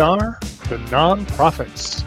Are 0.00 0.38
the 0.70 0.78
Non-Prophets, 0.90 2.04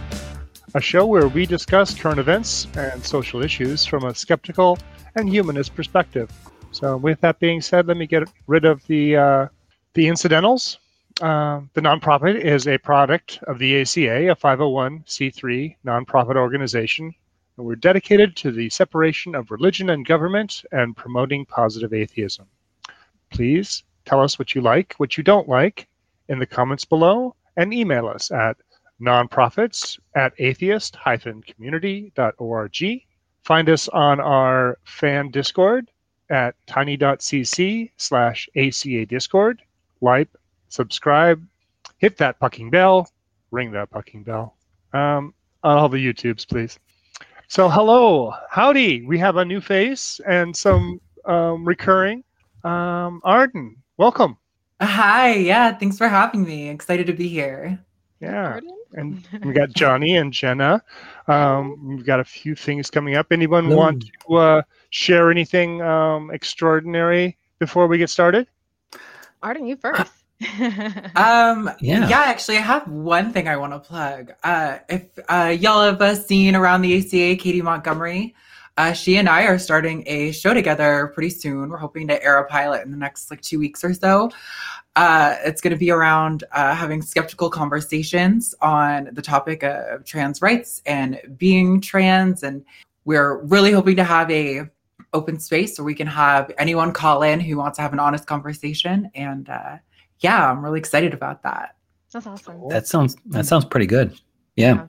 a 0.74 0.82
show 0.82 1.06
where 1.06 1.28
we 1.28 1.46
discuss 1.46 1.94
current 1.94 2.18
events 2.18 2.66
and 2.76 3.06
social 3.06 3.44
issues 3.44 3.86
from 3.86 4.06
a 4.06 4.16
skeptical 4.16 4.80
and 5.14 5.30
humanist 5.30 5.76
perspective. 5.76 6.32
So, 6.72 6.98
with 6.98 7.22
that 7.22 7.38
being 7.38 7.62
said, 7.62 7.86
let 7.86 7.98
me 7.98 8.08
get 8.08 8.28
rid 8.48 8.66
of 8.66 8.84
the 8.88 9.16
uh, 9.16 9.48
the 9.94 10.08
incidentals. 10.08 10.80
Uh, 11.22 11.62
the 11.76 11.82
nonprofit 11.82 12.44
is 12.44 12.68
a 12.68 12.80
product 12.80 13.38
of 13.44 13.60
the 13.60 13.82
ACA, 13.82 14.32
a 14.32 14.36
501c3 14.36 15.76
nonprofit 15.86 16.36
organization, 16.36 17.14
and 17.58 17.66
we're 17.68 17.76
dedicated 17.76 18.36
to 18.38 18.52
the 18.52 18.72
separation 18.72 19.36
of 19.36 19.52
religion 19.52 19.92
and 19.92 20.08
government 20.08 20.66
and 20.72 20.98
promoting 20.98 21.46
positive 21.46 21.94
atheism. 21.94 22.48
Please 23.30 23.84
tell 24.04 24.20
us 24.20 24.40
what 24.40 24.56
you 24.56 24.62
like, 24.62 24.96
what 24.98 25.16
you 25.16 25.24
don't 25.24 25.48
like, 25.48 25.88
in 26.28 26.40
the 26.40 26.48
comments 26.48 26.86
below, 26.86 27.36
and 27.58 27.74
email 27.74 28.08
us 28.08 28.32
at 28.32 28.56
nonprophets 29.02 30.00
at 30.16 30.34
atheist-community.org. 30.38 33.02
Find 33.44 33.70
us 33.70 33.90
on 33.90 34.20
our 34.20 34.78
fan 34.86 35.32
Discord 35.32 35.90
at 36.30 36.56
tiny.cc 36.66 37.92
slash 37.98 38.50
ACA 38.56 39.06
Discord. 39.06 39.62
Like, 40.02 40.30
subscribe, 40.70 41.46
hit 41.98 42.18
that 42.18 42.40
pucking 42.40 42.70
bell, 42.70 43.10
ring 43.52 43.72
that 43.72 43.90
pucking 43.90 44.24
bell. 44.24 44.56
Um, 44.94 45.34
on 45.64 45.78
all 45.78 45.90
the 45.90 45.98
YouTubes, 45.98 46.48
please. 46.48 46.80
So, 47.48 47.70
hello, 47.70 48.34
howdy. 48.50 49.06
We 49.06 49.18
have 49.20 49.38
a 49.38 49.46
new 49.46 49.62
face 49.62 50.20
and 50.28 50.56
some 50.56 51.00
um, 51.26 51.66
recurring. 51.66 52.24
Um, 52.64 53.22
Arden, 53.24 53.78
welcome. 53.98 54.38
Hi, 54.82 55.34
yeah, 55.36 55.72
thanks 55.78 55.98
for 55.98 56.08
having 56.08 56.44
me. 56.44 56.70
Excited 56.70 57.08
to 57.08 57.14
be 57.14 57.28
here. 57.28 57.80
Yeah, 58.20 58.60
and 58.94 59.26
we 59.44 59.54
got 59.54 59.70
Johnny 59.70 60.16
and 60.18 60.32
Jena. 60.34 60.82
Um, 61.28 61.96
we've 61.96 62.06
got 62.06 62.20
a 62.20 62.24
few 62.24 62.56
things 62.56 62.90
coming 62.90 63.16
up. 63.16 63.28
Anyone 63.32 63.66
Hello. 63.66 63.78
want 63.78 64.06
to 64.28 64.36
uh, 64.36 64.62
share 64.90 65.32
anything 65.32 65.82
um, 65.82 66.32
extraordinary 66.32 67.38
before 67.60 67.88
we 67.88 67.98
get 67.98 68.10
started? 68.10 68.48
Arden, 69.42 69.68
you 69.68 69.76
first. 69.76 70.12
Um, 71.16 71.72
Yeah. 71.80 72.08
yeah, 72.10 72.24
actually, 72.26 72.58
I 72.58 72.62
have 72.62 72.86
one 72.88 73.32
thing 73.32 73.48
I 73.48 73.56
want 73.56 73.72
to 73.72 73.80
plug. 73.80 74.34
Uh, 74.44 74.80
if 74.90 75.04
uh, 75.30 75.56
y'all 75.58 75.84
have 75.84 76.02
uh, 76.02 76.16
seen 76.16 76.56
around 76.56 76.82
the 76.82 76.98
ACA, 76.98 77.42
Katie 77.42 77.62
Montgomery, 77.62 78.36
uh, 78.78 78.94
she 78.94 79.18
and 79.18 79.30
I 79.30 79.44
are 79.44 79.60
starting 79.60 80.04
a 80.08 80.32
show 80.32 80.54
together 80.54 81.12
pretty 81.14 81.30
soon. 81.30 81.70
We're 81.70 81.78
hoping 81.78 82.08
to 82.08 82.24
air 82.24 82.40
a 82.40 82.46
pilot 82.48 82.84
in 82.84 82.92
the 82.92 82.98
next 82.98 83.30
like 83.30 83.42
two 83.42 83.60
weeks 83.60 83.84
or 83.84 83.94
so. 83.94 84.32
Uh, 84.96 85.36
it's 85.44 85.62
going 85.62 85.72
to 85.74 85.78
be 85.78 85.92
around 85.92 86.44
uh, 86.52 86.74
having 86.76 87.02
skeptical 87.02 87.50
conversations 87.50 88.54
on 88.62 89.10
the 89.14 89.22
topic 89.22 89.64
of 89.64 90.06
trans 90.06 90.42
rights 90.42 90.82
and 90.86 91.20
being 91.38 91.82
trans, 91.82 92.44
and 92.44 92.64
we're 93.06 93.42
really 93.44 93.72
hoping 93.72 93.96
to 93.96 94.04
have 94.04 94.30
a 94.32 94.62
open 95.14 95.40
space 95.40 95.78
where 95.78 95.86
we 95.86 95.94
can 95.94 96.08
have 96.08 96.52
anyone 96.58 96.92
call 96.92 97.22
in 97.24 97.40
who 97.40 97.58
wants 97.58 97.78
to 97.78 97.82
have 97.82 97.94
an 97.94 98.00
honest 98.00 98.26
conversation. 98.26 99.10
And 99.14 99.50
uh, 99.50 99.78
yeah, 100.20 100.50
I'm 100.50 100.64
really 100.64 100.80
excited 100.80 101.14
about 101.14 101.44
that. 101.44 101.76
That's 102.12 102.26
awesome. 102.28 102.70
That 102.70 102.88
sounds 102.88 103.16
that 103.28 103.46
sounds 103.46 103.66
pretty 103.66 103.88
good. 103.88 104.20
Yeah. 104.56 104.88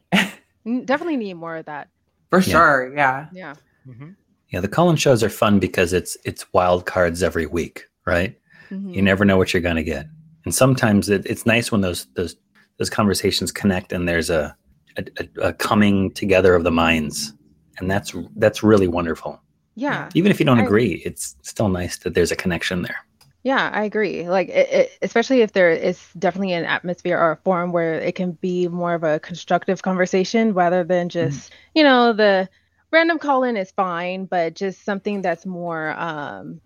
Mm, 0.66 0.84
Definitely 0.86 1.16
need 1.16 1.34
more 1.34 1.56
of 1.56 1.66
that. 1.66 1.88
For 2.30 2.38
Yeah. 2.40 2.52
sure. 2.52 2.92
Yeah. 2.94 3.26
Yeah. 3.32 3.54
Mm-hmm. 3.86 4.10
Yeah, 4.50 4.60
the 4.60 4.68
call-in 4.68 4.96
shows 4.96 5.22
are 5.22 5.28
fun 5.30 5.58
because 5.58 5.92
it's 5.92 6.16
it's 6.24 6.46
wild 6.52 6.86
cards 6.86 7.22
every 7.22 7.46
week, 7.46 7.84
right? 8.06 8.36
Mhm. 8.70 8.94
You 8.94 9.02
never 9.02 9.24
know 9.24 9.36
what 9.36 9.52
you're 9.52 9.62
going 9.62 9.76
to 9.76 9.82
get. 9.82 10.06
And 10.44 10.54
sometimes 10.54 11.08
it, 11.08 11.24
it's 11.26 11.46
nice 11.46 11.72
when 11.72 11.80
those 11.80 12.06
those 12.14 12.36
those 12.78 12.90
conversations 12.90 13.50
connect 13.52 13.92
and 13.92 14.08
there's 14.08 14.30
a, 14.30 14.56
a 14.96 15.04
a- 15.20 15.48
a 15.48 15.52
coming 15.52 16.12
together 16.12 16.54
of 16.54 16.64
the 16.64 16.70
minds. 16.70 17.32
And 17.78 17.90
that's 17.90 18.14
that's 18.36 18.62
really 18.62 18.86
wonderful. 18.88 19.40
Yeah. 19.74 20.08
Even 20.14 20.30
if 20.30 20.38
you 20.38 20.46
don't 20.46 20.60
I- 20.60 20.64
agree, 20.64 21.02
it's 21.04 21.34
still 21.42 21.68
nice 21.68 21.98
that 21.98 22.14
there's 22.14 22.30
a 22.30 22.36
connection 22.36 22.82
there. 22.82 22.98
Yeah, 23.42 23.70
I 23.74 23.84
agree. 23.84 24.26
Like, 24.26 24.48
it, 24.48 24.70
it, 24.72 24.90
especially 25.02 25.42
if 25.42 25.52
there 25.52 25.68
is 25.70 26.00
definitely 26.18 26.54
an 26.54 26.64
atmosphere 26.64 27.18
or 27.18 27.32
a 27.32 27.36
forum 27.44 27.72
where 27.72 27.94
it 27.94 28.14
can 28.14 28.32
be 28.40 28.68
more 28.68 28.94
of 28.94 29.02
a 29.04 29.20
constructive 29.20 29.82
conversation 29.82 30.54
rather 30.54 30.82
than 30.82 31.10
just, 31.10 31.52
you 31.74 31.84
know, 31.84 32.14
the 32.14 32.48
random 32.94 33.18
call 33.18 33.44
in 33.44 33.56
is 33.58 33.70
fine, 33.72 34.26
but 34.26 34.54
just 34.54 34.84
something 34.84 35.22
that's 35.22 35.44
more 35.46 35.90
um, 35.98 36.60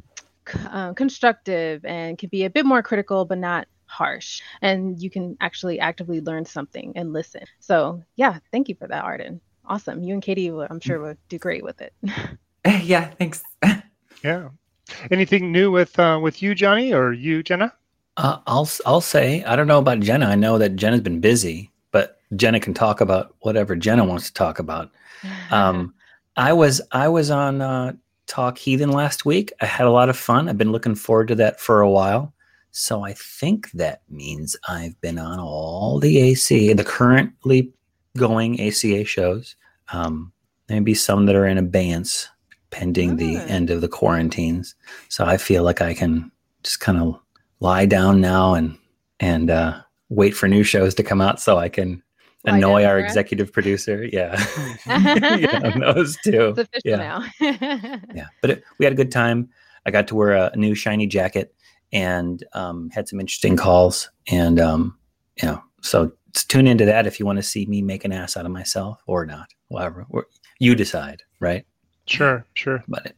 c- 0.48 0.60
um, 0.70 0.94
constructive 0.94 1.84
and 1.84 2.18
can 2.18 2.28
be 2.28 2.44
a 2.44 2.50
bit 2.50 2.66
more 2.66 2.82
critical, 2.82 3.24
but 3.24 3.38
not 3.38 3.66
harsh. 3.86 4.40
And 4.62 5.02
you 5.02 5.10
can 5.10 5.36
actually 5.40 5.80
actively 5.80 6.20
learn 6.20 6.44
something 6.44 6.92
and 6.94 7.12
listen. 7.12 7.44
So, 7.60 8.02
yeah, 8.16 8.38
thank 8.52 8.68
you 8.68 8.76
for 8.76 8.86
that, 8.88 9.04
Arden. 9.04 9.40
Awesome. 9.66 10.02
You 10.02 10.14
and 10.14 10.22
Katie, 10.22 10.48
I'm 10.50 10.80
sure, 10.80 11.00
would 11.00 11.18
do 11.28 11.38
great 11.38 11.64
with 11.64 11.80
it. 11.82 11.92
yeah. 12.82 13.06
Thanks. 13.10 13.42
Yeah. 14.24 14.48
Anything 15.12 15.52
new 15.52 15.70
with 15.70 15.98
uh, 15.98 16.18
with 16.20 16.42
you, 16.42 16.54
Johnny, 16.54 16.92
or 16.92 17.12
you, 17.12 17.42
Jena? 17.44 17.72
Uh, 18.16 18.38
I'll 18.48 18.62
s- 18.62 18.80
I'll 18.84 19.00
say 19.00 19.44
I 19.44 19.54
don't 19.54 19.68
know 19.68 19.78
about 19.78 20.00
Jena. 20.00 20.26
I 20.26 20.34
know 20.34 20.58
that 20.58 20.74
Jena's 20.76 21.02
been 21.02 21.20
busy, 21.20 21.70
but 21.92 22.18
Jena 22.34 22.58
can 22.58 22.74
talk 22.74 23.00
about 23.00 23.36
whatever 23.42 23.76
Jena 23.76 24.04
wants 24.04 24.26
to 24.26 24.34
talk 24.34 24.58
about. 24.58 24.90
Um, 25.50 25.94
I 26.38 26.52
was 26.52 26.80
I 26.92 27.08
was 27.08 27.30
on 27.32 27.60
uh, 27.60 27.94
Talk 28.28 28.58
Heathen 28.58 28.92
last 28.92 29.24
week. 29.24 29.52
I 29.60 29.66
had 29.66 29.88
a 29.88 29.90
lot 29.90 30.08
of 30.08 30.16
fun. 30.16 30.48
I've 30.48 30.56
been 30.56 30.70
looking 30.70 30.94
forward 30.94 31.28
to 31.28 31.34
that 31.34 31.60
for 31.60 31.80
a 31.80 31.90
while. 31.90 32.32
So 32.70 33.04
I 33.04 33.12
think 33.14 33.72
that 33.72 34.02
means 34.08 34.56
I've 34.68 34.98
been 35.00 35.18
on 35.18 35.40
all 35.40 35.98
the 35.98 36.18
AC, 36.18 36.72
the 36.74 36.84
currently 36.84 37.72
going 38.16 38.60
ACA 38.60 39.04
shows. 39.04 39.56
Um, 39.92 40.32
maybe 40.68 40.94
some 40.94 41.26
that 41.26 41.34
are 41.34 41.46
in 41.46 41.58
abeyance 41.58 42.28
pending 42.70 43.16
the 43.16 43.38
end 43.38 43.70
of 43.70 43.80
the 43.80 43.88
quarantines. 43.88 44.76
So 45.08 45.24
I 45.24 45.38
feel 45.38 45.64
like 45.64 45.82
I 45.82 45.92
can 45.92 46.30
just 46.62 46.78
kind 46.78 46.98
of 46.98 47.18
lie 47.58 47.86
down 47.86 48.20
now 48.20 48.54
and 48.54 48.78
and 49.18 49.50
uh, 49.50 49.80
wait 50.08 50.36
for 50.36 50.46
new 50.46 50.62
shows 50.62 50.94
to 50.94 51.02
come 51.02 51.20
out 51.20 51.40
so 51.40 51.58
I 51.58 51.68
can 51.68 52.00
annoy 52.44 52.82
down 52.82 52.90
our 52.90 52.98
executive 52.98 53.52
producer. 53.52 54.04
Yeah, 54.04 54.42
yeah, 54.86 55.78
those 55.78 56.16
two. 56.24 56.54
it's 56.56 56.60
official 56.60 56.80
yeah, 56.84 56.96
now. 56.96 57.24
yeah. 58.14 58.26
But 58.40 58.50
it, 58.50 58.64
we 58.78 58.84
had 58.84 58.92
a 58.92 58.96
good 58.96 59.12
time. 59.12 59.48
I 59.86 59.90
got 59.90 60.08
to 60.08 60.14
wear 60.14 60.32
a, 60.32 60.56
new 60.56 60.74
shiny 60.74 61.06
jacket 61.06 61.54
and 61.92 62.44
um, 62.52 62.90
had 62.90 63.08
some 63.08 63.20
interesting 63.20 63.56
calls. 63.56 64.10
And 64.28 64.60
um, 64.60 64.98
you 65.40 65.48
know, 65.48 65.62
so 65.82 66.12
tune 66.34 66.66
into 66.66 66.84
that 66.84 67.06
if 67.06 67.18
you 67.18 67.26
want 67.26 67.38
to 67.38 67.42
see 67.42 67.66
me 67.66 67.82
make 67.82 68.04
an 68.04 68.12
ass 68.12 68.36
out 68.36 68.46
of 68.46 68.52
myself 68.52 69.00
or 69.06 69.24
not. 69.24 69.48
Whatever 69.68 70.06
Or- 70.10 70.26
you 70.58 70.74
decide, 70.74 71.22
right? 71.40 71.64
Sure, 72.06 72.44
sure. 72.54 72.82
But 72.88 73.06
it, 73.06 73.16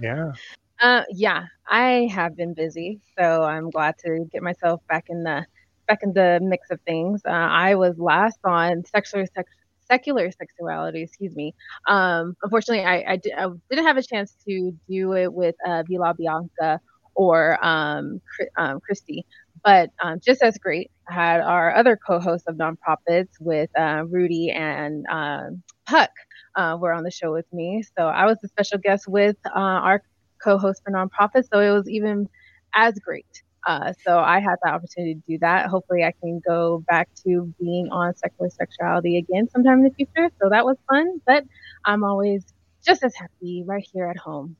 Yeah. 0.00 0.32
Uh, 0.80 1.02
yeah, 1.10 1.46
I 1.68 2.08
have 2.12 2.36
been 2.36 2.52
busy, 2.52 3.00
so 3.16 3.44
I'm 3.44 3.70
glad 3.70 3.96
to 3.98 4.26
get 4.32 4.42
myself 4.42 4.80
back 4.88 5.06
in 5.08 5.22
the 5.22 5.46
back 5.86 6.00
in 6.02 6.12
the 6.12 6.40
mix 6.42 6.70
of 6.70 6.80
things. 6.82 7.22
Uh, 7.26 7.30
I 7.30 7.74
was 7.74 7.98
last 7.98 8.38
on 8.44 8.84
secular 8.84 9.26
sex, 9.34 9.50
secular 9.86 10.30
sexuality, 10.30 11.02
excuse 11.02 11.34
me. 11.36 11.54
Um, 11.88 12.36
unfortunately, 12.42 12.84
I, 12.84 13.12
I, 13.12 13.16
di- 13.16 13.34
I 13.34 13.48
didn't 13.70 13.86
have 13.86 13.96
a 13.96 14.02
chance 14.02 14.34
to 14.48 14.72
do 14.88 15.12
it 15.14 15.32
with 15.32 15.54
uh, 15.66 15.82
Vila 15.88 16.14
Bianca 16.14 16.80
or 17.14 17.64
um, 17.64 18.20
um, 18.56 18.80
Christy, 18.80 19.24
but 19.64 19.90
um, 20.02 20.20
just 20.24 20.42
as 20.42 20.58
great. 20.58 20.90
Had 21.06 21.42
our 21.42 21.74
other 21.76 21.98
co-hosts 21.98 22.48
of 22.48 22.56
Non-Prophets 22.56 23.36
with 23.38 23.68
uh, 23.78 24.04
Rudy 24.08 24.50
and 24.50 25.04
um, 25.10 25.62
Puck 25.86 26.10
uh, 26.56 26.78
were 26.80 26.94
on 26.94 27.04
the 27.04 27.10
show 27.10 27.30
with 27.30 27.44
me. 27.52 27.82
So 27.96 28.06
I 28.06 28.24
was 28.24 28.38
the 28.40 28.48
special 28.48 28.78
guest 28.78 29.06
with 29.06 29.36
uh, 29.46 29.50
our 29.58 30.02
co-host 30.42 30.82
for 30.82 30.90
Non-Prophets, 30.90 31.48
so 31.52 31.60
it 31.60 31.70
was 31.70 31.88
even 31.90 32.28
as 32.74 32.98
great. 32.98 33.43
Uh, 33.66 33.92
so 34.04 34.18
I 34.18 34.40
had 34.40 34.56
the 34.62 34.70
opportunity 34.70 35.14
to 35.14 35.20
do 35.26 35.38
that. 35.38 35.66
Hopefully, 35.66 36.04
I 36.04 36.12
can 36.20 36.40
go 36.46 36.84
back 36.88 37.08
to 37.24 37.52
being 37.60 37.88
on 37.90 38.14
secular 38.14 38.50
sexuality 38.50 39.18
again 39.18 39.48
sometime 39.50 39.78
in 39.78 39.84
the 39.84 39.90
future. 39.90 40.30
So 40.40 40.48
that 40.50 40.64
was 40.64 40.76
fun, 40.88 41.20
but 41.26 41.44
I'm 41.84 42.04
always 42.04 42.44
just 42.84 43.02
as 43.04 43.14
happy 43.14 43.62
right 43.66 43.86
here 43.92 44.06
at 44.06 44.16
home. 44.18 44.56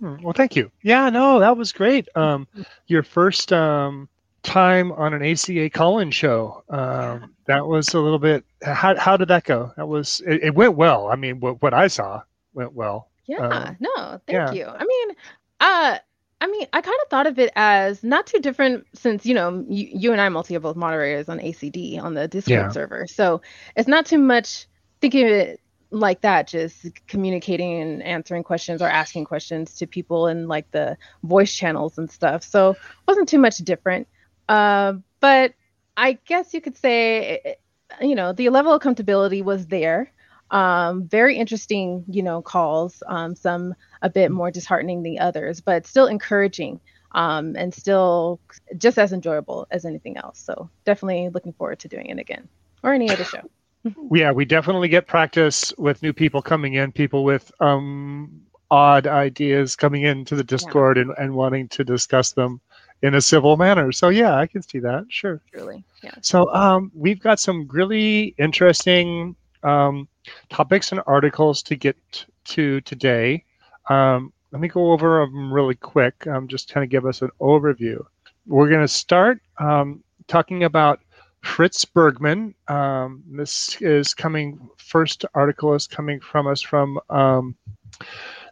Hmm, 0.00 0.16
Well, 0.22 0.32
thank 0.32 0.56
you. 0.56 0.70
Yeah, 0.82 1.08
no, 1.10 1.38
that 1.40 1.56
was 1.56 1.72
great. 1.72 2.08
Um, 2.14 2.46
your 2.86 3.02
first 3.02 3.52
um, 3.52 4.08
time 4.42 4.92
on 4.92 5.12
an 5.14 5.22
ACA 5.24 5.70
call-in 5.70 6.10
show. 6.10 6.62
Um, 6.68 7.34
that 7.46 7.66
was 7.66 7.94
a 7.94 8.00
little 8.00 8.18
bit. 8.18 8.44
How 8.62 8.96
how 8.96 9.16
did 9.16 9.28
that 9.28 9.44
go? 9.44 9.72
That 9.76 9.86
was. 9.88 10.20
It, 10.26 10.42
it 10.44 10.54
went 10.54 10.76
well. 10.76 11.08
I 11.08 11.16
mean, 11.16 11.40
what 11.40 11.62
what 11.62 11.74
I 11.74 11.86
saw 11.88 12.22
went 12.54 12.72
well. 12.72 13.10
Yeah, 13.26 13.46
Um, 13.46 13.76
no, 13.80 14.20
thank 14.26 14.36
yeah. 14.36 14.52
you. 14.52 14.66
I 14.66 14.84
mean, 14.84 15.16
uh, 15.60 15.98
I 16.40 16.48
mean, 16.48 16.66
I 16.72 16.82
kind 16.82 16.96
of 17.02 17.08
thought 17.08 17.26
of 17.26 17.38
it 17.38 17.50
as 17.56 18.04
not 18.04 18.26
too 18.26 18.38
different 18.40 18.86
since 18.94 19.24
you 19.24 19.34
know 19.34 19.64
you, 19.68 19.88
you 19.92 20.12
and 20.12 20.20
I 20.20 20.28
Malty 20.28 20.56
are 20.56 20.60
both 20.60 20.76
moderators 20.76 21.28
on 21.28 21.38
ACD 21.38 21.98
on 21.98 22.14
the 22.14 22.28
Discord 22.28 22.50
Yeah. 22.50 22.70
server, 22.72 23.06
so 23.06 23.40
it's 23.74 23.88
not 23.88 24.06
too 24.06 24.18
much 24.18 24.66
thinking 25.00 25.24
of 25.26 25.32
it 25.32 25.60
like 25.90 26.22
that, 26.22 26.48
just 26.48 26.86
communicating 27.06 27.80
and 27.80 28.02
answering 28.02 28.42
questions 28.42 28.82
or 28.82 28.88
asking 28.88 29.24
questions 29.24 29.74
to 29.76 29.86
people 29.86 30.26
in 30.26 30.48
like 30.48 30.70
the 30.72 30.98
voice 31.22 31.54
channels 31.54 31.96
and 31.98 32.10
stuff. 32.10 32.42
So 32.42 32.70
it 32.72 32.78
wasn't 33.08 33.28
too 33.28 33.38
much 33.38 33.58
different. 33.58 34.08
Uh, 34.48 34.94
but 35.20 35.54
I 35.96 36.18
guess 36.26 36.52
you 36.52 36.60
could 36.60 36.76
say, 36.76 37.40
eh, 37.44 37.54
you 38.00 38.14
know, 38.14 38.32
the 38.32 38.50
level 38.50 38.72
of 38.72 38.82
comfortability 38.82 39.42
was 39.42 39.66
there. 39.68 40.12
Um, 40.50 41.08
very 41.08 41.36
interesting, 41.36 42.04
you 42.08 42.22
know, 42.22 42.42
calls. 42.42 43.02
Um, 43.06 43.34
some 43.34 43.74
a 44.06 44.10
bit 44.10 44.30
more 44.30 44.50
disheartening 44.50 45.02
than 45.02 45.18
others, 45.18 45.60
but 45.60 45.86
still 45.86 46.06
encouraging. 46.06 46.80
Um, 47.12 47.56
and 47.56 47.72
still 47.72 48.40
just 48.76 48.98
as 48.98 49.14
enjoyable 49.14 49.66
as 49.70 49.86
anything 49.86 50.18
else. 50.18 50.38
So 50.38 50.68
definitely 50.84 51.30
looking 51.30 51.54
forward 51.54 51.78
to 51.78 51.88
doing 51.88 52.06
it 52.06 52.18
again 52.18 52.46
or 52.82 52.92
any 52.92 53.08
other 53.08 53.24
show. 53.24 53.40
yeah, 54.12 54.32
we 54.32 54.44
definitely 54.44 54.88
get 54.88 55.06
practice 55.06 55.72
with 55.78 56.02
new 56.02 56.12
people 56.12 56.42
coming 56.42 56.74
in, 56.74 56.92
people 56.92 57.24
with 57.24 57.50
um, 57.60 58.42
odd 58.70 59.06
ideas 59.06 59.76
coming 59.76 60.02
into 60.02 60.36
the 60.36 60.44
Discord 60.44 60.98
yeah. 60.98 61.04
and, 61.04 61.14
and 61.16 61.34
wanting 61.34 61.68
to 61.68 61.84
discuss 61.84 62.32
them 62.32 62.60
in 63.02 63.14
a 63.14 63.20
civil 63.20 63.56
manner. 63.56 63.92
So 63.92 64.08
yeah, 64.08 64.36
I 64.36 64.46
can 64.46 64.62
see 64.62 64.78
that. 64.80 65.06
Sure. 65.08 65.40
Truly. 65.52 65.84
Yeah. 66.02 66.14
So 66.20 66.52
um, 66.52 66.90
we've 66.94 67.20
got 67.20 67.40
some 67.40 67.68
really 67.68 68.34
interesting 68.38 69.36
um, 69.62 70.08
topics 70.50 70.92
and 70.92 71.00
articles 71.06 71.62
to 71.64 71.76
get 71.76 71.96
to 72.44 72.80
today. 72.82 73.44
Um, 73.88 74.32
let 74.52 74.60
me 74.60 74.68
go 74.68 74.92
over 74.92 75.20
them 75.20 75.52
really 75.52 75.74
quick. 75.74 76.26
Um, 76.26 76.48
just 76.48 76.72
kind 76.72 76.84
of 76.84 76.90
give 76.90 77.06
us 77.06 77.22
an 77.22 77.30
overview. 77.40 78.04
We're 78.46 78.68
going 78.68 78.80
to 78.80 78.88
start 78.88 79.40
um, 79.58 80.02
talking 80.28 80.64
about 80.64 81.00
Fritz 81.42 81.84
Berggren. 81.84 82.54
Um, 82.68 83.22
this 83.28 83.80
is 83.80 84.14
coming. 84.14 84.68
First 84.78 85.24
article 85.34 85.74
is 85.74 85.86
coming 85.86 86.20
from 86.20 86.46
us 86.46 86.62
from 86.62 86.98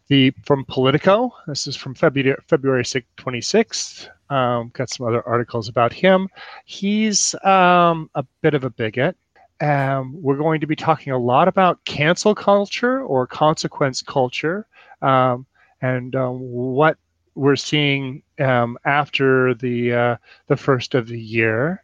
the 0.08 0.30
from 0.44 0.64
Politico. 0.66 1.32
This 1.46 1.66
is 1.66 1.76
from 1.76 1.94
February 1.94 2.36
February 2.48 2.84
26th. 2.84 4.08
Um, 4.30 4.70
got 4.74 4.90
some 4.90 5.06
other 5.06 5.26
articles 5.26 5.68
about 5.68 5.92
him. 5.92 6.28
He's 6.64 7.34
um, 7.44 8.10
a 8.14 8.24
bit 8.40 8.54
of 8.54 8.64
a 8.64 8.70
bigot. 8.70 9.16
Um, 9.60 10.20
we're 10.20 10.36
going 10.36 10.60
to 10.60 10.66
be 10.66 10.76
talking 10.76 11.12
a 11.12 11.18
lot 11.18 11.48
about 11.48 11.84
cancel 11.84 12.34
culture 12.34 13.02
or 13.02 13.26
consequence 13.26 14.02
culture 14.02 14.66
um, 15.00 15.46
and 15.80 16.14
um, 16.16 16.38
what 16.40 16.98
we're 17.34 17.56
seeing 17.56 18.22
um, 18.40 18.78
after 18.84 19.54
the 19.54 19.92
uh, 19.92 20.16
the 20.48 20.56
first 20.56 20.94
of 20.94 21.08
the 21.08 21.20
year. 21.20 21.82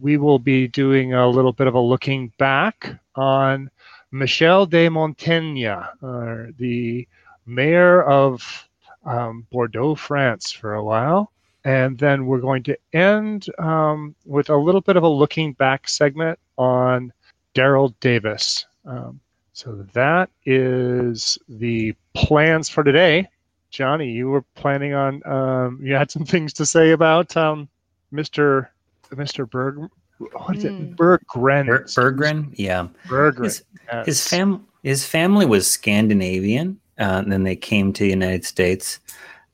we 0.00 0.16
will 0.16 0.38
be 0.38 0.68
doing 0.68 1.14
a 1.14 1.28
little 1.28 1.52
bit 1.52 1.66
of 1.66 1.74
a 1.74 1.80
looking 1.80 2.32
back 2.38 2.98
on 3.14 3.70
Michel 4.12 4.66
de 4.66 4.88
Montaigne, 4.88 5.66
uh, 5.66 6.46
the 6.58 7.06
mayor 7.46 8.02
of 8.02 8.68
um, 9.04 9.46
Bordeaux, 9.50 9.94
France, 9.94 10.52
for 10.52 10.74
a 10.74 10.84
while. 10.84 11.32
And 11.66 11.98
then 11.98 12.26
we're 12.26 12.38
going 12.38 12.62
to 12.62 12.78
end 12.92 13.48
um, 13.58 14.14
with 14.24 14.50
a 14.50 14.56
little 14.56 14.80
bit 14.80 14.96
of 14.96 15.02
a 15.02 15.08
looking 15.08 15.52
back 15.52 15.88
segment 15.88 16.38
on 16.56 17.12
Daryl 17.56 17.92
Davis. 17.98 18.66
Um, 18.84 19.18
so 19.52 19.84
that 19.92 20.30
is 20.44 21.38
the 21.48 21.92
plans 22.14 22.68
for 22.68 22.84
today. 22.84 23.28
Johnny, 23.70 24.12
you 24.12 24.28
were 24.28 24.42
planning 24.54 24.94
on, 24.94 25.26
um, 25.26 25.80
you 25.82 25.92
had 25.92 26.08
some 26.08 26.24
things 26.32 26.52
to 26.52 26.64
say 26.64 26.92
about 26.92 27.36
um, 27.36 27.68
Mr. 28.14 28.68
Mr. 29.10 29.50
Berg, 29.50 29.90
what 30.18 30.56
is 30.56 30.64
it? 30.64 30.70
Hmm. 30.70 30.92
Berggren. 30.94 31.66
Ber- 31.66 31.84
Berggren, 31.84 32.54
yeah. 32.54 32.86
Berggren. 33.08 33.44
His, 33.44 33.64
yes. 33.88 34.06
his, 34.06 34.28
fam- 34.28 34.64
his 34.84 35.04
family 35.04 35.46
was 35.46 35.68
Scandinavian, 35.68 36.78
uh, 36.96 37.22
and 37.24 37.32
then 37.32 37.42
they 37.42 37.56
came 37.56 37.92
to 37.92 38.04
the 38.04 38.10
United 38.10 38.44
States. 38.44 39.00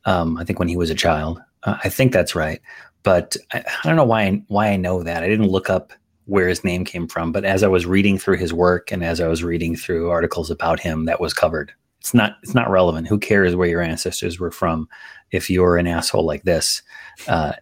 Um, 0.04 0.36
I 0.36 0.44
think 0.44 0.58
when 0.58 0.68
he 0.68 0.76
was 0.76 0.90
a 0.90 0.94
child. 0.94 1.40
Uh, 1.64 1.78
I 1.84 1.88
think 1.88 2.12
that's 2.12 2.34
right, 2.34 2.60
but 3.02 3.36
I, 3.52 3.58
I, 3.60 3.88
don't 3.88 3.96
know 3.96 4.04
why 4.04 4.22
I, 4.24 4.42
why 4.48 4.68
I 4.68 4.76
know 4.76 5.02
that. 5.02 5.22
I 5.22 5.28
didn't 5.28 5.48
look 5.48 5.70
up 5.70 5.92
where 6.26 6.48
his 6.48 6.64
name 6.64 6.84
came 6.84 7.08
from, 7.08 7.32
but 7.32 7.44
as 7.44 7.62
I 7.62 7.68
was 7.68 7.86
reading 7.86 8.18
through 8.18 8.36
his 8.36 8.52
work 8.52 8.92
and 8.92 9.04
as 9.04 9.20
I 9.20 9.28
was 9.28 9.42
reading 9.42 9.76
through 9.76 10.10
articles 10.10 10.50
about 10.50 10.80
him, 10.80 11.04
that 11.06 11.20
was 11.20 11.34
covered. 11.34 11.72
It's 12.00 12.14
not 12.14 12.36
it's 12.42 12.54
not 12.54 12.70
relevant. 12.70 13.06
Who 13.06 13.18
cares 13.18 13.54
where 13.54 13.68
your 13.68 13.80
ancestors 13.80 14.40
were 14.40 14.50
from 14.50 14.88
if 15.30 15.48
you're 15.48 15.76
an 15.76 15.86
asshole 15.86 16.26
like 16.26 16.42
this? 16.42 16.82
Uh, 17.28 17.52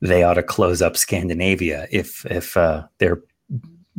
they 0.00 0.22
ought 0.22 0.34
to 0.34 0.42
close 0.42 0.80
up 0.80 0.96
Scandinavia 0.96 1.86
if 1.90 2.24
if 2.26 2.56
uh, 2.56 2.86
they're 2.98 3.22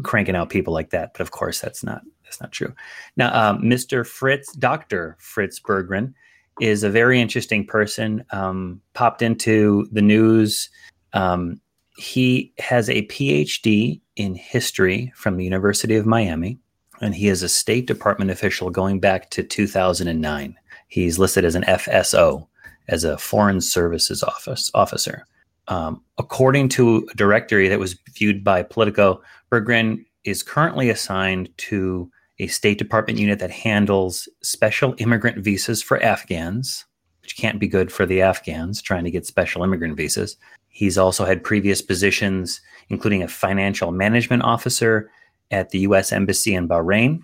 cranking 0.03 0.35
out 0.35 0.49
people 0.49 0.73
like 0.73 0.89
that. 0.89 1.13
But 1.13 1.21
of 1.21 1.31
course, 1.31 1.59
that's 1.59 1.83
not 1.83 2.01
that's 2.23 2.41
not 2.41 2.51
true. 2.51 2.73
Now, 3.17 3.33
um, 3.49 3.61
Mr. 3.61 4.07
Fritz, 4.07 4.53
Doctor 4.53 5.17
Fritz 5.19 5.59
Berggren, 5.59 6.13
is 6.59 6.83
a 6.83 6.89
very 6.89 7.21
interesting 7.21 7.65
person. 7.65 8.23
Um, 8.31 8.81
popped 8.93 9.21
into 9.21 9.87
the 9.91 10.01
news. 10.01 10.69
Um, 11.13 11.61
he 11.97 12.53
has 12.59 12.89
a 12.89 13.07
PhD 13.07 14.01
in 14.15 14.35
history 14.35 15.11
from 15.15 15.37
the 15.37 15.43
University 15.43 15.95
of 15.95 16.05
Miami, 16.05 16.59
and 17.01 17.13
he 17.13 17.27
is 17.27 17.43
a 17.43 17.49
State 17.49 17.85
Department 17.87 18.31
official 18.31 18.69
going 18.69 18.99
back 18.99 19.29
to 19.31 19.43
2009. 19.43 20.55
He's 20.87 21.19
listed 21.19 21.45
as 21.45 21.55
an 21.55 21.63
FSO, 21.63 22.47
as 22.87 23.03
a 23.03 23.17
Foreign 23.17 23.61
Services 23.61 24.23
Office 24.23 24.71
officer. 24.73 25.25
Um, 25.67 26.01
according 26.17 26.69
to 26.69 27.07
a 27.11 27.15
directory 27.15 27.67
that 27.67 27.79
was 27.79 27.97
viewed 28.13 28.43
by 28.43 28.63
Politico, 28.63 29.21
Berggren 29.51 30.05
is 30.23 30.43
currently 30.43 30.89
assigned 30.89 31.49
to 31.57 32.11
a 32.41 32.47
State 32.47 32.79
Department 32.79 33.19
unit 33.19 33.37
that 33.37 33.51
handles 33.51 34.27
special 34.41 34.95
immigrant 34.97 35.37
visas 35.43 35.83
for 35.83 36.01
Afghans, 36.01 36.85
which 37.21 37.37
can't 37.37 37.59
be 37.59 37.67
good 37.67 37.91
for 37.91 38.07
the 38.07 38.23
Afghans 38.23 38.81
trying 38.81 39.03
to 39.03 39.11
get 39.11 39.27
special 39.27 39.63
immigrant 39.63 39.95
visas. 39.95 40.37
He's 40.69 40.97
also 40.97 41.23
had 41.23 41.43
previous 41.43 41.83
positions, 41.83 42.59
including 42.89 43.21
a 43.21 43.27
financial 43.27 43.91
management 43.91 44.41
officer 44.41 45.11
at 45.51 45.69
the 45.69 45.79
U.S. 45.79 46.11
Embassy 46.11 46.55
in 46.55 46.67
Bahrain. 46.67 47.19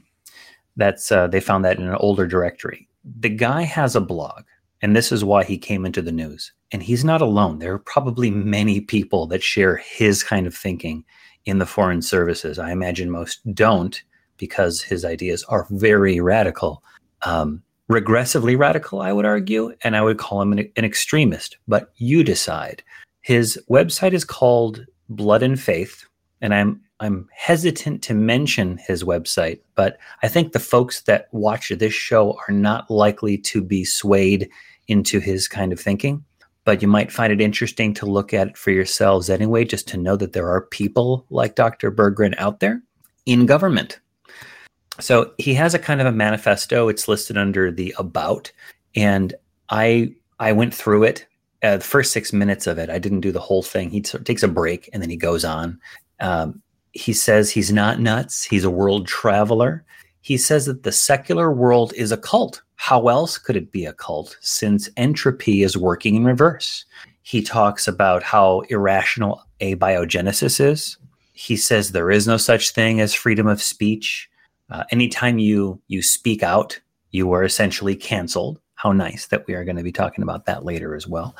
That's 0.75 1.11
uh, 1.11 1.25
they 1.25 1.39
found 1.39 1.65
that 1.65 1.79
in 1.79 1.87
an 1.87 1.95
older 1.95 2.27
directory. 2.27 2.87
The 3.03 3.29
guy 3.29 3.63
has 3.63 3.95
a 3.95 4.01
blog, 4.01 4.43
and 4.83 4.95
this 4.95 5.11
is 5.11 5.23
why 5.23 5.45
he 5.45 5.57
came 5.57 5.83
into 5.83 6.03
the 6.03 6.11
news. 6.11 6.51
And 6.71 6.83
he's 6.83 7.03
not 7.03 7.21
alone. 7.21 7.57
There 7.57 7.73
are 7.73 7.79
probably 7.79 8.29
many 8.29 8.81
people 8.81 9.25
that 9.27 9.41
share 9.41 9.77
his 9.77 10.21
kind 10.21 10.45
of 10.45 10.55
thinking 10.55 11.05
in 11.45 11.57
the 11.57 11.65
foreign 11.65 12.03
services. 12.03 12.59
I 12.59 12.71
imagine 12.71 13.09
most 13.09 13.39
don't 13.55 13.99
because 14.37 14.81
his 14.81 15.05
ideas 15.05 15.43
are 15.45 15.67
very 15.69 16.19
radical, 16.19 16.83
um, 17.23 17.61
regressively 17.89 18.57
radical, 18.57 19.01
I 19.01 19.13
would 19.13 19.25
argue. 19.25 19.73
And 19.83 19.95
I 19.95 20.01
would 20.01 20.17
call 20.17 20.41
him 20.41 20.51
an, 20.51 20.59
an 20.75 20.85
extremist. 20.85 21.57
But 21.67 21.91
you 21.97 22.23
decide. 22.23 22.83
His 23.21 23.59
website 23.69 24.13
is 24.13 24.23
called 24.23 24.85
Blood 25.09 25.43
and 25.43 25.59
Faith. 25.59 26.05
And 26.41 26.53
I'm 26.53 26.81
I'm 26.99 27.29
hesitant 27.31 28.01
to 28.03 28.15
mention 28.15 28.79
his 28.79 29.03
website, 29.03 29.59
but 29.75 29.99
I 30.23 30.27
think 30.27 30.51
the 30.51 30.59
folks 30.59 31.01
that 31.01 31.27
watch 31.31 31.69
this 31.69 31.93
show 31.93 32.35
are 32.47 32.53
not 32.53 32.89
likely 32.89 33.37
to 33.37 33.61
be 33.61 33.85
swayed 33.85 34.49
into 34.87 35.19
his 35.19 35.47
kind 35.47 35.71
of 35.71 35.79
thinking 35.79 36.25
but 36.67 36.81
you 36.81 36.87
might 36.89 37.13
find 37.13 37.31
it 37.31 37.39
interesting 37.39 37.93
to 37.93 38.05
look 38.05 38.33
at 38.33 38.49
it 38.49 38.57
for 38.57 38.71
yourselves 38.71 39.29
anyway, 39.29 39.63
just 39.63 39.87
to 39.87 39.95
know 39.95 40.17
that 40.17 40.33
there 40.33 40.49
are 40.49 40.59
people 40.59 41.25
like 41.29 41.55
Dr. 41.55 41.89
Berggren 41.89 42.35
out 42.37 42.59
there 42.59 42.83
in 43.25 43.45
government. 43.45 44.01
So 44.99 45.31
he 45.37 45.53
has 45.53 45.73
a 45.73 45.79
kind 45.79 46.01
of 46.01 46.07
a 46.07 46.11
manifesto. 46.11 46.87
It's 46.87 47.07
listed 47.07 47.37
under 47.37 47.71
the 47.71 47.93
about, 47.97 48.51
and 48.95 49.33
I 49.69 50.13
I 50.39 50.51
went 50.51 50.73
through 50.73 51.03
it. 51.03 51.27
Uh, 51.63 51.77
the 51.77 51.83
first 51.83 52.11
six 52.11 52.31
minutes 52.31 52.67
of 52.67 52.77
it, 52.77 52.89
I 52.89 52.99
didn't 52.99 53.21
do 53.21 53.31
the 53.31 53.39
whole 53.39 53.63
thing. 53.63 53.89
He 53.89 54.01
t- 54.01 54.19
takes 54.19 54.43
a 54.43 54.47
break 54.47 54.89
and 54.93 55.01
then 55.01 55.09
he 55.09 55.17
goes 55.17 55.43
on. 55.43 55.79
Um, 56.19 56.61
he 56.91 57.13
says 57.13 57.49
he's 57.49 57.71
not 57.71 57.99
nuts. 57.99 58.43
He's 58.43 58.63
a 58.63 58.69
world 58.69 59.07
traveler. 59.07 59.83
He 60.21 60.37
says 60.37 60.65
that 60.65 60.83
the 60.83 60.91
secular 60.91 61.51
world 61.51 61.93
is 61.95 62.11
a 62.11 62.17
cult. 62.17 62.61
How 62.75 63.07
else 63.07 63.37
could 63.37 63.55
it 63.55 63.71
be 63.71 63.85
a 63.85 63.93
cult 63.93 64.37
since 64.41 64.89
entropy 64.97 65.63
is 65.63 65.75
working 65.75 66.15
in 66.15 66.25
reverse? 66.25 66.85
He 67.23 67.41
talks 67.41 67.87
about 67.87 68.23
how 68.23 68.61
irrational 68.69 69.43
abiogenesis 69.59 70.59
is. 70.59 70.97
He 71.33 71.55
says 71.55 71.91
there 71.91 72.11
is 72.11 72.27
no 72.27 72.37
such 72.37 72.71
thing 72.71 73.01
as 73.01 73.13
freedom 73.13 73.47
of 73.47 73.61
speech. 73.61 74.29
Uh, 74.69 74.83
anytime 74.91 75.39
you 75.39 75.81
you 75.87 76.01
speak 76.01 76.43
out, 76.43 76.79
you 77.11 77.31
are 77.31 77.43
essentially 77.43 77.95
canceled. 77.95 78.59
How 78.75 78.91
nice 78.91 79.27
that 79.27 79.47
we 79.47 79.53
are 79.55 79.63
going 79.63 79.77
to 79.77 79.83
be 79.83 79.91
talking 79.91 80.23
about 80.23 80.45
that 80.45 80.63
later 80.63 80.95
as 80.95 81.07
well. 81.07 81.35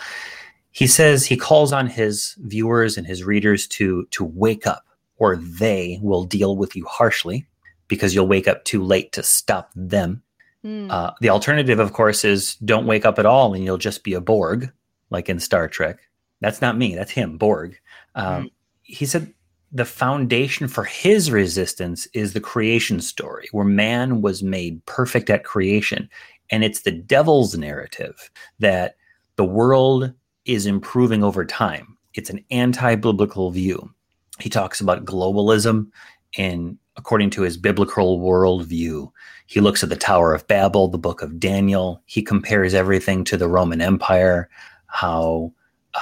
He 0.71 0.87
says 0.87 1.25
he 1.25 1.37
calls 1.37 1.73
on 1.73 1.87
his 1.87 2.35
viewers 2.39 2.97
and 2.97 3.05
his 3.05 3.23
readers 3.23 3.67
to 3.67 4.05
to 4.11 4.23
wake 4.23 4.65
up, 4.65 4.85
or 5.17 5.35
they 5.35 5.99
will 6.01 6.23
deal 6.23 6.55
with 6.55 6.75
you 6.75 6.85
harshly 6.85 7.45
because 7.87 8.13
you'll 8.13 8.27
wake 8.27 8.47
up 8.47 8.63
too 8.63 8.83
late 8.83 9.11
to 9.13 9.23
stop 9.23 9.71
them. 9.75 10.21
Mm. 10.63 10.91
Uh, 10.91 11.11
the 11.21 11.29
alternative, 11.29 11.79
of 11.79 11.93
course, 11.93 12.25
is 12.25 12.55
don't 12.57 12.85
wake 12.85 13.05
up 13.05 13.19
at 13.19 13.25
all 13.25 13.53
and 13.53 13.63
you'll 13.63 13.77
just 13.77 14.03
be 14.03 14.13
a 14.13 14.21
Borg, 14.21 14.71
like 15.09 15.29
in 15.29 15.39
Star 15.39 15.67
Trek. 15.67 15.99
That's 16.41 16.61
not 16.61 16.77
me, 16.77 16.95
that's 16.95 17.11
him, 17.11 17.37
Borg. 17.37 17.79
Um, 18.15 18.45
mm. 18.45 18.51
He 18.83 19.05
said 19.05 19.33
the 19.71 19.85
foundation 19.85 20.67
for 20.67 20.85
his 20.85 21.29
resistance 21.31 22.07
is 22.13 22.33
the 22.33 22.39
creation 22.39 23.01
story, 23.01 23.47
where 23.51 23.65
man 23.65 24.21
was 24.21 24.41
made 24.41 24.85
perfect 24.85 25.29
at 25.29 25.43
creation. 25.43 26.09
And 26.49 26.63
it's 26.63 26.81
the 26.81 26.91
devil's 26.91 27.57
narrative 27.57 28.31
that 28.59 28.95
the 29.35 29.45
world 29.45 30.13
is 30.45 30.65
improving 30.65 31.23
over 31.23 31.43
time. 31.43 31.97
It's 32.13 32.29
an 32.29 32.43
anti 32.49 32.95
biblical 32.95 33.51
view. 33.51 33.91
he 34.39 34.49
talks 34.49 34.79
about 34.79 35.05
globalism 35.05 35.89
and 36.37 36.77
according 36.95 37.29
to 37.31 37.43
his 37.43 37.57
biblical 37.57 38.19
worldview. 38.19 39.11
He 39.45 39.61
looks 39.61 39.83
at 39.83 39.89
the 39.89 39.95
Tower 39.95 40.33
of 40.33 40.47
Babel, 40.47 40.87
the 40.87 40.97
book 40.97 41.21
of 41.21 41.39
Daniel. 41.39 42.01
He 42.05 42.21
compares 42.21 42.73
everything 42.73 43.23
to 43.25 43.37
the 43.37 43.47
Roman 43.47 43.81
Empire, 43.81 44.49
how 44.87 45.53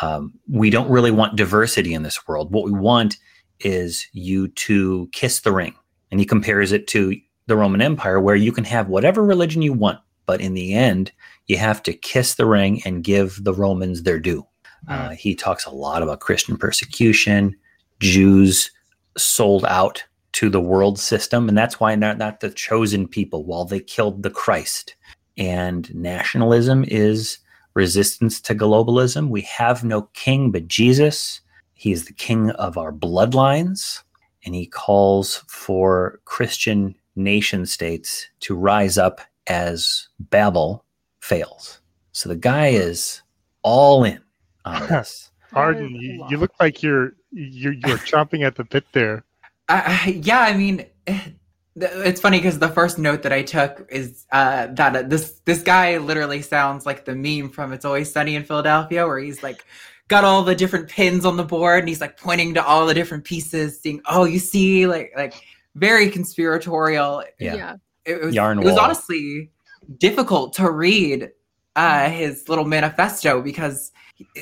um, 0.02 0.34
we 0.50 0.70
don't 0.70 0.90
really 0.90 1.12
want 1.12 1.36
diversity 1.36 1.94
in 1.94 2.04
this 2.04 2.28
world. 2.28 2.52
What 2.52 2.64
we 2.64 2.72
want 2.72 3.18
is 3.60 4.08
you 4.14 4.48
to 4.50 5.10
kiss 5.12 5.42
the 5.42 5.52
ring. 5.52 5.76
And 6.12 6.20
he 6.20 6.26
compares 6.26 6.72
it 6.72 6.88
to 6.88 7.16
the 7.48 7.56
Roman 7.56 7.82
Empire, 7.82 8.20
where 8.20 8.36
you 8.36 8.52
can 8.52 8.64
have 8.64 8.88
whatever 8.88 9.24
religion 9.24 9.62
you 9.62 9.74
want, 9.74 10.00
but 10.26 10.42
in 10.42 10.54
the 10.54 10.74
end, 10.74 11.12
you 11.48 11.58
have 11.58 11.84
to 11.84 11.94
kiss 11.94 12.36
the 12.36 12.46
ring 12.46 12.82
and 12.86 13.04
give 13.04 13.44
the 13.44 13.54
Romans 13.54 14.04
their 14.04 14.20
due. 14.20 14.46
Uh, 14.88 15.10
he 15.10 15.36
talks 15.36 15.66
a 15.66 15.72
lot 15.72 16.04
about 16.04 16.20
Christian 16.20 16.58
persecution, 16.58 17.56
Jews 18.00 18.72
sold 19.18 19.66
out 19.66 20.04
to 20.34 20.50
the 20.50 20.62
world 20.62 21.00
system, 21.00 21.48
and 21.48 21.58
that's 21.58 21.80
why 21.80 21.96
not, 21.96 22.18
not 22.18 22.40
the 22.40 22.50
chosen 22.50 23.08
people 23.08 23.46
while 23.46 23.66
they 23.66 23.80
killed 23.80 24.22
the 24.22 24.30
Christ. 24.30 24.96
And 25.38 25.94
nationalism 25.96 26.86
is 26.88 27.40
resistance 27.74 28.42
to 28.42 28.56
globalism. 28.56 29.30
We 29.30 29.42
have 29.42 29.84
no 29.84 30.04
king 30.14 30.52
but 30.52 30.68
Jesus. 30.68 31.42
He 31.76 31.92
is 31.92 32.06
the 32.06 32.14
king 32.14 32.50
of 32.52 32.78
our 32.78 32.92
bloodlines, 32.92 34.02
and 34.44 34.56
he 34.56 34.66
calls 34.66 35.44
for 35.48 36.20
Christian 36.26 36.96
nation 37.16 37.66
states 37.66 38.30
to 38.40 38.56
rise 38.56 38.98
up 38.98 39.22
as 39.46 40.08
Babel 40.20 40.84
fails. 41.20 41.82
So 42.12 42.30
the 42.30 42.36
guy 42.36 42.68
is 42.68 43.22
all 43.62 44.04
in 44.04 44.22
on 44.64 44.88
this. 44.88 45.32
Arden, 45.54 45.96
you, 45.96 46.26
you 46.30 46.38
look 46.38 46.54
like 46.60 46.82
you're 46.82 47.14
you're 47.32 47.74
you're 47.74 47.98
chomping 48.10 48.46
at 48.46 48.56
the 48.56 48.64
bit 48.64 48.86
there. 48.94 49.24
Uh, 49.68 49.98
yeah, 50.06 50.40
I 50.40 50.56
mean, 50.56 50.86
it's 51.76 52.22
funny 52.22 52.38
because 52.38 52.60
the 52.60 52.70
first 52.70 52.98
note 52.98 53.24
that 53.24 53.34
I 53.34 53.42
took 53.44 53.88
is 53.90 54.26
uh, 54.32 54.68
that 54.72 54.96
uh, 54.96 55.02
this 55.04 55.42
this 55.46 55.62
guy 55.62 55.98
literally 55.98 56.42
sounds 56.42 56.86
like 56.86 57.06
the 57.06 57.16
meme 57.16 57.50
from 57.50 57.74
"It's 57.74 57.86
Always 57.86 58.12
Sunny 58.12 58.36
in 58.36 58.44
Philadelphia," 58.44 59.06
where 59.06 59.20
he's 59.20 59.44
like 59.44 59.66
got 60.08 60.24
all 60.24 60.44
the 60.44 60.56
different 60.56 60.90
pins 60.90 61.26
on 61.26 61.38
the 61.38 61.44
board 61.44 61.80
and 61.80 61.90
he's 61.90 62.02
like 62.02 62.18
pointing 62.18 62.54
to 62.54 62.66
all 62.66 62.86
the 62.86 62.94
different 62.94 63.24
pieces, 63.24 63.82
saying, 63.82 64.02
"Oh, 64.08 64.26
you 64.26 64.40
see," 64.40 64.88
like 64.88 65.12
like 65.16 65.34
very 65.76 66.10
conspiratorial. 66.10 67.24
Yeah, 67.40 67.56
yeah. 67.56 67.76
It, 68.06 68.24
was 68.24 68.36
Yarn 68.36 68.60
it 68.60 68.66
was 68.66 68.78
honestly 68.78 69.50
difficult 69.98 70.54
to 70.54 70.70
read 70.70 71.32
uh, 71.76 72.10
his 72.10 72.48
little 72.48 72.66
manifesto 72.66 73.42
because 73.42 73.92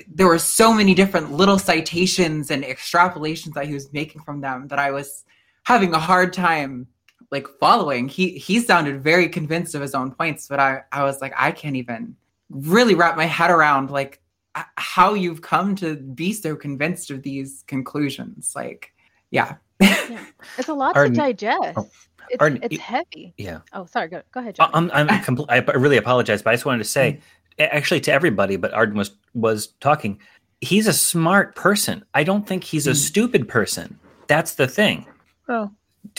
there 0.07 0.27
were 0.27 0.39
so 0.39 0.73
many 0.73 0.93
different 0.93 1.31
little 1.31 1.57
citations 1.57 2.51
and 2.51 2.63
extrapolations 2.63 3.53
that 3.53 3.65
he 3.65 3.73
was 3.73 3.91
making 3.91 4.21
from 4.21 4.41
them 4.41 4.67
that 4.67 4.79
I 4.79 4.91
was 4.91 5.23
having 5.63 5.93
a 5.93 5.99
hard 5.99 6.33
time 6.33 6.87
like 7.31 7.47
following. 7.59 8.07
He 8.07 8.37
he 8.37 8.59
sounded 8.59 9.01
very 9.01 9.27
convinced 9.27 9.75
of 9.75 9.81
his 9.81 9.95
own 9.95 10.11
points, 10.11 10.47
but 10.47 10.59
I 10.59 10.83
I 10.91 11.03
was 11.03 11.21
like 11.21 11.33
I 11.37 11.51
can't 11.51 11.75
even 11.75 12.15
really 12.49 12.93
wrap 12.93 13.17
my 13.17 13.25
head 13.25 13.49
around 13.49 13.89
like 13.89 14.13
h- 14.13 14.19
Uh, 14.55 14.63
how 14.77 15.13
you've 15.15 15.41
come 15.41 15.75
to 15.75 15.95
be 15.95 16.31
so 16.33 16.55
convinced 16.55 17.09
of 17.09 17.23
these 17.23 17.63
conclusions. 17.67 18.53
Like 18.55 18.93
yeah. 19.31 19.55
It's 19.79 20.67
a 20.69 20.73
lot 20.73 20.95
Arden- 20.95 21.13
to 21.15 21.19
digest. 21.19 21.73
oh, 21.75 21.89
it's 22.29 22.39
Arden, 22.39 22.59
it's 22.61 22.77
heavy. 22.77 23.33
Yeah. 23.37 23.59
Oh, 23.73 23.85
sorry. 23.85 24.07
Go, 24.09 24.21
go 24.31 24.39
ahead, 24.39 24.55
uh, 24.59 24.69
John. 24.71 24.91
I'm, 24.93 25.09
I'm 25.09 25.23
compl- 25.23 25.47
I 25.49 25.57
really 25.73 25.97
apologize, 25.97 26.41
but 26.41 26.51
I 26.51 26.53
just 26.53 26.65
wanted 26.65 26.79
to 26.79 26.89
say, 26.89 27.13
mm. 27.13 27.63
a- 27.65 27.73
actually, 27.75 27.99
to 28.01 28.13
everybody, 28.13 28.55
but 28.55 28.73
Arden 28.73 28.95
was 28.97 29.11
was 29.33 29.67
talking. 29.79 30.19
He's 30.61 30.87
a 30.87 30.93
smart 30.93 31.55
person. 31.55 32.05
I 32.13 32.23
don't 32.23 32.47
think 32.47 32.63
he's 32.63 32.87
a 32.87 32.91
Mm. 32.91 32.95
stupid 32.95 33.47
person. 33.49 33.99
That's 34.27 34.55
the 34.55 34.67
thing. 34.67 35.05
Oh. 35.49 35.53
Well, 35.53 35.75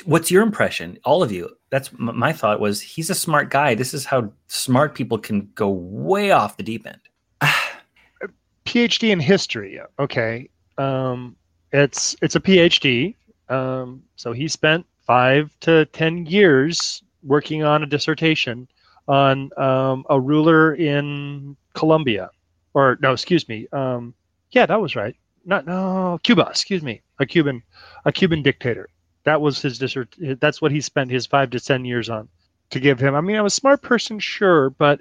What's 0.06 0.30
your 0.30 0.42
impression, 0.42 0.98
all 1.04 1.22
of 1.22 1.30
you? 1.30 1.50
That's 1.70 1.90
m- 2.00 2.18
my 2.18 2.32
thought. 2.32 2.58
Was 2.58 2.80
he's 2.80 3.10
a 3.10 3.14
smart 3.14 3.50
guy? 3.50 3.74
This 3.74 3.94
is 3.94 4.04
how 4.06 4.32
smart 4.48 4.94
people 4.94 5.18
can 5.18 5.50
go 5.54 5.68
way 5.68 6.30
off 6.32 6.56
the 6.56 6.62
deep 6.62 6.86
end. 6.86 7.00
PhD 8.64 9.10
in 9.10 9.20
history. 9.20 9.80
Okay, 9.98 10.48
um, 10.78 11.36
it's 11.72 12.16
it's 12.22 12.36
a 12.36 12.40
PhD. 12.40 13.14
Um, 13.48 14.02
so 14.16 14.32
he 14.32 14.48
spent 14.48 14.86
five 15.06 15.54
to 15.60 15.84
ten 15.86 16.26
years 16.26 17.02
working 17.22 17.62
on 17.62 17.82
a 17.82 17.86
dissertation 17.86 18.68
on 19.06 19.50
um, 19.58 20.04
a 20.08 20.18
ruler 20.18 20.74
in 20.74 21.56
Colombia, 21.74 22.30
or 22.72 22.98
no, 23.00 23.12
excuse 23.12 23.48
me. 23.48 23.66
Um, 23.72 24.14
yeah, 24.50 24.66
that 24.66 24.80
was 24.80 24.96
right. 24.96 25.16
Not 25.44 25.66
no 25.66 26.18
Cuba. 26.22 26.46
Excuse 26.48 26.82
me, 26.82 27.02
a 27.18 27.26
Cuban, 27.26 27.62
a 28.04 28.12
Cuban 28.12 28.42
dictator. 28.42 28.88
That 29.24 29.40
was 29.40 29.60
his 29.60 29.78
dissert. 29.78 30.14
That's 30.40 30.62
what 30.62 30.72
he 30.72 30.80
spent 30.80 31.10
his 31.10 31.26
five 31.26 31.50
to 31.50 31.60
ten 31.60 31.84
years 31.84 32.08
on 32.08 32.28
to 32.70 32.80
give 32.80 32.98
him. 32.98 33.14
I 33.14 33.20
mean, 33.20 33.36
I'm 33.36 33.46
a 33.46 33.50
smart 33.50 33.82
person, 33.82 34.18
sure, 34.18 34.70
but 34.70 35.00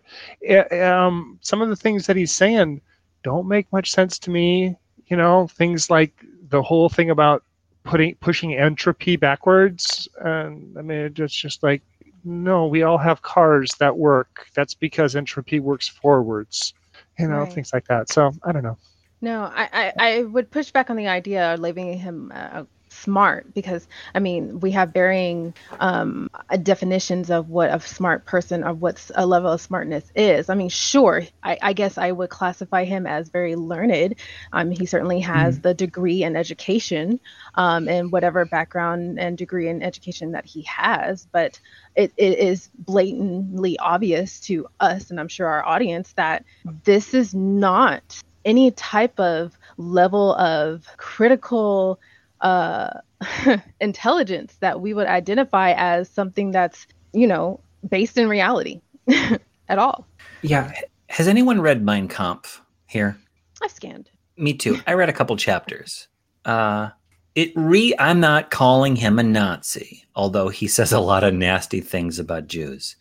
uh, 0.50 0.76
um, 0.76 1.40
some 1.42 1.62
of 1.62 1.70
the 1.70 1.76
things 1.76 2.08
that 2.08 2.16
he's 2.16 2.32
saying 2.32 2.82
don't 3.24 3.48
make 3.48 3.72
much 3.72 3.92
sense 3.92 4.20
to 4.20 4.32
me. 4.32 4.76
You 5.08 5.18
know, 5.18 5.48
things 5.48 5.90
like 5.90 6.14
the 6.50 6.62
whole 6.62 6.90
thing 6.90 7.10
about 7.10 7.44
putting 7.84 8.16
pushing 8.16 8.54
entropy 8.56 9.16
backwards. 9.18 10.08
And 10.24 10.78
I 10.78 10.82
mean, 10.82 11.12
it's 11.16 11.36
just 11.36 11.64
like, 11.64 11.84
no, 12.24 12.68
we 12.68 12.84
all 12.84 12.98
have 12.98 13.22
cars 13.22 13.76
that 13.80 13.98
work. 13.98 14.48
That's 14.56 14.74
because 14.76 15.16
entropy 15.16 15.60
works 15.60 15.88
forwards. 15.88 16.74
You 17.20 17.28
know, 17.28 17.46
Right. 17.46 17.54
things 17.54 17.72
like 17.74 17.86
that. 17.88 18.10
So 18.10 18.32
I 18.44 18.52
don't 18.52 18.64
know. 18.64 18.78
No, 19.22 19.44
I, 19.44 19.70
I, 19.74 19.94
I 19.98 20.24
would 20.24 20.52
push 20.52 20.72
back 20.72 20.90
on 20.90 20.98
the 20.98 21.08
idea 21.08 21.54
of 21.54 21.60
leaving 21.60 21.98
him 21.98 22.32
uh, 22.34 22.64
smart 23.04 23.54
because 23.54 23.88
I 24.16 24.20
mean 24.20 24.60
we 24.60 24.72
have 24.72 24.94
varying 24.94 25.54
um, 25.80 26.30
definitions 26.64 27.30
of 27.30 27.50
what 27.50 27.70
a 27.70 27.80
smart 27.80 28.26
person 28.26 28.64
of 28.64 28.82
what 28.82 29.10
a 29.16 29.26
level 29.26 29.52
of 29.52 29.62
smartness 29.62 30.12
is. 30.16 30.50
I 30.50 30.56
mean, 30.56 30.70
sure, 30.70 31.24
I, 31.44 31.58
I 31.62 31.74
guess 31.74 31.98
I 31.98 32.12
would 32.12 32.30
classify 32.30 32.86
him 32.86 33.06
as 33.06 33.30
very 33.30 33.56
learned. 33.56 34.16
Um, 34.52 34.72
he 34.72 34.86
certainly 34.86 35.20
has 35.20 35.60
the 35.60 35.74
degree 35.74 36.24
and 36.24 36.38
education 36.38 37.20
um, 37.56 37.88
and 37.88 38.12
whatever 38.12 38.46
background 38.46 39.20
and 39.20 39.38
degree 39.38 39.68
and 39.68 39.84
education 39.84 40.32
that 40.32 40.46
he 40.46 40.64
has, 40.64 41.28
but 41.32 41.60
it, 41.96 42.14
it 42.18 42.40
is 42.40 42.70
blatantly 42.78 43.78
obvious 43.78 44.40
to 44.42 44.68
us 44.80 45.12
and 45.12 45.20
I'm 45.20 45.28
sure 45.28 45.48
our 45.48 45.66
audience 45.66 46.14
that 46.14 46.46
this 46.84 47.14
is 47.14 47.34
not 47.34 48.22
any 48.46 48.72
type 48.72 49.20
of 49.20 49.58
level 49.78 50.34
of 50.36 50.86
critical 50.98 52.00
uh, 52.44 53.00
intelligence 53.82 54.58
that 54.60 54.82
we 54.82 54.94
would 54.94 55.08
identify 55.08 55.74
as 55.76 56.10
something 56.10 56.52
that's, 56.52 56.86
you 57.14 57.26
know, 57.26 57.60
based 57.90 58.18
in 58.18 58.30
reality 58.30 58.82
at 59.70 59.80
all. 59.80 60.06
Yeah. 60.42 60.72
Has 61.08 61.28
anyone 61.28 61.62
read 61.62 61.84
Mein 61.84 62.08
Kampf 62.08 62.62
here? 62.88 63.18
I 63.62 63.68
scanned. 63.68 64.10
Me 64.38 64.54
too. 64.54 64.80
I 64.88 64.94
read 64.94 65.10
a 65.10 65.14
couple 65.14 65.36
chapters. 65.38 66.08
Uh, 66.46 66.90
it 67.36 67.52
re. 67.56 67.94
I'm 67.98 68.20
not 68.20 68.52
calling 68.52 68.96
him 68.96 69.20
a 69.20 69.24
Nazi, 69.24 70.04
although 70.16 70.50
he 70.50 70.68
says 70.68 70.92
a 70.92 71.00
lot 71.00 71.24
of 71.24 71.34
nasty 71.34 71.82
things 71.82 72.20
about 72.20 72.48
Jews 72.48 72.96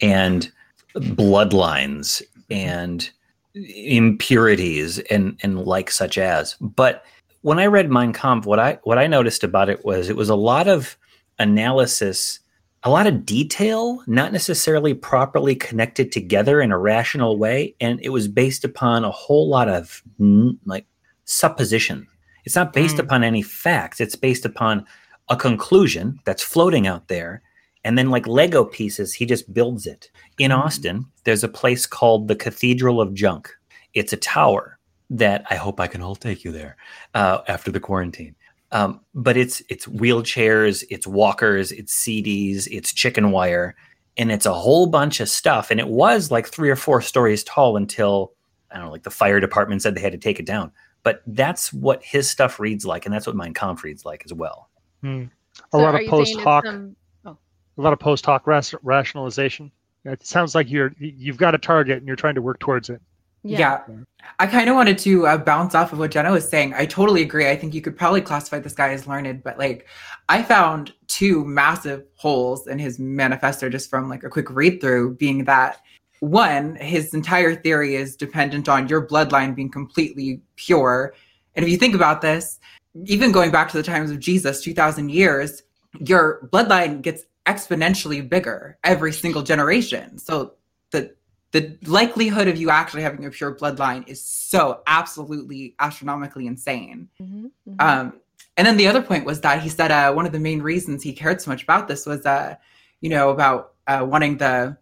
and 0.00 0.50
bloodlines 0.94 2.22
and 2.50 3.08
impurities 3.54 4.98
and 4.98 5.38
and 5.42 5.64
like 5.64 5.90
such 5.90 6.18
as. 6.18 6.54
But 6.60 7.04
when 7.42 7.58
I 7.58 7.66
read 7.66 7.90
Mein 7.90 8.12
Kampf, 8.12 8.46
what 8.46 8.58
I 8.58 8.78
what 8.84 8.98
I 8.98 9.06
noticed 9.06 9.44
about 9.44 9.68
it 9.68 9.84
was 9.84 10.08
it 10.08 10.16
was 10.16 10.28
a 10.28 10.34
lot 10.36 10.68
of 10.68 10.96
analysis, 11.38 12.40
a 12.82 12.90
lot 12.90 13.06
of 13.06 13.24
detail, 13.24 14.02
not 14.06 14.32
necessarily 14.32 14.94
properly 14.94 15.54
connected 15.54 16.12
together 16.12 16.60
in 16.60 16.72
a 16.72 16.78
rational 16.78 17.38
way, 17.38 17.74
and 17.80 18.00
it 18.02 18.10
was 18.10 18.28
based 18.28 18.64
upon 18.64 19.04
a 19.04 19.10
whole 19.10 19.48
lot 19.48 19.68
of 19.68 20.02
mm, 20.20 20.56
like 20.64 20.86
supposition. 21.24 22.06
It's 22.44 22.56
not 22.56 22.72
based 22.72 22.96
Mm. 22.96 23.00
upon 23.00 23.24
any 23.24 23.42
facts. 23.42 24.00
It's 24.00 24.16
based 24.16 24.44
upon 24.44 24.86
a 25.28 25.36
conclusion 25.36 26.18
that's 26.24 26.42
floating 26.42 26.86
out 26.86 27.08
there. 27.08 27.42
And 27.84 27.96
then, 27.96 28.10
like 28.10 28.26
Lego 28.26 28.64
pieces, 28.64 29.14
he 29.14 29.24
just 29.24 29.52
builds 29.54 29.86
it. 29.86 30.10
In 30.38 30.52
Austin, 30.52 31.06
there's 31.24 31.44
a 31.44 31.48
place 31.48 31.86
called 31.86 32.28
the 32.28 32.36
Cathedral 32.36 33.00
of 33.00 33.14
Junk. 33.14 33.48
It's 33.94 34.12
a 34.12 34.18
tower 34.18 34.78
that 35.10 35.44
I 35.50 35.56
hope 35.56 35.80
I 35.80 35.86
can 35.88 36.02
all 36.02 36.14
take 36.16 36.44
you 36.44 36.52
there 36.52 36.76
uh, 37.14 37.40
after 37.48 37.70
the 37.70 37.80
quarantine. 37.80 38.34
Um, 38.72 39.00
but 39.14 39.36
it's 39.36 39.62
it's 39.68 39.86
wheelchairs, 39.86 40.84
it's 40.90 41.06
walkers, 41.06 41.72
it's 41.72 41.94
CDs, 41.94 42.68
it's 42.70 42.92
chicken 42.92 43.32
wire, 43.32 43.74
and 44.16 44.30
it's 44.30 44.46
a 44.46 44.54
whole 44.54 44.86
bunch 44.86 45.18
of 45.20 45.28
stuff. 45.28 45.70
And 45.72 45.80
it 45.80 45.88
was 45.88 46.30
like 46.30 46.46
three 46.46 46.70
or 46.70 46.76
four 46.76 47.02
stories 47.02 47.42
tall 47.42 47.76
until 47.76 48.32
I 48.70 48.76
don't 48.76 48.86
know, 48.86 48.92
like 48.92 49.02
the 49.02 49.10
fire 49.10 49.40
department 49.40 49.82
said 49.82 49.96
they 49.96 50.00
had 50.00 50.12
to 50.12 50.18
take 50.18 50.38
it 50.38 50.46
down. 50.46 50.70
But 51.02 51.22
that's 51.26 51.72
what 51.72 52.04
his 52.04 52.30
stuff 52.30 52.60
reads 52.60 52.86
like, 52.86 53.06
and 53.06 53.12
that's 53.12 53.26
what 53.26 53.34
Mein 53.34 53.54
Kampf 53.54 53.82
reads 53.82 54.04
like 54.04 54.22
as 54.24 54.32
well. 54.32 54.68
Hmm. 55.00 55.24
A 55.24 55.28
So 55.72 55.78
lot 55.78 55.94
are 55.94 55.96
of 55.96 56.02
you 56.02 56.08
saying 56.08 56.10
post 56.10 56.40
hoc, 56.40 56.64
some- 56.64 56.96
a 57.24 57.34
lot 57.76 57.92
of 57.92 57.98
post 57.98 58.26
hoc 58.26 58.46
rationalization. 58.46 59.72
It 60.04 60.24
sounds 60.26 60.54
like 60.54 60.70
you're 60.70 60.94
you've 60.98 61.38
got 61.38 61.54
a 61.54 61.58
target 61.58 61.98
and 61.98 62.06
you're 62.06 62.16
trying 62.16 62.34
to 62.34 62.42
work 62.42 62.58
towards 62.60 62.90
it. 62.90 63.00
Yeah. 63.42 63.82
yeah. 63.88 63.94
I 64.38 64.46
kind 64.46 64.68
of 64.68 64.76
wanted 64.76 64.98
to 64.98 65.26
uh, 65.26 65.38
bounce 65.38 65.74
off 65.74 65.92
of 65.92 65.98
what 65.98 66.10
Jena 66.10 66.30
was 66.30 66.48
saying. 66.48 66.74
I 66.74 66.86
totally 66.86 67.22
agree. 67.22 67.48
I 67.48 67.56
think 67.56 67.74
you 67.74 67.80
could 67.80 67.96
probably 67.96 68.20
classify 68.20 68.58
this 68.58 68.74
guy 68.74 68.90
as 68.90 69.06
learned, 69.06 69.42
but 69.42 69.58
like 69.58 69.86
I 70.28 70.42
found 70.42 70.92
two 71.06 71.44
massive 71.44 72.04
holes 72.16 72.66
in 72.66 72.78
his 72.78 72.98
manifesto 72.98 73.68
just 73.68 73.88
from 73.88 74.08
like 74.08 74.24
a 74.24 74.28
quick 74.28 74.50
read 74.50 74.80
through, 74.80 75.16
being 75.16 75.44
that 75.44 75.80
one, 76.20 76.76
his 76.76 77.14
entire 77.14 77.54
theory 77.54 77.96
is 77.96 78.14
dependent 78.14 78.68
on 78.68 78.88
your 78.88 79.06
bloodline 79.06 79.54
being 79.54 79.70
completely 79.70 80.42
pure. 80.56 81.14
And 81.54 81.64
if 81.64 81.70
you 81.70 81.78
think 81.78 81.94
about 81.94 82.20
this, 82.20 82.60
even 83.06 83.32
going 83.32 83.50
back 83.50 83.70
to 83.70 83.76
the 83.76 83.82
times 83.82 84.10
of 84.10 84.20
Jesus, 84.20 84.62
2000 84.62 85.10
years, 85.10 85.62
your 85.98 86.48
bloodline 86.52 87.02
gets 87.02 87.24
exponentially 87.46 88.26
bigger 88.28 88.78
every 88.84 89.12
single 89.12 89.42
generation. 89.42 90.18
So 90.18 90.54
the 90.90 91.14
the 91.52 91.76
likelihood 91.86 92.48
of 92.48 92.56
you 92.56 92.70
actually 92.70 93.02
having 93.02 93.24
a 93.24 93.30
pure 93.30 93.54
bloodline 93.54 94.06
is 94.08 94.22
so 94.22 94.82
absolutely 94.86 95.74
astronomically 95.80 96.46
insane. 96.46 97.08
Mm-hmm, 97.20 97.46
mm-hmm. 97.46 97.74
Um, 97.80 98.20
and 98.56 98.66
then 98.66 98.76
the 98.76 98.86
other 98.86 99.02
point 99.02 99.24
was 99.24 99.40
that 99.40 99.62
he 99.62 99.68
said 99.68 99.90
uh, 99.90 100.12
one 100.12 100.26
of 100.26 100.32
the 100.32 100.38
main 100.38 100.62
reasons 100.62 101.02
he 101.02 101.12
cared 101.12 101.40
so 101.40 101.50
much 101.50 101.62
about 101.62 101.88
this 101.88 102.06
was, 102.06 102.24
uh, 102.26 102.54
you 103.00 103.08
know, 103.08 103.30
about 103.30 103.74
uh, 103.86 104.06
wanting 104.08 104.36
the 104.36 104.76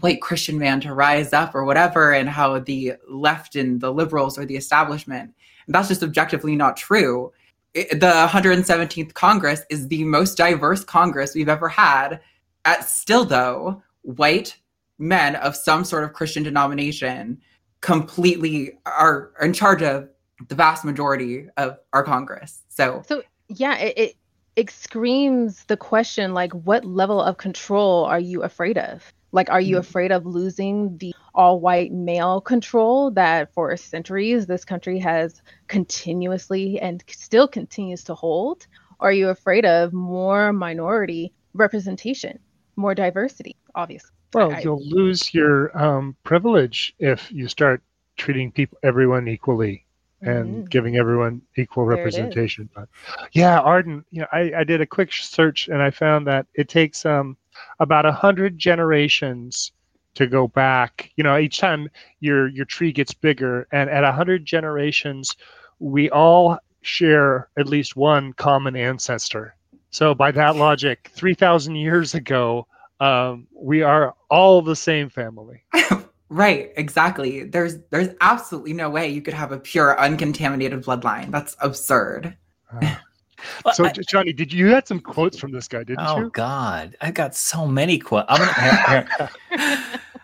white 0.00 0.20
Christian 0.22 0.58
man 0.58 0.80
to 0.80 0.94
rise 0.94 1.32
up 1.32 1.54
or 1.54 1.64
whatever, 1.64 2.12
and 2.12 2.28
how 2.28 2.58
the 2.58 2.94
left 3.08 3.56
and 3.56 3.80
the 3.80 3.92
liberals 3.92 4.38
or 4.38 4.44
the 4.44 4.56
establishment. 4.56 5.34
And 5.66 5.74
that's 5.74 5.88
just 5.88 6.02
objectively 6.02 6.56
not 6.56 6.76
true. 6.76 7.32
It, 7.74 8.00
the 8.00 8.28
117th 8.28 9.14
Congress 9.14 9.62
is 9.70 9.88
the 9.88 10.04
most 10.04 10.36
diverse 10.36 10.84
Congress 10.84 11.34
we've 11.34 11.48
ever 11.48 11.68
had. 11.68 12.20
At 12.64 12.88
still, 12.88 13.24
though, 13.24 13.82
white 14.02 14.56
men 14.98 15.36
of 15.36 15.56
some 15.56 15.84
sort 15.84 16.04
of 16.04 16.12
Christian 16.12 16.42
denomination 16.42 17.40
completely 17.80 18.78
are, 18.86 19.32
in 19.40 19.52
charge 19.52 19.82
of 19.82 20.08
the 20.48 20.54
vast 20.54 20.84
majority 20.84 21.46
of 21.56 21.78
our 21.92 22.02
Congress. 22.02 22.62
So, 22.68 23.02
so 23.06 23.22
yeah, 23.48 23.78
it, 23.78 23.98
it 23.98 24.16
it 24.54 24.70
screams 24.70 25.64
the 25.64 25.76
question 25.76 26.34
like, 26.34 26.52
what 26.52 26.84
level 26.84 27.20
of 27.22 27.38
control 27.38 28.04
are 28.04 28.20
you 28.20 28.42
afraid 28.42 28.76
of? 28.76 29.12
Like, 29.34 29.48
are 29.48 29.60
you 29.60 29.76
mm-hmm. 29.76 29.80
afraid 29.80 30.12
of 30.12 30.26
losing 30.26 30.98
the 30.98 31.14
all 31.34 31.58
white 31.58 31.90
male 31.90 32.42
control 32.42 33.10
that 33.12 33.52
for 33.54 33.74
centuries 33.78 34.46
this 34.46 34.64
country 34.64 34.98
has 34.98 35.40
continuously 35.68 36.78
and 36.80 37.02
still 37.08 37.48
continues 37.48 38.04
to 38.04 38.14
hold? 38.14 38.66
Or 39.00 39.08
are 39.08 39.12
you 39.12 39.30
afraid 39.30 39.64
of 39.64 39.94
more 39.94 40.52
minority 40.52 41.32
representation, 41.54 42.38
more 42.76 42.94
diversity, 42.94 43.56
obviously? 43.74 44.10
Well, 44.34 44.52
I, 44.52 44.60
you'll 44.60 44.84
lose 44.86 45.34
your 45.34 45.76
um, 45.76 46.16
privilege 46.24 46.94
if 46.98 47.30
you 47.30 47.48
start 47.48 47.82
treating 48.16 48.50
people, 48.52 48.78
everyone 48.82 49.28
equally, 49.28 49.84
and 50.20 50.46
mm-hmm. 50.46 50.64
giving 50.64 50.96
everyone 50.96 51.42
equal 51.56 51.86
there 51.86 51.96
representation. 51.96 52.68
But 52.74 52.88
yeah, 53.32 53.60
Arden, 53.60 54.04
you 54.10 54.22
know, 54.22 54.28
I, 54.32 54.52
I 54.58 54.64
did 54.64 54.80
a 54.80 54.86
quick 54.86 55.12
search 55.12 55.68
and 55.68 55.82
I 55.82 55.90
found 55.90 56.26
that 56.26 56.46
it 56.54 56.68
takes 56.68 57.04
um, 57.04 57.36
about 57.80 58.06
a 58.06 58.12
hundred 58.12 58.58
generations 58.58 59.72
to 60.14 60.26
go 60.26 60.46
back. 60.48 61.10
You 61.16 61.24
know, 61.24 61.38
each 61.38 61.58
time 61.58 61.88
your 62.20 62.48
your 62.48 62.64
tree 62.64 62.92
gets 62.92 63.14
bigger, 63.14 63.66
and 63.72 63.90
at 63.90 64.04
a 64.04 64.12
hundred 64.12 64.44
generations, 64.44 65.36
we 65.78 66.10
all 66.10 66.58
share 66.82 67.48
at 67.58 67.68
least 67.68 67.96
one 67.96 68.32
common 68.34 68.76
ancestor. 68.76 69.54
So 69.90 70.14
by 70.14 70.30
that 70.32 70.56
logic, 70.56 71.10
three 71.14 71.34
thousand 71.34 71.76
years 71.76 72.14
ago, 72.14 72.66
um, 73.02 73.48
we 73.52 73.82
are 73.82 74.14
all 74.30 74.62
the 74.62 74.76
same 74.76 75.08
family. 75.08 75.64
right, 76.28 76.70
exactly. 76.76 77.42
There's 77.42 77.78
there's 77.90 78.10
absolutely 78.20 78.74
no 78.74 78.88
way 78.88 79.08
you 79.08 79.20
could 79.20 79.34
have 79.34 79.50
a 79.50 79.58
pure, 79.58 79.98
uncontaminated 79.98 80.84
bloodline. 80.84 81.32
That's 81.32 81.56
absurd. 81.60 82.36
Uh, 82.72 82.94
so, 83.72 83.86
I, 83.86 83.92
Johnny, 84.08 84.32
did 84.32 84.52
you 84.52 84.68
had 84.68 84.86
some 84.86 85.00
quotes 85.00 85.36
from 85.36 85.50
this 85.50 85.66
guy? 85.66 85.82
Didn't 85.82 86.06
oh, 86.06 86.18
you? 86.18 86.26
Oh 86.26 86.28
God, 86.30 86.96
I 87.00 87.10
got 87.10 87.34
so 87.34 87.66
many 87.66 87.98
quotes. 87.98 88.28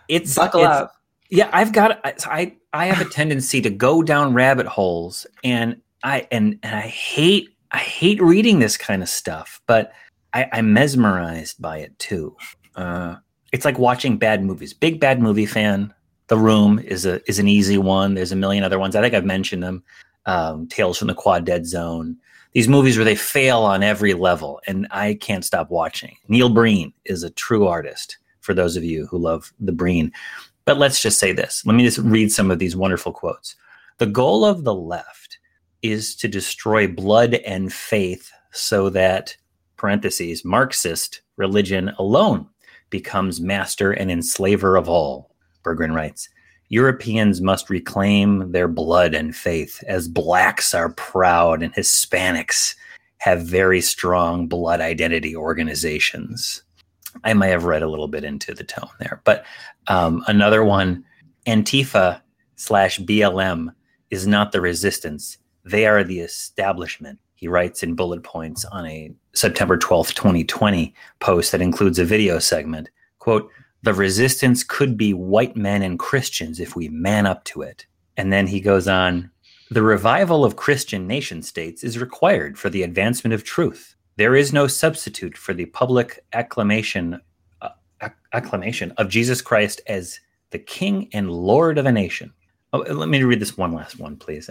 it's 0.08 0.36
buckle 0.36 0.60
it's, 0.60 0.68
up. 0.68 0.94
Yeah, 1.30 1.50
I've 1.52 1.72
got. 1.72 1.98
I 2.04 2.54
I 2.72 2.86
have 2.86 3.04
a 3.04 3.10
tendency 3.10 3.60
to 3.60 3.70
go 3.70 4.04
down 4.04 4.34
rabbit 4.34 4.66
holes, 4.66 5.26
and 5.42 5.80
I 6.04 6.28
and 6.30 6.60
and 6.62 6.76
I 6.76 6.82
hate 6.82 7.48
I 7.72 7.78
hate 7.78 8.22
reading 8.22 8.60
this 8.60 8.76
kind 8.76 9.02
of 9.02 9.08
stuff, 9.08 9.60
but 9.66 9.92
I, 10.32 10.48
I'm 10.52 10.72
mesmerized 10.72 11.60
by 11.60 11.78
it 11.78 11.98
too. 11.98 12.36
Uh, 12.78 13.16
it's 13.52 13.64
like 13.64 13.78
watching 13.78 14.16
bad 14.16 14.44
movies. 14.44 14.72
Big 14.72 15.00
bad 15.00 15.20
movie 15.20 15.46
fan. 15.46 15.92
The 16.28 16.38
Room 16.38 16.78
is 16.78 17.04
a 17.04 17.20
is 17.28 17.38
an 17.38 17.48
easy 17.48 17.76
one. 17.76 18.14
There's 18.14 18.32
a 18.32 18.36
million 18.36 18.62
other 18.62 18.78
ones. 18.78 18.94
I 18.94 19.02
think 19.02 19.14
I've 19.14 19.24
mentioned 19.24 19.62
them. 19.62 19.82
Um, 20.26 20.68
Tales 20.68 20.96
from 20.98 21.08
the 21.08 21.14
Quadead 21.14 21.66
Zone. 21.66 22.16
These 22.52 22.68
movies 22.68 22.96
where 22.96 23.04
they 23.04 23.16
fail 23.16 23.58
on 23.58 23.82
every 23.82 24.14
level, 24.14 24.60
and 24.66 24.86
I 24.90 25.14
can't 25.14 25.44
stop 25.44 25.70
watching. 25.70 26.16
Neil 26.28 26.48
Breen 26.48 26.92
is 27.04 27.22
a 27.22 27.30
true 27.30 27.66
artist. 27.66 28.18
For 28.40 28.54
those 28.54 28.76
of 28.76 28.84
you 28.84 29.06
who 29.06 29.18
love 29.18 29.52
the 29.60 29.72
Breen, 29.72 30.12
but 30.64 30.78
let's 30.78 31.02
just 31.02 31.18
say 31.18 31.32
this. 31.32 31.66
Let 31.66 31.74
me 31.74 31.84
just 31.84 31.98
read 31.98 32.32
some 32.32 32.50
of 32.50 32.58
these 32.58 32.76
wonderful 32.76 33.12
quotes. 33.12 33.56
The 33.98 34.06
goal 34.06 34.44
of 34.44 34.64
the 34.64 34.74
left 34.74 35.38
is 35.82 36.14
to 36.16 36.28
destroy 36.28 36.86
blood 36.86 37.34
and 37.34 37.72
faith 37.72 38.30
so 38.52 38.88
that 38.90 39.36
parentheses 39.76 40.44
Marxist 40.44 41.20
religion 41.36 41.90
alone 41.98 42.48
becomes 42.90 43.40
master 43.40 43.92
and 43.92 44.10
enslaver 44.10 44.76
of 44.76 44.88
all. 44.88 45.34
Berggren 45.62 45.94
writes 45.94 46.28
Europeans 46.70 47.40
must 47.40 47.70
reclaim 47.70 48.52
their 48.52 48.68
blood 48.68 49.14
and 49.14 49.34
faith, 49.34 49.82
as 49.86 50.06
blacks 50.06 50.74
are 50.74 50.92
proud 50.92 51.62
and 51.62 51.74
Hispanics 51.74 52.74
have 53.18 53.42
very 53.42 53.80
strong 53.80 54.46
blood 54.46 54.80
identity 54.80 55.34
organizations. 55.34 56.62
I 57.24 57.34
may 57.34 57.48
have 57.48 57.64
read 57.64 57.82
a 57.82 57.88
little 57.88 58.06
bit 58.06 58.22
into 58.22 58.54
the 58.54 58.64
tone 58.64 58.90
there, 59.00 59.20
but 59.24 59.44
um, 59.88 60.22
another 60.26 60.62
one 60.62 61.04
Antifa 61.46 62.20
slash 62.56 63.00
BLM 63.00 63.74
is 64.10 64.26
not 64.26 64.52
the 64.52 64.60
resistance, 64.60 65.38
they 65.64 65.86
are 65.86 66.04
the 66.04 66.20
establishment. 66.20 67.18
He 67.38 67.46
writes 67.46 67.84
in 67.84 67.94
bullet 67.94 68.24
points 68.24 68.64
on 68.64 68.84
a 68.84 69.12
September 69.32 69.78
12th, 69.78 70.14
2020 70.14 70.92
post 71.20 71.52
that 71.52 71.62
includes 71.62 72.00
a 72.00 72.04
video 72.04 72.40
segment. 72.40 72.90
Quote, 73.20 73.48
the 73.84 73.94
resistance 73.94 74.64
could 74.64 74.96
be 74.96 75.14
white 75.14 75.56
men 75.56 75.82
and 75.82 76.00
Christians 76.00 76.58
if 76.58 76.74
we 76.74 76.88
man 76.88 77.26
up 77.26 77.44
to 77.44 77.62
it. 77.62 77.86
And 78.16 78.32
then 78.32 78.48
he 78.48 78.60
goes 78.60 78.88
on, 78.88 79.30
the 79.70 79.84
revival 79.84 80.44
of 80.44 80.56
Christian 80.56 81.06
nation 81.06 81.40
states 81.42 81.84
is 81.84 82.00
required 82.00 82.58
for 82.58 82.70
the 82.70 82.82
advancement 82.82 83.32
of 83.32 83.44
truth. 83.44 83.94
There 84.16 84.34
is 84.34 84.52
no 84.52 84.66
substitute 84.66 85.36
for 85.36 85.54
the 85.54 85.66
public 85.66 86.24
acclamation 86.32 87.20
uh, 87.62 87.68
acclamation 88.32 88.90
of 88.98 89.08
Jesus 89.08 89.40
Christ 89.40 89.80
as 89.86 90.18
the 90.50 90.58
King 90.58 91.08
and 91.12 91.30
Lord 91.30 91.78
of 91.78 91.86
a 91.86 91.92
nation. 91.92 92.32
Oh, 92.72 92.78
let 92.78 93.08
me 93.08 93.22
read 93.22 93.38
this 93.38 93.56
one 93.56 93.72
last 93.72 94.00
one, 94.00 94.16
please. 94.16 94.50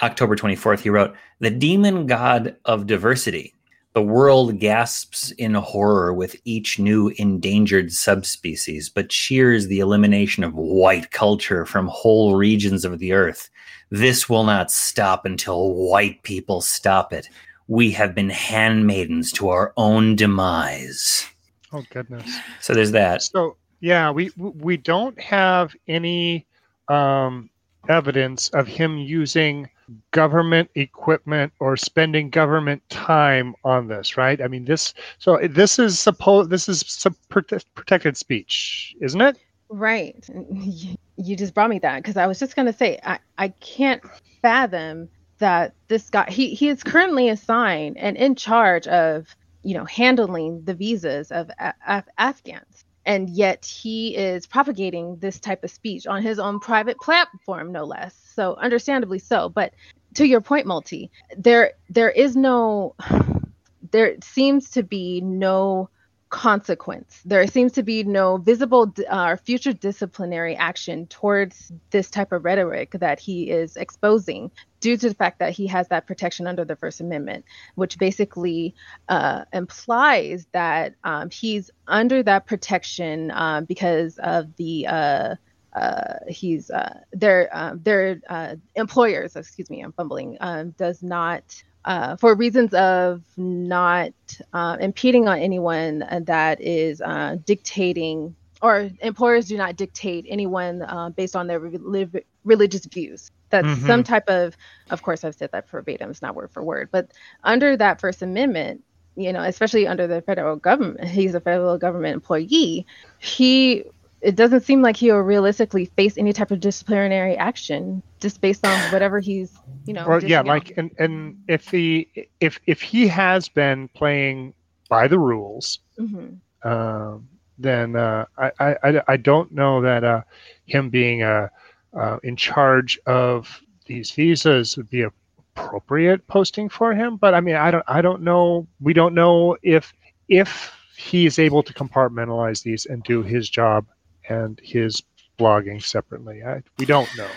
October 0.00 0.36
24th, 0.36 0.80
he 0.80 0.90
wrote, 0.90 1.14
The 1.40 1.50
demon 1.50 2.06
god 2.06 2.56
of 2.64 2.86
diversity. 2.86 3.54
The 3.94 4.02
world 4.02 4.58
gasps 4.58 5.32
in 5.32 5.52
horror 5.52 6.14
with 6.14 6.34
each 6.46 6.78
new 6.78 7.08
endangered 7.18 7.92
subspecies, 7.92 8.88
but 8.88 9.10
cheers 9.10 9.66
the 9.66 9.80
elimination 9.80 10.44
of 10.44 10.54
white 10.54 11.10
culture 11.10 11.66
from 11.66 11.88
whole 11.88 12.34
regions 12.34 12.86
of 12.86 12.98
the 12.98 13.12
earth. 13.12 13.50
This 13.90 14.30
will 14.30 14.44
not 14.44 14.70
stop 14.70 15.26
until 15.26 15.74
white 15.74 16.22
people 16.22 16.62
stop 16.62 17.12
it. 17.12 17.28
We 17.68 17.90
have 17.90 18.14
been 18.14 18.30
handmaidens 18.30 19.30
to 19.32 19.50
our 19.50 19.74
own 19.76 20.16
demise. 20.16 21.26
Oh 21.70 21.82
goodness! 21.90 22.30
So 22.60 22.72
there's 22.72 22.92
that. 22.92 23.22
So 23.22 23.56
yeah, 23.80 24.10
we 24.10 24.30
we 24.36 24.78
don't 24.78 25.20
have 25.20 25.74
any 25.86 26.46
um, 26.88 27.50
evidence 27.88 28.48
of 28.50 28.66
him 28.66 28.98
using 28.98 29.68
government 30.12 30.70
equipment 30.74 31.52
or 31.60 31.76
spending 31.76 32.30
government 32.30 32.82
time 32.88 33.54
on 33.64 33.88
this, 33.88 34.16
right? 34.16 34.40
I 34.40 34.48
mean, 34.48 34.64
this. 34.64 34.94
So 35.18 35.38
this 35.50 35.78
is 35.78 35.98
supposed. 35.98 36.50
This 36.50 36.68
is 36.68 36.82
protected 37.28 38.16
speech, 38.16 38.94
isn't 39.00 39.20
it? 39.20 39.38
Right. 39.68 40.24
You 41.24 41.36
just 41.36 41.54
brought 41.54 41.70
me 41.70 41.78
that 41.80 42.02
because 42.02 42.16
I 42.16 42.26
was 42.26 42.40
just 42.40 42.56
going 42.56 42.66
to 42.66 42.72
say 42.72 42.98
I 43.04 43.18
I 43.38 43.48
can't 43.60 44.02
fathom 44.40 45.08
that 45.38 45.74
this 45.88 46.10
guy 46.10 46.28
he 46.28 46.54
he 46.54 46.68
is 46.68 46.82
currently 46.82 47.28
assigned 47.28 47.96
and 47.98 48.16
in 48.16 48.34
charge 48.34 48.88
of 48.88 49.36
you 49.62 49.74
know 49.74 49.84
handling 49.84 50.64
the 50.64 50.74
visas 50.74 51.30
of 51.30 51.50
Af- 51.86 52.08
Afghans 52.18 52.71
and 53.04 53.28
yet 53.30 53.64
he 53.64 54.16
is 54.16 54.46
propagating 54.46 55.16
this 55.16 55.40
type 55.40 55.64
of 55.64 55.70
speech 55.70 56.06
on 56.06 56.22
his 56.22 56.38
own 56.38 56.60
private 56.60 56.98
platform 56.98 57.72
no 57.72 57.84
less. 57.84 58.14
So 58.34 58.54
understandably 58.56 59.18
so. 59.18 59.48
But 59.48 59.72
to 60.14 60.26
your 60.26 60.40
point 60.40 60.66
Malty 60.66 61.10
there 61.36 61.72
there 61.88 62.10
is 62.10 62.36
no 62.36 62.94
there 63.90 64.16
seems 64.22 64.70
to 64.70 64.82
be 64.82 65.20
no 65.20 65.88
consequence. 66.32 67.20
There 67.26 67.46
seems 67.46 67.72
to 67.72 67.82
be 67.82 68.04
no 68.04 68.38
visible 68.38 68.92
uh, 69.08 69.36
future 69.36 69.74
disciplinary 69.74 70.56
action 70.56 71.06
towards 71.06 71.70
this 71.90 72.08
type 72.08 72.32
of 72.32 72.42
rhetoric 72.42 72.92
that 72.92 73.20
he 73.20 73.50
is 73.50 73.76
exposing 73.76 74.50
due 74.80 74.96
to 74.96 75.10
the 75.10 75.14
fact 75.14 75.40
that 75.40 75.52
he 75.52 75.66
has 75.66 75.88
that 75.88 76.06
protection 76.06 76.46
under 76.46 76.64
the 76.64 76.74
First 76.74 77.02
Amendment, 77.02 77.44
which 77.74 77.98
basically 77.98 78.74
uh, 79.10 79.44
implies 79.52 80.46
that 80.52 80.94
um, 81.04 81.28
he's 81.28 81.70
under 81.86 82.22
that 82.22 82.46
protection 82.46 83.30
um, 83.30 83.66
because 83.66 84.18
of 84.18 84.56
the. 84.56 84.86
Uh, 84.88 85.34
uh, 85.74 86.16
he's 86.28 86.70
uh, 86.70 86.98
their 87.12 87.48
uh, 87.54 87.74
their 87.76 88.20
uh, 88.28 88.56
employers, 88.74 89.36
excuse 89.36 89.70
me, 89.70 89.80
I'm 89.80 89.92
fumbling, 89.92 90.36
um, 90.40 90.72
does 90.72 91.02
not 91.02 91.62
uh, 91.84 92.16
for 92.16 92.34
reasons 92.34 92.72
of 92.74 93.22
not 93.36 94.12
uh, 94.52 94.76
impeding 94.80 95.28
on 95.28 95.38
anyone 95.38 96.04
that 96.26 96.60
is 96.60 97.00
uh, 97.00 97.36
dictating, 97.44 98.34
or 98.60 98.90
employers 99.00 99.48
do 99.48 99.56
not 99.56 99.76
dictate 99.76 100.24
anyone 100.28 100.82
uh, 100.82 101.10
based 101.10 101.34
on 101.34 101.46
their 101.46 101.58
re- 101.58 102.24
religious 102.44 102.86
views. 102.86 103.30
That's 103.50 103.66
mm-hmm. 103.66 103.86
some 103.86 104.02
type 104.02 104.28
of, 104.28 104.56
of 104.90 105.02
course, 105.02 105.24
I've 105.24 105.34
said 105.34 105.50
that 105.52 105.68
verbatim, 105.68 106.10
it's 106.10 106.22
not 106.22 106.34
word 106.34 106.50
for 106.52 106.62
word, 106.62 106.88
but 106.90 107.10
under 107.44 107.76
that 107.76 108.00
First 108.00 108.22
Amendment, 108.22 108.82
you 109.14 109.32
know, 109.32 109.42
especially 109.42 109.86
under 109.86 110.06
the 110.06 110.22
federal 110.22 110.56
government, 110.56 111.06
he's 111.08 111.34
a 111.34 111.40
federal 111.40 111.76
government 111.76 112.14
employee. 112.14 112.86
He 113.18 113.84
it 114.22 114.36
doesn't 114.36 114.60
seem 114.62 114.82
like 114.82 114.96
he'll 114.96 115.18
realistically 115.18 115.86
face 115.86 116.16
any 116.16 116.32
type 116.32 116.52
of 116.52 116.60
disciplinary 116.60 117.36
action 117.36 118.02
just 118.20 118.40
based 118.40 118.64
on 118.64 118.92
whatever 118.92 119.20
he's 119.20 119.58
you 119.84 119.92
know 119.92 120.04
or, 120.06 120.20
yeah 120.20 120.40
like 120.40 120.72
and 120.76 120.90
and 120.98 121.36
if 121.48 121.68
he 121.68 122.08
if 122.40 122.58
if 122.66 122.80
he 122.80 123.06
has 123.08 123.48
been 123.48 123.88
playing 123.88 124.54
by 124.88 125.08
the 125.08 125.18
rules 125.18 125.80
mm-hmm. 125.98 126.68
um, 126.68 127.28
then 127.58 127.96
uh, 127.96 128.24
I, 128.38 128.52
I 128.80 129.02
i 129.08 129.16
don't 129.16 129.52
know 129.52 129.82
that 129.82 130.04
uh, 130.04 130.22
him 130.66 130.88
being 130.88 131.22
uh, 131.22 131.48
uh, 131.92 132.18
in 132.22 132.36
charge 132.36 132.98
of 133.06 133.60
these 133.86 134.12
visas 134.12 134.76
would 134.76 134.88
be 134.88 135.02
appropriate 135.02 136.26
posting 136.28 136.68
for 136.68 136.94
him 136.94 137.16
but 137.16 137.34
i 137.34 137.40
mean 137.40 137.56
i 137.56 137.70
don't 137.70 137.84
i 137.88 138.00
don't 138.00 138.22
know 138.22 138.66
we 138.80 138.92
don't 138.92 139.14
know 139.14 139.56
if 139.62 139.92
if 140.28 140.72
he 140.96 141.26
is 141.26 141.38
able 141.38 141.62
to 141.62 141.74
compartmentalize 141.74 142.62
these 142.62 142.86
and 142.86 143.02
do 143.02 143.22
his 143.22 143.50
job 143.50 143.84
and 144.28 144.60
his 144.62 145.02
blogging 145.38 145.82
separately. 145.82 146.42
I, 146.42 146.62
we 146.78 146.86
don't 146.86 147.08
know. 147.16 147.28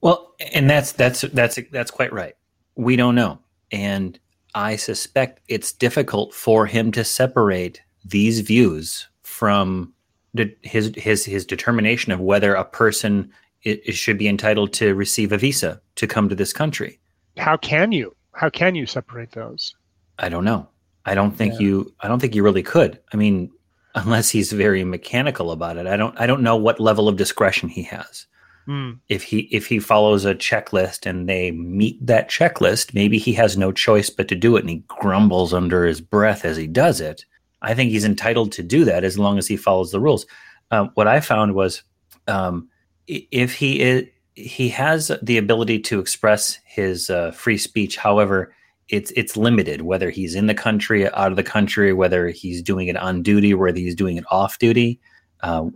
Well, 0.00 0.34
and 0.52 0.68
that's 0.68 0.92
that's 0.92 1.22
that's 1.22 1.58
that's 1.70 1.90
quite 1.90 2.12
right. 2.12 2.34
We 2.76 2.96
don't 2.96 3.14
know, 3.14 3.38
and 3.70 4.18
I 4.54 4.76
suspect 4.76 5.40
it's 5.48 5.72
difficult 5.72 6.34
for 6.34 6.66
him 6.66 6.92
to 6.92 7.04
separate 7.04 7.82
these 8.04 8.40
views 8.40 9.08
from 9.22 9.92
the, 10.34 10.54
his 10.62 10.92
his 10.96 11.24
his 11.24 11.44
determination 11.44 12.12
of 12.12 12.20
whether 12.20 12.54
a 12.54 12.64
person 12.64 13.30
it, 13.62 13.82
it 13.84 13.92
should 13.92 14.18
be 14.18 14.28
entitled 14.28 14.72
to 14.74 14.94
receive 14.94 15.32
a 15.32 15.38
visa 15.38 15.80
to 15.96 16.06
come 16.06 16.28
to 16.28 16.34
this 16.34 16.52
country. 16.52 16.98
How 17.36 17.56
can 17.56 17.92
you? 17.92 18.14
How 18.32 18.48
can 18.48 18.74
you 18.74 18.86
separate 18.86 19.32
those? 19.32 19.74
I 20.18 20.28
don't 20.28 20.44
know. 20.44 20.68
I 21.04 21.14
don't 21.14 21.32
think 21.32 21.54
yeah. 21.54 21.60
you. 21.60 21.94
I 22.00 22.08
don't 22.08 22.20
think 22.20 22.34
you 22.34 22.42
really 22.42 22.62
could. 22.62 22.98
I 23.12 23.16
mean, 23.16 23.50
unless 23.94 24.30
he's 24.30 24.52
very 24.52 24.84
mechanical 24.84 25.50
about 25.50 25.76
it. 25.76 25.86
I 25.86 25.96
don't 25.96 26.18
I 26.20 26.26
don't 26.26 26.42
know 26.42 26.56
what 26.56 26.80
level 26.80 27.08
of 27.08 27.16
discretion 27.16 27.68
he 27.68 27.82
has. 27.84 28.26
Mm. 28.68 28.98
If 29.08 29.22
he 29.22 29.40
if 29.52 29.66
he 29.66 29.78
follows 29.78 30.24
a 30.24 30.34
checklist 30.34 31.06
and 31.06 31.28
they 31.28 31.50
meet 31.50 32.04
that 32.06 32.30
checklist, 32.30 32.94
maybe 32.94 33.18
he 33.18 33.32
has 33.34 33.56
no 33.56 33.72
choice 33.72 34.10
but 34.10 34.28
to 34.28 34.36
do 34.36 34.56
it 34.56 34.60
and 34.60 34.70
he 34.70 34.84
grumbles 34.88 35.52
under 35.54 35.84
his 35.84 36.00
breath 36.00 36.44
as 36.44 36.56
he 36.56 36.66
does 36.66 37.00
it. 37.00 37.24
I 37.62 37.74
think 37.74 37.90
he's 37.90 38.04
entitled 38.04 38.52
to 38.52 38.62
do 38.62 38.84
that 38.84 39.04
as 39.04 39.18
long 39.18 39.38
as 39.38 39.46
he 39.46 39.56
follows 39.56 39.90
the 39.90 40.00
rules. 40.00 40.26
Um, 40.70 40.90
what 40.94 41.08
I 41.08 41.20
found 41.20 41.54
was 41.54 41.82
um, 42.28 42.68
if 43.06 43.54
he 43.54 43.80
is, 43.80 44.04
he 44.34 44.68
has 44.70 45.10
the 45.22 45.36
ability 45.36 45.80
to 45.80 46.00
express 46.00 46.58
his 46.64 47.10
uh, 47.10 47.32
free 47.32 47.58
speech. 47.58 47.96
However, 47.96 48.54
it's 48.90 49.12
it's 49.12 49.36
limited 49.36 49.82
whether 49.82 50.10
he's 50.10 50.34
in 50.34 50.46
the 50.46 50.54
country, 50.54 51.10
out 51.12 51.30
of 51.30 51.36
the 51.36 51.42
country, 51.42 51.92
whether 51.92 52.28
he's 52.28 52.62
doing 52.62 52.88
it 52.88 52.96
on 52.96 53.22
duty, 53.22 53.54
whether 53.54 53.78
he's 53.78 53.94
doing 53.94 54.16
it 54.16 54.24
off 54.30 54.58
duty. 54.58 55.00
Uh, 55.42 55.66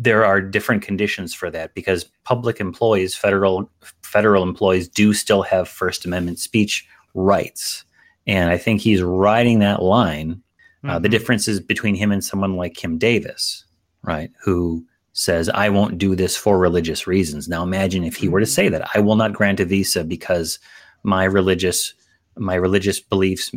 there 0.00 0.24
are 0.24 0.40
different 0.40 0.82
conditions 0.82 1.34
for 1.34 1.50
that 1.50 1.74
because 1.74 2.04
public 2.24 2.60
employees, 2.60 3.14
federal 3.14 3.70
federal 4.02 4.42
employees, 4.42 4.88
do 4.88 5.12
still 5.12 5.42
have 5.42 5.68
First 5.68 6.04
Amendment 6.04 6.38
speech 6.38 6.86
rights, 7.14 7.84
and 8.26 8.50
I 8.50 8.56
think 8.56 8.80
he's 8.80 9.02
riding 9.02 9.58
that 9.58 9.82
line. 9.82 10.30
Mm-hmm. 10.84 10.90
Uh, 10.90 10.98
the 10.98 11.08
mm-hmm. 11.08 11.12
difference 11.12 11.48
is 11.48 11.60
between 11.60 11.96
him 11.96 12.12
and 12.12 12.24
someone 12.24 12.56
like 12.56 12.74
Kim 12.74 12.98
Davis, 12.98 13.64
right, 14.02 14.30
who 14.40 14.86
says, 15.12 15.48
I 15.48 15.68
won't 15.68 15.98
do 15.98 16.14
this 16.14 16.36
for 16.36 16.60
religious 16.60 17.08
reasons. 17.08 17.48
Now 17.48 17.64
imagine 17.64 18.04
if 18.04 18.14
he 18.14 18.28
were 18.28 18.38
to 18.38 18.46
mm-hmm. 18.46 18.52
say 18.52 18.68
that, 18.68 18.88
I 18.94 19.00
will 19.00 19.16
not 19.16 19.32
grant 19.32 19.58
a 19.58 19.64
visa 19.64 20.04
because 20.04 20.60
my 21.02 21.24
religious 21.24 21.92
my 22.38 22.54
religious 22.54 23.00
beliefs. 23.00 23.52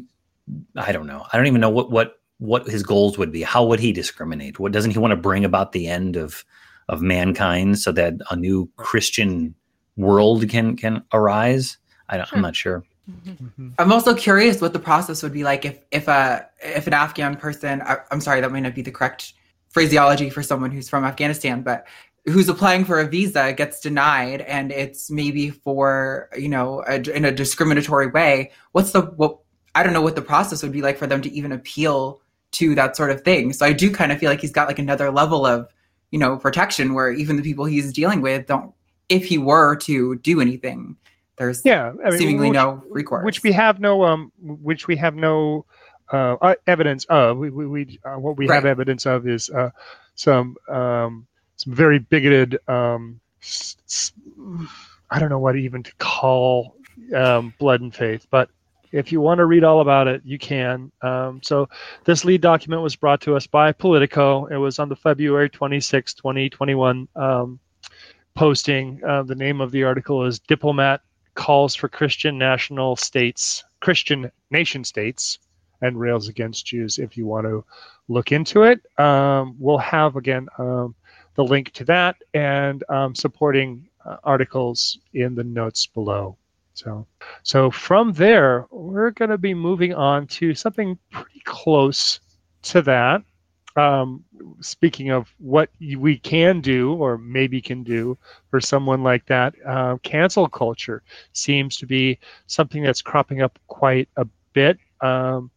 I 0.75 0.91
don't 0.91 1.07
know. 1.07 1.25
I 1.31 1.37
don't 1.37 1.47
even 1.47 1.61
know 1.61 1.69
what 1.69 1.91
what 1.91 2.19
what 2.39 2.67
his 2.67 2.83
goals 2.83 3.17
would 3.17 3.31
be. 3.31 3.43
How 3.43 3.63
would 3.65 3.79
he 3.79 3.91
discriminate? 3.91 4.59
What 4.59 4.71
doesn't 4.71 4.91
he 4.91 4.99
want 4.99 5.11
to 5.11 5.15
bring 5.17 5.45
about 5.45 5.71
the 5.71 5.87
end 5.87 6.15
of 6.15 6.43
of 6.89 7.01
mankind 7.01 7.79
so 7.79 7.91
that 7.93 8.15
a 8.29 8.35
new 8.35 8.69
Christian 8.77 9.55
world 9.95 10.47
can 10.49 10.75
can 10.75 11.03
arise? 11.13 11.77
I 12.09 12.25
am 12.33 12.41
not 12.41 12.55
sure. 12.55 12.83
Mm-hmm. 13.09 13.69
I'm 13.79 13.91
also 13.91 14.13
curious 14.13 14.61
what 14.61 14.73
the 14.73 14.79
process 14.79 15.23
would 15.23 15.33
be 15.33 15.43
like 15.43 15.65
if 15.65 15.79
if 15.91 16.07
a 16.07 16.47
if 16.61 16.87
an 16.87 16.93
Afghan 16.93 17.35
person. 17.35 17.81
I, 17.81 17.97
I'm 18.11 18.21
sorry, 18.21 18.41
that 18.41 18.51
may 18.51 18.61
not 18.61 18.75
be 18.75 18.81
the 18.81 18.91
correct 18.91 19.33
phraseology 19.69 20.29
for 20.29 20.43
someone 20.43 20.71
who's 20.71 20.89
from 20.89 21.05
Afghanistan, 21.05 21.61
but 21.61 21.87
who's 22.25 22.49
applying 22.49 22.85
for 22.85 22.99
a 22.99 23.07
visa 23.07 23.53
gets 23.53 23.79
denied 23.79 24.41
and 24.41 24.71
it's 24.71 25.09
maybe 25.09 25.49
for 25.49 26.29
you 26.37 26.49
know 26.49 26.83
a, 26.87 26.99
in 27.15 27.25
a 27.25 27.31
discriminatory 27.31 28.07
way 28.07 28.51
what's 28.73 28.91
the 28.91 29.01
what 29.01 29.39
i 29.75 29.83
don't 29.83 29.93
know 29.93 30.01
what 30.01 30.15
the 30.15 30.21
process 30.21 30.61
would 30.61 30.71
be 30.71 30.81
like 30.81 30.97
for 30.97 31.07
them 31.07 31.21
to 31.21 31.31
even 31.31 31.51
appeal 31.51 32.21
to 32.51 32.75
that 32.75 32.97
sort 32.97 33.09
of 33.11 33.21
thing. 33.21 33.53
So 33.53 33.65
i 33.65 33.73
do 33.73 33.91
kind 33.91 34.11
of 34.11 34.19
feel 34.19 34.29
like 34.29 34.41
he's 34.41 34.51
got 34.51 34.67
like 34.67 34.79
another 34.79 35.09
level 35.11 35.45
of 35.45 35.73
you 36.11 36.19
know 36.19 36.37
protection 36.37 36.93
where 36.93 37.11
even 37.11 37.37
the 37.37 37.43
people 37.43 37.65
he's 37.65 37.91
dealing 37.91 38.21
with 38.21 38.45
don't 38.47 38.73
if 39.09 39.25
he 39.25 39.37
were 39.37 39.75
to 39.77 40.15
do 40.17 40.41
anything 40.41 40.95
there's 41.37 41.65
yeah 41.65 41.93
I 42.05 42.09
mean, 42.11 42.19
seemingly 42.19 42.49
which, 42.49 42.55
no 42.55 42.83
recourse. 42.89 43.25
which 43.25 43.41
we 43.41 43.51
have 43.51 43.79
no 43.79 44.03
um 44.03 44.31
which 44.39 44.87
we 44.87 44.95
have 44.97 45.15
no 45.15 45.65
uh, 46.11 46.35
uh 46.41 46.55
evidence 46.67 47.05
of. 47.05 47.37
We, 47.37 47.49
we, 47.49 47.65
we 47.65 47.99
uh, 48.05 48.15
what 48.15 48.37
we 48.37 48.47
right. 48.47 48.55
have 48.55 48.65
evidence 48.65 49.05
of 49.05 49.27
is 49.27 49.49
uh 49.49 49.71
some 50.15 50.55
um 50.67 51.25
some 51.61 51.73
very 51.73 51.99
bigoted. 51.99 52.57
Um, 52.67 53.19
I 55.09 55.19
don't 55.19 55.29
know 55.29 55.39
what 55.39 55.55
even 55.55 55.83
to 55.83 55.93
call 55.95 56.75
um, 57.15 57.53
Blood 57.59 57.81
and 57.81 57.93
Faith, 57.93 58.25
but 58.31 58.49
if 58.91 59.11
you 59.11 59.21
want 59.21 59.37
to 59.37 59.45
read 59.45 59.63
all 59.63 59.81
about 59.81 60.07
it, 60.07 60.21
you 60.25 60.37
can. 60.37 60.91
Um, 61.01 61.39
so 61.43 61.69
this 62.03 62.25
lead 62.25 62.41
document 62.41 62.81
was 62.81 62.95
brought 62.95 63.21
to 63.21 63.35
us 63.35 63.47
by 63.47 63.71
Politico. 63.71 64.45
It 64.47 64.57
was 64.57 64.79
on 64.79 64.89
the 64.89 64.95
February 64.95 65.49
26, 65.49 66.13
2021 66.15 67.07
um, 67.15 67.59
posting. 68.33 69.01
Uh, 69.03 69.23
the 69.23 69.35
name 69.35 69.61
of 69.61 69.71
the 69.71 69.83
article 69.83 70.25
is 70.25 70.39
Diplomat 70.39 71.01
Calls 71.35 71.75
for 71.75 71.87
Christian 71.87 72.37
National 72.37 72.95
States, 72.95 73.63
Christian 73.79 74.29
Nation 74.49 74.83
States, 74.83 75.39
and 75.81 75.99
Rails 75.99 76.27
Against 76.27 76.65
Jews 76.65 76.99
if 76.99 77.17
you 77.17 77.25
want 77.25 77.45
to 77.45 77.63
look 78.07 78.31
into 78.31 78.63
it. 78.63 78.81
Um, 78.99 79.55
we'll 79.57 79.77
have, 79.77 80.15
again, 80.15 80.47
um, 80.57 80.95
the 81.41 81.49
link 81.49 81.71
to 81.71 81.83
that 81.85 82.17
and 82.33 82.83
um, 82.89 83.15
supporting 83.15 83.87
uh, 84.05 84.17
articles 84.23 84.99
in 85.13 85.33
the 85.33 85.43
notes 85.43 85.87
below. 85.87 86.37
So, 86.73 87.07
so 87.43 87.71
from 87.71 88.13
there, 88.13 88.67
we're 88.69 89.11
going 89.11 89.31
to 89.31 89.37
be 89.37 89.53
moving 89.53 89.93
on 89.93 90.27
to 90.27 90.53
something 90.53 90.97
pretty 91.11 91.41
close 91.45 92.19
to 92.63 92.81
that. 92.83 93.23
Um, 93.75 94.23
speaking 94.59 95.11
of 95.11 95.33
what 95.37 95.69
we 95.79 96.17
can 96.17 96.61
do 96.61 96.93
or 96.93 97.17
maybe 97.17 97.61
can 97.61 97.83
do 97.83 98.17
for 98.49 98.59
someone 98.59 99.01
like 99.01 99.25
that, 99.27 99.55
uh, 99.65 99.97
cancel 100.03 100.47
culture 100.47 101.01
seems 101.33 101.77
to 101.77 101.85
be 101.85 102.19
something 102.47 102.83
that's 102.83 103.01
cropping 103.01 103.41
up 103.41 103.57
quite 103.67 104.09
a 104.17 104.27
bit. 104.53 104.77
Um. 105.01 105.49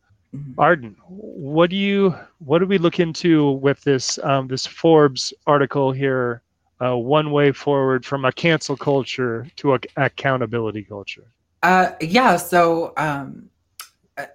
Arden, 0.59 0.97
what 1.07 1.71
do 1.71 1.77
you 1.77 2.15
what 2.39 2.59
do 2.59 2.67
we 2.67 2.79
look 2.79 3.01
into 3.01 3.53
with 3.53 3.83
this 3.83 4.19
um, 4.23 4.49
this 4.49 4.67
Forbes 4.67 5.33
article 5.47 5.93
here? 5.93 6.43
Uh, 6.81 6.97
one 6.97 7.31
way 7.31 7.53
forward 7.53 8.05
from 8.05 8.25
a 8.25 8.33
cancel 8.33 8.77
culture 8.77 9.47
to 9.57 9.75
a 9.75 9.79
accountability 9.97 10.83
culture. 10.83 11.25
Uh, 11.63 11.93
yeah, 12.01 12.37
so 12.37 12.93
um, 12.97 13.49
uh, 14.19 14.27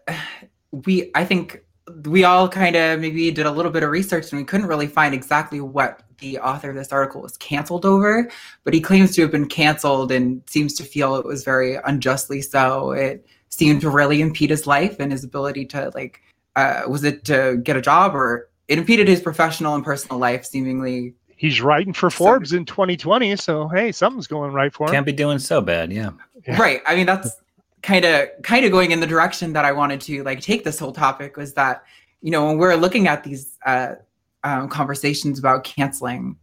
we 0.71 1.11
I 1.15 1.25
think 1.25 1.61
we 2.05 2.23
all 2.23 2.47
kind 2.47 2.75
of 2.75 2.99
maybe 2.99 3.29
did 3.31 3.45
a 3.45 3.51
little 3.51 3.71
bit 3.71 3.83
of 3.83 3.89
research 3.89 4.31
and 4.31 4.39
we 4.39 4.45
couldn't 4.45 4.67
really 4.67 4.87
find 4.87 5.13
exactly 5.13 5.59
what 5.59 6.03
the 6.19 6.37
author 6.39 6.69
of 6.69 6.75
this 6.75 6.91
article 6.91 7.21
was 7.21 7.37
canceled 7.37 7.85
over, 7.85 8.29
but 8.63 8.73
he 8.73 8.81
claims 8.81 9.15
to 9.15 9.21
have 9.21 9.31
been 9.31 9.47
canceled 9.47 10.11
and 10.11 10.41
seems 10.47 10.73
to 10.73 10.83
feel 10.83 11.15
it 11.15 11.25
was 11.25 11.43
very 11.43 11.77
unjustly 11.85 12.41
so. 12.41 12.91
It 12.91 13.25
seemed 13.49 13.81
to 13.81 13.89
really 13.89 14.21
impede 14.21 14.49
his 14.49 14.67
life 14.67 14.99
and 14.99 15.11
his 15.11 15.23
ability 15.23 15.65
to 15.65 15.91
like 15.95 16.21
uh, 16.55 16.83
was 16.87 17.03
it 17.03 17.25
to 17.25 17.57
get 17.63 17.75
a 17.77 17.81
job 17.81 18.15
or 18.15 18.49
it 18.67 18.77
impeded 18.77 19.07
his 19.07 19.21
professional 19.21 19.75
and 19.75 19.83
personal 19.83 20.17
life 20.17 20.45
seemingly 20.45 21.13
He's 21.35 21.61
writing 21.61 21.93
for 21.93 22.09
Forbes 22.09 22.51
in 22.51 22.65
2020, 22.65 23.37
so 23.37 23.69
hey, 23.69 23.93
something's 23.93 24.27
going 24.27 24.51
right 24.51 24.73
for 24.73 24.87
him. 24.87 24.93
Can't 24.93 25.05
be 25.05 25.13
doing 25.13 25.39
so 25.39 25.61
bad, 25.61 25.89
yeah. 25.89 26.09
Yeah. 26.47 26.61
right 26.61 26.81
i 26.87 26.95
mean 26.95 27.05
that's 27.05 27.37
kind 27.81 28.05
of 28.05 28.29
kind 28.43 28.65
of 28.65 28.71
going 28.71 28.91
in 28.91 28.99
the 28.99 29.07
direction 29.07 29.53
that 29.53 29.65
i 29.65 29.71
wanted 29.71 29.99
to 30.01 30.23
like 30.23 30.41
take 30.41 30.63
this 30.63 30.79
whole 30.79 30.91
topic 30.91 31.37
was 31.37 31.53
that 31.53 31.83
you 32.21 32.31
know 32.31 32.45
when 32.45 32.57
we're 32.57 32.75
looking 32.75 33.07
at 33.07 33.23
these 33.23 33.57
uh, 33.65 33.95
um, 34.43 34.69
conversations 34.69 35.37
about 35.37 35.63
canceling 35.63 36.37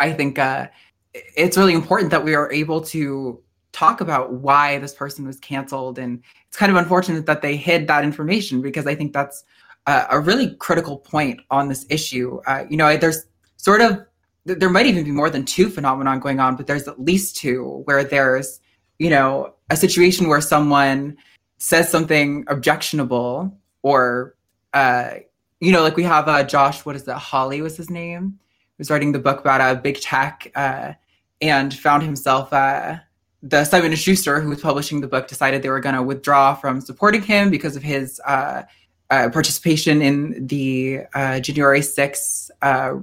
i 0.00 0.12
think 0.12 0.38
uh, 0.38 0.66
it's 1.14 1.56
really 1.56 1.74
important 1.74 2.10
that 2.10 2.22
we 2.22 2.34
are 2.34 2.52
able 2.52 2.80
to 2.80 3.40
talk 3.72 4.00
about 4.00 4.32
why 4.34 4.78
this 4.78 4.94
person 4.94 5.26
was 5.26 5.38
canceled 5.40 5.98
and 5.98 6.22
it's 6.46 6.56
kind 6.56 6.70
of 6.70 6.76
unfortunate 6.76 7.26
that 7.26 7.42
they 7.42 7.56
hid 7.56 7.88
that 7.88 8.04
information 8.04 8.60
because 8.60 8.86
i 8.86 8.94
think 8.94 9.12
that's 9.12 9.44
a, 9.86 10.06
a 10.10 10.20
really 10.20 10.54
critical 10.56 10.98
point 10.98 11.40
on 11.50 11.68
this 11.68 11.86
issue 11.88 12.40
uh, 12.46 12.64
you 12.68 12.76
know 12.76 12.96
there's 12.96 13.24
sort 13.56 13.80
of 13.80 14.04
there 14.44 14.70
might 14.70 14.86
even 14.86 15.04
be 15.04 15.12
more 15.12 15.30
than 15.30 15.44
two 15.44 15.68
phenomenon 15.68 16.20
going 16.20 16.40
on 16.40 16.56
but 16.56 16.66
there's 16.66 16.86
at 16.86 17.00
least 17.00 17.36
two 17.36 17.82
where 17.84 18.04
there's 18.04 18.60
you 19.02 19.10
know, 19.10 19.52
a 19.68 19.76
situation 19.76 20.28
where 20.28 20.40
someone 20.40 21.16
says 21.58 21.88
something 21.88 22.44
objectionable 22.46 23.52
or, 23.82 24.36
uh, 24.74 25.14
you 25.58 25.72
know, 25.72 25.82
like 25.82 25.96
we 25.96 26.04
have 26.04 26.28
uh, 26.28 26.44
Josh, 26.44 26.84
what 26.84 26.94
is 26.94 27.02
that? 27.04 27.18
Hawley 27.18 27.62
was 27.62 27.76
his 27.76 27.90
name, 27.90 28.38
who's 28.78 28.90
writing 28.90 29.10
the 29.10 29.18
book 29.18 29.40
about 29.40 29.60
uh, 29.60 29.74
big 29.74 30.00
tech 30.00 30.52
uh, 30.54 30.92
and 31.40 31.74
found 31.74 32.04
himself. 32.04 32.52
Uh, 32.52 32.98
the 33.42 33.64
Simon 33.64 33.90
and 33.90 33.98
Schuster, 33.98 34.40
who 34.40 34.50
was 34.50 34.60
publishing 34.60 35.00
the 35.00 35.08
book, 35.08 35.26
decided 35.28 35.62
they 35.62 35.68
were 35.70 35.80
going 35.80 35.94
to 35.94 36.02
withdraw 36.02 36.54
from 36.54 36.80
supporting 36.80 37.22
him 37.22 37.50
because 37.50 37.74
of 37.76 37.82
his 37.82 38.20
uh, 38.24 38.62
uh, 39.10 39.30
participation 39.30 40.00
in 40.00 40.46
the 40.46 41.00
uh, 41.14 41.40
January 41.40 41.80
6th 41.80 42.50
uh, 42.62 42.94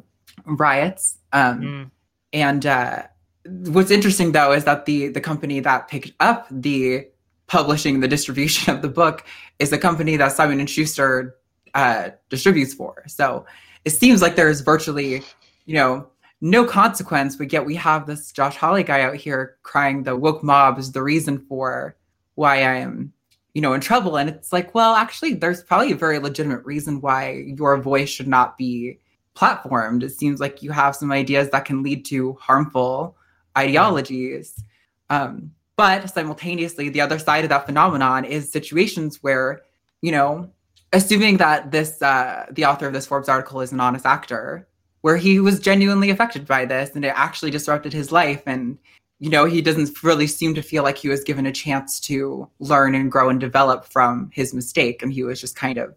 riots. 0.46 1.18
Um, 1.34 1.62
Mm. 1.62 1.92
And 2.32 2.66
uh, 2.66 3.04
what's 3.46 3.92
interesting 3.92 4.32
though 4.32 4.52
is 4.52 4.64
that 4.66 4.86
the 4.86 5.08
the 5.08 5.22
company 5.22 5.60
that 5.60 5.88
picked 5.88 6.12
up 6.20 6.48
the 6.52 7.08
publishing 7.48 8.00
the 8.00 8.08
distribution 8.08 8.74
of 8.74 8.82
the 8.82 8.88
book 8.88 9.26
is 9.58 9.72
the 9.72 9.78
company 9.78 10.18
that 10.18 10.32
Simon 10.32 10.60
and 10.60 10.70
Schuster 10.70 11.36
uh, 11.74 12.10
distributes 12.30 12.74
for. 12.74 13.04
So 13.08 13.46
it 13.86 13.92
seems 13.92 14.22
like 14.22 14.36
there's 14.36 14.62
virtually, 14.62 15.24
you 15.66 15.74
know, 15.76 16.08
no 16.42 16.66
consequence, 16.66 17.36
but 17.36 17.52
yet 17.52 17.66
we 17.66 17.76
have 17.76 18.06
this 18.06 18.32
Josh 18.32 18.56
Hawley 18.56 18.84
guy 18.84 19.02
out 19.02 19.16
here 19.16 19.58
crying 19.64 20.04
the 20.04 20.16
woke 20.16 20.44
mob 20.44 20.80
is 20.80 20.92
the 20.92 21.04
reason 21.04 21.46
for 21.48 21.98
why 22.36 22.58
I 22.58 22.78
am, 22.78 23.12
you 23.54 23.62
know, 23.62 23.74
in 23.74 23.82
trouble. 23.82 24.18
And 24.18 24.30
it's 24.30 24.54
like, 24.54 24.74
well, 24.74 24.96
actually, 24.96 25.34
there's 25.34 25.64
probably 25.64 25.92
a 25.92 25.98
very 25.98 26.20
legitimate 26.20 26.66
reason 26.66 27.02
why 27.02 27.44
your 27.58 27.78
voice 27.78 28.10
should 28.10 28.28
not 28.28 28.58
be 28.58 29.00
platformed. 29.36 30.04
It 30.04 30.12
seems 30.12 30.40
like 30.40 30.64
you 30.64 30.72
have 30.72 30.96
some 30.96 31.12
ideas 31.12 31.50
that 31.50 31.66
can 31.66 31.84
lead 31.84 32.06
to 32.06 32.34
harmful 32.40 33.18
ideologies. 33.58 34.64
Um, 35.10 35.52
but 35.76 36.10
simultaneously, 36.10 36.90
the 36.90 37.02
other 37.02 37.20
side 37.20 37.44
of 37.44 37.50
that 37.50 37.66
phenomenon 37.66 38.24
is 38.24 38.52
situations 38.52 39.22
where, 39.22 39.62
you 40.02 40.12
know, 40.12 40.50
assuming 40.94 41.38
that 41.38 41.72
this 41.72 42.02
uh, 42.02 42.46
the 42.52 42.66
author 42.66 42.88
of 42.88 42.94
this 42.94 43.08
Forbes 43.08 43.30
article 43.30 43.62
is 43.62 43.72
an 43.72 43.80
honest 43.80 44.06
actor, 44.06 44.68
where 45.02 45.18
he 45.18 45.40
was 45.40 45.60
genuinely 45.60 46.10
affected 46.10 46.46
by 46.46 46.66
this 46.66 46.96
and 46.96 47.06
it 47.06 47.14
actually 47.16 47.52
disrupted 47.52 47.94
his 47.94 48.12
life, 48.12 48.44
and 48.46 48.78
you 49.20 49.30
know 49.30 49.46
he 49.46 49.62
doesn't 49.62 50.04
really 50.04 50.28
seem 50.28 50.54
to 50.56 50.62
feel 50.62 50.84
like 50.84 50.98
he 50.98 51.10
was 51.10 51.24
given 51.24 51.46
a 51.46 51.52
chance 51.52 52.00
to 52.02 52.50
learn 52.60 52.96
and 52.96 53.12
grow 53.12 53.30
and 53.30 53.40
develop 53.40 53.86
from 53.86 54.30
his 54.34 54.54
mistake, 54.54 55.02
and 55.02 55.12
he 55.14 55.24
was 55.24 55.40
just 55.42 55.56
kind 55.56 55.78
of 55.78 55.96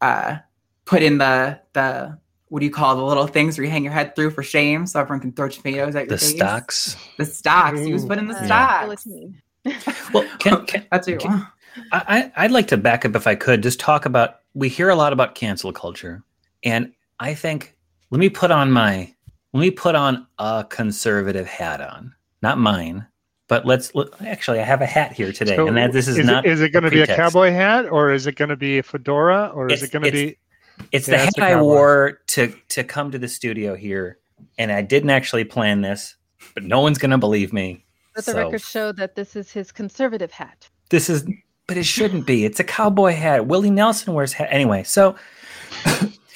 uh, 0.00 0.36
put 0.84 1.02
in 1.02 1.18
the 1.18 1.58
the 1.72 2.18
what 2.48 2.60
do 2.60 2.66
you 2.66 2.70
call 2.72 2.94
the 2.94 3.02
little 3.02 3.26
things 3.26 3.58
where 3.58 3.64
you 3.64 3.70
hang 3.70 3.82
your 3.82 3.92
head 3.92 4.14
through 4.14 4.30
for 4.30 4.42
shame 4.44 4.86
so 4.86 5.00
everyone 5.00 5.20
can 5.20 5.32
throw 5.32 5.48
tomatoes 5.48 5.96
at 5.96 6.06
your 6.08 6.16
face? 6.16 6.20
The 6.20 6.26
face? 6.28 6.36
stocks. 6.36 6.96
The 7.18 7.24
stocks. 7.24 7.80
He 7.80 7.92
was 7.92 8.04
put 8.04 8.18
in 8.18 8.28
the 8.28 8.36
Uh, 8.36 8.44
stocks. 8.44 9.06
Well, 10.14 10.24
can, 10.38 10.64
can, 10.66 10.86
That's 10.92 11.08
you. 11.08 11.16
can- 11.18 11.44
I, 11.90 12.30
I- 12.36 12.44
I'd 12.44 12.52
like 12.52 12.68
to 12.68 12.76
back 12.76 13.04
up 13.04 13.16
if 13.16 13.26
I 13.26 13.34
could, 13.34 13.62
just 13.64 13.80
talk 13.80 14.06
about. 14.06 14.36
We 14.54 14.68
hear 14.68 14.88
a 14.90 14.94
lot 14.94 15.12
about 15.12 15.34
cancel 15.34 15.72
culture, 15.72 16.22
and 16.62 16.92
I 17.18 17.34
think 17.34 17.75
let 18.10 18.18
me 18.18 18.28
put 18.28 18.50
on 18.50 18.70
my 18.70 19.12
let 19.52 19.60
me 19.60 19.70
put 19.70 19.94
on 19.94 20.26
a 20.38 20.66
conservative 20.68 21.46
hat 21.46 21.80
on, 21.80 22.14
not 22.42 22.58
mine, 22.58 23.06
but 23.48 23.64
let's 23.64 23.94
look. 23.94 24.14
Actually, 24.20 24.60
I 24.60 24.64
have 24.64 24.82
a 24.82 24.86
hat 24.86 25.12
here 25.12 25.32
today, 25.32 25.56
So 25.56 25.66
and 25.66 25.76
that 25.76 25.92
this 25.92 26.08
is, 26.08 26.18
it- 26.18 26.26
not. 26.26 26.44
Is 26.44 26.60
it 26.60 26.70
going 26.70 26.84
to 26.84 26.90
be 26.90 27.00
a 27.00 27.06
cowboy 27.06 27.52
hat, 27.52 27.86
or 27.90 28.12
is 28.12 28.26
it 28.26 28.32
going 28.36 28.50
to 28.50 28.56
be 28.56 28.78
a 28.78 28.82
fedora, 28.82 29.50
or 29.54 29.68
is 29.68 29.82
it 29.82 29.92
going 29.92 30.04
to 30.04 30.10
be? 30.10 30.38
It's 30.92 31.08
Yeah, 31.08 31.16
the 31.16 31.24
hat 31.24 31.38
I 31.56 31.62
wore 31.62 32.20
to 32.28 32.52
to 32.68 32.84
come 32.84 33.10
to 33.10 33.18
the 33.18 33.28
studio 33.28 33.74
here, 33.74 34.18
and 34.58 34.70
I 34.70 34.82
didn't 34.82 35.10
actually 35.10 35.44
plan 35.44 35.80
this, 35.80 36.16
but 36.54 36.64
no 36.64 36.80
one's 36.80 36.98
gonna 36.98 37.16
believe 37.16 37.52
me. 37.54 37.82
Let 38.14 38.26
the 38.26 38.32
So, 38.32 38.38
record 38.44 38.60
show 38.60 38.92
that 38.92 39.14
this 39.14 39.36
is 39.36 39.50
his 39.50 39.72
conservative 39.72 40.30
hat. 40.30 40.68
This 40.90 41.08
is, 41.08 41.26
but 41.66 41.78
it 41.78 41.84
shouldn't 41.86 42.26
be. 42.26 42.44
It's 42.44 42.60
a 42.60 42.64
cowboy 42.64 43.12
hat. 43.14 43.46
Willie 43.46 43.70
Nelson 43.70 44.12
wears 44.12 44.34
hat 44.34 44.48
anyway. 44.50 44.82
So 44.82 45.16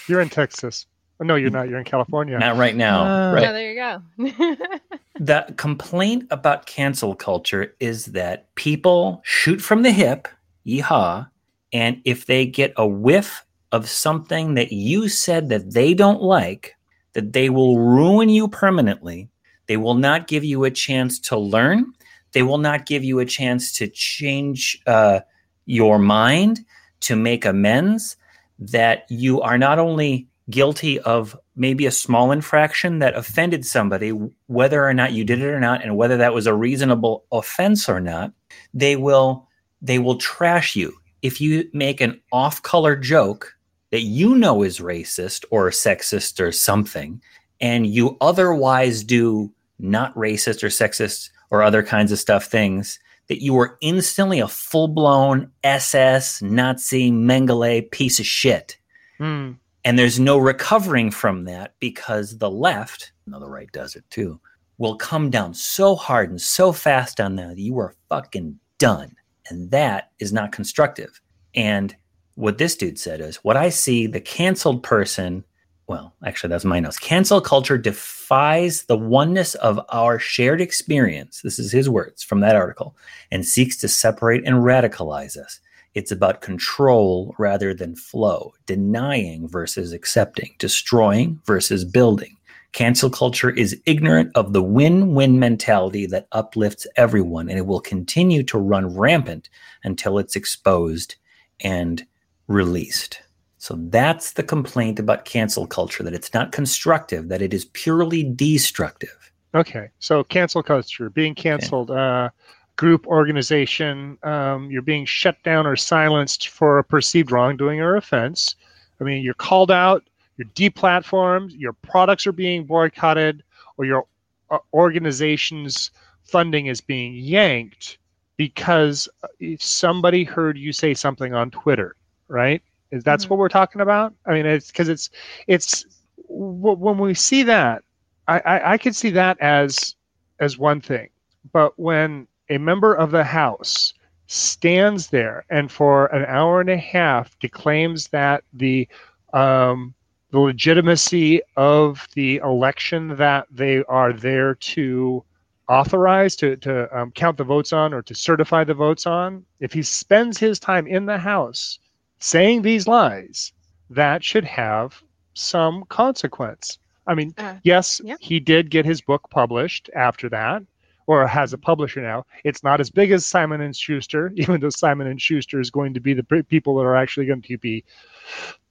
You're 0.08 0.20
in 0.22 0.30
Texas. 0.30 0.86
Oh, 1.20 1.24
no, 1.24 1.36
you're 1.36 1.50
not. 1.50 1.68
You're 1.68 1.78
in 1.78 1.84
California. 1.84 2.38
not 2.38 2.56
right 2.56 2.74
now. 2.74 3.04
Uh, 3.04 3.34
right. 3.34 3.42
Yeah, 3.42 3.52
there 3.52 3.70
you 3.70 4.36
go. 4.46 4.56
The 5.20 5.52
complaint 5.58 6.24
about 6.30 6.64
cancel 6.64 7.14
culture 7.14 7.74
is 7.78 8.06
that 8.06 8.54
people 8.54 9.20
shoot 9.22 9.60
from 9.60 9.82
the 9.82 9.90
hip, 9.92 10.28
yeehaw, 10.66 11.28
and 11.74 12.00
if 12.06 12.24
they 12.24 12.46
get 12.46 12.72
a 12.78 12.86
whiff 12.86 13.44
of 13.70 13.86
something 13.86 14.54
that 14.54 14.72
you 14.72 15.10
said 15.10 15.50
that 15.50 15.74
they 15.74 15.92
don't 15.92 16.22
like, 16.22 16.74
that 17.12 17.34
they 17.34 17.50
will 17.50 17.78
ruin 17.78 18.30
you 18.30 18.48
permanently. 18.48 19.28
They 19.66 19.76
will 19.76 19.94
not 19.94 20.26
give 20.26 20.42
you 20.42 20.64
a 20.64 20.70
chance 20.70 21.18
to 21.20 21.36
learn. 21.36 21.92
They 22.32 22.42
will 22.42 22.56
not 22.58 22.86
give 22.86 23.04
you 23.04 23.18
a 23.18 23.26
chance 23.26 23.74
to 23.74 23.88
change 23.88 24.80
uh, 24.86 25.20
your 25.66 25.98
mind, 25.98 26.60
to 27.00 27.14
make 27.14 27.44
amends. 27.44 28.16
That 28.58 29.04
you 29.10 29.42
are 29.42 29.58
not 29.58 29.78
only 29.78 30.28
guilty 30.50 30.98
of 31.00 31.38
maybe 31.56 31.86
a 31.86 31.90
small 31.90 32.32
infraction 32.32 32.98
that 32.98 33.16
offended 33.16 33.64
somebody, 33.64 34.10
whether 34.46 34.86
or 34.86 34.94
not 34.94 35.12
you 35.12 35.24
did 35.24 35.40
it 35.40 35.46
or 35.46 35.60
not, 35.60 35.82
and 35.82 35.96
whether 35.96 36.16
that 36.18 36.34
was 36.34 36.46
a 36.46 36.54
reasonable 36.54 37.24
offense 37.32 37.88
or 37.88 38.00
not, 38.00 38.32
they 38.74 38.96
will 38.96 39.48
they 39.82 39.98
will 39.98 40.16
trash 40.16 40.76
you 40.76 40.92
if 41.22 41.40
you 41.40 41.68
make 41.72 42.00
an 42.00 42.20
off-color 42.32 42.96
joke 42.96 43.56
that 43.90 44.02
you 44.02 44.34
know 44.34 44.62
is 44.62 44.78
racist 44.78 45.44
or 45.50 45.70
sexist 45.70 46.40
or 46.40 46.52
something, 46.52 47.20
and 47.60 47.86
you 47.86 48.16
otherwise 48.20 49.02
do 49.02 49.52
not 49.78 50.14
racist 50.14 50.62
or 50.62 50.68
sexist 50.68 51.30
or 51.50 51.62
other 51.62 51.82
kinds 51.82 52.12
of 52.12 52.18
stuff 52.18 52.44
things 52.44 52.98
that 53.28 53.42
you 53.42 53.54
were 53.54 53.78
instantly 53.80 54.40
a 54.40 54.48
full-blown 54.48 55.50
SS 55.62 56.42
Nazi 56.42 57.10
Mengele 57.10 57.90
piece 57.90 58.18
of 58.20 58.26
shit 58.26 58.76
Hmm. 59.20 59.52
And 59.84 59.98
there's 59.98 60.20
no 60.20 60.38
recovering 60.38 61.10
from 61.10 61.44
that 61.44 61.74
because 61.80 62.38
the 62.38 62.50
left, 62.50 63.12
no, 63.26 63.40
the 63.40 63.48
right 63.48 63.70
does 63.72 63.96
it 63.96 64.04
too, 64.10 64.40
will 64.78 64.96
come 64.96 65.30
down 65.30 65.54
so 65.54 65.94
hard 65.94 66.30
and 66.30 66.40
so 66.40 66.72
fast 66.72 67.20
on 67.20 67.36
that 67.36 67.58
you 67.58 67.78
are 67.78 67.94
fucking 68.08 68.58
done. 68.78 69.14
And 69.48 69.70
that 69.70 70.10
is 70.18 70.32
not 70.32 70.52
constructive. 70.52 71.20
And 71.54 71.94
what 72.34 72.58
this 72.58 72.76
dude 72.76 72.98
said 72.98 73.20
is 73.20 73.36
what 73.36 73.56
I 73.56 73.68
see 73.68 74.06
the 74.06 74.20
canceled 74.20 74.82
person, 74.82 75.44
well, 75.86 76.14
actually, 76.24 76.50
that's 76.50 76.64
my 76.64 76.80
notes. 76.80 76.98
Cancel 76.98 77.40
culture 77.40 77.76
defies 77.76 78.84
the 78.84 78.96
oneness 78.96 79.54
of 79.56 79.80
our 79.90 80.18
shared 80.18 80.60
experience. 80.60 81.40
This 81.42 81.58
is 81.58 81.72
his 81.72 81.88
words 81.88 82.22
from 82.22 82.40
that 82.40 82.56
article 82.56 82.96
and 83.30 83.44
seeks 83.44 83.76
to 83.78 83.88
separate 83.88 84.46
and 84.46 84.56
radicalize 84.56 85.36
us. 85.36 85.60
It's 85.94 86.12
about 86.12 86.40
control 86.40 87.34
rather 87.38 87.74
than 87.74 87.96
flow, 87.96 88.52
denying 88.66 89.48
versus 89.48 89.92
accepting, 89.92 90.54
destroying 90.58 91.40
versus 91.44 91.84
building. 91.84 92.36
Cancel 92.72 93.10
culture 93.10 93.50
is 93.50 93.80
ignorant 93.86 94.30
of 94.36 94.52
the 94.52 94.62
win 94.62 95.14
win 95.14 95.40
mentality 95.40 96.06
that 96.06 96.28
uplifts 96.30 96.86
everyone, 96.96 97.48
and 97.48 97.58
it 97.58 97.66
will 97.66 97.80
continue 97.80 98.44
to 98.44 98.58
run 98.58 98.96
rampant 98.96 99.48
until 99.82 100.18
it's 100.18 100.36
exposed 100.36 101.16
and 101.60 102.06
released. 102.46 103.20
So 103.58 103.76
that's 103.88 104.32
the 104.32 104.42
complaint 104.44 104.98
about 104.98 105.24
cancel 105.24 105.66
culture 105.66 106.02
that 106.04 106.14
it's 106.14 106.32
not 106.32 106.52
constructive, 106.52 107.28
that 107.28 107.42
it 107.42 107.52
is 107.52 107.66
purely 107.66 108.22
destructive. 108.22 109.32
Okay, 109.54 109.90
so 109.98 110.22
cancel 110.22 110.62
culture, 110.62 111.10
being 111.10 111.34
canceled, 111.34 111.90
uh, 111.90 112.30
group 112.76 113.06
organization, 113.06 114.18
um, 114.22 114.70
you're 114.70 114.82
being 114.82 115.04
shut 115.04 115.42
down 115.42 115.66
or 115.66 115.76
silenced 115.76 116.48
for 116.48 116.78
a 116.78 116.84
perceived 116.84 117.30
wrongdoing 117.30 117.80
or 117.80 117.96
offense. 117.96 118.56
I 119.00 119.04
mean, 119.04 119.22
you're 119.22 119.34
called 119.34 119.70
out, 119.70 120.04
you're 120.36 120.48
deplatformed, 120.48 121.52
your 121.58 121.72
products 121.74 122.26
are 122.26 122.32
being 122.32 122.64
boycotted, 122.64 123.42
or 123.76 123.84
your 123.84 124.06
uh, 124.50 124.58
organization's 124.72 125.90
funding 126.24 126.66
is 126.66 126.80
being 126.80 127.14
yanked 127.14 127.98
because 128.36 129.08
uh, 129.22 129.28
somebody 129.58 130.24
heard 130.24 130.56
you 130.56 130.72
say 130.72 130.94
something 130.94 131.34
on 131.34 131.50
Twitter, 131.50 131.96
right? 132.28 132.62
Is 132.90 133.04
that's 133.04 133.24
mm-hmm. 133.24 133.34
what 133.34 133.38
we're 133.38 133.48
talking 133.48 133.82
about? 133.82 134.14
I 134.26 134.32
mean, 134.32 134.46
it's 134.46 134.68
because 134.68 134.88
it's 134.88 135.10
it's 135.46 135.84
when 136.28 136.98
we 136.98 137.14
see 137.14 137.42
that, 137.42 137.84
I, 138.28 138.40
I 138.40 138.72
I 138.72 138.78
could 138.78 138.96
see 138.96 139.10
that 139.10 139.38
as 139.40 139.94
as 140.38 140.56
one 140.56 140.80
thing, 140.80 141.10
but 141.52 141.78
when 141.78 142.26
a 142.50 142.58
member 142.58 142.92
of 142.94 143.12
the 143.12 143.24
House 143.24 143.94
stands 144.26 145.08
there 145.08 145.44
and 145.50 145.72
for 145.72 146.06
an 146.06 146.24
hour 146.26 146.60
and 146.60 146.70
a 146.70 146.76
half 146.76 147.38
declaims 147.38 148.08
that 148.08 148.44
the 148.52 148.86
um, 149.32 149.94
the 150.30 150.38
legitimacy 150.38 151.40
of 151.56 152.06
the 152.14 152.36
election 152.36 153.16
that 153.16 153.46
they 153.50 153.82
are 153.84 154.12
there 154.12 154.54
to 154.54 155.24
authorize 155.68 156.36
to, 156.36 156.56
to 156.56 156.96
um, 156.96 157.10
count 157.12 157.36
the 157.36 157.44
votes 157.44 157.72
on 157.72 157.92
or 157.92 158.02
to 158.02 158.14
certify 158.14 158.64
the 158.64 158.74
votes 158.74 159.06
on 159.06 159.44
if 159.60 159.72
he 159.72 159.82
spends 159.82 160.38
his 160.38 160.58
time 160.58 160.86
in 160.86 161.06
the 161.06 161.18
house 161.18 161.78
saying 162.18 162.62
these 162.62 162.86
lies 162.86 163.52
that 163.88 164.22
should 164.22 164.44
have 164.44 165.02
some 165.34 165.84
consequence 165.88 166.78
i 167.06 167.14
mean 167.14 167.32
uh, 167.38 167.54
yes 167.62 168.00
yeah. 168.04 168.16
he 168.20 168.40
did 168.40 168.70
get 168.70 168.84
his 168.84 169.00
book 169.00 169.28
published 169.30 169.88
after 169.94 170.28
that 170.28 170.62
or 171.10 171.26
has 171.26 171.52
a 171.52 171.58
publisher 171.58 172.00
now. 172.00 172.24
It's 172.44 172.62
not 172.62 172.78
as 172.78 172.88
big 172.88 173.10
as 173.10 173.26
Simon 173.26 173.60
and 173.60 173.74
Schuster, 173.74 174.30
even 174.36 174.60
though 174.60 174.70
Simon 174.70 175.08
and 175.08 175.20
Schuster 175.20 175.58
is 175.58 175.68
going 175.68 175.92
to 175.94 176.00
be 176.00 176.14
the 176.14 176.22
people 176.22 176.76
that 176.76 176.82
are 176.82 176.94
actually 176.94 177.26
going 177.26 177.42
to 177.42 177.58
be 177.58 177.84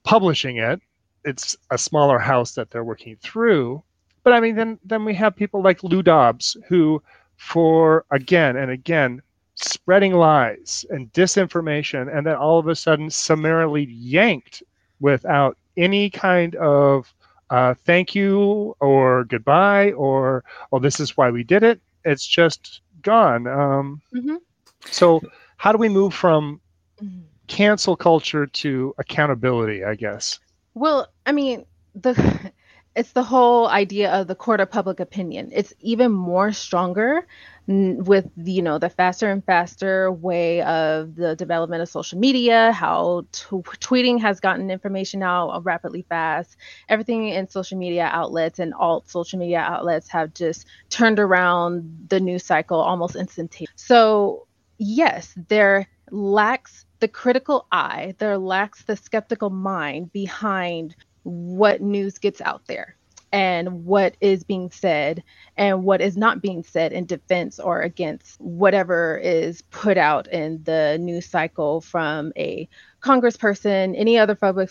publishing 0.04 0.56
it. 0.56 0.80
It's 1.22 1.54
a 1.70 1.76
smaller 1.76 2.18
house 2.18 2.54
that 2.54 2.70
they're 2.70 2.82
working 2.82 3.18
through. 3.20 3.82
But 4.22 4.32
I 4.32 4.40
mean, 4.40 4.56
then 4.56 4.78
then 4.82 5.04
we 5.04 5.12
have 5.14 5.36
people 5.36 5.62
like 5.62 5.84
Lou 5.84 6.02
Dobbs 6.02 6.56
who, 6.66 7.02
for 7.36 8.06
again 8.10 8.56
and 8.56 8.70
again, 8.70 9.20
spreading 9.56 10.14
lies 10.14 10.86
and 10.88 11.12
disinformation, 11.12 12.08
and 12.10 12.26
then 12.26 12.36
all 12.36 12.58
of 12.58 12.68
a 12.68 12.74
sudden 12.74 13.10
summarily 13.10 13.84
yanked 13.84 14.62
without 14.98 15.58
any 15.76 16.08
kind 16.08 16.54
of 16.54 17.12
uh, 17.50 17.74
thank 17.84 18.14
you 18.14 18.74
or 18.80 19.24
goodbye 19.24 19.92
or 19.92 20.42
oh 20.72 20.78
this 20.78 21.00
is 21.00 21.18
why 21.18 21.30
we 21.30 21.44
did 21.44 21.62
it 21.62 21.82
it's 22.04 22.26
just 22.26 22.80
gone. 23.02 23.46
Um, 23.46 24.00
mm-hmm. 24.14 24.36
So, 24.86 25.20
how 25.56 25.72
do 25.72 25.78
we 25.78 25.88
move 25.88 26.14
from 26.14 26.60
mm-hmm. 27.02 27.20
cancel 27.46 27.96
culture 27.96 28.46
to 28.46 28.94
accountability? 28.98 29.84
I 29.84 29.94
guess. 29.94 30.38
Well, 30.74 31.08
I 31.26 31.32
mean, 31.32 31.66
the 31.94 32.49
it's 32.96 33.12
the 33.12 33.22
whole 33.22 33.68
idea 33.68 34.10
of 34.12 34.26
the 34.26 34.34
court 34.34 34.60
of 34.60 34.70
public 34.70 35.00
opinion. 35.00 35.50
It's 35.52 35.72
even 35.80 36.10
more 36.12 36.52
stronger 36.52 37.26
with 37.70 38.26
you 38.36 38.62
know 38.62 38.78
the 38.78 38.88
faster 38.88 39.30
and 39.30 39.44
faster 39.44 40.10
way 40.10 40.60
of 40.62 41.14
the 41.14 41.36
development 41.36 41.80
of 41.82 41.88
social 41.88 42.18
media 42.18 42.72
how 42.72 43.24
t- 43.30 43.46
tweeting 43.46 44.20
has 44.20 44.40
gotten 44.40 44.70
information 44.70 45.22
out 45.22 45.50
uh, 45.50 45.60
rapidly 45.60 46.04
fast 46.08 46.56
everything 46.88 47.28
in 47.28 47.48
social 47.48 47.78
media 47.78 48.08
outlets 48.10 48.58
and 48.58 48.74
alt 48.74 49.08
social 49.08 49.38
media 49.38 49.60
outlets 49.60 50.08
have 50.08 50.34
just 50.34 50.66
turned 50.88 51.20
around 51.20 52.06
the 52.08 52.18
news 52.18 52.44
cycle 52.44 52.80
almost 52.80 53.14
instantaneously 53.14 53.72
so 53.76 54.48
yes 54.78 55.32
there 55.48 55.86
lacks 56.10 56.86
the 56.98 57.08
critical 57.08 57.66
eye 57.70 58.14
there 58.18 58.36
lacks 58.36 58.82
the 58.82 58.96
skeptical 58.96 59.50
mind 59.50 60.12
behind 60.12 60.96
what 61.22 61.80
news 61.80 62.18
gets 62.18 62.40
out 62.40 62.62
there 62.66 62.96
and 63.32 63.84
what 63.84 64.16
is 64.20 64.42
being 64.44 64.70
said 64.70 65.22
and 65.56 65.84
what 65.84 66.00
is 66.00 66.16
not 66.16 66.42
being 66.42 66.64
said 66.64 66.92
in 66.92 67.06
defense 67.06 67.60
or 67.60 67.80
against 67.80 68.40
whatever 68.40 69.18
is 69.18 69.62
put 69.70 69.96
out 69.96 70.26
in 70.28 70.62
the 70.64 70.98
news 71.00 71.26
cycle 71.26 71.80
from 71.80 72.32
a 72.36 72.68
congressperson, 73.02 73.94
any 73.96 74.18
other 74.18 74.34
public 74.34 74.70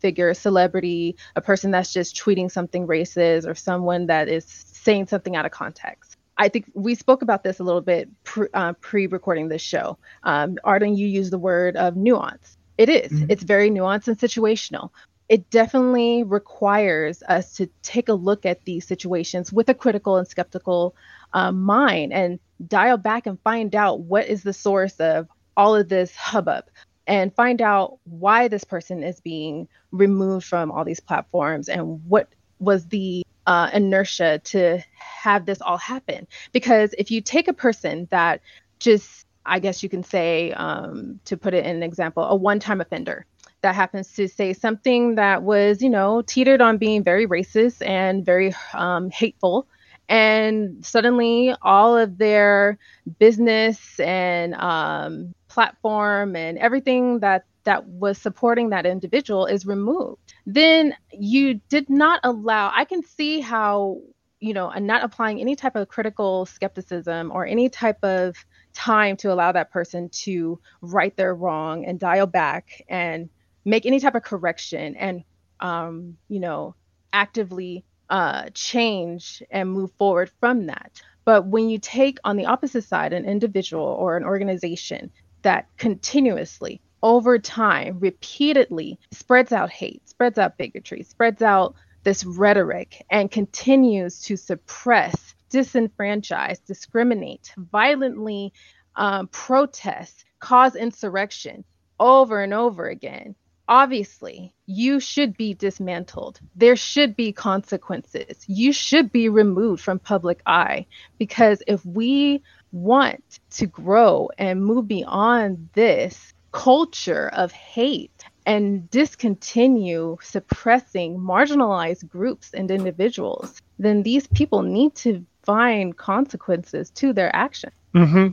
figure, 0.00 0.34
celebrity, 0.34 1.16
a 1.34 1.40
person 1.40 1.70
that's 1.70 1.92
just 1.92 2.16
tweeting 2.16 2.50
something 2.50 2.86
racist 2.86 3.46
or 3.46 3.54
someone 3.54 4.06
that 4.06 4.28
is 4.28 4.44
saying 4.44 5.06
something 5.06 5.34
out 5.34 5.46
of 5.46 5.52
context. 5.52 6.16
I 6.36 6.48
think 6.48 6.70
we 6.74 6.94
spoke 6.94 7.22
about 7.22 7.44
this 7.44 7.60
a 7.60 7.64
little 7.64 7.80
bit 7.80 8.08
pre, 8.24 8.48
uh, 8.54 8.74
recording 8.82 9.48
this 9.48 9.62
show. 9.62 9.98
Um, 10.24 10.58
Arden, 10.64 10.96
you 10.96 11.06
used 11.06 11.30
the 11.30 11.38
word 11.38 11.76
of 11.76 11.96
nuance. 11.96 12.58
It 12.76 12.88
is. 12.88 13.12
Mm-hmm. 13.12 13.26
It's 13.30 13.44
very 13.44 13.70
nuanced 13.70 14.08
and 14.08 14.18
situational 14.18 14.90
it 15.28 15.48
definitely 15.50 16.22
requires 16.22 17.22
us 17.22 17.54
to 17.54 17.68
take 17.82 18.08
a 18.08 18.14
look 18.14 18.44
at 18.44 18.64
these 18.64 18.86
situations 18.86 19.52
with 19.52 19.68
a 19.68 19.74
critical 19.74 20.16
and 20.16 20.28
skeptical 20.28 20.94
uh, 21.32 21.50
mind 21.50 22.12
and 22.12 22.38
dial 22.66 22.96
back 22.96 23.26
and 23.26 23.40
find 23.40 23.74
out 23.74 24.00
what 24.00 24.26
is 24.26 24.42
the 24.42 24.52
source 24.52 24.94
of 25.00 25.28
all 25.56 25.74
of 25.74 25.88
this 25.88 26.14
hubbub 26.14 26.64
and 27.06 27.34
find 27.34 27.60
out 27.60 27.98
why 28.04 28.48
this 28.48 28.64
person 28.64 29.02
is 29.02 29.20
being 29.20 29.68
removed 29.90 30.46
from 30.46 30.70
all 30.70 30.84
these 30.84 31.00
platforms 31.00 31.68
and 31.68 32.04
what 32.08 32.28
was 32.58 32.86
the 32.86 33.24
uh, 33.46 33.68
inertia 33.72 34.40
to 34.44 34.82
have 34.96 35.44
this 35.46 35.60
all 35.60 35.76
happen. 35.76 36.26
Because 36.52 36.94
if 36.96 37.10
you 37.10 37.20
take 37.20 37.48
a 37.48 37.52
person 37.52 38.08
that 38.10 38.40
just, 38.78 39.26
I 39.44 39.58
guess 39.58 39.82
you 39.82 39.88
can 39.88 40.02
say, 40.02 40.52
um, 40.52 41.20
to 41.26 41.36
put 41.36 41.54
it 41.54 41.66
in 41.66 41.76
an 41.76 41.82
example, 41.82 42.24
a 42.24 42.34
one 42.34 42.60
time 42.60 42.80
offender, 42.80 43.26
that 43.64 43.74
happens 43.74 44.12
to 44.12 44.28
say 44.28 44.52
something 44.52 45.14
that 45.14 45.42
was, 45.42 45.80
you 45.80 45.88
know, 45.88 46.22
teetered 46.22 46.60
on 46.60 46.76
being 46.76 47.02
very 47.02 47.26
racist 47.26 47.84
and 47.84 48.24
very 48.24 48.54
um, 48.74 49.10
hateful. 49.10 49.66
And 50.06 50.84
suddenly 50.84 51.54
all 51.62 51.96
of 51.96 52.18
their 52.18 52.78
business 53.18 53.98
and 53.98 54.54
um, 54.54 55.34
platform 55.48 56.36
and 56.36 56.58
everything 56.58 57.20
that 57.20 57.46
that 57.64 57.86
was 57.86 58.18
supporting 58.18 58.68
that 58.68 58.84
individual 58.84 59.46
is 59.46 59.64
removed. 59.64 60.34
Then 60.44 60.94
you 61.10 61.54
did 61.70 61.88
not 61.88 62.20
allow, 62.22 62.70
I 62.74 62.84
can 62.84 63.02
see 63.02 63.40
how, 63.40 64.02
you 64.40 64.52
know, 64.52 64.68
and 64.68 64.86
not 64.86 65.02
applying 65.02 65.40
any 65.40 65.56
type 65.56 65.74
of 65.74 65.88
critical 65.88 66.44
skepticism 66.44 67.32
or 67.32 67.46
any 67.46 67.70
type 67.70 68.04
of 68.04 68.36
time 68.74 69.16
to 69.16 69.32
allow 69.32 69.52
that 69.52 69.70
person 69.70 70.10
to 70.10 70.60
right 70.82 71.16
their 71.16 71.34
wrong 71.34 71.86
and 71.86 71.98
dial 71.98 72.26
back 72.26 72.82
and 72.90 73.30
make 73.64 73.86
any 73.86 74.00
type 74.00 74.14
of 74.14 74.22
correction 74.22 74.96
and 74.96 75.24
um, 75.60 76.16
you 76.28 76.40
know 76.40 76.74
actively 77.12 77.84
uh, 78.10 78.50
change 78.54 79.42
and 79.50 79.70
move 79.70 79.90
forward 79.98 80.30
from 80.40 80.66
that. 80.66 81.00
But 81.24 81.46
when 81.46 81.70
you 81.70 81.78
take 81.78 82.18
on 82.24 82.36
the 82.36 82.46
opposite 82.46 82.84
side 82.84 83.12
an 83.12 83.24
individual 83.24 83.84
or 83.84 84.16
an 84.16 84.24
organization 84.24 85.10
that 85.42 85.68
continuously 85.76 86.80
over 87.02 87.38
time 87.38 87.98
repeatedly 88.00 88.98
spreads 89.10 89.52
out 89.52 89.70
hate 89.70 90.08
spreads 90.08 90.38
out 90.38 90.56
bigotry 90.56 91.02
spreads 91.02 91.42
out 91.42 91.74
this 92.02 92.24
rhetoric 92.24 93.04
and 93.10 93.30
continues 93.30 94.22
to 94.22 94.36
suppress 94.36 95.34
disenfranchise 95.50 96.64
discriminate 96.64 97.52
violently 97.70 98.54
um, 98.96 99.28
protest 99.28 100.24
cause 100.40 100.74
insurrection 100.74 101.62
over 102.00 102.42
and 102.42 102.54
over 102.54 102.86
again 102.86 103.34
obviously 103.68 104.52
you 104.66 105.00
should 105.00 105.36
be 105.36 105.54
dismantled. 105.54 106.40
There 106.56 106.76
should 106.76 107.16
be 107.16 107.32
consequences. 107.32 108.44
You 108.46 108.72
should 108.72 109.12
be 109.12 109.28
removed 109.28 109.82
from 109.82 109.98
public 109.98 110.40
eye. 110.46 110.86
Because 111.18 111.62
if 111.66 111.84
we 111.84 112.42
want 112.72 113.40
to 113.50 113.66
grow 113.66 114.30
and 114.38 114.64
move 114.64 114.88
beyond 114.88 115.68
this 115.74 116.32
culture 116.52 117.28
of 117.32 117.52
hate 117.52 118.24
and 118.46 118.88
discontinue 118.90 120.16
suppressing 120.22 121.18
marginalized 121.18 122.08
groups 122.08 122.52
and 122.52 122.70
individuals 122.70 123.60
then 123.78 124.02
these 124.02 124.26
people 124.28 124.62
need 124.62 124.94
to 124.94 125.24
find 125.42 125.96
consequences 125.96 126.90
to 126.90 127.12
their 127.12 127.34
actions. 127.34 127.74
Mm-hmm. 127.94 128.28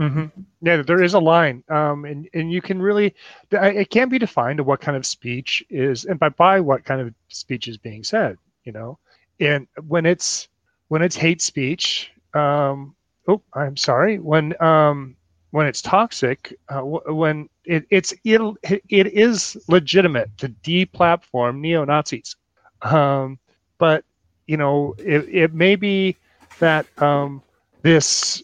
Mm-hmm. 0.00 0.26
Yeah, 0.60 0.82
there 0.82 1.02
is 1.02 1.14
a 1.14 1.18
line, 1.18 1.64
um, 1.70 2.04
and 2.04 2.28
and 2.34 2.52
you 2.52 2.60
can 2.60 2.82
really, 2.82 3.14
it 3.50 3.88
can't 3.88 4.10
be 4.10 4.18
defined 4.18 4.60
what 4.60 4.80
kind 4.80 4.96
of 4.96 5.06
speech 5.06 5.64
is, 5.70 6.04
and 6.04 6.18
by 6.18 6.28
by 6.28 6.60
what 6.60 6.84
kind 6.84 7.00
of 7.00 7.14
speech 7.28 7.66
is 7.66 7.78
being 7.78 8.04
said, 8.04 8.36
you 8.64 8.72
know, 8.72 8.98
and 9.40 9.66
when 9.88 10.04
it's 10.04 10.48
when 10.88 11.00
it's 11.00 11.16
hate 11.16 11.40
speech, 11.40 12.10
um, 12.34 12.94
oh, 13.26 13.40
I'm 13.54 13.78
sorry, 13.78 14.18
when 14.18 14.60
um, 14.62 15.16
when 15.52 15.66
it's 15.66 15.80
toxic, 15.80 16.54
uh, 16.68 16.80
when 16.82 17.48
it, 17.64 17.86
it's 17.88 18.12
it, 18.22 18.82
it 18.90 19.06
is 19.06 19.56
legitimate 19.66 20.28
to 20.36 20.50
deplatform 20.50 21.60
neo 21.60 21.86
Nazis, 21.86 22.36
um, 22.82 23.38
but 23.78 24.04
you 24.46 24.58
know, 24.58 24.94
it, 24.98 25.26
it 25.30 25.54
may 25.54 25.74
be 25.74 26.16
that 26.58 26.86
um, 27.02 27.42
this 27.82 28.42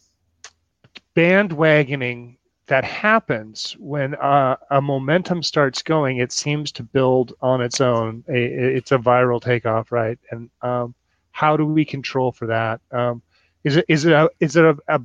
bandwagoning 1.15 2.37
that 2.67 2.85
happens 2.85 3.77
when 3.79 4.15
uh, 4.15 4.57
a 4.71 4.81
momentum 4.81 5.43
starts 5.43 5.83
going. 5.83 6.19
It 6.19 6.33
seems 6.33 6.73
to 6.73 6.83
build 6.83 7.35
on 7.41 7.61
its 7.61 7.81
own. 7.81 8.25
It's 8.29 8.93
a 8.93 8.99
viral 8.99 9.43
takeoff, 9.43 9.93
right? 9.93 10.19
And 10.31 10.49
um, 10.63 10.95
how 11.33 11.57
do 11.57 11.67
we 11.67 11.85
control 11.85 12.33
for 12.33 12.47
that? 12.47 12.81
Um, 12.91 13.23
is 13.65 13.77
it 13.77 13.85
is 13.89 14.05
it 14.05 14.13
a, 14.13 14.31
is 14.41 14.57
it 14.57 14.65
a, 14.65 14.77
a 14.89 15.01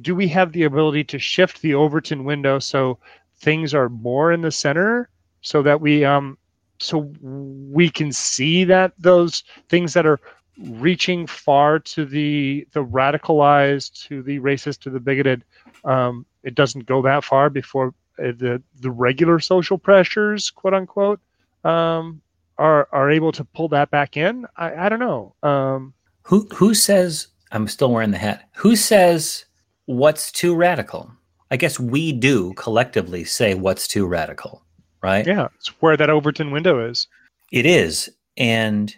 do 0.00 0.14
we 0.14 0.28
have 0.28 0.52
the 0.52 0.64
ability 0.64 1.04
to 1.04 1.18
shift 1.18 1.60
the 1.60 1.74
Overton 1.74 2.24
window 2.24 2.58
so 2.58 2.98
things 3.38 3.74
are 3.74 3.88
more 3.88 4.32
in 4.32 4.40
the 4.40 4.50
center 4.50 5.08
so 5.42 5.62
that 5.62 5.80
we 5.80 6.04
um 6.04 6.38
so 6.78 7.12
we 7.20 7.88
can 7.90 8.12
see 8.12 8.64
that 8.64 8.92
those 8.98 9.44
things 9.68 9.92
that 9.94 10.06
are 10.06 10.20
reaching 10.58 11.26
far 11.26 11.78
to 11.78 12.04
the 12.04 12.66
the 12.72 12.84
radicalized 12.84 14.06
to 14.06 14.22
the 14.22 14.38
racist 14.40 14.78
to 14.80 14.90
the 14.90 15.00
bigoted 15.00 15.44
um, 15.84 16.24
it 16.42 16.54
doesn't 16.54 16.86
go 16.86 17.02
that 17.02 17.24
far 17.24 17.50
before 17.50 17.88
uh, 18.18 18.32
the 18.36 18.62
the 18.80 18.90
regular 18.90 19.40
social 19.40 19.78
pressures 19.78 20.50
quote 20.50 20.74
unquote 20.74 21.20
um, 21.64 22.20
are 22.58 22.88
are 22.92 23.10
able 23.10 23.32
to 23.32 23.44
pull 23.44 23.68
that 23.68 23.90
back 23.90 24.16
in. 24.16 24.46
I, 24.56 24.86
I 24.86 24.88
don't 24.88 25.00
know. 25.00 25.34
Um, 25.42 25.94
who 26.22 26.48
who 26.54 26.74
says 26.74 27.28
i'm 27.52 27.68
still 27.68 27.92
wearing 27.92 28.10
the 28.10 28.18
hat 28.18 28.48
who 28.56 28.76
says 28.76 29.44
what's 29.86 30.32
too 30.32 30.54
radical? 30.54 31.10
I 31.50 31.56
guess 31.56 31.78
we 31.78 32.12
do 32.12 32.54
collectively 32.54 33.24
say 33.24 33.54
what's 33.54 33.86
too 33.86 34.06
radical 34.06 34.62
right? 35.02 35.26
Yeah 35.26 35.48
it's 35.56 35.68
where 35.80 35.96
that 35.96 36.10
overton 36.10 36.50
window 36.50 36.88
is. 36.88 37.06
It 37.52 37.66
is. 37.66 38.10
And 38.36 38.94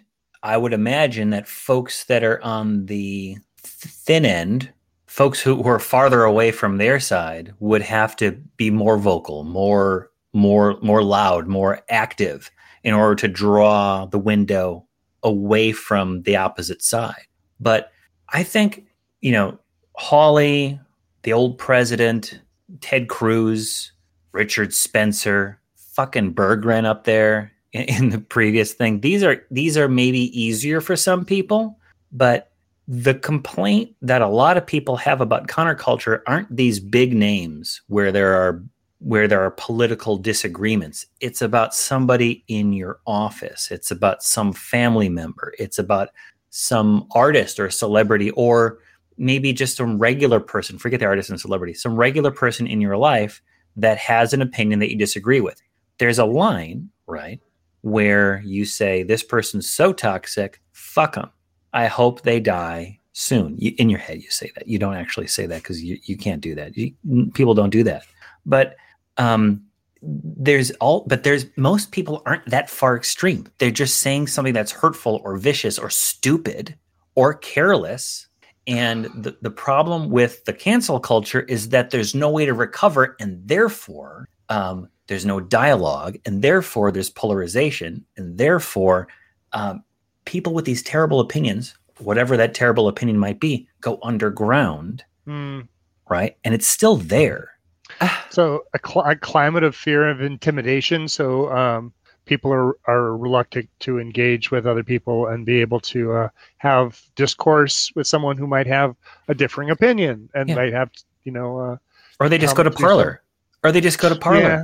I 0.47 0.55
would 0.55 0.71
imagine 0.71 1.31
that 1.31 1.45
folks 1.45 2.05
that 2.05 2.23
are 2.23 2.41
on 2.41 2.85
the 2.85 3.37
thin 3.57 4.25
end, 4.25 4.71
folks 5.05 5.41
who, 5.41 5.61
are 5.63 5.77
farther 5.77 6.23
away 6.23 6.53
from 6.53 6.77
their 6.77 7.01
side, 7.01 7.53
would 7.59 7.81
have 7.81 8.15
to 8.15 8.31
be 8.55 8.71
more 8.71 8.97
vocal, 8.97 9.43
more 9.43 10.09
more 10.31 10.77
more 10.81 11.03
loud, 11.03 11.47
more 11.47 11.81
active 11.89 12.49
in 12.83 12.93
order 12.93 13.15
to 13.15 13.27
draw 13.27 14.05
the 14.05 14.17
window 14.17 14.87
away 15.21 15.73
from 15.73 16.21
the 16.21 16.37
opposite 16.37 16.81
side. 16.81 17.27
But 17.59 17.91
I 18.29 18.43
think, 18.43 18.85
you 19.19 19.33
know, 19.33 19.59
Hawley, 19.95 20.79
the 21.23 21.33
old 21.33 21.57
president, 21.57 22.39
Ted 22.79 23.09
Cruz, 23.09 23.91
Richard 24.31 24.73
Spencer, 24.73 25.59
fucking 25.75 26.35
Berggren 26.35 26.85
up 26.85 27.03
there, 27.03 27.51
in 27.87 28.09
the 28.09 28.19
previous 28.19 28.73
thing. 28.73 29.01
These 29.01 29.23
are 29.23 29.43
these 29.51 29.77
are 29.77 29.87
maybe 29.87 30.39
easier 30.39 30.81
for 30.81 30.95
some 30.95 31.25
people, 31.25 31.77
but 32.11 32.51
the 32.87 33.13
complaint 33.13 33.93
that 34.01 34.21
a 34.21 34.27
lot 34.27 34.55
of 34.55 34.65
people 34.65 34.95
have 34.95 35.19
about 35.19 35.47
counterculture 35.47 36.21
aren't 36.25 36.55
these 36.55 36.79
big 36.79 37.13
names 37.13 37.81
where 37.87 38.11
there 38.11 38.33
are 38.33 38.63
where 38.99 39.27
there 39.27 39.41
are 39.41 39.51
political 39.51 40.17
disagreements. 40.17 41.05
It's 41.19 41.41
about 41.41 41.75
somebody 41.75 42.43
in 42.47 42.73
your 42.73 42.99
office. 43.05 43.69
It's 43.69 43.91
about 43.91 44.23
some 44.23 44.53
family 44.53 45.09
member. 45.09 45.53
It's 45.59 45.77
about 45.77 46.09
some 46.49 47.07
artist 47.11 47.59
or 47.59 47.69
celebrity 47.69 48.31
or 48.31 48.79
maybe 49.17 49.53
just 49.53 49.77
some 49.77 49.99
regular 49.99 50.39
person, 50.39 50.77
forget 50.79 50.99
the 50.99 51.05
artist 51.05 51.29
and 51.29 51.39
celebrity, 51.39 51.73
some 51.73 51.95
regular 51.95 52.31
person 52.31 52.65
in 52.65 52.81
your 52.81 52.97
life 52.97 53.41
that 53.75 53.97
has 53.97 54.33
an 54.33 54.41
opinion 54.41 54.79
that 54.79 54.91
you 54.91 54.97
disagree 54.97 55.41
with. 55.41 55.61
There's 55.99 56.19
a 56.19 56.25
line, 56.25 56.89
right? 57.05 57.39
Where 57.87 58.41
you 58.45 58.65
say 58.65 59.03
this 59.03 59.23
person's 59.23 59.69
so 59.69 59.93
toxic, 59.93 60.61
fuck 60.73 61.15
them. 61.15 61.29
I 61.73 61.87
hope 61.87 62.21
they 62.21 62.39
die 62.39 62.99
soon. 63.13 63.55
You, 63.57 63.73
in 63.77 63.89
your 63.89 63.99
head, 63.99 64.21
you 64.21 64.29
say 64.29 64.51
that. 64.55 64.67
You 64.67 64.77
don't 64.77 64.95
actually 64.95 65.27
say 65.27 65.45
that 65.45 65.63
because 65.63 65.83
you, 65.83 65.97
you 66.03 66.17
can't 66.17 66.41
do 66.41 66.53
that. 66.55 66.75
You, 66.75 66.93
people 67.33 67.53
don't 67.53 67.69
do 67.69 67.83
that. 67.83 68.03
But 68.45 68.75
um, 69.17 69.63
there's 70.01 70.71
all, 70.71 71.05
but 71.07 71.23
there's 71.23 71.45
most 71.55 71.91
people 71.91 72.21
aren't 72.25 72.45
that 72.47 72.69
far 72.69 72.97
extreme. 72.97 73.47
They're 73.57 73.71
just 73.71 74.01
saying 74.01 74.27
something 74.27 74.53
that's 74.53 74.71
hurtful 74.71 75.21
or 75.23 75.37
vicious 75.37 75.79
or 75.79 75.89
stupid 75.89 76.75
or 77.15 77.33
careless. 77.33 78.27
And 78.67 79.05
the, 79.05 79.37
the 79.41 79.49
problem 79.49 80.09
with 80.09 80.43
the 80.43 80.53
cancel 80.53 80.99
culture 80.99 81.41
is 81.41 81.69
that 81.69 81.89
there's 81.89 82.13
no 82.13 82.29
way 82.29 82.45
to 82.45 82.53
recover. 82.53 83.15
And 83.19 83.47
therefore, 83.47 84.27
um, 84.49 84.89
there's 85.07 85.25
no 85.25 85.39
dialogue, 85.39 86.17
and 86.25 86.41
therefore 86.41 86.91
there's 86.91 87.09
polarization, 87.09 88.05
and 88.17 88.37
therefore 88.37 89.07
um, 89.53 89.83
people 90.25 90.53
with 90.53 90.65
these 90.65 90.83
terrible 90.83 91.19
opinions, 91.19 91.75
whatever 91.99 92.37
that 92.37 92.53
terrible 92.53 92.87
opinion 92.87 93.17
might 93.17 93.39
be, 93.39 93.67
go 93.81 93.99
underground, 94.03 95.03
mm. 95.27 95.67
right? 96.09 96.37
And 96.43 96.53
it's 96.53 96.67
still 96.67 96.97
there. 96.97 97.51
So 98.29 98.65
a, 98.75 98.79
cl- 98.85 99.05
a 99.05 99.15
climate 99.15 99.63
of 99.63 99.75
fear 99.75 100.07
of 100.07 100.21
intimidation. 100.21 101.07
So 101.07 101.51
um, 101.51 101.91
people 102.25 102.53
are, 102.53 102.77
are 102.85 103.17
reluctant 103.17 103.67
to 103.79 103.97
engage 103.97 104.51
with 104.51 104.67
other 104.67 104.83
people 104.83 105.25
and 105.25 105.43
be 105.43 105.59
able 105.61 105.79
to 105.79 106.11
uh, 106.11 106.29
have 106.57 107.01
discourse 107.15 107.91
with 107.95 108.05
someone 108.05 108.37
who 108.37 108.45
might 108.45 108.67
have 108.67 108.95
a 109.27 109.33
differing 109.33 109.71
opinion 109.71 110.29
and 110.35 110.49
yeah. 110.49 110.55
might 110.55 110.73
have, 110.73 110.91
you 111.23 111.31
know, 111.31 111.57
uh, 111.57 111.77
or 112.19 112.29
they 112.29 112.37
just 112.37 112.55
go 112.55 112.61
to 112.61 112.69
Parler. 112.69 113.23
or 113.63 113.71
they 113.71 113.81
just 113.81 113.97
go 113.97 114.09
to 114.09 114.15
Parler. 114.15 114.41
Yeah. 114.41 114.63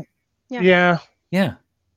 Yeah. 0.50 0.62
Yeah. 0.62 0.98
Yeah. 1.32 1.54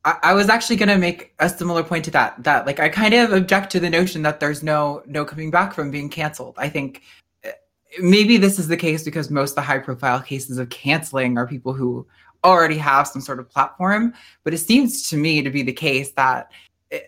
I, 0.07 0.18
I 0.22 0.34
was 0.34 0.49
actually 0.49 0.76
going 0.76 0.88
to 0.88 0.97
make 0.97 1.34
a 1.40 1.49
similar 1.49 1.82
point 1.82 2.05
to 2.07 2.11
that. 2.12 2.42
That 2.42 2.64
like 2.64 2.80
I 2.80 2.88
kind 2.88 3.12
of 3.12 3.32
object 3.32 3.70
to 3.72 3.80
the 3.80 3.90
notion 3.90 4.22
that 4.22 4.40
there's 4.40 4.62
no 4.62 5.03
no 5.07 5.24
coming 5.24 5.51
back 5.51 5.74
from 5.74 5.90
being 5.90 6.09
canceled. 6.09 6.55
I 6.57 6.68
think 6.70 7.03
eh, 7.44 7.53
maybe 8.01 8.38
this 8.38 8.59
is 8.59 8.68
the 8.68 8.76
case 8.76 9.05
because 9.05 9.30
most 9.30 9.51
of 9.51 9.57
the 9.57 9.62
high 9.62 9.80
profile 9.80 10.20
cases 10.22 10.59
of 10.59 10.70
canceling 10.70 11.36
are 11.36 11.47
people 11.47 11.74
who 11.74 12.07
already 12.44 12.78
have 12.78 13.09
some 13.09 13.20
sort 13.20 13.40
of 13.40 13.51
platform. 13.51 14.14
But 14.44 14.55
it 14.55 14.59
seems 14.59 15.09
to 15.11 15.16
me 15.16 15.42
to 15.42 15.51
be 15.51 15.62
the 15.62 15.72
case 15.72 16.12
that 16.12 16.51
eh, 16.92 17.01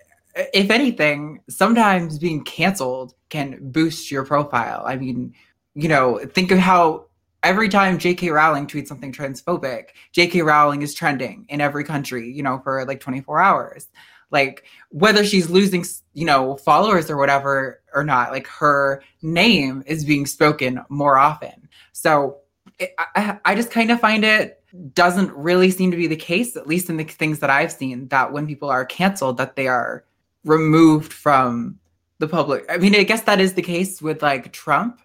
if 0.52 0.70
anything, 0.70 1.40
sometimes 1.48 2.18
being 2.18 2.44
canceled 2.44 3.14
can 3.28 3.58
boost 3.70 4.10
your 4.10 4.24
profile. 4.24 4.82
I 4.84 4.96
mean, 4.96 5.34
you 5.74 5.88
know, 5.88 6.18
think 6.18 6.50
of 6.50 6.58
how 6.58 7.07
every 7.42 7.68
time 7.68 7.98
J.K. 7.98 8.30
Rowling 8.30 8.66
tweets 8.66 8.88
something 8.88 9.12
transphobic, 9.12 9.90
J.K. 10.12 10.42
Rowling 10.42 10.82
is 10.82 10.94
trending 10.94 11.46
in 11.48 11.60
every 11.60 11.84
country, 11.84 12.30
you 12.30 12.42
know, 12.42 12.58
for 12.58 12.84
like 12.84 13.00
24 13.00 13.40
hours. 13.40 13.88
Like 14.30 14.64
whether 14.90 15.24
she's 15.24 15.48
losing, 15.48 15.84
you 16.12 16.26
know, 16.26 16.56
followers 16.56 17.10
or 17.10 17.16
whatever 17.16 17.80
or 17.94 18.04
not, 18.04 18.30
like 18.30 18.46
her 18.46 19.02
name 19.22 19.82
is 19.86 20.04
being 20.04 20.26
spoken 20.26 20.80
more 20.90 21.16
often. 21.16 21.68
So 21.92 22.38
it, 22.78 22.94
I, 22.98 23.38
I 23.44 23.54
just 23.54 23.70
kind 23.70 23.90
of 23.90 24.00
find 24.00 24.24
it 24.24 24.62
doesn't 24.92 25.32
really 25.32 25.70
seem 25.70 25.90
to 25.90 25.96
be 25.96 26.06
the 26.06 26.16
case, 26.16 26.56
at 26.56 26.66
least 26.66 26.90
in 26.90 26.98
the 26.98 27.04
things 27.04 27.38
that 27.38 27.48
I've 27.48 27.72
seen, 27.72 28.08
that 28.08 28.32
when 28.32 28.46
people 28.46 28.68
are 28.68 28.84
canceled, 28.84 29.38
that 29.38 29.56
they 29.56 29.66
are 29.66 30.04
removed 30.44 31.12
from 31.12 31.78
the 32.18 32.28
public. 32.28 32.66
I 32.68 32.76
mean, 32.76 32.94
I 32.94 33.04
guess 33.04 33.22
that 33.22 33.40
is 33.40 33.54
the 33.54 33.62
case 33.62 34.02
with 34.02 34.22
like 34.22 34.52
Trump 34.52 35.00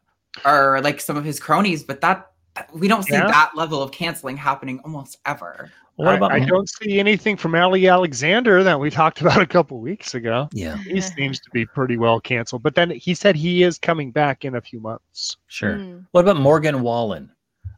or 0.45 0.81
like 0.81 0.99
some 1.01 1.17
of 1.17 1.23
his 1.23 1.39
cronies, 1.39 1.83
but 1.83 2.01
that 2.01 2.31
we 2.73 2.87
don't 2.87 3.03
see 3.03 3.13
yeah. 3.13 3.27
that 3.27 3.51
level 3.55 3.81
of 3.81 3.91
canceling 3.91 4.37
happening 4.37 4.79
almost 4.83 5.17
ever. 5.25 5.71
What 5.95 6.15
about 6.15 6.31
I, 6.31 6.37
I 6.37 6.39
don't 6.39 6.67
see 6.67 6.99
anything 6.99 7.37
from 7.37 7.53
Ali 7.53 7.87
Alexander 7.87 8.63
that 8.63 8.79
we 8.79 8.89
talked 8.89 9.21
about 9.21 9.41
a 9.41 9.45
couple 9.45 9.79
weeks 9.79 10.15
ago. 10.15 10.49
Yeah. 10.51 10.77
He 10.77 11.01
seems 11.01 11.39
to 11.39 11.49
be 11.51 11.65
pretty 11.65 11.97
well 11.97 12.19
canceled. 12.19 12.63
But 12.63 12.75
then 12.75 12.89
he 12.89 13.13
said 13.13 13.35
he 13.35 13.63
is 13.63 13.77
coming 13.77 14.11
back 14.11 14.43
in 14.43 14.55
a 14.55 14.61
few 14.61 14.79
months. 14.79 15.37
Sure. 15.47 15.77
Mm. 15.77 16.05
What 16.11 16.21
about 16.21 16.37
Morgan 16.37 16.81
Wallen? 16.81 17.31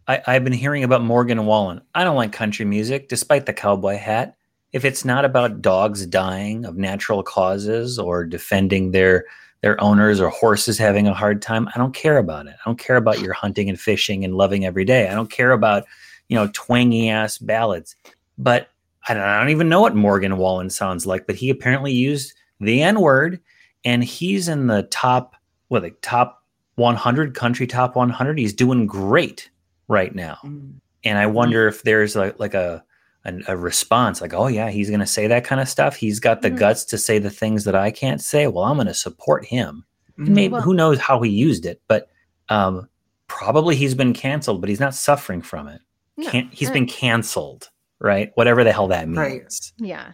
I, 0.08 0.22
I've 0.28 0.44
been 0.44 0.54
hearing 0.54 0.84
about 0.84 1.04
Morgan 1.04 1.46
Wallen. 1.46 1.82
I 1.94 2.04
don't 2.04 2.16
like 2.16 2.32
country 2.32 2.64
music, 2.64 3.10
despite 3.10 3.46
the 3.46 3.54
cowboy 3.54 3.98
hat. 3.98 4.36
If 4.72 4.86
it's 4.86 5.04
not 5.04 5.26
about 5.26 5.62
dogs 5.62 6.06
dying 6.06 6.66
of 6.66 6.76
natural 6.76 7.24
causes 7.24 7.98
or 7.98 8.24
defending 8.24 8.92
their 8.92 9.26
their 9.66 9.82
owners 9.82 10.22
or 10.22 10.30
horses 10.30 10.78
having 10.78 11.08
a 11.08 11.14
hard 11.14 11.42
time. 11.42 11.68
I 11.74 11.80
don't 11.80 11.96
care 11.96 12.20
about 12.20 12.46
it. 12.46 12.54
I 12.54 12.70
don't 12.70 12.78
care 12.78 12.98
about 12.98 13.20
your 13.20 13.34
hunting 13.34 13.68
and 13.68 13.80
fishing 13.80 14.24
and 14.24 14.36
loving 14.36 14.64
every 14.64 14.86
day. 14.86 15.10
I 15.10 15.16
don't 15.16 15.32
care 15.32 15.54
about, 15.54 15.86
you 16.28 16.36
know, 16.36 16.52
twangy 16.54 17.10
ass 17.10 17.40
ballads. 17.40 17.96
But 18.38 18.70
I 19.10 19.16
don't, 19.16 19.24
I 19.24 19.40
don't 19.40 19.50
even 19.50 19.68
know 19.68 19.82
what 19.82 19.96
Morgan 19.96 20.38
Wallen 20.38 20.70
sounds 20.70 21.08
like, 21.08 21.26
but 21.26 21.36
he 21.36 21.50
apparently 21.50 21.92
used 21.92 22.36
the 22.60 22.84
N 22.84 23.02
word 23.02 23.40
and 23.84 24.04
he's 24.04 24.48
in 24.48 24.68
the 24.68 24.84
top, 24.84 25.36
what, 25.70 25.82
like 25.82 25.98
top 26.04 26.44
100 26.76 27.34
country 27.34 27.66
top 27.66 27.96
100. 27.96 28.38
He's 28.38 28.54
doing 28.54 28.86
great 28.86 29.50
right 29.88 30.14
now. 30.14 30.38
Mm. 30.44 30.74
And 31.04 31.18
I 31.18 31.26
wonder 31.26 31.68
if 31.68 31.82
there's 31.82 32.16
like, 32.16 32.40
like 32.40 32.54
a, 32.54 32.84
a, 33.26 33.40
a 33.48 33.58
response 33.58 34.22
like, 34.22 34.34
oh 34.34 34.48
yeah, 34.48 34.70
he's 34.70 34.90
going 34.90 35.00
to 35.00 35.06
say 35.06 35.28
that 35.28 35.44
kind 35.44 35.60
of 35.60 35.68
stuff. 35.68 35.96
He's 35.96 36.20
got 36.20 36.42
the 36.42 36.50
mm-hmm. 36.50 36.58
guts 36.58 36.86
to 36.86 36.98
say 36.98 37.20
the 37.20 37.30
things 37.30 37.64
that 37.66 37.76
I 37.76 37.92
can't 37.92 38.22
say. 38.22 38.48
Well, 38.48 38.66
I'm 38.66 38.78
going 38.78 38.88
to 38.88 38.94
support 38.94 39.46
him. 39.46 39.86
Mm-hmm. 40.18 40.34
Maybe 40.34 40.54
well, 40.54 40.62
who 40.62 40.74
knows 40.74 41.00
how 41.00 41.22
he 41.22 41.30
used 41.30 41.66
it, 41.66 41.82
but 41.88 42.10
um, 42.50 42.88
probably 43.28 43.76
he's 43.76 43.96
been 43.96 44.14
canceled, 44.14 44.62
but 44.62 44.70
he's 44.70 44.80
not 44.80 44.96
suffering 44.96 45.42
from 45.42 45.68
it. 45.68 45.82
No, 46.18 46.30
Can- 46.30 46.50
he's 46.52 46.70
uh, 46.70 46.74
been 46.74 46.88
canceled, 46.88 47.70
right? 48.00 48.32
Whatever 48.36 48.64
the 48.64 48.72
hell 48.72 48.88
that 48.88 49.08
means. 49.08 49.18
Right. 49.18 49.72
Yeah. 49.78 50.12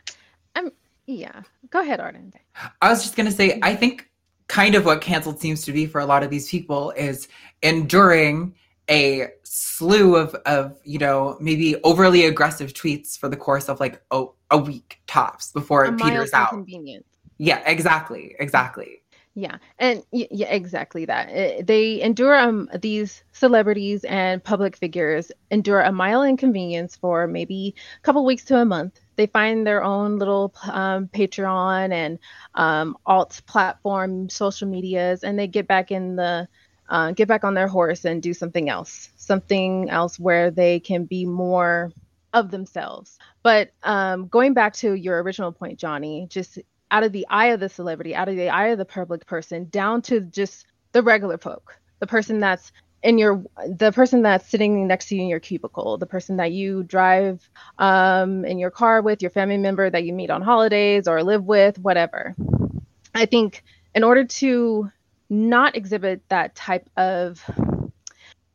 I'm. 0.56 0.72
Yeah. 1.06 1.42
Go 1.70 1.82
ahead, 1.82 2.00
Arden. 2.00 2.34
I 2.82 2.90
was 2.90 3.04
just 3.04 3.16
going 3.16 3.28
to 3.28 3.32
say, 3.32 3.60
I 3.62 3.76
think 3.76 4.10
kind 4.48 4.76
of 4.76 4.86
what 4.86 5.02
canceled 5.02 5.40
seems 5.40 5.62
to 5.64 5.72
be 5.72 5.86
for 5.86 6.02
a 6.02 6.06
lot 6.06 6.24
of 6.24 6.30
these 6.30 6.50
people 6.50 6.92
is 6.92 7.28
enduring 7.62 8.56
a 8.90 9.30
slew 9.44 10.16
of 10.16 10.36
of 10.46 10.78
you 10.84 11.00
know 11.00 11.38
maybe 11.40 11.76
overly 11.84 12.26
aggressive 12.26 12.74
tweets 12.74 13.18
for 13.18 13.30
the 13.30 13.38
course 13.38 13.70
of 13.70 13.80
like 13.80 14.02
a, 14.12 14.26
a 14.50 14.58
week 14.58 15.02
tops 15.08 15.52
before 15.52 15.86
a 15.86 15.94
it 15.94 15.98
peters 16.00 16.34
out. 16.34 16.54
Yeah, 17.38 17.62
exactly, 17.66 18.36
exactly. 18.40 19.02
Yeah, 19.34 19.58
and 19.80 20.04
yeah, 20.12 20.48
exactly 20.50 21.06
that. 21.06 21.66
They 21.66 22.02
endure 22.02 22.36
um 22.38 22.70
these 22.82 23.24
celebrities 23.32 24.04
and 24.04 24.44
public 24.44 24.76
figures 24.76 25.32
endure 25.50 25.80
a 25.80 25.92
mild 25.92 26.28
inconvenience 26.28 26.98
for 26.98 27.28
maybe 27.28 27.74
a 27.98 28.02
couple 28.02 28.26
weeks 28.26 28.44
to 28.46 28.58
a 28.58 28.66
month. 28.66 29.00
they 29.16 29.28
find 29.28 29.66
their 29.66 29.84
own 29.84 30.20
little 30.20 30.54
um, 30.64 31.08
Patreon 31.08 31.94
and 31.94 32.20
um, 32.56 32.98
alt 33.06 33.42
platform 33.48 34.28
social 34.30 34.68
medias, 34.68 35.24
and 35.24 35.40
they 35.40 35.48
get 35.48 35.66
back 35.66 35.92
in 35.92 36.18
the 36.18 36.48
uh, 36.92 37.14
get 37.14 37.30
back 37.30 37.46
on 37.46 37.56
their 37.56 37.70
horse 37.70 38.06
and 38.06 38.22
do 38.22 38.34
something 38.34 38.70
else, 38.70 39.10
something 39.16 39.90
else 39.90 40.20
where 40.20 40.52
they 40.52 40.80
can 40.82 41.06
be 41.06 41.26
more 41.26 41.92
of 42.34 42.52
themselves. 42.52 43.18
But 43.44 43.72
um, 43.84 44.28
going 44.28 44.54
back 44.54 44.74
to 44.76 44.94
your 44.94 45.24
original 45.24 45.54
point, 45.54 45.80
Johnny, 45.80 46.28
just 46.30 46.60
out 46.92 47.04
of 47.04 47.14
the 47.14 47.26
eye 47.30 47.48
of 47.48 47.62
the 47.62 47.70
celebrity, 47.70 48.14
out 48.14 48.28
of 48.28 48.36
the 48.36 48.50
eye 48.50 48.68
of 48.68 48.78
the 48.78 48.86
public 48.86 49.26
person, 49.26 49.70
down 49.70 50.02
to 50.04 50.20
just 50.20 50.68
the 50.92 51.02
regular 51.02 51.38
folk, 51.38 51.80
the 52.02 52.08
person 52.08 52.42
that's 52.42 52.74
in 53.04 53.18
your 53.18 53.44
the 53.68 53.92
person 53.94 54.22
that's 54.22 54.48
sitting 54.50 54.86
next 54.86 55.08
to 55.08 55.16
you 55.16 55.24
in 55.24 55.28
your 55.28 55.40
cubicle 55.40 55.98
the 55.98 56.06
person 56.06 56.38
that 56.38 56.52
you 56.52 56.84
drive 56.84 57.50
um, 57.80 58.46
in 58.46 58.60
your 58.60 58.70
car 58.70 59.02
with 59.02 59.24
your 59.24 59.32
family 59.32 59.58
member 59.58 59.90
that 59.90 60.04
you 60.04 60.14
meet 60.14 60.30
on 60.30 60.44
holidays 60.44 61.08
or 61.08 61.24
live 61.24 61.44
with 61.44 61.80
whatever 61.80 62.36
i 63.16 63.26
think 63.26 63.64
in 63.96 64.04
order 64.04 64.24
to 64.24 64.92
not 65.32 65.78
exhibit 65.78 66.22
that 66.28 66.54
type 66.56 66.90
of 66.98 67.42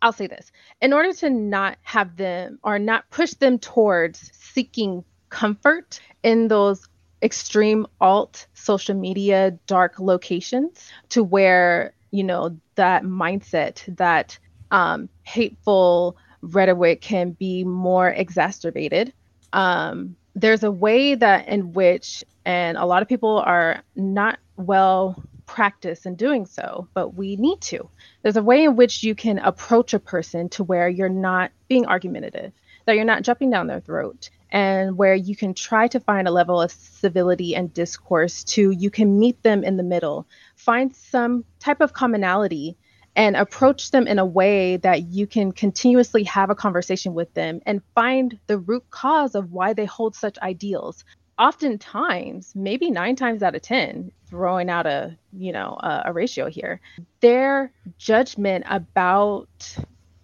I'll 0.02 0.12
say 0.12 0.26
this 0.26 0.52
in 0.82 0.92
order 0.92 1.12
to 1.14 1.30
not 1.30 1.78
have 1.82 2.16
them 2.16 2.58
or 2.62 2.78
not 2.78 3.08
push 3.10 3.32
them 3.32 3.58
towards 3.58 4.30
seeking 4.34 5.02
comfort 5.30 5.98
in 6.22 6.48
those 6.48 6.86
extreme 7.22 7.86
alt 7.98 8.46
social 8.52 8.94
media 8.94 9.52
dark 9.66 9.98
locations 9.98 10.90
to 11.08 11.24
where 11.24 11.94
you 12.10 12.22
know 12.22 12.56
that 12.74 13.04
mindset 13.04 13.82
that 13.96 14.38
um, 14.70 15.08
hateful 15.22 16.18
rhetoric 16.42 17.00
can 17.00 17.30
be 17.30 17.64
more 17.64 18.10
exacerbated. 18.10 19.14
Um, 19.54 20.16
there's 20.34 20.62
a 20.62 20.70
way 20.70 21.14
that 21.14 21.48
in 21.48 21.72
which 21.72 22.22
and 22.44 22.76
a 22.76 22.84
lot 22.84 23.00
of 23.00 23.08
people 23.08 23.38
are 23.38 23.82
not 23.94 24.38
well 24.56 25.22
practice 25.46 26.06
in 26.06 26.16
doing 26.16 26.46
so, 26.46 26.88
but 26.94 27.14
we 27.14 27.36
need 27.36 27.60
to. 27.62 27.88
There's 28.22 28.36
a 28.36 28.42
way 28.42 28.64
in 28.64 28.76
which 28.76 29.02
you 29.02 29.14
can 29.14 29.38
approach 29.38 29.94
a 29.94 29.98
person 29.98 30.48
to 30.50 30.64
where 30.64 30.88
you're 30.88 31.08
not 31.08 31.52
being 31.68 31.86
argumentative, 31.86 32.52
that 32.84 32.96
you're 32.96 33.04
not 33.04 33.22
jumping 33.22 33.50
down 33.50 33.66
their 33.66 33.80
throat, 33.80 34.30
and 34.50 34.96
where 34.96 35.14
you 35.14 35.34
can 35.34 35.54
try 35.54 35.88
to 35.88 36.00
find 36.00 36.28
a 36.28 36.32
level 36.32 36.60
of 36.60 36.70
civility 36.70 37.54
and 37.54 37.72
discourse 37.72 38.44
to 38.44 38.70
you 38.70 38.90
can 38.90 39.18
meet 39.18 39.42
them 39.42 39.64
in 39.64 39.76
the 39.76 39.82
middle, 39.82 40.26
find 40.56 40.94
some 40.94 41.44
type 41.58 41.80
of 41.80 41.92
commonality 41.92 42.76
and 43.16 43.34
approach 43.34 43.90
them 43.90 44.06
in 44.06 44.18
a 44.18 44.26
way 44.26 44.76
that 44.76 45.04
you 45.04 45.26
can 45.26 45.50
continuously 45.50 46.22
have 46.24 46.50
a 46.50 46.54
conversation 46.54 47.14
with 47.14 47.32
them 47.32 47.60
and 47.64 47.82
find 47.94 48.38
the 48.46 48.58
root 48.58 48.84
cause 48.90 49.34
of 49.34 49.52
why 49.52 49.72
they 49.72 49.86
hold 49.86 50.14
such 50.14 50.38
ideals 50.40 51.02
oftentimes, 51.38 52.52
maybe 52.54 52.90
nine 52.90 53.16
times 53.16 53.42
out 53.42 53.54
of 53.54 53.62
10, 53.62 54.10
throwing 54.28 54.70
out 54.70 54.86
a, 54.86 55.16
you 55.32 55.52
know, 55.52 55.76
a, 55.80 56.04
a 56.06 56.12
ratio 56.12 56.48
here, 56.48 56.80
their 57.20 57.72
judgment 57.98 58.64
about 58.68 59.76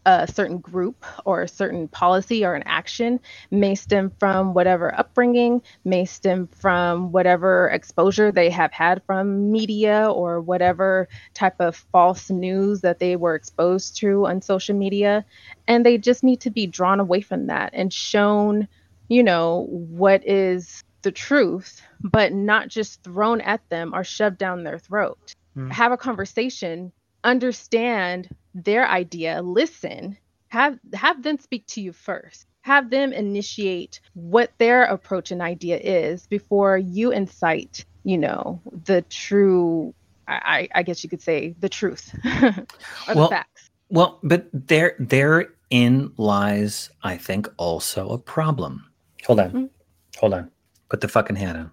a 0.04 0.26
certain 0.26 0.58
group 0.58 1.04
or 1.24 1.42
a 1.42 1.48
certain 1.48 1.86
policy 1.86 2.44
or 2.44 2.54
an 2.54 2.62
action 2.66 3.20
may 3.50 3.74
stem 3.74 4.10
from 4.18 4.52
whatever 4.52 4.92
upbringing, 4.98 5.62
may 5.84 6.04
stem 6.04 6.48
from 6.48 7.12
whatever 7.12 7.68
exposure 7.68 8.32
they 8.32 8.50
have 8.50 8.72
had 8.72 9.02
from 9.04 9.52
media 9.52 10.10
or 10.10 10.40
whatever 10.40 11.08
type 11.34 11.60
of 11.60 11.76
false 11.92 12.30
news 12.30 12.80
that 12.80 12.98
they 12.98 13.14
were 13.14 13.36
exposed 13.36 13.96
to 13.96 14.26
on 14.26 14.42
social 14.42 14.76
media. 14.76 15.24
And 15.68 15.86
they 15.86 15.98
just 15.98 16.24
need 16.24 16.40
to 16.40 16.50
be 16.50 16.66
drawn 16.66 16.98
away 16.98 17.20
from 17.20 17.46
that 17.46 17.70
and 17.72 17.92
shown, 17.92 18.66
you 19.08 19.22
know, 19.22 19.66
what 19.70 20.26
is 20.26 20.82
the 21.02 21.12
truth, 21.12 21.82
but 22.00 22.32
not 22.32 22.68
just 22.68 23.02
thrown 23.02 23.40
at 23.40 23.68
them 23.68 23.92
or 23.94 24.04
shoved 24.04 24.38
down 24.38 24.64
their 24.64 24.78
throat. 24.78 25.34
Mm. 25.56 25.70
Have 25.72 25.92
a 25.92 25.96
conversation, 25.96 26.92
understand 27.24 28.28
their 28.54 28.88
idea, 28.88 29.42
listen, 29.42 30.16
have 30.48 30.78
have 30.92 31.22
them 31.22 31.38
speak 31.38 31.66
to 31.66 31.80
you 31.80 31.92
first. 31.92 32.46
Have 32.60 32.90
them 32.90 33.12
initiate 33.12 34.00
what 34.14 34.52
their 34.58 34.84
approach 34.84 35.30
and 35.30 35.40
idea 35.40 35.78
is 35.78 36.26
before 36.26 36.76
you 36.76 37.10
incite, 37.10 37.84
you 38.04 38.18
know, 38.18 38.60
the 38.84 39.02
true 39.02 39.94
I, 40.28 40.68
I 40.74 40.82
guess 40.82 41.02
you 41.02 41.10
could 41.10 41.22
say 41.22 41.54
the 41.58 41.68
truth 41.68 42.14
or 42.24 43.14
well, 43.14 43.28
the 43.28 43.28
facts. 43.28 43.70
Well, 43.88 44.20
but 44.22 44.46
there 44.52 44.94
therein 44.98 46.12
lies, 46.16 46.90
I 47.02 47.16
think, 47.16 47.48
also 47.56 48.08
a 48.10 48.18
problem. 48.18 48.84
Hold 49.26 49.40
on. 49.40 49.48
Mm-hmm. 49.48 49.64
Hold 50.18 50.34
on. 50.34 50.50
Put 50.92 51.00
the 51.00 51.08
fucking 51.08 51.36
hat 51.36 51.56
on. 51.56 51.70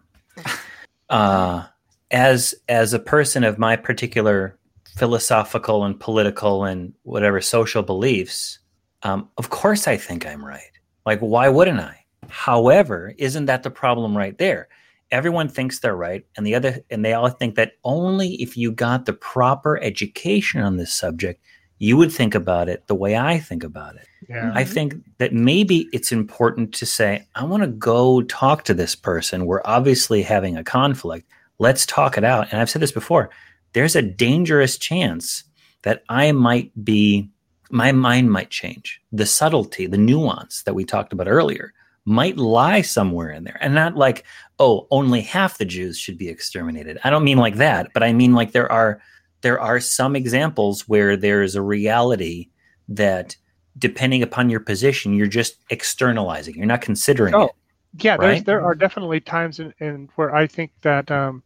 Uh, 1.10 1.66
as 2.10 2.56
as 2.70 2.94
a 2.94 3.00
person 3.00 3.44
of 3.44 3.60
my 3.60 3.76
particular 3.76 4.58
philosophical 4.96 5.84
and 5.84 6.00
political 6.00 6.64
and 6.64 6.94
whatever 7.04 7.42
social 7.42 7.84
beliefs, 7.84 8.60
um, 9.04 9.28
of 9.38 9.50
course 9.50 9.90
I 9.90 9.98
think 9.98 10.26
I'm 10.26 10.46
right. 10.46 10.72
Like, 11.06 11.20
why 11.20 11.50
wouldn't 11.50 11.82
I? 11.82 12.06
However, 12.30 13.14
isn't 13.18 13.48
that 13.48 13.64
the 13.64 13.70
problem 13.70 14.16
right 14.16 14.38
there? 14.38 14.70
Everyone 15.12 15.50
thinks 15.50 15.80
they're 15.80 15.98
right, 15.98 16.26
and 16.38 16.48
the 16.48 16.56
other, 16.56 16.80
and 16.90 17.04
they 17.04 17.12
all 17.12 17.28
think 17.28 17.56
that 17.56 17.74
only 17.84 18.42
if 18.42 18.56
you 18.56 18.72
got 18.72 19.06
the 19.06 19.12
proper 19.12 19.78
education 19.84 20.62
on 20.62 20.78
this 20.78 20.94
subject, 20.94 21.44
you 21.80 21.96
would 21.96 22.12
think 22.12 22.36
about 22.36 22.70
it 22.70 22.86
the 22.88 22.96
way 22.96 23.18
I 23.18 23.40
think 23.40 23.64
about 23.64 23.96
it. 23.96 24.06
Yeah. 24.28 24.52
I 24.54 24.66
think 24.66 24.96
that 25.18 25.34
maybe 25.34 25.88
it's 25.94 26.12
important 26.12 26.74
to 26.76 26.86
say, 26.86 27.26
I 27.36 27.46
want 27.46 27.64
to 27.64 27.68
go 27.68 28.22
talk 28.24 28.66
to 28.66 28.74
this 28.74 28.96
person. 28.96 29.46
We're 29.46 29.62
obviously 29.64 30.22
having 30.22 30.58
a 30.58 30.64
conflict. 30.64 31.28
Let's 31.58 31.86
talk 31.86 32.18
it 32.18 32.24
out. 32.24 32.50
And 32.52 32.62
I've 32.62 32.70
said 32.70 32.82
this 32.82 32.92
before 32.92 33.30
there's 33.74 33.96
a 33.96 34.02
dangerous 34.02 34.78
chance 34.78 35.44
that 35.84 36.04
I 36.10 36.32
might 36.32 36.72
be, 36.84 37.30
my 37.70 37.92
mind 37.92 38.32
might 38.32 38.50
change. 38.50 39.02
The 39.12 39.26
subtlety, 39.26 39.86
the 39.86 39.98
nuance 39.98 40.64
that 40.64 40.74
we 40.74 40.84
talked 40.84 41.14
about 41.14 41.28
earlier 41.28 41.74
might 42.04 42.38
lie 42.38 42.82
somewhere 42.82 43.32
in 43.32 43.44
there. 43.44 43.58
And 43.62 43.76
not 43.76 43.96
like, 43.96 44.26
oh, 44.58 44.88
only 44.90 45.22
half 45.22 45.60
the 45.60 45.66
Jews 45.66 45.98
should 45.98 46.18
be 46.18 46.28
exterminated. 46.28 47.00
I 47.04 47.10
don't 47.10 47.24
mean 47.24 47.38
like 47.38 47.56
that, 47.56 47.92
but 47.94 48.04
I 48.04 48.12
mean 48.12 48.34
like 48.34 48.52
there 48.52 48.72
are 48.72 49.02
there 49.42 49.60
are 49.60 49.80
some 49.80 50.16
examples 50.16 50.88
where 50.88 51.16
there's 51.16 51.56
a 51.56 51.62
reality 51.62 52.50
that 52.88 53.36
depending 53.78 54.24
upon 54.24 54.50
your 54.50 54.60
position 54.60 55.14
you're 55.14 55.28
just 55.28 55.58
externalizing 55.70 56.56
you're 56.56 56.66
not 56.66 56.82
considering 56.82 57.34
oh, 57.34 57.46
it 57.46 57.52
yeah 58.00 58.16
right? 58.16 58.46
there 58.46 58.64
are 58.64 58.76
definitely 58.76 59.20
times 59.20 59.60
in, 59.60 59.74
in 59.80 60.10
where 60.16 60.36
i 60.36 60.46
think 60.46 60.72
that 60.82 61.10
um, 61.12 61.42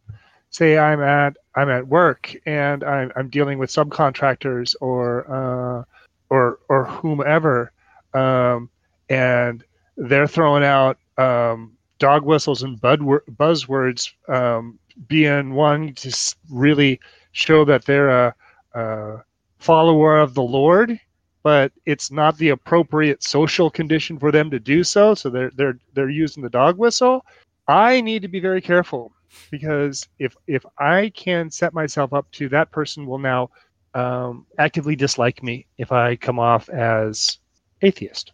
say 0.50 0.78
i'm 0.78 1.00
at 1.00 1.36
i'm 1.54 1.70
at 1.70 1.86
work 1.86 2.34
and 2.46 2.82
i'm, 2.84 3.12
I'm 3.16 3.28
dealing 3.28 3.58
with 3.58 3.70
subcontractors 3.70 4.74
or 4.80 5.30
uh, 5.30 5.84
or 6.30 6.58
or 6.68 6.84
whomever 6.86 7.72
um, 8.14 8.70
and 9.08 9.62
they're 9.96 10.26
throwing 10.26 10.64
out 10.64 10.98
um, 11.18 11.72
dog 11.98 12.24
whistles 12.24 12.62
and 12.62 12.80
buzzwords 12.80 14.12
um, 14.28 14.78
being 15.08 15.54
one 15.54 15.94
to 15.94 16.34
really 16.50 17.00
show 17.34 17.64
that 17.66 17.84
they're 17.84 18.08
a, 18.08 18.34
a 18.72 19.16
follower 19.58 20.18
of 20.18 20.32
the 20.32 20.42
Lord, 20.42 20.98
but 21.42 21.72
it's 21.84 22.10
not 22.10 22.38
the 22.38 22.48
appropriate 22.48 23.22
social 23.22 23.68
condition 23.68 24.18
for 24.18 24.32
them 24.32 24.50
to 24.50 24.58
do 24.58 24.82
so. 24.82 25.14
So 25.14 25.28
they're 25.28 25.50
they're 25.54 25.78
they're 25.92 26.08
using 26.08 26.42
the 26.42 26.48
dog 26.48 26.78
whistle. 26.78 27.26
I 27.68 28.00
need 28.00 28.22
to 28.22 28.28
be 28.28 28.40
very 28.40 28.62
careful 28.62 29.12
because 29.50 30.08
if 30.18 30.34
if 30.46 30.64
I 30.78 31.12
can 31.14 31.50
set 31.50 31.74
myself 31.74 32.12
up 32.14 32.30
to 32.32 32.48
that 32.48 32.70
person 32.70 33.06
will 33.06 33.18
now 33.18 33.50
um, 33.94 34.46
actively 34.58 34.96
dislike 34.96 35.42
me 35.42 35.66
if 35.76 35.92
I 35.92 36.16
come 36.16 36.38
off 36.38 36.68
as 36.68 37.38
atheist, 37.82 38.32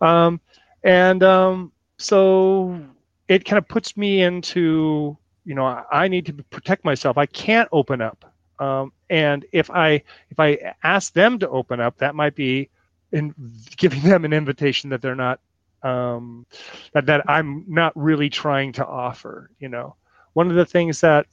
um, 0.00 0.40
and 0.84 1.22
um, 1.22 1.72
so 1.98 2.80
it 3.28 3.44
kind 3.44 3.58
of 3.58 3.68
puts 3.68 3.96
me 3.96 4.22
into 4.22 5.16
you 5.48 5.54
know 5.54 5.82
I 5.90 6.08
need 6.08 6.26
to 6.26 6.34
protect 6.34 6.84
myself. 6.84 7.16
I 7.16 7.24
can't 7.24 7.70
open 7.72 8.02
up, 8.02 8.30
um, 8.58 8.92
and 9.08 9.46
if 9.50 9.70
I 9.70 10.02
if 10.28 10.38
I 10.38 10.74
ask 10.82 11.14
them 11.14 11.38
to 11.38 11.48
open 11.48 11.80
up, 11.80 11.96
that 11.98 12.14
might 12.14 12.34
be 12.34 12.68
in 13.12 13.34
giving 13.78 14.02
them 14.02 14.26
an 14.26 14.34
invitation 14.34 14.90
that 14.90 15.00
they're 15.00 15.14
not 15.14 15.40
um, 15.82 16.44
that 16.92 17.06
that 17.06 17.22
I'm 17.30 17.64
not 17.66 17.96
really 17.96 18.28
trying 18.28 18.72
to 18.72 18.86
offer. 18.86 19.50
You 19.58 19.70
know, 19.70 19.96
one 20.34 20.50
of 20.50 20.56
the 20.56 20.66
things 20.66 21.00
that 21.00 21.24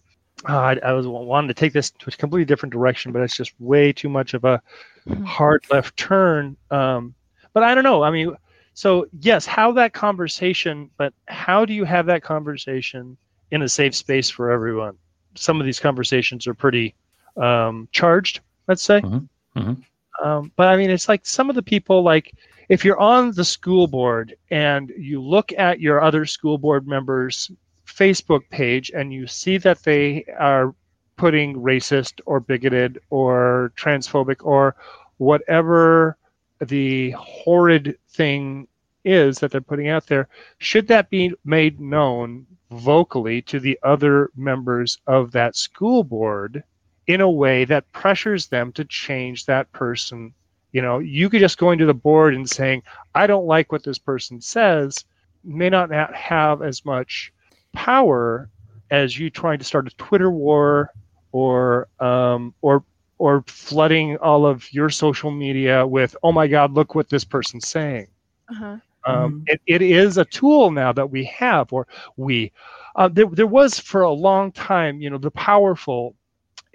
uh, 0.47 0.57
I, 0.57 0.79
I, 0.81 0.93
was 0.93 1.07
wanting 1.07 1.49
to 1.49 1.53
take 1.53 1.73
this 1.73 1.91
to 1.91 2.07
a 2.07 2.11
completely 2.11 2.45
different 2.45 2.71
direction, 2.71 3.11
but 3.11 3.21
it's 3.21 3.35
just 3.35 3.51
way 3.59 3.91
too 3.91 4.07
much 4.07 4.33
of 4.33 4.45
a 4.45 4.61
mm-hmm. 5.05 5.25
hard 5.25 5.65
left 5.69 5.97
turn. 5.97 6.55
Um, 6.71 7.15
but 7.51 7.63
I 7.63 7.75
don't 7.75 7.83
know. 7.83 8.01
I 8.03 8.11
mean, 8.11 8.33
so 8.75 9.07
yes, 9.19 9.45
how 9.45 9.73
that 9.73 9.91
conversation, 9.91 10.89
but 10.95 11.13
how 11.27 11.65
do 11.65 11.73
you 11.73 11.83
have 11.83 12.05
that 12.05 12.23
conversation 12.23 13.17
in 13.55 13.61
a 13.61 13.69
safe 13.69 13.95
space 13.95 14.29
for 14.29 14.51
everyone. 14.51 14.97
Some 15.35 15.59
of 15.59 15.65
these 15.65 15.79
conversations 15.79 16.45
are 16.45 16.53
pretty 16.53 16.93
um, 17.37 17.87
charged, 17.91 18.41
let's 18.67 18.83
say. 18.83 19.01
Mm-hmm. 19.01 19.59
Mm-hmm. 19.59 20.27
Um, 20.27 20.51
but 20.55 20.67
I 20.67 20.77
mean, 20.77 20.91
it's 20.91 21.09
like 21.09 21.25
some 21.25 21.49
of 21.49 21.55
the 21.55 21.63
people, 21.63 22.03
like 22.03 22.33
if 22.69 22.83
you're 22.83 22.99
on 22.99 23.31
the 23.31 23.45
school 23.45 23.87
board 23.87 24.35
and 24.51 24.91
you 24.97 25.21
look 25.21 25.51
at 25.57 25.79
your 25.79 26.01
other 26.01 26.25
school 26.25 26.57
board 26.57 26.87
members' 26.87 27.49
Facebook 27.87 28.41
page 28.49 28.91
and 28.93 29.13
you 29.13 29.25
see 29.25 29.57
that 29.57 29.83
they 29.83 30.25
are 30.37 30.75
putting 31.15 31.55
racist 31.55 32.19
or 32.25 32.39
bigoted 32.39 32.99
or 33.09 33.71
transphobic 33.77 34.45
or 34.45 34.75
whatever 35.17 36.17
the 36.59 37.11
horrid 37.11 37.97
thing 38.09 38.67
is 39.05 39.39
that 39.39 39.51
they're 39.51 39.61
putting 39.61 39.87
out 39.87 40.07
there, 40.07 40.27
should 40.57 40.87
that 40.87 41.09
be 41.09 41.31
made 41.45 41.79
known 41.79 42.45
vocally 42.71 43.41
to 43.43 43.59
the 43.59 43.79
other 43.83 44.31
members 44.35 44.97
of 45.07 45.31
that 45.31 45.55
school 45.55 46.03
board 46.03 46.63
in 47.07 47.21
a 47.21 47.29
way 47.29 47.63
that 47.65 47.91
pressures 47.91 48.47
them 48.47 48.71
to 48.73 48.83
change 48.85 49.45
that 49.45 49.71
person? 49.71 50.33
You 50.71 50.81
know, 50.81 50.99
you 50.99 51.29
could 51.29 51.39
just 51.39 51.57
go 51.57 51.71
into 51.71 51.85
the 51.85 51.93
board 51.93 52.35
and 52.35 52.49
saying, 52.49 52.83
I 53.13 53.27
don't 53.27 53.45
like 53.45 53.71
what 53.71 53.83
this 53.83 53.99
person 53.99 54.41
says, 54.41 55.05
may 55.43 55.69
not 55.69 55.91
have 56.13 56.61
as 56.61 56.83
much 56.83 57.31
power 57.73 58.49
as 58.91 59.17
you 59.17 59.29
trying 59.29 59.59
to 59.59 59.65
start 59.65 59.87
a 59.87 59.95
Twitter 59.95 60.31
war 60.31 60.91
or 61.31 61.87
um, 61.99 62.53
or 62.61 62.83
or 63.17 63.43
flooding 63.47 64.17
all 64.17 64.45
of 64.45 64.71
your 64.73 64.89
social 64.89 65.31
media 65.31 65.87
with, 65.87 66.15
oh 66.23 66.31
my 66.31 66.47
God, 66.47 66.73
look 66.73 66.95
what 66.95 67.09
this 67.09 67.23
person's 67.23 67.67
saying. 67.67 68.07
Uh-huh. 68.49 68.77
Um, 69.05 69.33
mm-hmm. 69.33 69.43
it, 69.47 69.61
it 69.67 69.81
is 69.81 70.17
a 70.17 70.25
tool 70.25 70.71
now 70.71 70.91
that 70.91 71.09
we 71.09 71.25
have, 71.25 71.71
or 71.71 71.87
we, 72.17 72.51
uh, 72.95 73.07
there, 73.07 73.27
there 73.27 73.47
was 73.47 73.79
for 73.79 74.01
a 74.01 74.11
long 74.11 74.51
time, 74.51 75.01
you 75.01 75.09
know, 75.09 75.17
the 75.17 75.31
powerful 75.31 76.15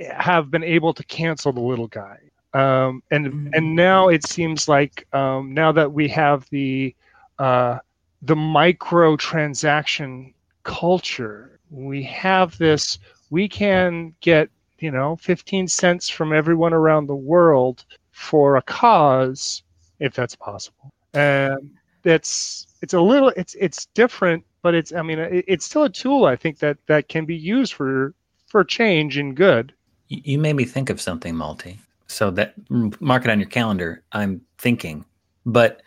have 0.09 0.51
been 0.51 0.65
able 0.65 0.95
to 0.95 1.05
cancel 1.05 1.53
the 1.53 1.61
little 1.61 1.89
guy. 1.89 2.19
Um, 2.53 3.03
and 3.11 3.27
mm-hmm. 3.27 3.49
and 3.55 3.77
now 3.77 4.09
it 4.09 4.27
seems 4.27 4.69
like 4.69 5.07
um, 5.15 5.55
now 5.55 5.71
that 5.73 5.93
we 5.93 6.09
have 6.09 6.49
the 6.51 6.95
uh, 7.39 7.79
the 8.23 8.37
micro 8.37 9.17
transaction 9.17 10.35
culture, 10.65 11.61
we 11.71 12.03
have 12.05 12.59
this. 12.59 12.99
We 13.31 13.49
can 13.49 14.15
get 14.21 14.51
you 14.81 14.91
know 14.91 15.17
15 15.17 15.69
cents 15.69 16.09
from 16.09 16.33
everyone 16.33 16.73
around 16.73 17.07
the 17.07 17.15
world 17.15 17.85
for 18.11 18.57
a 18.57 18.63
cause, 18.63 19.63
if 20.01 20.15
that's 20.15 20.35
possible. 20.35 20.93
And 21.15 21.71
that's 22.03 22.67
it's 22.83 22.95
a 22.95 23.01
little 23.01 23.29
it's 23.37 23.55
it's 23.55 23.87
different, 23.87 24.45
but 24.63 24.75
it's 24.75 24.93
I 24.93 25.03
mean 25.03 25.19
it, 25.19 25.45
it's 25.47 25.65
still 25.65 25.85
a 25.85 25.91
tool 25.91 26.25
I 26.25 26.37
think 26.37 26.59
that 26.59 26.79
that 26.87 27.09
can 27.09 27.25
be 27.25 27.37
used 27.37 27.75
for 27.75 28.15
for 28.47 28.65
change 28.65 29.17
and 29.17 29.37
good. 29.37 29.73
You 30.09 30.39
made 30.39 30.57
me 30.57 30.65
think 30.65 30.91
of 30.91 31.01
something, 31.01 31.35
Malty. 31.35 31.79
So 32.09 32.31
that 32.33 32.55
mark 33.01 33.25
it 33.25 33.31
on 33.31 33.39
your 33.39 33.49
calendar. 33.49 34.03
I'm 34.13 34.41
thinking, 34.59 35.05
but 35.47 35.83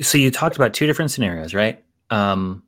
so 0.00 0.16
you 0.16 0.30
talked 0.30 0.56
about 0.56 0.72
two 0.72 0.86
different 0.86 1.10
scenarios, 1.10 1.52
right? 1.52 1.84
Um, 2.08 2.62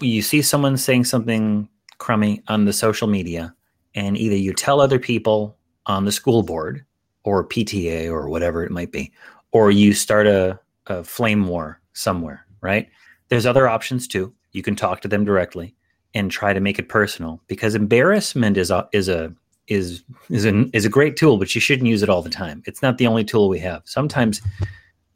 you 0.00 0.22
see 0.22 0.42
someone 0.42 0.76
saying 0.76 1.04
something 1.04 1.68
crummy 1.98 2.42
on 2.48 2.64
the 2.64 2.72
social 2.72 3.06
media, 3.06 3.54
and 3.94 4.16
either 4.16 4.34
you 4.34 4.52
tell 4.52 4.80
other 4.80 4.98
people 4.98 5.56
on 5.86 6.04
the 6.04 6.12
school 6.12 6.42
board 6.42 6.84
or 7.22 7.44
PTA 7.44 8.10
or 8.10 8.28
whatever 8.28 8.64
it 8.64 8.72
might 8.72 8.90
be, 8.90 9.12
or 9.52 9.70
you 9.70 9.92
start 9.92 10.26
a 10.26 10.58
a 10.90 11.04
flame 11.04 11.46
war 11.46 11.80
somewhere, 11.92 12.46
right? 12.60 12.88
There's 13.28 13.46
other 13.46 13.68
options 13.68 14.08
too. 14.08 14.32
You 14.52 14.62
can 14.62 14.76
talk 14.76 15.00
to 15.02 15.08
them 15.08 15.24
directly 15.24 15.74
and 16.14 16.30
try 16.30 16.52
to 16.52 16.60
make 16.60 16.78
it 16.78 16.88
personal 16.88 17.42
because 17.46 17.74
embarrassment 17.74 18.56
is 18.56 18.70
a 18.70 18.88
is 18.92 19.08
a 19.08 19.32
is 19.68 20.02
is 20.30 20.46
a 20.46 20.64
is 20.72 20.84
a 20.84 20.90
great 20.90 21.16
tool, 21.16 21.36
but 21.36 21.54
you 21.54 21.60
shouldn't 21.60 21.88
use 21.88 22.02
it 22.02 22.08
all 22.08 22.22
the 22.22 22.30
time. 22.30 22.62
It's 22.66 22.82
not 22.82 22.98
the 22.98 23.06
only 23.06 23.24
tool 23.24 23.48
we 23.48 23.58
have. 23.60 23.82
Sometimes 23.84 24.40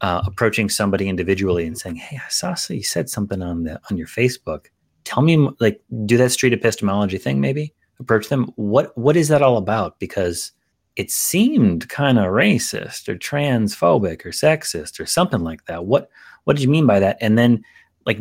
uh, 0.01 0.21
approaching 0.25 0.69
somebody 0.69 1.09
individually 1.09 1.65
and 1.65 1.77
saying, 1.77 1.95
"Hey, 1.95 2.17
I 2.17 2.29
saw 2.29 2.55
you 2.69 2.83
said 2.83 3.09
something 3.09 3.41
on 3.41 3.63
the 3.63 3.79
on 3.89 3.97
your 3.97 4.07
Facebook. 4.07 4.67
Tell 5.05 5.23
me, 5.23 5.49
like, 5.59 5.81
do 6.05 6.17
that 6.17 6.31
street 6.31 6.53
epistemology 6.53 7.17
thing. 7.17 7.41
Maybe 7.41 7.73
approach 7.99 8.29
them. 8.29 8.51
What 8.55 8.95
what 8.97 9.17
is 9.17 9.27
that 9.29 9.41
all 9.41 9.57
about? 9.57 9.99
Because 9.99 10.51
it 10.95 11.09
seemed 11.09 11.89
kind 11.89 12.19
of 12.19 12.25
racist 12.25 13.07
or 13.07 13.15
transphobic 13.15 14.25
or 14.25 14.29
sexist 14.29 14.99
or 14.99 15.05
something 15.05 15.41
like 15.41 15.65
that. 15.65 15.85
What 15.85 16.09
what 16.43 16.55
did 16.55 16.63
you 16.63 16.69
mean 16.69 16.85
by 16.85 16.99
that? 16.99 17.17
And 17.21 17.37
then 17.37 17.63
like 18.05 18.19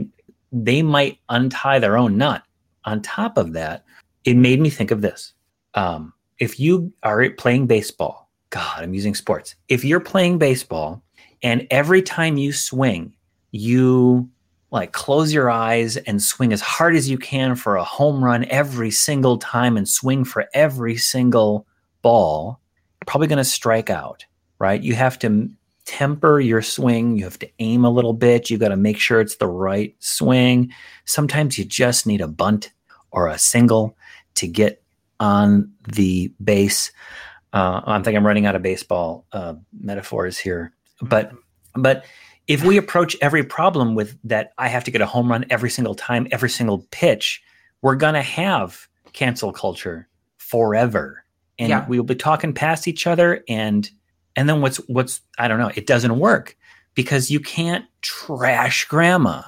they 0.52 0.82
might 0.82 1.18
untie 1.28 1.78
their 1.78 1.96
own 1.96 2.16
knot. 2.16 2.44
On 2.84 3.00
top 3.00 3.36
of 3.38 3.52
that, 3.52 3.84
it 4.24 4.36
made 4.36 4.60
me 4.60 4.70
think 4.70 4.90
of 4.90 5.02
this. 5.02 5.34
Um, 5.74 6.12
if 6.38 6.58
you 6.58 6.92
are 7.02 7.30
playing 7.30 7.66
baseball, 7.66 8.28
God, 8.50 8.82
I'm 8.82 8.94
using 8.94 9.14
sports. 9.14 9.54
If 9.68 9.84
you're 9.84 10.00
playing 10.00 10.38
baseball 10.38 11.02
and 11.42 11.66
every 11.70 12.02
time 12.02 12.36
you 12.36 12.52
swing, 12.52 13.14
you 13.50 14.28
like 14.70 14.92
close 14.92 15.32
your 15.32 15.50
eyes 15.50 15.96
and 15.98 16.22
swing 16.22 16.52
as 16.52 16.60
hard 16.60 16.96
as 16.96 17.08
you 17.08 17.18
can 17.18 17.54
for 17.54 17.76
a 17.76 17.84
home 17.84 18.24
run 18.24 18.44
every 18.46 18.90
single 18.90 19.38
time 19.38 19.76
and 19.76 19.88
swing 19.88 20.24
for 20.24 20.48
every 20.54 20.96
single 20.96 21.66
ball, 22.00 22.58
probably 23.06 23.28
going 23.28 23.38
to 23.38 23.44
strike 23.44 23.90
out, 23.90 24.24
right? 24.58 24.82
You 24.82 24.94
have 24.94 25.18
to 25.20 25.50
temper 25.84 26.40
your 26.40 26.62
swing. 26.62 27.16
You 27.16 27.24
have 27.24 27.38
to 27.40 27.50
aim 27.58 27.84
a 27.84 27.90
little 27.90 28.12
bit. 28.12 28.50
You've 28.50 28.60
got 28.60 28.68
to 28.68 28.76
make 28.76 28.98
sure 28.98 29.20
it's 29.20 29.36
the 29.36 29.48
right 29.48 29.94
swing. 29.98 30.72
Sometimes 31.04 31.58
you 31.58 31.64
just 31.64 32.06
need 32.06 32.20
a 32.20 32.28
bunt 32.28 32.72
or 33.10 33.28
a 33.28 33.38
single 33.38 33.96
to 34.34 34.46
get 34.46 34.82
on 35.20 35.72
the 35.94 36.32
base. 36.42 36.90
Uh, 37.52 37.82
I 37.84 38.00
think 38.02 38.16
I'm 38.16 38.26
running 38.26 38.46
out 38.46 38.56
of 38.56 38.62
baseball 38.62 39.26
uh, 39.32 39.54
metaphors 39.78 40.38
here, 40.38 40.72
but 41.02 41.32
but 41.74 42.04
if 42.48 42.64
we 42.64 42.76
approach 42.76 43.16
every 43.20 43.44
problem 43.44 43.94
with 43.94 44.18
that, 44.24 44.52
I 44.58 44.68
have 44.68 44.84
to 44.84 44.90
get 44.90 45.00
a 45.00 45.06
home 45.06 45.30
run 45.30 45.44
every 45.50 45.70
single 45.70 45.94
time, 45.94 46.26
every 46.30 46.50
single 46.50 46.86
pitch, 46.90 47.42
we're 47.82 47.96
gonna 47.96 48.22
have 48.22 48.88
cancel 49.12 49.52
culture 49.52 50.08
forever 50.38 51.21
and 51.62 51.70
yeah. 51.70 51.86
we'll 51.88 52.02
be 52.02 52.14
talking 52.14 52.52
past 52.52 52.86
each 52.86 53.06
other 53.06 53.44
and 53.48 53.90
and 54.36 54.48
then 54.48 54.60
what's 54.60 54.76
what's 54.88 55.20
i 55.38 55.48
don't 55.48 55.58
know 55.58 55.70
it 55.74 55.86
doesn't 55.86 56.18
work 56.18 56.56
because 56.94 57.30
you 57.30 57.40
can't 57.40 57.84
trash 58.02 58.84
grandma 58.86 59.42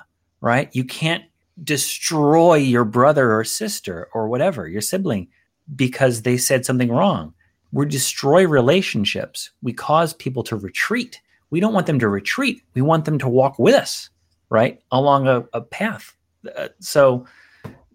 right? 0.45 0.69
You 0.77 0.85
can't 0.85 1.25
destroy 1.63 2.57
your 2.57 2.85
brother 2.85 3.35
or 3.35 3.45
sister 3.45 4.09
or 4.13 4.29
whatever 4.29 4.69
your 4.69 4.83
sibling 4.83 5.29
because 5.75 6.21
they 6.21 6.37
said 6.37 6.67
something 6.67 6.91
wrong. 6.91 7.33
We 7.73 7.87
destroy 7.87 8.47
relationships. 8.47 9.51
We 9.63 9.73
cause 9.73 10.13
people 10.13 10.43
to 10.45 10.57
retreat. 10.57 11.23
We 11.49 11.61
don't 11.61 11.73
want 11.73 11.87
them 11.87 11.99
to 11.99 12.09
retreat. 12.09 12.63
We 12.75 12.83
want 12.83 13.07
them 13.07 13.19
to 13.21 13.29
walk 13.29 13.59
with 13.59 13.75
us 13.75 14.11
right 14.51 14.83
along 14.93 15.29
a, 15.29 15.47
a 15.55 15.63
path. 15.63 16.15
Uh, 16.57 16.69
so 16.79 17.25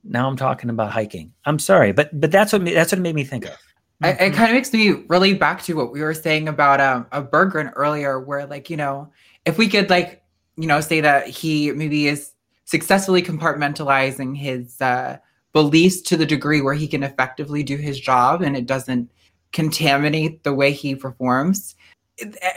now 0.04 0.28
i'm 0.28 0.38
talking 0.38 0.72
about 0.72 0.92
hiking. 0.92 1.32
I'm 1.46 1.60
sorry 1.60 1.92
but 1.92 2.10
but 2.20 2.32
that's 2.32 2.52
what 2.52 2.66
that's 2.66 2.92
what 2.92 2.98
it 2.98 3.02
made 3.02 3.14
me 3.14 3.24
think 3.24 3.46
of 3.46 3.56
Mm-hmm. 4.04 4.24
It, 4.24 4.28
it 4.28 4.34
kind 4.34 4.50
of 4.50 4.56
makes 4.56 4.72
me 4.74 5.04
really 5.08 5.34
back 5.34 5.62
to 5.64 5.74
what 5.76 5.92
we 5.92 6.02
were 6.02 6.14
saying 6.14 6.48
about 6.48 6.80
um, 6.80 7.08
a 7.12 7.22
Berggren 7.22 7.72
earlier, 7.76 8.20
where 8.20 8.46
like 8.46 8.70
you 8.70 8.78
know, 8.78 9.12
if 9.46 9.58
we 9.58 9.68
could 9.68 9.90
like 9.90 10.24
you 10.58 10.68
know 10.68 10.82
say 10.82 11.02
that 11.02 11.28
he 11.28 11.72
maybe 11.72 12.08
is 12.08 12.34
successfully 12.66 13.22
compartmentalizing 13.22 14.38
his 14.38 14.80
uh, 14.80 15.18
beliefs 15.54 16.02
to 16.02 16.16
the 16.16 16.26
degree 16.26 16.62
where 16.62 16.76
he 16.76 16.88
can 16.88 17.04
effectively 17.04 17.64
do 17.64 17.78
his 17.78 18.00
job 18.00 18.42
and 18.42 18.56
it 18.56 18.68
doesn't 18.68 19.10
contaminate 19.52 20.44
the 20.44 20.54
way 20.54 20.72
he 20.72 20.94
performs. 20.94 21.76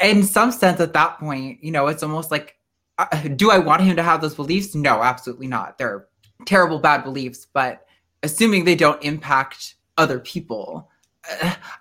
In 0.03 0.22
some 0.22 0.53
sense, 0.53 0.80
at 0.80 0.93
that 0.93 1.18
point, 1.18 1.62
you 1.64 1.70
know, 1.70 1.86
it's 1.86 2.03
almost 2.03 2.30
like, 2.30 2.59
uh, 2.99 3.07
do 3.36 3.51
I 3.51 3.59
want 3.59 3.82
him 3.82 3.97
to 3.97 4.03
have 4.03 4.20
those 4.20 4.34
beliefs? 4.34 4.74
No, 4.74 5.03
absolutely 5.03 5.47
not. 5.47 5.78
They're 5.78 6.09
terrible, 6.45 6.78
bad 6.78 7.05
beliefs, 7.05 7.47
but 7.53 7.86
assuming 8.22 8.64
they 8.64 8.74
don't 8.74 9.03
impact 9.03 9.76
other 9.97 10.18
people 10.18 10.90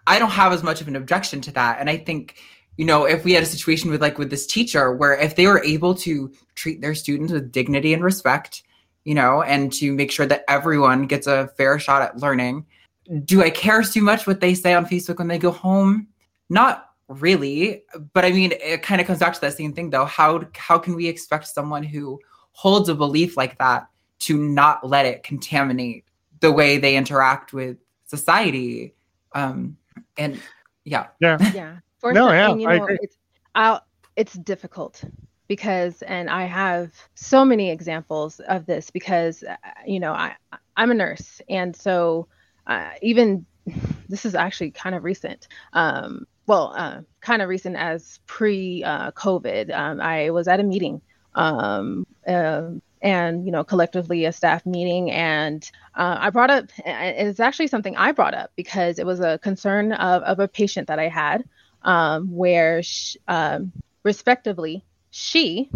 I 0.08 0.20
don't 0.20 0.30
have 0.30 0.54
as 0.54 0.64
much 0.64 0.82
of 0.82 0.88
an 0.88 0.96
objection 0.96 1.42
to 1.42 1.52
that. 1.54 1.80
And 1.80 1.90
I 1.90 1.98
think, 1.98 2.36
you 2.78 2.86
know, 2.86 3.06
if 3.06 3.24
we 3.24 3.34
had 3.34 3.44
a 3.44 3.48
situation 3.48 3.90
with 3.90 4.02
like 4.02 4.18
with 4.18 4.30
this 4.30 4.46
teacher 4.46 4.94
where 4.94 5.14
if 5.14 5.36
they 5.36 5.48
were 5.48 5.64
able 5.64 5.96
to 5.96 6.32
treat 6.56 6.82
their 6.82 6.96
students 6.96 7.34
with 7.34 7.52
dignity 7.52 7.94
and 7.94 8.04
respect, 8.04 8.64
you 9.04 9.16
know, 9.16 9.42
and 9.42 9.74
to 9.74 9.92
make 9.94 10.12
sure 10.12 10.26
that 10.26 10.44
everyone 10.48 11.08
gets 11.08 11.28
a 11.28 11.48
fair 11.58 11.80
shot 11.80 12.02
at 12.02 12.18
learning, 12.18 12.66
do 13.26 13.42
I 13.42 13.50
care 13.50 13.82
too 13.82 14.02
much 14.02 14.28
what 14.28 14.42
they 14.42 14.54
say 14.54 14.74
on 14.74 14.86
Facebook 14.86 15.18
when 15.18 15.28
they 15.28 15.40
go 15.40 15.52
home? 15.52 16.08
Not 16.50 16.90
really. 17.08 17.84
But 18.14 18.26
I 18.26 18.32
mean, 18.32 18.54
it 18.62 18.84
kind 18.84 19.02
of 19.02 19.08
comes 19.08 19.20
back 19.20 19.34
to 19.34 19.42
that 19.42 19.58
same 19.58 19.74
thing 19.74 19.90
though. 19.90 20.06
How 20.06 20.46
how 20.56 20.78
can 20.78 20.96
we 20.96 21.08
expect 21.08 21.48
someone 21.48 21.84
who 21.84 22.20
holds 22.52 22.90
a 22.90 22.96
belief 22.96 23.38
like 23.38 23.58
that 23.58 23.88
to 24.20 24.38
not 24.38 24.88
let 24.88 25.06
it 25.06 25.24
contaminate 25.24 26.06
the 26.42 26.52
way 26.52 26.78
they 26.78 26.96
interact 26.96 27.54
with 27.54 27.78
society? 28.06 28.94
Um, 29.34 29.78
and 30.18 30.40
yeah, 30.84 31.08
yeah, 31.20 31.38
yeah. 31.54 31.78
For 32.00 32.14
no, 32.14 32.32
yeah, 32.32 32.50
you 32.50 32.68
know, 32.68 32.70
I 32.70 32.76
agree. 32.76 32.98
It's, 33.02 33.18
I'll, 33.56 33.86
it's 34.16 34.34
difficult 34.34 35.04
because, 35.48 36.02
and 36.04 36.30
I 36.30 36.46
have 36.46 36.92
so 37.16 37.46
many 37.46 37.70
examples 37.70 38.40
of 38.42 38.66
this 38.66 38.90
because, 38.90 39.44
uh, 39.44 39.56
you 39.86 40.00
know, 40.00 40.14
I 40.14 40.36
I'm 40.78 40.92
a 40.92 40.96
nurse, 40.96 41.42
and 41.50 41.76
so 41.76 42.28
uh, 42.68 42.92
even 43.02 43.46
this 44.10 44.26
is 44.26 44.36
actually 44.36 44.72
kind 44.72 44.96
of 44.96 45.04
recent. 45.04 45.48
Um, 45.74 46.26
well, 46.48 46.74
uh, 46.76 47.02
kind 47.22 47.42
of 47.42 47.50
recent 47.50 47.76
as 47.76 48.20
pre 48.26 48.84
uh, 48.84 49.12
COVID. 49.12 49.74
Um, 49.74 50.02
I 50.02 50.32
was 50.32 50.48
at 50.48 50.60
a 50.60 50.64
meeting 50.64 51.02
um, 51.36 52.06
uh, 52.28 52.72
and, 53.02 53.46
you 53.46 53.52
know, 53.52 53.64
collectively 53.64 54.26
a 54.26 54.32
staff 54.32 54.66
meeting. 54.66 55.12
And 55.12 55.70
uh, 55.96 56.18
I 56.20 56.30
brought 56.30 56.52
up, 56.52 56.66
it's 56.86 57.40
actually 57.40 57.68
something 57.68 57.96
I 57.96 58.12
brought 58.12 58.34
up 58.34 58.52
because 58.56 59.00
it 59.00 59.06
was 59.06 59.20
a 59.20 59.40
concern 59.40 59.94
of, 59.94 60.24
of 60.24 60.40
a 60.40 60.48
patient 60.48 60.88
that 60.88 61.00
I 61.00 61.08
had 61.08 61.44
um, 61.84 62.32
where, 62.32 62.84
she, 62.84 63.20
um, 63.28 63.72
respectively, 64.04 64.84
she 65.12 65.70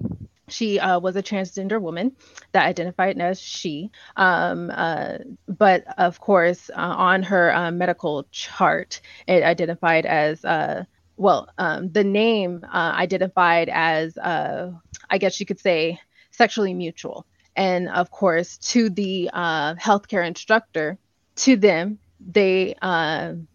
she 0.47 0.79
uh, 0.79 0.99
was 0.99 1.15
a 1.15 1.23
transgender 1.23 1.81
woman 1.81 2.15
that 2.51 2.65
identified 2.65 3.19
as 3.19 3.41
she. 3.41 3.91
Um, 4.15 4.71
uh, 4.73 5.17
but 5.47 5.85
of 5.97 6.19
course, 6.19 6.69
uh, 6.69 6.75
on 6.75 7.23
her 7.23 7.53
uh, 7.53 7.71
medical 7.71 8.27
chart, 8.31 9.01
it 9.27 9.43
identified 9.43 10.05
as, 10.05 10.45
uh, 10.45 10.83
well, 11.17 11.49
um, 11.57 11.91
the 11.91 12.03
name 12.03 12.63
identified 12.71 13.69
as, 13.69 14.17
I 14.17 15.17
guess 15.17 15.39
you 15.39 15.45
could 15.45 15.59
say, 15.59 15.99
sexually 16.35 16.73
mutual. 16.73 17.25
And 17.55 17.89
of 17.89 18.11
course, 18.11 18.57
to 18.73 18.89
the 18.89 19.29
healthcare 19.33 20.25
instructor, 20.27 20.97
to 21.37 21.55
them, 21.55 21.99
they 22.19 22.75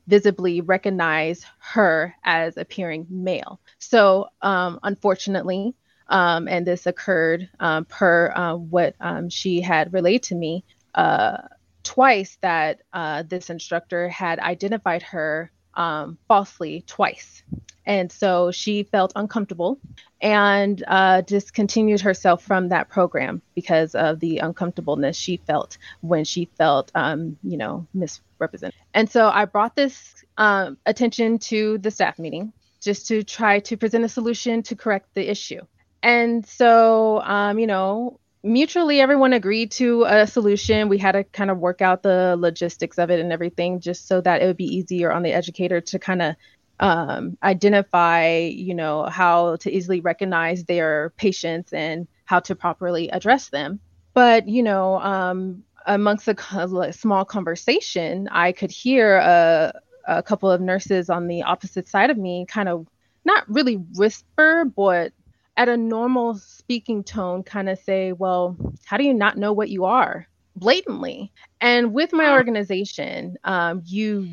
visibly 0.06 0.60
recognize 0.60 1.44
her 1.58 2.14
as 2.24 2.56
appearing 2.56 3.06
male. 3.10 3.60
So, 3.78 4.28
um, 4.42 4.80
unfortunately, 4.82 5.74
um, 6.10 6.48
and 6.48 6.66
this 6.66 6.86
occurred 6.86 7.48
um, 7.60 7.84
per 7.84 8.32
uh, 8.34 8.56
what 8.56 8.94
um, 9.00 9.30
she 9.30 9.60
had 9.60 9.92
relayed 9.92 10.24
to 10.24 10.34
me 10.34 10.64
uh, 10.94 11.38
twice 11.84 12.36
that 12.42 12.80
uh, 12.92 13.22
this 13.22 13.48
instructor 13.48 14.08
had 14.08 14.40
identified 14.40 15.02
her 15.02 15.50
um, 15.74 16.18
falsely 16.28 16.84
twice. 16.86 17.42
And 17.86 18.12
so 18.12 18.50
she 18.50 18.84
felt 18.84 19.12
uncomfortable 19.16 19.78
and 20.20 20.84
uh, 20.86 21.22
discontinued 21.22 22.00
herself 22.00 22.44
from 22.44 22.68
that 22.68 22.88
program 22.88 23.42
because 23.54 23.94
of 23.94 24.20
the 24.20 24.38
uncomfortableness 24.38 25.16
she 25.16 25.38
felt 25.38 25.78
when 26.00 26.24
she 26.24 26.44
felt, 26.56 26.92
um, 26.94 27.38
you 27.42 27.56
know, 27.56 27.86
misrepresented. 27.94 28.78
And 28.94 29.10
so 29.10 29.28
I 29.28 29.46
brought 29.46 29.74
this 29.74 30.24
um, 30.36 30.76
attention 30.86 31.38
to 31.38 31.78
the 31.78 31.90
staff 31.90 32.18
meeting 32.18 32.52
just 32.80 33.08
to 33.08 33.22
try 33.22 33.60
to 33.60 33.76
present 33.76 34.04
a 34.04 34.08
solution 34.08 34.62
to 34.64 34.76
correct 34.76 35.14
the 35.14 35.28
issue. 35.28 35.60
And 36.02 36.46
so, 36.46 37.20
um, 37.22 37.58
you 37.58 37.66
know, 37.66 38.19
mutually 38.42 39.00
everyone 39.00 39.32
agreed 39.32 39.70
to 39.72 40.04
a 40.04 40.26
solution. 40.26 40.88
We 40.88 40.98
had 40.98 41.12
to 41.12 41.24
kind 41.24 41.50
of 41.50 41.58
work 41.58 41.82
out 41.82 42.02
the 42.02 42.36
logistics 42.38 42.98
of 42.98 43.10
it 43.10 43.20
and 43.20 43.32
everything 43.32 43.80
just 43.80 44.08
so 44.08 44.20
that 44.20 44.42
it 44.42 44.46
would 44.46 44.56
be 44.56 44.76
easier 44.76 45.12
on 45.12 45.22
the 45.22 45.32
educator 45.32 45.80
to 45.80 45.98
kind 45.98 46.22
of 46.22 46.36
um, 46.80 47.36
identify, 47.42 48.36
you 48.36 48.74
know, 48.74 49.04
how 49.04 49.56
to 49.56 49.70
easily 49.70 50.00
recognize 50.00 50.64
their 50.64 51.10
patients 51.16 51.72
and 51.72 52.08
how 52.24 52.40
to 52.40 52.54
properly 52.54 53.10
address 53.10 53.50
them. 53.50 53.80
But, 54.14 54.48
you 54.48 54.62
know, 54.62 54.98
um, 55.00 55.62
amongst 55.86 56.26
a, 56.28 56.92
small 56.92 57.24
conversation, 57.24 58.28
I 58.30 58.52
could 58.52 58.70
hear 58.70 59.16
a, 59.16 59.72
a 60.06 60.22
couple 60.22 60.50
of 60.50 60.60
nurses 60.60 61.10
on 61.10 61.26
the 61.26 61.42
opposite 61.42 61.88
side 61.88 62.10
of 62.10 62.16
me 62.16 62.46
kind 62.46 62.68
of 62.68 62.86
not 63.24 63.48
really 63.48 63.74
whisper, 63.74 64.64
but 64.64 65.12
at 65.60 65.68
a 65.68 65.76
normal 65.76 66.36
speaking 66.36 67.04
tone 67.04 67.42
kind 67.42 67.68
of 67.68 67.78
say, 67.78 68.12
well, 68.12 68.56
how 68.86 68.96
do 68.96 69.04
you 69.04 69.12
not 69.12 69.36
know 69.36 69.52
what 69.52 69.68
you 69.68 69.84
are 69.84 70.26
blatantly? 70.56 71.30
And 71.60 71.92
with 71.92 72.14
my 72.14 72.32
organization, 72.32 73.36
um, 73.44 73.82
you 73.84 74.26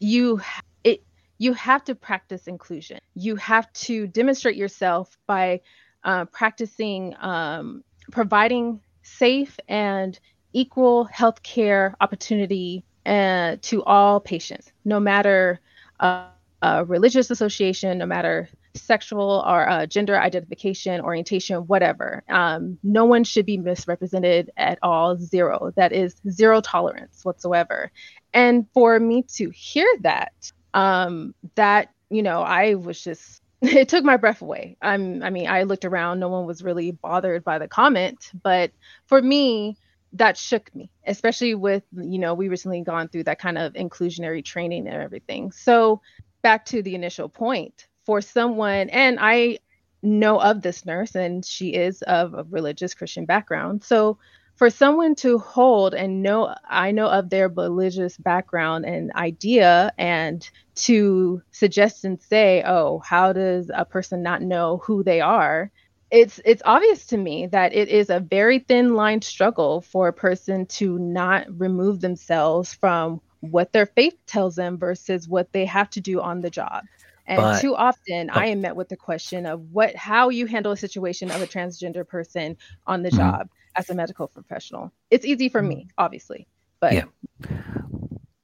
you 0.00 0.40
it 0.82 1.04
you 1.38 1.52
have 1.52 1.84
to 1.84 1.94
practice 1.94 2.48
inclusion. 2.48 2.98
You 3.14 3.36
have 3.36 3.72
to 3.86 4.08
demonstrate 4.08 4.56
yourself 4.56 5.16
by 5.28 5.60
uh, 6.02 6.24
practicing 6.24 7.14
um, 7.20 7.84
providing 8.10 8.80
safe 9.02 9.56
and 9.68 10.18
equal 10.52 11.04
health 11.04 11.40
care 11.44 11.94
opportunity 12.00 12.82
uh, 13.06 13.58
to 13.62 13.84
all 13.84 14.18
patients, 14.18 14.72
no 14.84 14.98
matter 14.98 15.60
uh, 16.00 16.84
religious 16.84 17.30
association, 17.30 17.98
no 17.98 18.06
matter 18.06 18.48
sexual 18.76 19.44
or 19.46 19.68
uh, 19.68 19.86
gender 19.86 20.18
identification, 20.18 21.00
orientation, 21.00 21.66
whatever. 21.66 22.22
Um, 22.28 22.78
no 22.82 23.04
one 23.04 23.24
should 23.24 23.46
be 23.46 23.58
misrepresented 23.58 24.50
at 24.56 24.78
all. 24.82 25.16
Zero. 25.16 25.72
That 25.76 25.92
is 25.92 26.14
zero 26.28 26.60
tolerance 26.60 27.24
whatsoever. 27.24 27.90
And 28.32 28.66
for 28.74 28.98
me 29.00 29.22
to 29.36 29.50
hear 29.50 29.88
that, 30.02 30.52
um, 30.74 31.34
that 31.54 31.90
you 32.10 32.22
know, 32.22 32.42
I 32.42 32.74
was 32.74 33.02
just 33.02 33.42
it 33.62 33.88
took 33.88 34.04
my 34.04 34.16
breath 34.16 34.42
away. 34.42 34.76
I'm, 34.82 35.22
I 35.22 35.30
mean, 35.30 35.48
I 35.48 35.62
looked 35.62 35.84
around. 35.84 36.20
No 36.20 36.28
one 36.28 36.46
was 36.46 36.62
really 36.62 36.92
bothered 36.92 37.42
by 37.42 37.58
the 37.58 37.68
comment, 37.68 38.30
but 38.42 38.70
for 39.06 39.20
me, 39.20 39.78
that 40.12 40.36
shook 40.36 40.74
me, 40.74 40.90
especially 41.06 41.54
with 41.54 41.82
you 41.92 42.18
know 42.18 42.34
we 42.34 42.48
recently 42.48 42.80
gone 42.80 43.08
through 43.08 43.24
that 43.24 43.38
kind 43.38 43.58
of 43.58 43.72
inclusionary 43.74 44.44
training 44.44 44.86
and 44.86 45.02
everything. 45.02 45.52
So 45.52 46.00
back 46.42 46.64
to 46.66 46.82
the 46.82 46.94
initial 46.94 47.28
point 47.28 47.88
for 48.06 48.20
someone, 48.20 48.88
and 48.88 49.18
I 49.20 49.58
know 50.02 50.40
of 50.40 50.62
this 50.62 50.86
nurse, 50.86 51.14
and 51.16 51.44
she 51.44 51.74
is 51.74 52.02
of 52.02 52.34
a 52.34 52.44
religious 52.44 52.94
Christian 52.94 53.26
background. 53.26 53.82
So 53.82 54.18
for 54.54 54.70
someone 54.70 55.14
to 55.16 55.38
hold 55.38 55.92
and 55.92 56.22
know, 56.22 56.54
I 56.66 56.92
know 56.92 57.08
of 57.08 57.28
their 57.28 57.48
religious 57.48 58.16
background 58.16 58.86
and 58.86 59.12
idea, 59.12 59.92
and 59.98 60.48
to 60.76 61.42
suggest 61.50 62.04
and 62.04 62.22
say, 62.22 62.62
oh, 62.64 63.00
how 63.04 63.32
does 63.32 63.70
a 63.74 63.84
person 63.84 64.22
not 64.22 64.40
know 64.40 64.78
who 64.84 65.02
they 65.02 65.20
are? 65.20 65.70
It's 66.10 66.40
it's 66.44 66.62
obvious 66.64 67.06
to 67.06 67.16
me 67.16 67.48
that 67.48 67.74
it 67.74 67.88
is 67.88 68.10
a 68.10 68.20
very 68.20 68.60
thin 68.60 68.94
line 68.94 69.22
struggle 69.22 69.80
for 69.80 70.06
a 70.06 70.12
person 70.12 70.66
to 70.66 70.98
not 70.98 71.46
remove 71.58 72.00
themselves 72.00 72.72
from 72.72 73.20
what 73.40 73.72
their 73.72 73.86
faith 73.86 74.14
tells 74.26 74.54
them 74.54 74.78
versus 74.78 75.28
what 75.28 75.52
they 75.52 75.64
have 75.64 75.90
to 75.90 76.00
do 76.00 76.20
on 76.20 76.40
the 76.40 76.50
job. 76.50 76.84
And 77.26 77.38
but, 77.38 77.60
too 77.60 77.74
often 77.74 78.30
I 78.30 78.46
am 78.46 78.60
met 78.60 78.76
with 78.76 78.88
the 78.88 78.96
question 78.96 79.46
of 79.46 79.60
what 79.72 79.94
how 79.94 80.28
you 80.28 80.46
handle 80.46 80.72
a 80.72 80.76
situation 80.76 81.30
of 81.30 81.42
a 81.42 81.46
transgender 81.46 82.06
person 82.06 82.56
on 82.86 83.02
the 83.02 83.08
mm-hmm. 83.08 83.18
job 83.18 83.48
as 83.76 83.90
a 83.90 83.94
medical 83.94 84.28
professional. 84.28 84.92
It's 85.10 85.24
easy 85.24 85.48
for 85.48 85.62
me, 85.62 85.88
obviously. 85.98 86.46
But 86.80 86.92
Yeah. 86.92 87.04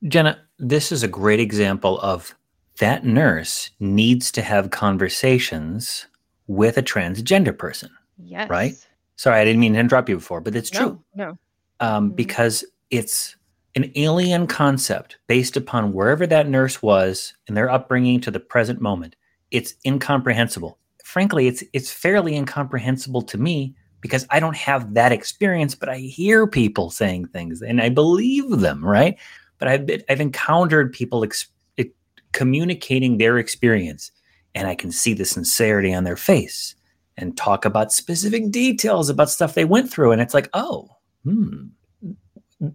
Jena, 0.08 0.38
this 0.58 0.90
is 0.90 1.02
a 1.02 1.08
great 1.08 1.38
example 1.38 2.00
of 2.00 2.34
that 2.78 3.04
nurse 3.04 3.70
needs 3.78 4.32
to 4.32 4.42
have 4.42 4.70
conversations 4.70 6.06
with 6.48 6.76
a 6.76 6.82
transgender 6.82 7.56
person. 7.56 7.90
Yes. 8.18 8.50
Right? 8.50 8.74
Sorry, 9.16 9.38
I 9.40 9.44
didn't 9.44 9.60
mean 9.60 9.74
to 9.74 9.78
interrupt 9.78 10.08
you 10.08 10.16
before, 10.16 10.40
but 10.40 10.56
it's 10.56 10.70
true. 10.70 11.00
No. 11.14 11.38
Um, 11.80 12.06
mm-hmm. 12.06 12.16
because 12.16 12.64
it's 12.90 13.36
an 13.74 13.90
alien 13.96 14.46
concept 14.46 15.18
based 15.26 15.56
upon 15.56 15.92
wherever 15.92 16.26
that 16.26 16.48
nurse 16.48 16.82
was 16.82 17.34
in 17.46 17.54
their 17.54 17.70
upbringing 17.70 18.20
to 18.20 18.30
the 18.30 18.40
present 18.40 18.80
moment. 18.80 19.16
It's 19.50 19.74
incomprehensible. 19.86 20.78
Frankly, 21.04 21.46
it's 21.46 21.62
it's 21.72 21.90
fairly 21.90 22.36
incomprehensible 22.36 23.22
to 23.22 23.38
me 23.38 23.74
because 24.00 24.26
I 24.30 24.40
don't 24.40 24.56
have 24.56 24.94
that 24.94 25.12
experience, 25.12 25.74
but 25.74 25.88
I 25.88 25.98
hear 25.98 26.46
people 26.46 26.90
saying 26.90 27.26
things 27.26 27.62
and 27.62 27.80
I 27.80 27.88
believe 27.88 28.50
them, 28.50 28.84
right? 28.84 29.18
But 29.58 29.68
I've 29.68 29.86
been, 29.86 30.02
I've 30.08 30.20
encountered 30.20 30.92
people 30.92 31.22
ex- 31.22 31.48
communicating 32.32 33.18
their 33.18 33.38
experience, 33.38 34.10
and 34.54 34.66
I 34.66 34.74
can 34.74 34.90
see 34.90 35.14
the 35.14 35.24
sincerity 35.24 35.94
on 35.94 36.04
their 36.04 36.16
face 36.16 36.74
and 37.16 37.36
talk 37.36 37.64
about 37.64 37.92
specific 37.92 38.50
details 38.50 39.08
about 39.08 39.30
stuff 39.30 39.54
they 39.54 39.64
went 39.64 39.90
through, 39.90 40.12
and 40.12 40.20
it's 40.20 40.34
like, 40.34 40.48
oh, 40.54 40.88
hmm, 41.24 41.66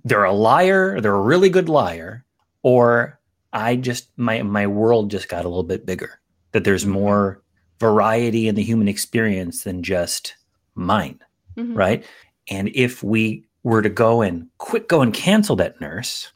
they're 0.03 0.25
a 0.25 0.33
liar, 0.33 0.99
they're 0.99 1.15
a 1.15 1.21
really 1.21 1.49
good 1.49 1.69
liar, 1.69 2.25
or 2.61 3.19
I 3.53 3.75
just 3.75 4.09
my 4.17 4.41
my 4.41 4.67
world 4.67 5.11
just 5.11 5.29
got 5.29 5.45
a 5.45 5.49
little 5.49 5.63
bit 5.63 5.85
bigger. 5.85 6.19
That 6.51 6.63
there's 6.63 6.83
mm-hmm. 6.83 6.93
more 6.93 7.41
variety 7.79 8.47
in 8.47 8.55
the 8.55 8.63
human 8.63 8.88
experience 8.88 9.63
than 9.63 9.83
just 9.83 10.35
mine, 10.75 11.19
mm-hmm. 11.55 11.75
right? 11.75 12.05
And 12.49 12.69
if 12.73 13.03
we 13.03 13.45
were 13.63 13.81
to 13.81 13.89
go 13.89 14.21
and 14.21 14.47
quick 14.57 14.88
go 14.88 15.01
and 15.01 15.13
cancel 15.13 15.55
that 15.57 15.79
nurse, 15.79 16.31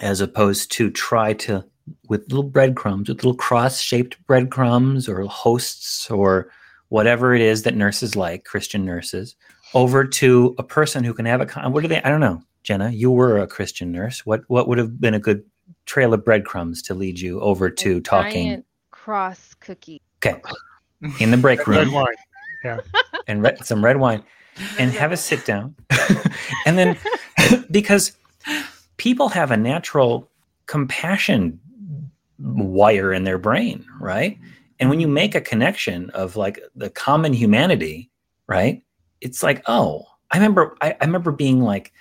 as 0.00 0.20
opposed 0.20 0.72
to 0.72 0.90
try 0.90 1.32
to 1.34 1.64
with 2.08 2.22
little 2.22 2.42
breadcrumbs, 2.42 3.08
with 3.08 3.18
little 3.18 3.34
cross-shaped 3.34 4.16
breadcrumbs 4.26 5.08
or 5.08 5.22
hosts 5.22 6.10
or 6.10 6.50
whatever 6.88 7.34
it 7.34 7.40
is 7.40 7.62
that 7.62 7.76
nurses 7.76 8.16
like, 8.16 8.44
Christian 8.44 8.84
nurses, 8.84 9.36
over 9.74 10.04
to 10.04 10.54
a 10.58 10.62
person 10.62 11.04
who 11.04 11.14
can 11.14 11.26
have 11.26 11.40
a 11.40 11.70
what 11.70 11.82
do 11.82 11.88
they? 11.88 12.02
I 12.02 12.08
don't 12.08 12.20
know. 12.20 12.42
Jena, 12.66 12.90
you 12.90 13.12
were 13.12 13.38
a 13.38 13.46
Christian 13.46 13.92
nurse. 13.92 14.26
What 14.26 14.42
what 14.48 14.66
would 14.66 14.76
have 14.78 15.00
been 15.00 15.14
a 15.14 15.20
good 15.20 15.44
trail 15.86 16.12
of 16.12 16.24
breadcrumbs 16.24 16.82
to 16.82 16.94
lead 16.94 17.20
you 17.20 17.40
over 17.40 17.70
to 17.70 17.98
a 17.98 18.00
talking? 18.00 18.64
cross 18.90 19.54
cookie. 19.60 20.02
Okay, 20.24 20.42
in 21.20 21.30
the 21.30 21.36
break 21.36 21.64
room. 21.68 21.78
red 21.78 21.92
wine. 21.92 22.14
Yeah, 22.64 22.80
and 23.28 23.40
re- 23.40 23.56
some 23.62 23.84
red 23.84 23.98
wine, 23.98 24.24
and 24.80 24.90
have 24.90 25.12
a 25.12 25.16
sit 25.16 25.46
down, 25.46 25.76
and 26.66 26.76
then 26.76 26.98
because 27.70 28.16
people 28.96 29.28
have 29.28 29.52
a 29.52 29.56
natural 29.56 30.28
compassion 30.66 31.60
wire 32.40 33.12
in 33.12 33.22
their 33.22 33.38
brain, 33.38 33.86
right? 34.00 34.38
And 34.80 34.90
when 34.90 34.98
you 34.98 35.06
make 35.06 35.36
a 35.36 35.40
connection 35.40 36.10
of 36.10 36.34
like 36.34 36.58
the 36.74 36.90
common 36.90 37.32
humanity, 37.32 38.10
right? 38.48 38.82
It's 39.20 39.44
like, 39.44 39.62
oh, 39.68 40.04
I 40.32 40.38
remember 40.38 40.76
I, 40.80 40.96
I 41.00 41.04
remember 41.04 41.30
being 41.30 41.62
like 41.62 41.92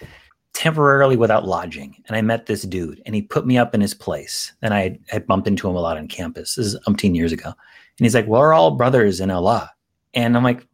temporarily 0.56 1.18
without 1.18 1.46
lodging 1.46 2.02
and 2.08 2.16
I 2.16 2.22
met 2.22 2.46
this 2.46 2.64
dude 2.64 3.02
and 3.06 3.14
he 3.14 3.22
put 3.22 3.46
me 3.46 3.58
up 3.58 3.76
in 3.76 3.82
his 3.82 3.94
place. 3.94 4.54
And 4.62 4.74
I 4.74 4.98
had 5.10 5.28
bumped 5.28 5.48
into 5.48 5.70
him 5.70 5.76
a 5.76 5.82
lot 5.82 5.98
on 5.98 6.08
campus. 6.08 6.56
This 6.56 6.68
is 6.68 6.80
umpteen 6.88 7.14
years 7.14 7.34
ago. 7.34 7.50
And 7.50 8.06
he's 8.06 8.16
like, 8.16 8.26
well, 8.26 8.42
We're 8.42 8.54
all 8.54 8.72
brothers 8.72 9.20
in 9.20 9.30
Allah. 9.30 9.70
And 10.14 10.36
I'm 10.36 10.44
like, 10.44 10.66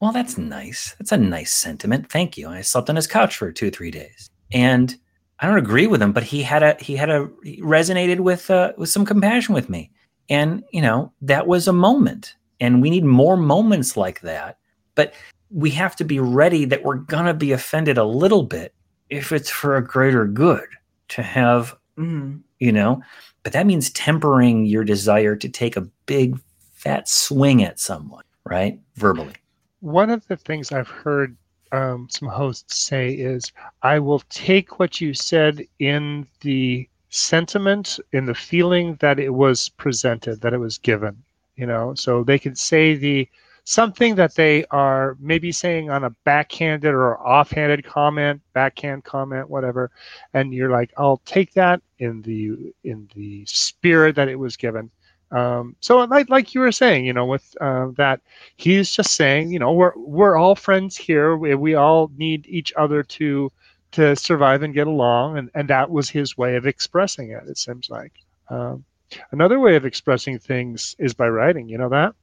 well, 0.00 0.12
that's 0.12 0.38
nice. 0.38 0.94
That's 0.98 1.10
a 1.10 1.18
nice 1.18 1.52
sentiment. 1.52 2.10
Thank 2.10 2.38
you. 2.38 2.48
I 2.48 2.62
slept 2.62 2.88
on 2.88 2.96
his 2.96 3.08
couch 3.08 3.36
for 3.36 3.50
two, 3.50 3.70
three 3.70 3.90
days. 3.90 4.30
And 4.52 4.96
I 5.40 5.46
don't 5.46 5.58
agree 5.58 5.88
with 5.88 6.00
him, 6.00 6.12
but 6.12 6.22
he 6.22 6.42
had 6.42 6.62
a 6.62 6.76
he 6.80 6.94
had 6.94 7.10
a 7.10 7.28
he 7.42 7.60
resonated 7.62 8.20
with 8.20 8.48
uh, 8.48 8.72
with 8.78 8.90
some 8.90 9.04
compassion 9.04 9.54
with 9.54 9.68
me. 9.68 9.90
And 10.28 10.62
you 10.72 10.82
know, 10.82 11.12
that 11.22 11.48
was 11.48 11.66
a 11.66 11.72
moment. 11.72 12.36
And 12.60 12.80
we 12.80 12.90
need 12.90 13.04
more 13.04 13.36
moments 13.36 13.96
like 13.96 14.20
that. 14.20 14.58
But 14.94 15.14
we 15.50 15.70
have 15.70 15.96
to 15.96 16.04
be 16.04 16.20
ready 16.20 16.64
that 16.66 16.84
we're 16.84 16.96
gonna 16.96 17.34
be 17.34 17.50
offended 17.50 17.98
a 17.98 18.04
little 18.04 18.44
bit 18.44 18.72
if 19.10 19.32
it's 19.32 19.50
for 19.50 19.76
a 19.76 19.84
greater 19.84 20.26
good 20.26 20.66
to 21.08 21.22
have 21.22 21.76
mm, 21.98 22.40
you 22.58 22.72
know, 22.72 23.02
but 23.42 23.52
that 23.52 23.66
means 23.66 23.90
tempering 23.90 24.66
your 24.66 24.84
desire 24.84 25.36
to 25.36 25.48
take 25.48 25.76
a 25.76 25.88
big 26.06 26.38
fat 26.72 27.08
swing 27.08 27.62
at 27.62 27.78
someone, 27.78 28.24
right? 28.44 28.78
Verbally. 28.96 29.34
One 29.80 30.10
of 30.10 30.26
the 30.28 30.36
things 30.36 30.72
I've 30.72 30.88
heard 30.88 31.36
um, 31.72 32.08
some 32.10 32.28
hosts 32.28 32.76
say 32.76 33.12
is, 33.12 33.52
I 33.82 33.98
will 33.98 34.20
take 34.28 34.78
what 34.78 35.00
you 35.00 35.14
said 35.14 35.66
in 35.78 36.26
the 36.40 36.88
sentiment, 37.10 37.98
in 38.12 38.26
the 38.26 38.34
feeling 38.34 38.96
that 38.96 39.18
it 39.18 39.30
was 39.30 39.68
presented, 39.68 40.40
that 40.40 40.52
it 40.52 40.58
was 40.58 40.78
given. 40.78 41.22
You 41.56 41.66
know, 41.66 41.94
so 41.94 42.24
they 42.24 42.38
can 42.38 42.56
say 42.56 42.94
the 42.94 43.28
something 43.64 44.14
that 44.16 44.34
they 44.34 44.64
are 44.70 45.16
maybe 45.20 45.52
saying 45.52 45.90
on 45.90 46.04
a 46.04 46.10
backhanded 46.24 46.92
or 46.92 47.18
offhanded 47.20 47.84
comment, 47.84 48.40
backhand 48.52 49.04
comment, 49.04 49.48
whatever, 49.48 49.90
and 50.34 50.52
you're 50.54 50.70
like, 50.70 50.92
I'll 50.96 51.20
take 51.24 51.52
that 51.54 51.82
in 51.98 52.22
the 52.22 52.72
in 52.84 53.08
the 53.14 53.44
spirit 53.46 54.16
that 54.16 54.28
it 54.28 54.38
was 54.38 54.56
given. 54.56 54.90
Um, 55.30 55.76
so 55.80 55.98
like 55.98 56.28
like 56.28 56.54
you 56.54 56.60
were 56.60 56.72
saying, 56.72 57.04
you 57.04 57.12
know, 57.12 57.26
with 57.26 57.56
uh, 57.60 57.88
that, 57.96 58.20
he's 58.56 58.90
just 58.92 59.14
saying, 59.14 59.52
you 59.52 59.58
know, 59.58 59.72
we're 59.72 59.92
we're 59.96 60.36
all 60.36 60.56
friends 60.56 60.96
here. 60.96 61.36
We, 61.36 61.54
we 61.54 61.74
all 61.74 62.10
need 62.16 62.46
each 62.48 62.72
other 62.76 63.02
to 63.02 63.52
to 63.92 64.16
survive 64.16 64.62
and 64.62 64.74
get 64.74 64.86
along, 64.86 65.38
and 65.38 65.50
and 65.54 65.68
that 65.68 65.90
was 65.90 66.10
his 66.10 66.36
way 66.36 66.56
of 66.56 66.66
expressing 66.66 67.30
it. 67.30 67.44
It 67.48 67.58
seems 67.58 67.90
like. 67.90 68.12
Um, 68.48 68.84
another 69.30 69.60
way 69.60 69.76
of 69.76 69.84
expressing 69.84 70.38
things 70.38 70.96
is 70.98 71.14
by 71.14 71.28
writing. 71.28 71.68
You 71.68 71.78
know 71.78 71.88
that. 71.90 72.14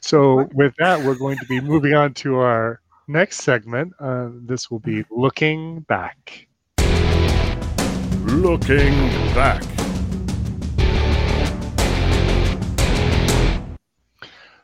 So 0.00 0.48
with 0.54 0.74
that, 0.78 1.00
we're 1.02 1.14
going 1.14 1.38
to 1.38 1.46
be 1.46 1.60
moving 1.60 1.94
on 1.94 2.14
to 2.14 2.36
our 2.36 2.80
next 3.08 3.42
segment. 3.42 3.92
Uh, 3.98 4.30
this 4.32 4.70
will 4.70 4.80
be 4.80 5.04
looking 5.10 5.80
back. 5.80 6.46
Looking 8.24 8.94
back. 9.34 9.62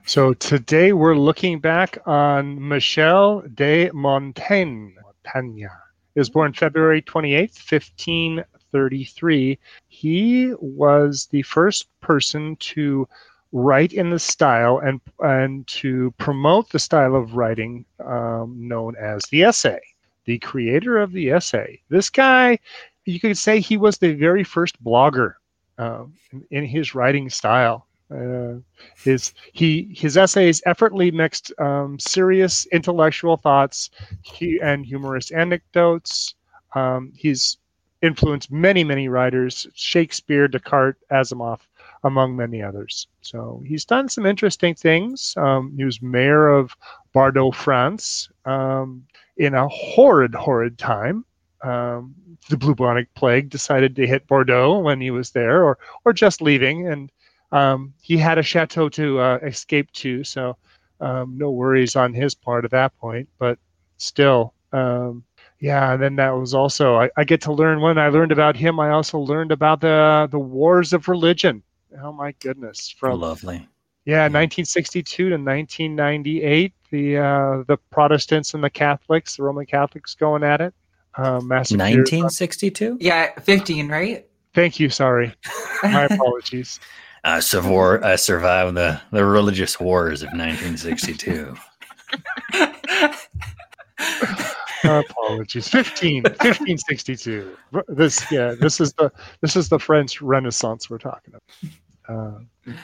So 0.09 0.32
today 0.32 0.94
we're 0.94 1.18
looking 1.18 1.61
back 1.61 1.99
on 2.07 2.66
Michel 2.66 3.42
de 3.53 3.90
Montaigne. 3.92 4.94
Montaigne 5.03 5.66
is 6.14 6.30
born 6.30 6.55
February 6.55 7.03
28th, 7.03 7.70
1533. 7.70 9.59
He 9.88 10.53
was 10.59 11.28
the 11.30 11.42
first 11.42 11.88
person 12.01 12.57
to 12.57 13.07
write 13.53 13.92
in 13.92 14.11
the 14.11 14.18
style 14.18 14.78
and 14.78 15.01
and 15.20 15.66
to 15.66 16.12
promote 16.18 16.70
the 16.70 16.78
style 16.78 17.14
of 17.14 17.34
writing 17.34 17.84
um, 18.05 18.57
known 18.59 18.94
as 18.96 19.22
the 19.24 19.42
essay. 19.44 19.80
The 20.26 20.38
creator 20.38 20.99
of 20.99 21.12
the 21.12 21.30
essay. 21.30 21.80
This 21.88 22.11
guy, 22.11 22.59
you 23.07 23.18
could 23.18 23.38
say, 23.38 23.61
he 23.61 23.78
was 23.78 23.96
the 23.96 24.12
very 24.12 24.44
first 24.44 24.82
blogger 24.84 25.34
in, 25.78 26.44
in 26.51 26.66
his 26.66 26.94
writing 26.94 27.30
style. 27.30 27.86
Uh, 28.11 28.55
his 28.96 29.34
he 29.53 29.94
his 29.94 30.16
essays 30.16 30.62
effortlessly 30.64 31.11
mixed 31.11 31.53
um, 31.59 31.99
serious 31.99 32.66
intellectual 32.72 33.36
thoughts 33.36 33.90
he, 34.22 34.59
and 34.62 34.86
humorous 34.86 35.30
anecdotes. 35.30 36.34
Um, 36.74 37.12
he's 37.14 37.59
influenced 38.01 38.51
many 38.51 38.82
many 38.82 39.09
writers: 39.09 39.66
Shakespeare, 39.74 40.49
Descartes, 40.49 41.03
Asimov, 41.11 41.61
among 42.05 42.36
many 42.36 42.62
others. 42.62 43.07
So 43.22 43.62
he's 43.66 43.84
done 43.84 44.09
some 44.09 44.26
interesting 44.26 44.74
things. 44.74 45.34
Um, 45.36 45.74
he 45.76 45.84
was 45.84 46.01
mayor 46.03 46.49
of 46.49 46.76
Bordeaux, 47.12 47.51
France, 47.51 48.28
um, 48.44 49.05
in 49.36 49.55
a 49.55 49.68
horrid, 49.68 50.34
horrid 50.34 50.78
time. 50.78 51.24
Um, 51.62 52.14
the 52.49 52.57
bubonic 52.57 53.12
plague 53.14 53.51
decided 53.51 53.96
to 53.96 54.07
hit 54.07 54.28
Bordeaux 54.28 54.78
when 54.78 55.01
he 55.01 55.11
was 55.11 55.30
there, 55.30 55.64
or 55.64 55.78
or 56.05 56.12
just 56.12 56.40
leaving, 56.40 56.86
and 56.86 57.11
um, 57.51 57.94
he 58.01 58.16
had 58.16 58.38
a 58.38 58.42
chateau 58.42 58.88
to 58.90 59.18
uh, 59.18 59.38
escape 59.42 59.90
to, 59.92 60.22
so 60.22 60.57
um, 61.01 61.36
no 61.36 61.51
worries 61.51 61.96
on 61.96 62.14
his 62.14 62.34
part 62.34 62.64
at 62.64 62.70
that 62.70 62.96
point. 62.99 63.28
But 63.38 63.59
still, 63.96 64.55
um, 64.72 65.24
yeah. 65.61 65.92
And 65.92 66.03
then 66.03 66.16
that 66.16 66.30
was 66.30 66.55
also 66.55 66.96
I, 66.96 67.11
I, 67.16 67.24
get 67.24 67.40
to 67.42 67.53
learn 67.53 67.80
when 67.80 67.99
I 67.99 68.09
learned 68.09 68.32
about 68.32 68.57
him. 68.57 68.78
I 68.78 68.90
also 68.90 69.18
learned 69.18 69.53
about 69.53 69.80
the 69.80 70.28
the 70.30 70.38
wars 70.38 70.92
of 70.92 71.09
religion. 71.09 71.62
Oh 72.03 72.12
my 72.12 72.32
goodness! 72.41 72.91
From 72.91 73.20
lovely. 73.20 73.68
Yeah, 74.05 74.22
1962 74.22 75.28
to 75.28 75.36
1998, 75.36 76.72
the 76.91 77.18
uh, 77.18 77.62
the 77.66 77.76
Protestants 77.91 78.55
and 78.55 78.64
the 78.64 78.70
Catholics, 78.70 79.36
the 79.36 79.43
Roman 79.43 79.66
Catholics, 79.66 80.14
going 80.14 80.43
at 80.43 80.61
it. 80.61 80.74
Uh, 81.16 81.41
1962. 81.41 82.99
Yeah, 83.01 83.32
15, 83.41 83.89
right? 83.89 84.26
Thank 84.55 84.78
you. 84.78 84.89
Sorry, 84.89 85.34
my 85.82 86.05
apologies. 86.11 86.78
I, 87.24 87.41
survived, 87.41 88.05
I 88.05 88.16
survived 88.16 88.76
the, 88.76 89.01
the 89.11 89.24
religious 89.24 89.80
wars 89.80 90.22
of 90.22 90.28
1962. 90.28 91.57
apologies 94.85 95.68
15 95.68 96.22
1562 96.22 97.57
this 97.89 98.31
yeah 98.31 98.55
this 98.61 98.81
is 98.81 98.93
the 98.95 99.11
this 99.41 99.57
is 99.57 99.68
the 99.68 99.79
french 99.79 100.20
renaissance 100.22 100.89
we're 100.89 100.99
talking 100.99 101.35
about 101.35 101.72
uh, 102.09 102.74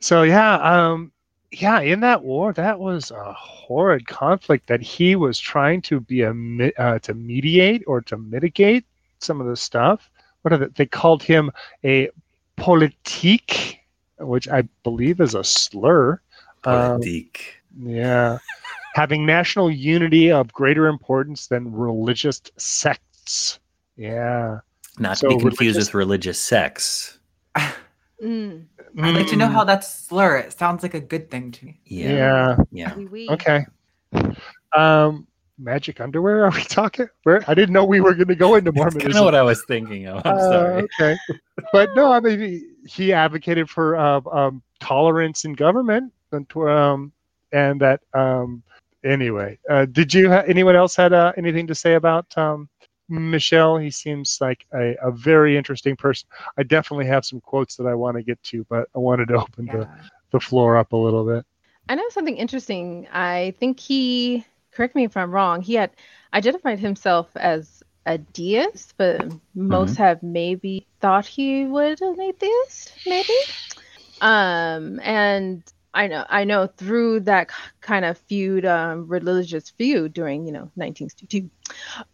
so 0.00 0.22
yeah 0.22 0.54
um 0.56 1.12
yeah 1.50 1.80
in 1.80 2.00
that 2.00 2.22
war 2.22 2.52
that 2.52 2.78
was 2.78 3.10
a 3.10 3.32
horrid 3.32 4.06
conflict 4.06 4.66
that 4.66 4.80
he 4.80 5.16
was 5.16 5.38
trying 5.38 5.80
to 5.80 6.00
be 6.00 6.22
a 6.22 6.32
uh, 6.78 6.98
to 6.98 7.14
mediate 7.14 7.82
or 7.86 8.00
to 8.00 8.16
mitigate 8.16 8.84
some 9.18 9.40
of 9.40 9.46
the 9.46 9.56
stuff 9.56 10.10
what 10.42 10.52
are 10.52 10.58
they, 10.58 10.66
they 10.74 10.86
called 10.86 11.22
him 11.22 11.50
a 11.84 12.10
politique, 12.56 13.80
which 14.18 14.48
I 14.48 14.62
believe 14.84 15.20
is 15.20 15.34
a 15.34 15.44
slur. 15.44 16.20
Politique. 16.62 17.62
Um, 17.76 17.88
yeah. 17.88 18.38
Having 18.94 19.26
national 19.26 19.70
unity 19.70 20.30
of 20.30 20.52
greater 20.52 20.86
importance 20.86 21.46
than 21.46 21.72
religious 21.72 22.42
sects. 22.58 23.58
Yeah. 23.96 24.60
Not 24.98 25.18
so 25.18 25.28
to 25.28 25.36
be 25.36 25.40
confused 25.40 25.60
religious... 25.60 25.88
with 25.88 25.94
religious 25.94 26.40
sex. 26.40 27.18
Mm. 28.22 28.66
I'd 29.00 29.14
like 29.16 29.26
to 29.26 29.36
know 29.36 29.48
how 29.48 29.64
that's 29.64 29.92
slur. 29.92 30.36
It 30.36 30.56
sounds 30.56 30.84
like 30.84 30.94
a 30.94 31.00
good 31.00 31.28
thing 31.28 31.50
to 31.50 31.64
me. 31.64 31.80
Yeah. 31.84 32.56
Yeah. 32.70 32.94
yeah. 32.96 33.30
Okay. 33.32 33.66
Um, 34.76 35.26
magic 35.58 36.00
underwear? 36.00 36.44
Are 36.44 36.50
we 36.50 36.62
talking? 36.64 37.08
Where 37.22 37.42
I 37.48 37.54
didn't 37.54 37.72
know 37.72 37.84
we 37.84 38.00
were 38.00 38.14
going 38.14 38.28
to 38.28 38.34
go 38.34 38.54
into 38.54 38.72
Mormonism. 38.72 39.00
That's 39.00 39.14
kind 39.14 39.18
of 39.18 39.24
what 39.24 39.34
I 39.34 39.42
was 39.42 39.64
thinking 39.64 40.06
of. 40.06 40.24
I'm 40.24 40.36
uh, 40.36 40.40
sorry. 40.40 40.82
Okay, 40.82 41.16
but 41.72 41.90
no, 41.94 42.12
I 42.12 42.20
mean 42.20 42.76
he 42.86 43.12
advocated 43.12 43.70
for 43.70 43.96
uh, 43.96 44.20
um, 44.30 44.62
tolerance 44.80 45.44
in 45.44 45.54
government 45.54 46.12
and 46.32 46.56
um, 46.56 47.12
and 47.52 47.80
that 47.80 48.00
um, 48.14 48.62
anyway. 49.04 49.58
Uh, 49.68 49.86
did 49.86 50.12
you 50.12 50.30
ha- 50.30 50.44
anyone 50.46 50.76
else 50.76 50.96
had 50.96 51.12
uh, 51.12 51.32
anything 51.36 51.66
to 51.68 51.74
say 51.74 51.94
about 51.94 52.36
um, 52.36 52.68
Michel? 53.08 53.78
He 53.78 53.90
seems 53.90 54.38
like 54.40 54.66
a, 54.74 54.96
a 55.02 55.10
very 55.10 55.56
interesting 55.56 55.96
person. 55.96 56.28
I 56.56 56.62
definitely 56.62 57.06
have 57.06 57.24
some 57.24 57.40
quotes 57.40 57.76
that 57.76 57.86
I 57.86 57.94
want 57.94 58.16
to 58.16 58.22
get 58.22 58.42
to, 58.44 58.64
but 58.68 58.88
I 58.94 58.98
wanted 58.98 59.28
to 59.28 59.34
open 59.42 59.66
yeah. 59.66 59.76
the 59.76 59.88
the 60.30 60.40
floor 60.40 60.78
up 60.78 60.92
a 60.92 60.96
little 60.96 61.26
bit. 61.26 61.44
I 61.88 61.94
know 61.94 62.08
something 62.10 62.36
interesting. 62.36 63.06
I 63.12 63.54
think 63.58 63.78
he 63.78 64.46
correct 64.72 64.94
me 64.94 65.04
if 65.04 65.16
I'm 65.16 65.30
wrong, 65.30 65.62
he 65.62 65.74
had 65.74 65.90
identified 66.34 66.80
himself 66.80 67.28
as 67.36 67.82
a 68.06 68.18
deist, 68.18 68.94
but 68.96 69.32
most 69.54 69.92
mm-hmm. 69.92 70.02
have 70.02 70.22
maybe 70.22 70.86
thought 71.00 71.26
he 71.26 71.66
was 71.66 72.00
an 72.00 72.20
atheist, 72.20 72.92
maybe. 73.06 73.34
Um, 74.20 74.98
and 75.00 75.62
I 75.94 76.06
know, 76.06 76.24
I 76.28 76.44
know 76.44 76.66
through 76.66 77.20
that 77.20 77.50
kind 77.80 78.04
of 78.04 78.16
feud, 78.16 78.64
um, 78.64 79.06
religious 79.08 79.70
feud 79.70 80.12
during, 80.12 80.46
you 80.46 80.52
know, 80.52 80.70
1962, 80.74 81.50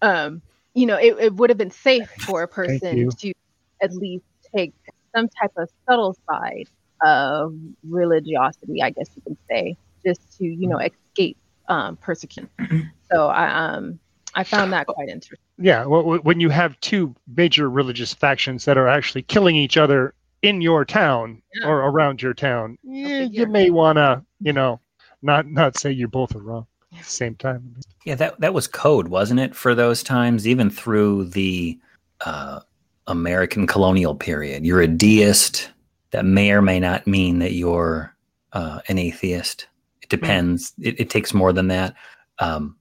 um, 0.03 0.43
you 0.75 0.87
know, 0.87 0.97
it, 0.97 1.17
it 1.19 1.35
would 1.35 1.51
have 1.51 1.59
been 1.59 1.71
safe 1.71 2.09
for 2.27 2.43
a 2.43 2.49
person 2.49 3.09
to 3.11 3.33
at 3.81 3.95
least 3.95 4.25
take 4.55 4.75
some 5.15 5.29
type 5.29 5.53
of 5.57 5.69
subtle 5.87 6.17
side 6.29 6.69
of 7.03 7.55
religiosity, 7.89 8.83
I 8.83 8.91
guess 8.91 9.09
you 9.15 9.23
could 9.23 9.37
say, 9.49 9.77
just 10.05 10.39
to 10.39 10.45
you 10.45 10.69
know 10.69 10.79
escape 10.79 11.37
um, 11.69 11.97
persecution. 11.97 12.49
so 13.11 13.29
I 13.29 13.75
um 13.75 13.99
I 14.35 14.45
found 14.45 14.73
that 14.73 14.87
quite 14.87 15.09
interesting. 15.09 15.39
Yeah, 15.59 15.87
well, 15.87 16.19
when 16.19 16.41
you 16.41 16.51
have 16.51 16.79
two 16.81 17.15
major 17.37 17.69
religious 17.69 18.15
factions 18.15 18.65
that 18.67 18.79
are 18.79 18.89
actually 18.89 19.23
killing 19.23 19.57
each 19.57 19.77
other 19.77 20.15
in 20.43 20.61
your 20.61 20.85
town 20.85 21.43
Yeah. 21.55 21.69
or 21.69 21.81
around 21.89 22.23
your 22.23 22.35
town, 22.35 22.79
yeah, 22.83 23.23
you 23.23 23.47
may 23.47 23.71
want 23.71 23.97
to, 23.97 24.23
you 24.41 24.53
know, 24.53 24.81
not 25.23 25.47
not 25.47 25.77
say 25.77 25.91
you 25.91 26.07
both 26.09 26.35
are 26.37 26.41
wrong 26.41 26.67
at 26.93 26.99
the 27.01 27.05
same 27.05 27.35
time. 27.37 27.75
Yeah, 28.05 28.15
that 28.17 28.41
that 28.41 28.55
was 28.55 28.67
code, 28.67 29.09
wasn't 29.09 29.41
it, 29.41 29.55
for 29.55 29.75
those 29.75 30.03
times, 30.03 30.47
even 30.47 30.71
through 30.71 31.27
the 31.27 31.79
uh, 32.25 32.61
American 33.07 33.67
colonial 33.67 34.15
period. 34.15 34.65
You're 34.65 34.83
a 34.83 34.89
deist. 34.89 35.71
That 36.11 36.25
may 36.25 36.53
or 36.53 36.63
may 36.63 36.81
not 36.81 37.07
mean 37.07 37.39
that 37.41 37.53
you're 37.53 38.17
uh, 38.55 38.81
an 38.89 38.97
atheist. 38.97 39.67
It 40.01 40.09
depends. 40.09 40.73
It, 40.81 40.99
it 40.99 41.11
takes 41.11 41.35
more 41.35 41.53
than 41.53 41.69
that. 41.69 41.95
Um, 42.39 42.77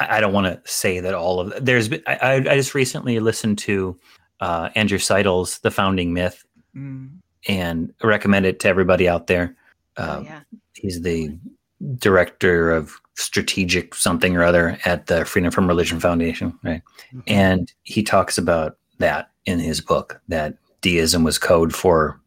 I, 0.00 0.16
I 0.16 0.20
don't 0.20 0.32
want 0.32 0.46
to 0.46 0.70
say 0.70 1.00
that 1.00 1.12
all 1.12 1.38
of 1.40 1.52
there's. 1.62 1.88
been- 1.88 2.02
I, 2.06 2.16
I 2.16 2.34
I 2.36 2.56
just 2.56 2.74
recently 2.74 3.20
listened 3.20 3.58
to 3.58 3.98
uh, 4.40 4.70
Andrew 4.74 4.96
Seidel's 4.96 5.58
"The 5.58 5.70
Founding 5.70 6.14
Myth" 6.14 6.45
Mm. 6.76 7.10
and 7.48 7.94
recommend 8.02 8.44
it 8.46 8.60
to 8.60 8.68
everybody 8.68 9.08
out 9.08 9.26
there. 9.28 9.56
Uh, 9.96 10.16
oh, 10.18 10.22
yeah. 10.24 10.40
He's 10.74 11.00
the 11.00 11.36
director 11.96 12.70
of 12.70 13.00
strategic 13.14 13.94
something 13.94 14.36
or 14.36 14.42
other 14.44 14.78
at 14.84 15.06
the 15.06 15.24
Freedom 15.24 15.50
from 15.50 15.68
Religion 15.68 16.00
Foundation, 16.00 16.58
right? 16.62 16.82
And 17.26 17.72
he 17.84 18.02
talks 18.02 18.36
about 18.36 18.76
that 18.98 19.30
in 19.46 19.58
his 19.58 19.80
book 19.80 20.20
that 20.28 20.58
deism 20.82 21.24
was 21.24 21.38
code 21.38 21.74
for, 21.74 22.20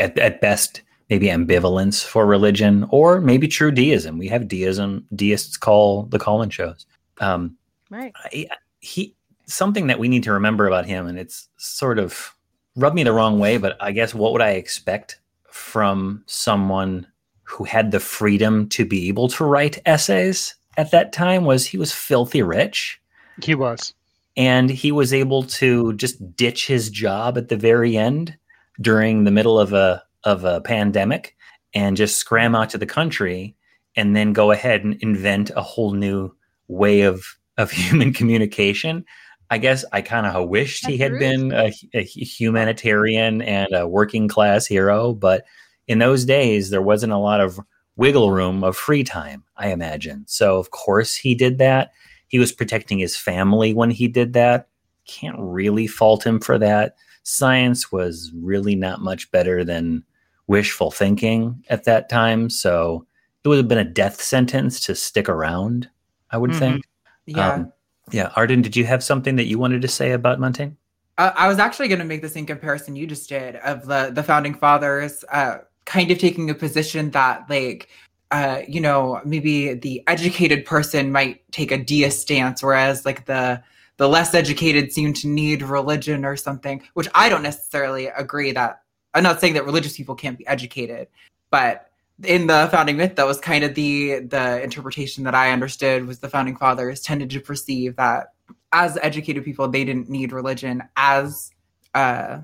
at, 0.00 0.18
at 0.18 0.40
best, 0.40 0.82
maybe 1.08 1.28
ambivalence 1.28 2.04
for 2.04 2.26
religion, 2.26 2.86
or 2.90 3.20
maybe 3.20 3.48
true 3.48 3.70
deism. 3.70 4.18
We 4.18 4.28
have 4.28 4.48
deism. 4.48 5.06
Deists 5.14 5.56
call 5.56 6.02
the 6.04 6.18
call-in 6.18 6.50
shows. 6.50 6.84
Um, 7.20 7.56
Right. 7.90 8.12
I- 8.16 8.48
he 8.80 9.14
something 9.46 9.86
that 9.86 9.98
we 9.98 10.08
need 10.08 10.22
to 10.24 10.32
remember 10.32 10.66
about 10.66 10.84
him, 10.84 11.06
and 11.06 11.18
it's 11.18 11.48
sort 11.56 11.98
of 11.98 12.34
rubbed 12.76 12.96
me 12.96 13.02
the 13.04 13.12
wrong 13.12 13.38
way, 13.38 13.56
but 13.58 13.76
I 13.80 13.92
guess 13.92 14.14
what 14.14 14.32
would 14.32 14.42
I 14.42 14.50
expect 14.50 15.20
from 15.50 16.22
someone 16.26 17.06
who 17.44 17.64
had 17.64 17.90
the 17.90 18.00
freedom 18.00 18.68
to 18.70 18.84
be 18.84 19.08
able 19.08 19.28
to 19.28 19.44
write 19.44 19.78
essays 19.86 20.54
at 20.76 20.90
that 20.92 21.12
time 21.12 21.44
was 21.44 21.66
he 21.66 21.78
was 21.78 21.92
filthy 21.92 22.42
rich 22.42 23.00
He 23.42 23.54
was. 23.54 23.94
and 24.36 24.70
he 24.70 24.92
was 24.92 25.12
able 25.12 25.42
to 25.44 25.94
just 25.94 26.36
ditch 26.36 26.66
his 26.66 26.90
job 26.90 27.36
at 27.38 27.48
the 27.48 27.56
very 27.56 27.96
end 27.96 28.36
during 28.80 29.24
the 29.24 29.30
middle 29.30 29.58
of 29.58 29.72
a 29.72 30.02
of 30.24 30.44
a 30.44 30.60
pandemic 30.60 31.34
and 31.74 31.96
just 31.96 32.16
scram 32.18 32.54
out 32.54 32.70
to 32.70 32.78
the 32.78 32.86
country 32.86 33.56
and 33.96 34.14
then 34.14 34.32
go 34.32 34.50
ahead 34.52 34.84
and 34.84 34.94
invent 35.02 35.50
a 35.56 35.62
whole 35.62 35.92
new 35.92 36.30
way 36.68 37.00
of 37.00 37.24
of 37.56 37.70
human 37.72 38.12
communication 38.12 39.04
i 39.50 39.58
guess 39.58 39.84
i 39.92 40.00
kind 40.00 40.26
of 40.26 40.48
wished 40.48 40.86
he 40.86 40.96
had 40.96 41.12
That's 41.12 41.18
been 41.18 41.52
a, 41.52 41.72
a 41.94 42.02
humanitarian 42.02 43.42
and 43.42 43.72
a 43.72 43.86
working 43.86 44.28
class 44.28 44.66
hero 44.66 45.14
but 45.14 45.44
in 45.86 45.98
those 45.98 46.24
days 46.24 46.70
there 46.70 46.82
wasn't 46.82 47.12
a 47.12 47.18
lot 47.18 47.40
of 47.40 47.58
wiggle 47.96 48.30
room 48.30 48.62
of 48.62 48.76
free 48.76 49.04
time 49.04 49.42
i 49.56 49.70
imagine 49.72 50.24
so 50.26 50.58
of 50.58 50.70
course 50.70 51.14
he 51.14 51.34
did 51.34 51.58
that 51.58 51.92
he 52.28 52.38
was 52.38 52.52
protecting 52.52 52.98
his 52.98 53.16
family 53.16 53.74
when 53.74 53.90
he 53.90 54.06
did 54.06 54.34
that. 54.34 54.68
Can't 55.06 55.36
really 55.38 55.86
fault 55.86 56.24
him 56.24 56.40
for 56.40 56.58
that. 56.58 56.96
Science 57.22 57.90
was 57.90 58.30
really 58.34 58.76
not 58.76 59.00
much 59.00 59.30
better 59.30 59.64
than 59.64 60.04
wishful 60.46 60.90
thinking 60.90 61.64
at 61.70 61.84
that 61.84 62.08
time. 62.08 62.50
So 62.50 63.06
it 63.42 63.48
would 63.48 63.56
have 63.56 63.68
been 63.68 63.78
a 63.78 63.84
death 63.84 64.20
sentence 64.20 64.80
to 64.80 64.94
stick 64.94 65.28
around, 65.28 65.88
I 66.30 66.36
would 66.36 66.50
Mhm. 66.50 66.58
think. 66.58 66.84
Yeah. 67.26 67.52
Um, 67.54 67.72
yeah. 68.10 68.30
Arden, 68.36 68.62
did 68.62 68.76
you 68.76 68.84
have 68.84 69.02
something 69.02 69.36
that 69.36 69.46
you 69.46 69.58
wanted 69.58 69.82
to 69.82 69.88
say 69.88 70.12
about 70.12 70.40
Montaigne? 70.40 70.72
Uh, 71.16 71.32
I 71.34 71.48
was 71.48 71.58
actually 71.58 71.88
going 71.88 71.98
to 71.98 72.04
make 72.04 72.22
the 72.22 72.28
same 72.28 72.46
comparison 72.46 72.94
you 72.94 73.06
just 73.06 73.28
did 73.28 73.56
of 73.56 73.86
the 73.86 74.10
the 74.12 74.22
founding 74.22 74.54
fathers, 74.54 75.24
uh, 75.32 75.58
kind 75.84 76.10
of 76.10 76.18
taking 76.18 76.50
a 76.50 76.54
position 76.54 77.10
that 77.10 77.48
like. 77.48 77.88
Uh, 78.30 78.60
you 78.68 78.78
know, 78.78 79.22
maybe 79.24 79.72
the 79.72 80.04
educated 80.06 80.66
person 80.66 81.10
might 81.10 81.50
take 81.50 81.72
a 81.72 81.78
deist 81.78 82.20
stance, 82.20 82.62
whereas 82.62 83.06
like 83.06 83.24
the 83.24 83.62
the 83.96 84.06
less 84.06 84.34
educated 84.34 84.92
seem 84.92 85.14
to 85.14 85.28
need 85.28 85.62
religion 85.62 86.26
or 86.26 86.36
something. 86.36 86.82
Which 86.92 87.08
I 87.14 87.30
don't 87.30 87.42
necessarily 87.42 88.08
agree 88.08 88.52
that. 88.52 88.82
I'm 89.14 89.22
not 89.22 89.40
saying 89.40 89.54
that 89.54 89.64
religious 89.64 89.96
people 89.96 90.14
can't 90.14 90.36
be 90.36 90.46
educated, 90.46 91.08
but 91.50 91.87
in 92.24 92.46
the 92.46 92.68
founding 92.70 92.96
myth, 92.96 93.16
that 93.16 93.26
was 93.26 93.38
kind 93.38 93.64
of 93.64 93.74
the 93.74 94.20
the 94.20 94.62
interpretation 94.62 95.24
that 95.24 95.34
I 95.34 95.52
understood 95.52 96.06
was 96.06 96.18
the 96.18 96.28
founding 96.28 96.56
fathers 96.56 97.00
tended 97.00 97.30
to 97.30 97.40
perceive 97.40 97.96
that 97.96 98.28
as 98.72 98.98
educated 99.02 99.44
people, 99.44 99.68
they 99.68 99.84
didn't 99.84 100.10
need 100.10 100.32
religion 100.32 100.82
as 100.96 101.50
uh, 101.94 102.40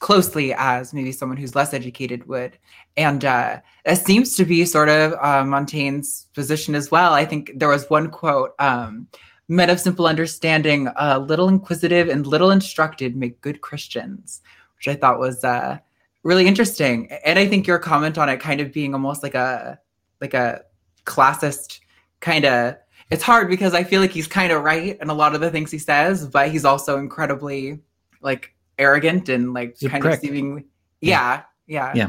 closely 0.00 0.54
as 0.54 0.92
maybe 0.92 1.12
someone 1.12 1.36
who's 1.36 1.54
less 1.54 1.74
educated 1.74 2.26
would. 2.26 2.58
And 2.96 3.24
uh, 3.24 3.60
that 3.84 3.98
seems 3.98 4.36
to 4.36 4.44
be 4.44 4.64
sort 4.64 4.88
of 4.88 5.14
uh, 5.20 5.44
Montaigne's 5.44 6.26
position 6.34 6.74
as 6.74 6.90
well. 6.90 7.12
I 7.12 7.24
think 7.24 7.52
there 7.56 7.68
was 7.68 7.88
one 7.90 8.10
quote 8.10 8.54
um, 8.58 9.08
Men 9.50 9.70
of 9.70 9.80
simple 9.80 10.06
understanding, 10.06 10.88
uh, 10.88 11.24
little 11.26 11.48
inquisitive 11.48 12.08
and 12.08 12.26
little 12.26 12.50
instructed 12.50 13.16
make 13.16 13.40
good 13.40 13.62
Christians, 13.62 14.42
which 14.76 14.88
I 14.88 14.94
thought 14.94 15.18
was 15.18 15.42
uh, 15.42 15.78
really 16.22 16.46
interesting. 16.46 17.10
And 17.24 17.38
I 17.38 17.46
think 17.46 17.66
your 17.66 17.78
comment 17.78 18.18
on 18.18 18.28
it 18.28 18.38
kind 18.40 18.60
of 18.60 18.72
being 18.72 18.94
almost 18.94 19.22
like 19.22 19.34
a 19.34 19.78
like 20.20 20.34
a 20.34 20.62
classist 21.04 21.80
kind 22.20 22.44
of 22.44 22.76
it's 23.10 23.22
hard 23.22 23.48
because 23.48 23.72
I 23.72 23.84
feel 23.84 24.00
like 24.02 24.10
he's 24.10 24.26
kind 24.28 24.52
of 24.52 24.62
right 24.62 24.98
in 25.00 25.08
a 25.08 25.14
lot 25.14 25.34
of 25.34 25.40
the 25.40 25.50
things 25.50 25.70
he 25.70 25.78
says, 25.78 26.26
but 26.26 26.50
he's 26.50 26.64
also 26.64 26.98
incredibly 26.98 27.78
like 28.20 28.54
arrogant 28.78 29.28
and 29.28 29.54
like 29.54 29.76
He's 29.78 29.90
kind 29.90 30.02
prick. 30.02 30.14
of 30.16 30.20
seemingly 30.20 30.66
yeah, 31.00 31.42
yeah. 31.66 31.92
Yeah. 31.94 32.08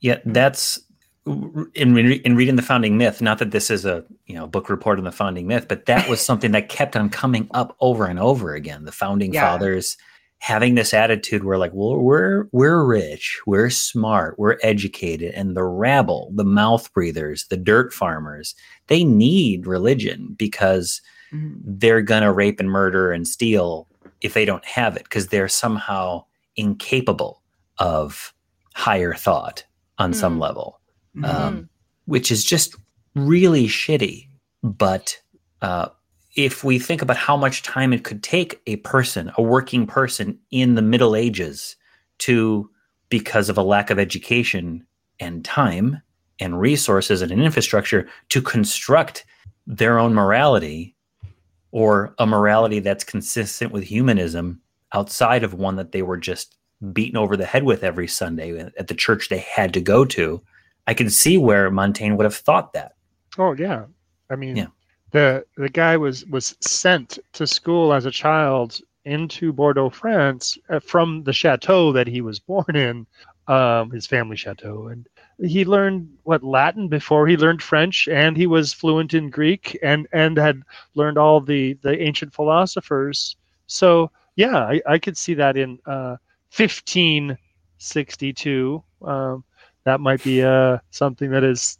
Yeah, 0.00 0.18
that's 0.24 0.80
in 1.26 1.94
re- 1.94 2.20
in 2.24 2.34
reading 2.34 2.56
the 2.56 2.62
founding 2.62 2.98
myth. 2.98 3.22
Not 3.22 3.38
that 3.38 3.52
this 3.52 3.70
is 3.70 3.84
a 3.84 4.04
you 4.26 4.34
know 4.34 4.46
book 4.48 4.68
report 4.68 4.98
on 4.98 5.04
the 5.04 5.12
founding 5.12 5.46
myth, 5.46 5.66
but 5.68 5.86
that 5.86 6.08
was 6.08 6.20
something 6.24 6.50
that 6.52 6.68
kept 6.68 6.96
on 6.96 7.08
coming 7.10 7.48
up 7.52 7.76
over 7.80 8.06
and 8.06 8.18
over 8.18 8.54
again. 8.54 8.84
The 8.84 8.90
founding 8.92 9.32
Yeah. 9.32 9.42
fathers 9.42 9.96
having 10.42 10.74
this 10.74 10.92
attitude 10.92 11.44
where 11.44 11.56
like, 11.56 11.70
well, 11.72 11.96
we're 11.96 12.46
we're 12.50 12.84
rich, 12.84 13.40
we're 13.46 13.70
smart, 13.70 14.36
we're 14.40 14.58
educated, 14.64 15.32
and 15.34 15.56
the 15.56 15.62
rabble, 15.62 16.32
the 16.34 16.44
mouth 16.44 16.92
breathers, 16.92 17.46
the 17.48 17.56
dirt 17.56 17.92
farmers, 17.92 18.56
they 18.88 19.04
need 19.04 19.68
religion 19.68 20.34
because 20.36 21.00
Mhm. 21.32 21.60
they're 21.64 22.02
gonna 22.02 22.32
rape 22.32 22.58
and 22.58 22.68
murder 22.70 23.12
and 23.12 23.28
steal 23.28 23.86
if 24.20 24.34
they 24.34 24.44
don't 24.44 24.64
have 24.64 24.96
it 24.96 25.04
because 25.04 25.28
they're 25.28 25.46
somehow 25.48 26.24
incapable 26.56 27.40
of 27.78 28.34
higher 28.74 29.14
thought 29.14 29.64
on 29.98 30.12
some 30.12 30.36
Mm. 30.38 30.40
level, 30.42 30.80
Mhm. 31.16 31.24
um, 31.34 31.68
which 32.06 32.32
is 32.32 32.44
just 32.44 32.74
really 33.14 33.68
shitty. 33.68 34.28
But 34.64 35.18
uh, 35.60 35.88
if 36.34 36.64
we 36.64 36.78
think 36.78 37.02
about 37.02 37.16
how 37.16 37.36
much 37.36 37.62
time 37.62 37.92
it 37.92 38.04
could 38.04 38.22
take 38.22 38.60
a 38.66 38.76
person, 38.76 39.30
a 39.36 39.42
working 39.42 39.86
person 39.86 40.38
in 40.50 40.74
the 40.74 40.82
Middle 40.82 41.14
Ages, 41.14 41.76
to 42.18 42.70
because 43.08 43.48
of 43.48 43.58
a 43.58 43.62
lack 43.62 43.90
of 43.90 43.98
education 43.98 44.86
and 45.20 45.44
time 45.44 46.00
and 46.40 46.60
resources 46.60 47.20
and 47.20 47.30
an 47.30 47.42
infrastructure 47.42 48.08
to 48.30 48.40
construct 48.40 49.24
their 49.66 49.98
own 49.98 50.14
morality 50.14 50.94
or 51.70 52.14
a 52.18 52.26
morality 52.26 52.80
that's 52.80 53.04
consistent 53.04 53.72
with 53.72 53.84
humanism 53.84 54.60
outside 54.92 55.44
of 55.44 55.54
one 55.54 55.76
that 55.76 55.92
they 55.92 56.02
were 56.02 56.16
just 56.16 56.56
beaten 56.92 57.16
over 57.16 57.36
the 57.36 57.46
head 57.46 57.64
with 57.64 57.84
every 57.84 58.08
Sunday 58.08 58.58
at 58.58 58.88
the 58.88 58.94
church 58.94 59.28
they 59.28 59.38
had 59.38 59.72
to 59.74 59.80
go 59.80 60.04
to. 60.04 60.40
I 60.86 60.94
can 60.94 61.10
see 61.10 61.38
where 61.38 61.70
Montaigne 61.70 62.14
would 62.14 62.24
have 62.24 62.34
thought 62.34 62.72
that. 62.72 62.94
Oh 63.38 63.54
yeah. 63.54 63.84
I 64.30 64.36
mean, 64.36 64.56
Yeah. 64.56 64.66
The 65.12 65.44
the 65.56 65.68
guy 65.68 65.96
was 65.96 66.26
was 66.26 66.56
sent 66.60 67.18
to 67.34 67.46
school 67.46 67.92
as 67.92 68.06
a 68.06 68.10
child 68.10 68.80
into 69.04 69.52
Bordeaux, 69.52 69.90
France, 69.90 70.58
uh, 70.68 70.80
from 70.80 71.22
the 71.24 71.32
chateau 71.32 71.92
that 71.92 72.06
he 72.06 72.20
was 72.20 72.38
born 72.38 72.76
in, 72.76 73.04
um, 73.48 73.90
his 73.90 74.06
family 74.06 74.36
chateau, 74.36 74.86
and 74.88 75.08
he 75.38 75.64
learned 75.64 76.08
what 76.22 76.44
Latin 76.44 76.86
before 76.88 77.26
he 77.26 77.36
learned 77.36 77.60
French, 77.62 78.06
and 78.08 78.36
he 78.36 78.46
was 78.46 78.72
fluent 78.72 79.14
in 79.14 79.30
Greek, 79.30 79.76
and 79.82 80.06
and 80.12 80.36
had 80.36 80.62
learned 80.94 81.18
all 81.18 81.40
the 81.40 81.74
the 81.82 82.00
ancient 82.00 82.32
philosophers. 82.34 83.36
So 83.66 84.10
yeah, 84.36 84.58
I, 84.58 84.80
I 84.86 84.98
could 84.98 85.16
see 85.16 85.34
that 85.34 85.56
in 85.56 85.78
uh, 85.86 86.16
1562. 86.56 88.84
Um, 89.02 89.44
that 89.84 90.00
might 90.00 90.22
be 90.22 90.42
uh, 90.42 90.78
something 90.90 91.30
that 91.30 91.44
is 91.44 91.78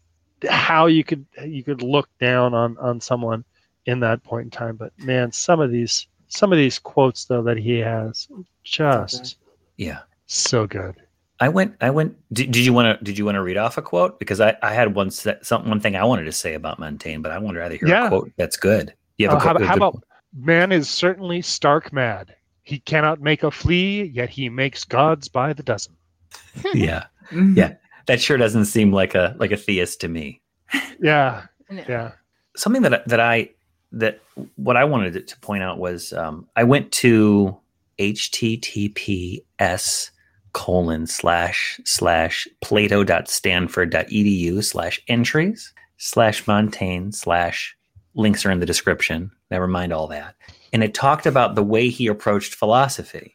how 0.49 0.87
you 0.87 1.05
could 1.05 1.25
you 1.45 1.63
could 1.65 1.83
look 1.83 2.09
down 2.19 2.55
on 2.55 2.77
on 2.79 3.01
someone 3.01 3.45
in 3.87 4.01
that 4.01 4.23
point 4.25 4.45
in 4.47 4.51
time. 4.51 4.77
But 4.77 4.93
man, 4.99 5.33
some 5.33 5.61
of 5.61 5.71
these 5.71 6.07
some 6.29 6.53
of 6.53 6.59
these 6.59 6.79
quotes 6.79 7.25
though 7.27 7.43
that 7.43 7.57
he 7.57 7.79
has 7.79 8.29
just 8.65 9.37
Yeah. 9.77 10.01
So 10.27 10.67
good. 10.67 10.97
I 11.41 11.49
went. 11.49 11.75
I 11.81 11.91
went. 11.91 12.17
Did, 12.33 12.53
did 12.53 12.65
you 12.65 12.73
want 12.73 12.99
to? 12.99 13.05
Did 13.05 13.19
you 13.19 13.25
want 13.25 13.35
to 13.35 13.43
read 13.43 13.57
off 13.57 13.77
a 13.77 13.83
quote? 13.83 14.19
Because 14.21 14.41
I, 14.41 14.57
I 14.63 14.73
had 14.75 14.95
one 14.95 15.11
set, 15.11 15.45
some, 15.45 15.69
one 15.69 15.81
thing 15.81 15.97
I 15.97 16.05
wanted 16.05 16.25
to 16.25 16.33
say 16.33 16.55
about 16.55 16.79
Montaigne, 16.79 17.21
but 17.21 17.33
I 17.33 17.39
would 17.39 17.57
rather 17.57 17.75
hear 17.75 17.89
Yeah. 17.89 18.07
a 18.07 18.09
quote 18.09 18.31
that's 18.37 18.57
good. 18.57 18.95
You 19.19 19.29
have 19.29 19.35
Uh, 19.35 19.39
a 19.39 19.41
how, 19.41 19.53
quote, 19.55 19.63
how 19.67 19.75
good- 19.75 19.83
about 19.83 20.05
man 20.39 20.71
is 20.73 20.89
certainly 20.89 21.43
stark 21.43 21.93
mad. 21.93 22.35
He 22.63 22.79
cannot 22.79 23.21
make 23.21 23.43
a 23.43 23.51
flea, 23.51 24.05
yet 24.05 24.31
he 24.31 24.49
makes 24.49 24.85
gods 24.85 25.27
by 25.27 25.53
the 25.53 25.65
dozen. 25.65 25.95
yeah, 26.75 27.05
Mhm. 27.31 27.57
Yeah. 27.57 27.75
That 28.07 28.21
sure 28.21 28.37
doesn't 28.37 28.67
seem 28.67 28.93
like 28.93 29.15
a 29.15 29.35
like 29.39 29.53
a 29.53 29.57
theist 29.57 30.01
to 30.03 30.09
me. 30.09 30.41
Yeah, 31.01 31.47
No. 31.71 31.83
yeah. 31.89 32.13
something 32.57 32.83
that 32.83 33.07
that 33.09 33.21
I 33.21 33.51
that 33.93 34.21
what 34.57 34.77
I 34.77 34.85
wanted 34.85 35.27
to 35.29 35.39
point 35.41 35.63
out 35.63 35.79
was 35.79 36.13
um, 36.13 36.47
I 36.57 36.65
went 36.65 36.93
to 36.93 37.57
https 37.99 40.11
colon 40.53 41.07
slash 41.07 41.81
slash 41.85 42.47
plato.stanford.edu 42.63 44.65
slash 44.65 45.01
entries 45.09 45.73
slash 45.99 46.47
Montaigne 46.47 47.11
slash 47.13 47.77
links 48.15 48.45
are 48.45 48.51
in 48.51 48.61
the 48.61 48.67
description. 48.67 49.31
Never 49.51 49.67
mind 49.67 49.93
all 49.93 50.07
that. 50.09 50.35
And 50.73 50.83
it 50.83 50.95
talked 50.95 51.27
about 51.27 51.55
the 51.55 51.63
way 51.63 51.89
he 51.89 52.07
approached 52.07 52.55
philosophy. 52.55 53.35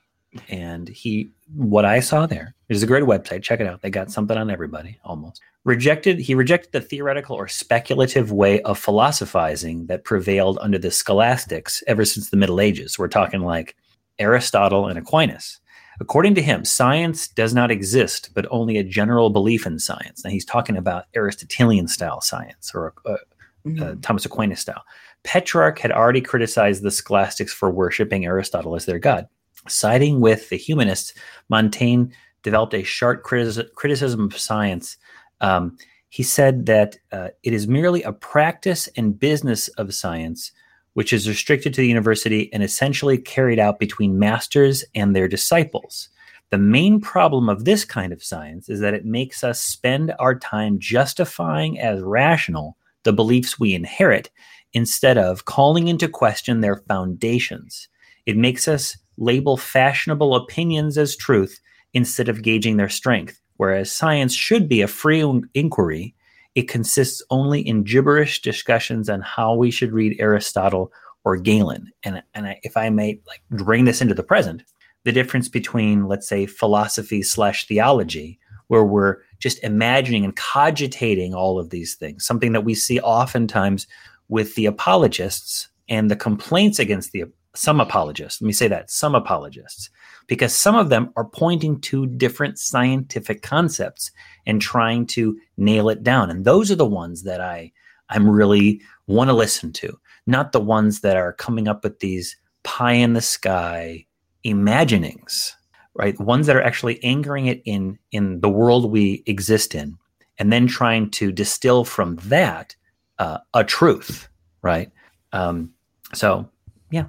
And 0.50 0.88
he, 0.88 1.30
what 1.56 1.86
I 1.86 2.00
saw 2.00 2.26
there 2.26 2.56
is 2.70 2.84
a 2.84 2.88
great 2.88 3.04
website. 3.04 3.44
Check 3.44 3.60
it 3.60 3.68
out. 3.68 3.82
They 3.82 3.90
got 3.90 4.12
something 4.12 4.38
on 4.38 4.50
everybody 4.50 5.00
almost. 5.04 5.42
Rejected, 5.64 6.20
he 6.20 6.34
rejected 6.36 6.72
the 6.72 6.82
theoretical 6.82 7.36
or 7.36 7.48
speculative 7.48 8.32
way 8.32 8.62
of 8.62 8.80
philosophizing 8.80 9.88
that 9.88 10.04
prevailed 10.06 10.58
under 10.62 10.78
the 10.78 10.92
scholastics 10.92 11.84
ever 11.88 12.06
since 12.06 12.30
the 12.30 12.38
Middle 12.38 12.62
Ages. 12.62 12.98
We're 12.98 13.08
talking 13.08 13.42
like 13.42 13.76
Aristotle 14.20 14.88
and 14.88 14.98
Aquinas. 14.98 15.60
According 16.00 16.36
to 16.36 16.42
him, 16.42 16.64
science 16.64 17.28
does 17.28 17.54
not 17.54 17.72
exist, 17.72 18.30
but 18.36 18.46
only 18.52 18.78
a 18.78 18.84
general 18.84 19.30
belief 19.30 19.66
in 19.66 19.80
science. 19.80 20.24
Now 20.24 20.30
he's 20.30 20.46
talking 20.46 20.78
about 20.78 21.06
Aristotelian 21.16 21.88
style 21.88 22.22
science 22.22 22.72
or 22.74 22.94
uh, 23.06 23.14
uh, 23.14 23.18
Mhm. 23.66 24.02
Thomas 24.02 24.26
Aquinas 24.26 24.62
style. 24.62 24.82
Petrarch 25.24 25.80
had 25.80 25.92
already 25.92 26.22
criticized 26.22 26.84
the 26.84 26.92
scholastics 26.92 27.52
for 27.52 27.70
worshiping 27.70 28.26
Aristotle 28.26 28.76
as 28.76 28.86
their 28.86 29.00
god. 29.00 29.28
Siding 29.70 30.22
with 30.22 30.50
the 30.50 30.58
humanists, 30.58 31.14
Montaigne 31.50 32.12
developed 32.44 32.74
a 32.74 32.84
sharp 32.84 33.24
criticism 33.24 34.26
of 34.26 34.38
science. 34.38 34.98
Um, 35.42 35.78
he 36.10 36.24
said 36.24 36.66
that 36.68 36.98
uh, 37.12 37.30
it 37.44 37.54
is 37.54 37.68
merely 37.68 38.04
a 38.04 38.14
practice 38.14 38.88
and 38.96 39.20
business 39.20 39.68
of 39.70 39.94
science, 39.94 40.52
which 40.94 41.14
is 41.14 41.28
restricted 41.28 41.74
to 41.74 41.82
the 41.82 41.88
university 41.88 42.52
and 42.54 42.64
essentially 42.64 43.18
carried 43.18 43.60
out 43.60 43.80
between 43.80 44.18
masters 44.20 44.84
and 44.96 45.16
their 45.16 45.28
disciples. 45.28 46.10
The 46.50 46.58
main 46.58 47.02
problem 47.02 47.50
of 47.50 47.66
this 47.66 47.84
kind 47.84 48.14
of 48.14 48.24
science 48.24 48.70
is 48.70 48.80
that 48.80 48.94
it 48.94 49.04
makes 49.04 49.44
us 49.44 49.62
spend 49.62 50.14
our 50.18 50.34
time 50.34 50.80
justifying 50.80 51.78
as 51.80 52.02
rational 52.02 52.78
the 53.04 53.12
beliefs 53.12 53.60
we 53.60 53.76
inherit 53.76 54.30
instead 54.74 55.18
of 55.18 55.46
calling 55.46 55.88
into 55.88 56.08
question 56.08 56.62
their 56.62 56.78
foundations. 56.88 57.90
It 58.26 58.38
makes 58.38 58.68
us 58.68 58.98
label 59.18 59.58
fashionable 59.58 60.36
opinions 60.36 60.98
as 60.98 61.16
truth 61.16 61.60
instead 61.94 62.30
of 62.30 62.42
gauging 62.42 62.78
their 62.78 62.90
strength. 62.90 63.40
Whereas 63.58 63.92
science 63.92 64.34
should 64.34 64.70
be 64.70 64.82
a 64.82 64.88
free 64.88 65.24
inquiry, 65.54 66.16
it 66.56 66.68
consists 66.68 67.24
only 67.30 67.62
in 67.62 67.84
gibberish 67.84 68.42
discussions 68.42 69.10
on 69.10 69.22
how 69.22 69.56
we 69.56 69.72
should 69.72 69.92
read 69.92 70.16
Aristotle 70.20 70.92
or 71.24 71.38
Galen. 71.38 71.92
And, 72.04 72.24
and 72.34 72.48
I, 72.48 72.60
if 72.64 72.78
I 72.78 72.90
may 72.90 73.20
like 73.28 73.42
bring 73.52 73.86
this 73.86 74.02
into 74.02 74.14
the 74.14 74.24
present, 74.24 74.64
the 75.04 75.12
difference 75.12 75.50
between, 75.50 76.08
let's 76.08 76.28
say, 76.28 76.46
philosophy 76.46 77.22
slash 77.22 77.68
theology, 77.68 78.40
where 78.68 78.84
we're 78.84 79.18
just 79.40 79.64
imagining 79.64 80.26
and 80.26 80.36
cogitating 80.36 81.34
all 81.34 81.60
of 81.60 81.70
these 81.70 81.96
things, 81.96 82.26
something 82.26 82.52
that 82.52 82.66
we 82.66 82.74
see 82.74 83.00
oftentimes 83.00 83.88
with 84.30 84.56
the 84.56 84.66
apologists 84.66 85.70
and 85.90 86.12
the 86.12 86.16
complaints 86.16 86.80
against 86.80 87.12
the 87.12 87.24
some 87.58 87.80
apologists. 87.80 88.42
Let 88.42 88.48
me 88.48 88.54
say 88.54 88.68
that 88.68 88.92
some 88.92 89.16
apologists, 89.16 89.90
because 90.28 90.54
some 90.54 90.76
of 90.76 90.90
them 90.90 91.12
are 91.16 91.26
pointing 91.26 91.82
to 91.82 92.06
different 92.06 92.60
scientific 92.60 93.42
concepts 93.42 94.12
and 94.46 94.62
trying 94.62 95.06
to 95.08 95.38
nail 95.58 95.90
it 95.90 96.04
down. 96.04 96.30
And 96.30 96.46
those 96.46 96.72
are 96.72 96.76
the 96.76 96.86
ones 96.86 97.24
that 97.24 97.42
I 97.42 97.72
I'm 98.10 98.30
really 98.30 98.82
want 99.08 99.30
to 99.30 99.34
listen 99.34 99.74
to, 99.74 100.00
not 100.26 100.52
the 100.52 100.62
ones 100.62 101.02
that 101.02 101.18
are 101.18 101.34
coming 101.34 101.68
up 101.68 101.84
with 101.84 102.00
these 102.00 102.38
pie 102.64 102.94
in 102.94 103.14
the 103.14 103.22
sky 103.22 104.06
imaginings, 104.44 105.56
right? 105.94 106.18
Ones 106.20 106.48
that 106.48 106.56
are 106.56 106.62
actually 106.62 107.04
anchoring 107.04 107.48
it 107.48 107.62
in 107.66 107.98
in 108.12 108.40
the 108.42 108.50
world 108.50 108.92
we 108.92 109.24
exist 109.26 109.76
in, 109.76 109.98
and 110.38 110.54
then 110.54 110.68
trying 110.68 111.10
to 111.12 111.32
distill 111.32 111.84
from 111.84 112.16
that 112.18 112.76
uh, 113.20 113.40
a 113.54 113.64
truth, 113.64 114.30
right? 114.62 114.92
Um, 115.34 115.72
so, 116.14 116.50
yeah, 116.92 117.06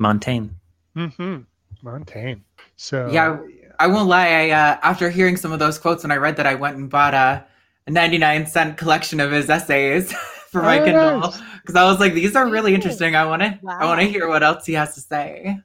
Montaigne. 0.00 0.48
Mm-hmm. 0.96 1.42
Montaigne. 1.82 2.40
So 2.76 3.08
Yeah, 3.10 3.38
I 3.78 3.86
won't 3.86 4.08
lie. 4.08 4.28
I 4.28 4.50
uh, 4.50 4.78
after 4.82 5.08
hearing 5.10 5.36
some 5.36 5.52
of 5.52 5.58
those 5.60 5.78
quotes 5.78 6.02
when 6.02 6.10
I 6.10 6.16
read 6.16 6.36
that, 6.36 6.46
I 6.46 6.54
went 6.56 6.76
and 6.76 6.90
bought 6.90 7.14
a, 7.14 7.44
a 7.86 7.90
99 7.90 8.46
cent 8.46 8.76
collection 8.76 9.20
of 9.20 9.30
his 9.30 9.48
essays 9.48 10.12
for 10.50 10.62
my 10.62 10.80
Oh, 10.80 10.84
Kindle 10.84 11.20
nice. 11.20 11.40
because 11.60 11.76
I 11.76 11.84
was 11.84 12.00
like, 12.00 12.14
these 12.14 12.34
are 12.34 12.48
really 12.48 12.74
interesting. 12.74 13.14
I 13.14 13.24
want 13.26 13.42
to, 13.42 13.58
I 13.68 13.84
want 13.86 14.00
to 14.00 14.06
hear 14.06 14.26
what 14.28 14.42
else 14.42 14.66
he 14.66 14.72
has 14.72 14.94
to 14.94 15.00
say. 15.00 15.58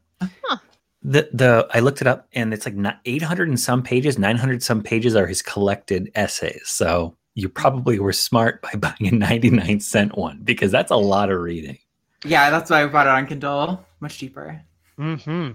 The 1.07 1.29
the 1.33 1.67
I 1.71 1.79
looked 1.81 2.01
it 2.01 2.07
up, 2.07 2.27
and 2.33 2.51
it's 2.53 2.65
like 2.65 2.75
eight 3.05 3.21
hundred 3.21 3.47
and 3.47 3.59
some 3.59 3.83
pages, 3.83 4.17
nine 4.17 4.37
hundred 4.37 4.63
some 4.63 4.81
pages 4.81 5.15
are 5.15 5.27
his 5.27 5.41
collected 5.43 6.11
essays. 6.15 6.63
So 6.65 7.15
you 7.35 7.47
probably 7.47 7.99
were 7.99 8.13
smart 8.13 8.61
by 8.63 8.71
buying 8.79 9.07
a 9.07 9.11
ninety 9.11 9.51
nine 9.51 9.79
cent 9.81 10.17
one 10.17 10.39
because 10.43 10.71
that's 10.71 10.89
a 10.91 10.95
lot 10.95 11.29
of 11.29 11.39
reading. 11.41 11.77
Yeah, 12.25 12.49
that's 12.49 12.71
why 12.71 12.83
I 12.83 12.87
bought 12.87 13.05
it 13.05 13.11
on 13.11 13.27
Kindle, 13.27 13.85
much 13.99 14.17
cheaper. 14.17 14.59
Mm-hmm. 14.97 15.51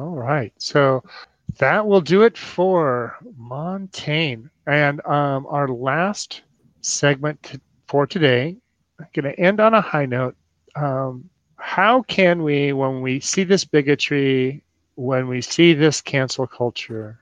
All 0.00 0.16
right. 0.16 0.52
So 0.58 1.04
that 1.58 1.86
will 1.86 2.00
do 2.00 2.22
it 2.22 2.36
for 2.36 3.16
Montaigne. 3.36 4.46
And 4.66 5.04
um, 5.06 5.46
our 5.46 5.68
last 5.68 6.42
segment 6.80 7.60
for 7.86 8.08
today, 8.08 8.56
I'm 8.98 9.06
going 9.12 9.32
to 9.32 9.40
end 9.40 9.60
on 9.60 9.74
a 9.74 9.80
high 9.80 10.06
note. 10.06 10.34
Um, 10.74 11.30
how 11.56 12.02
can 12.02 12.42
we, 12.42 12.72
when 12.72 13.02
we 13.02 13.20
see 13.20 13.44
this 13.44 13.64
bigotry, 13.64 14.64
when 14.96 15.28
we 15.28 15.40
see 15.40 15.74
this 15.74 16.00
cancel 16.00 16.46
culture, 16.46 17.20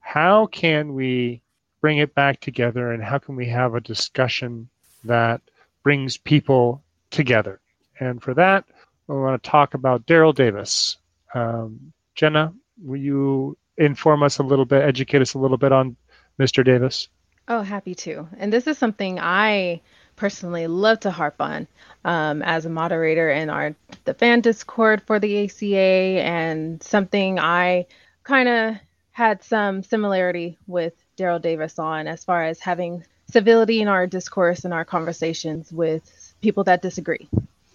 how 0.00 0.46
can 0.46 0.94
we 0.94 1.40
bring 1.80 1.96
it 1.98 2.14
back 2.14 2.40
together 2.40 2.92
and 2.92 3.02
how 3.02 3.18
can 3.18 3.36
we 3.36 3.46
have 3.48 3.74
a 3.74 3.80
discussion 3.80 4.68
that 5.04 5.40
brings 5.82 6.18
people 6.18 6.82
together? 7.10 7.61
And 8.02 8.20
for 8.20 8.34
that, 8.34 8.64
we 9.06 9.16
want 9.16 9.40
to 9.40 9.50
talk 9.50 9.74
about 9.74 10.06
Daryl 10.06 10.34
Davis. 10.34 10.96
Um, 11.34 11.92
Jena, 12.16 12.52
will 12.82 12.98
you 12.98 13.56
inform 13.76 14.22
us 14.24 14.38
a 14.38 14.42
little 14.42 14.64
bit, 14.64 14.82
educate 14.82 15.22
us 15.22 15.34
a 15.34 15.38
little 15.38 15.56
bit 15.56 15.70
on 15.72 15.96
Mr. 16.38 16.64
Davis? 16.64 17.08
Oh, 17.46 17.62
happy 17.62 17.94
to. 17.96 18.26
And 18.38 18.52
this 18.52 18.66
is 18.66 18.76
something 18.76 19.20
I 19.20 19.80
personally 20.16 20.66
love 20.66 21.00
to 21.00 21.10
harp 21.10 21.36
on 21.40 21.68
um, 22.04 22.42
as 22.42 22.66
a 22.66 22.70
moderator 22.70 23.30
in 23.30 23.48
our 23.50 23.74
the 24.04 24.14
fan 24.14 24.40
Discord 24.40 25.02
for 25.02 25.18
the 25.18 25.44
ACA, 25.44 26.22
and 26.22 26.82
something 26.82 27.38
I 27.38 27.86
kind 28.24 28.48
of 28.48 28.76
had 29.12 29.42
some 29.44 29.82
similarity 29.82 30.58
with 30.66 30.94
Daryl 31.16 31.40
Davis 31.40 31.78
on 31.78 32.08
as 32.08 32.24
far 32.24 32.44
as 32.44 32.58
having 32.58 33.04
civility 33.30 33.80
in 33.80 33.88
our 33.88 34.06
discourse 34.06 34.64
and 34.64 34.74
our 34.74 34.84
conversations 34.84 35.72
with 35.72 36.34
people 36.40 36.64
that 36.64 36.82
disagree 36.82 37.28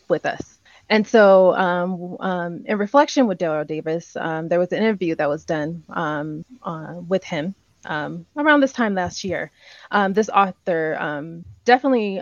with 0.09 0.25
us. 0.25 0.59
And 0.89 1.05
so, 1.05 1.53
um, 1.55 2.17
um, 2.19 2.63
in 2.65 2.77
reflection 2.77 3.27
with 3.27 3.39
Daryl 3.39 3.67
Davis, 3.67 4.15
um, 4.15 4.47
there 4.47 4.59
was 4.59 4.71
an 4.71 4.79
interview 4.79 5.15
that 5.15 5.27
was 5.27 5.43
done 5.43 5.83
um, 5.89 6.45
uh, 6.63 6.95
with 7.07 7.23
him 7.25 7.55
um, 7.85 8.25
around 8.37 8.61
this 8.61 8.71
time 8.71 8.95
last 8.95 9.23
year. 9.23 9.51
Um, 9.91 10.13
this 10.13 10.29
author 10.29 11.33
definitely 11.65 12.21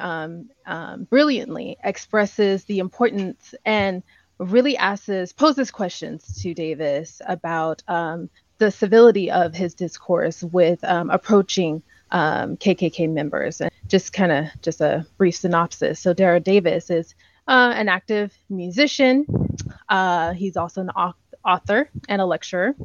brilliantly 1.09 1.77
expresses 1.83 2.63
the 2.63 2.79
importance 2.79 3.53
and 3.65 4.01
really 4.39 4.77
asks, 4.77 5.31
poses 5.33 5.69
questions 5.69 6.41
to 6.41 6.53
Davis 6.53 7.21
about 7.27 7.83
the 8.57 8.71
civility 8.71 9.29
of 9.29 9.53
his 9.53 9.75
discourse 9.75 10.41
with 10.41 10.79
approaching 10.81 11.83
KKK 12.11 13.11
members. 13.11 13.61
And 13.61 13.71
just 13.87 14.13
kind 14.13 14.31
of 14.31 14.45
just 14.61 14.81
a 14.81 15.05
brief 15.17 15.35
synopsis. 15.35 15.99
So 15.99 16.13
Daryl 16.13 16.43
Davis 16.43 16.89
is 16.89 17.13
uh, 17.47 17.73
an 17.75 17.89
active 17.89 18.33
musician. 18.49 19.25
Uh, 19.89 20.33
he's 20.33 20.57
also 20.57 20.81
an 20.81 20.89
author 21.45 21.89
and 22.09 22.21
a 22.21 22.25
lecturer. 22.25 22.75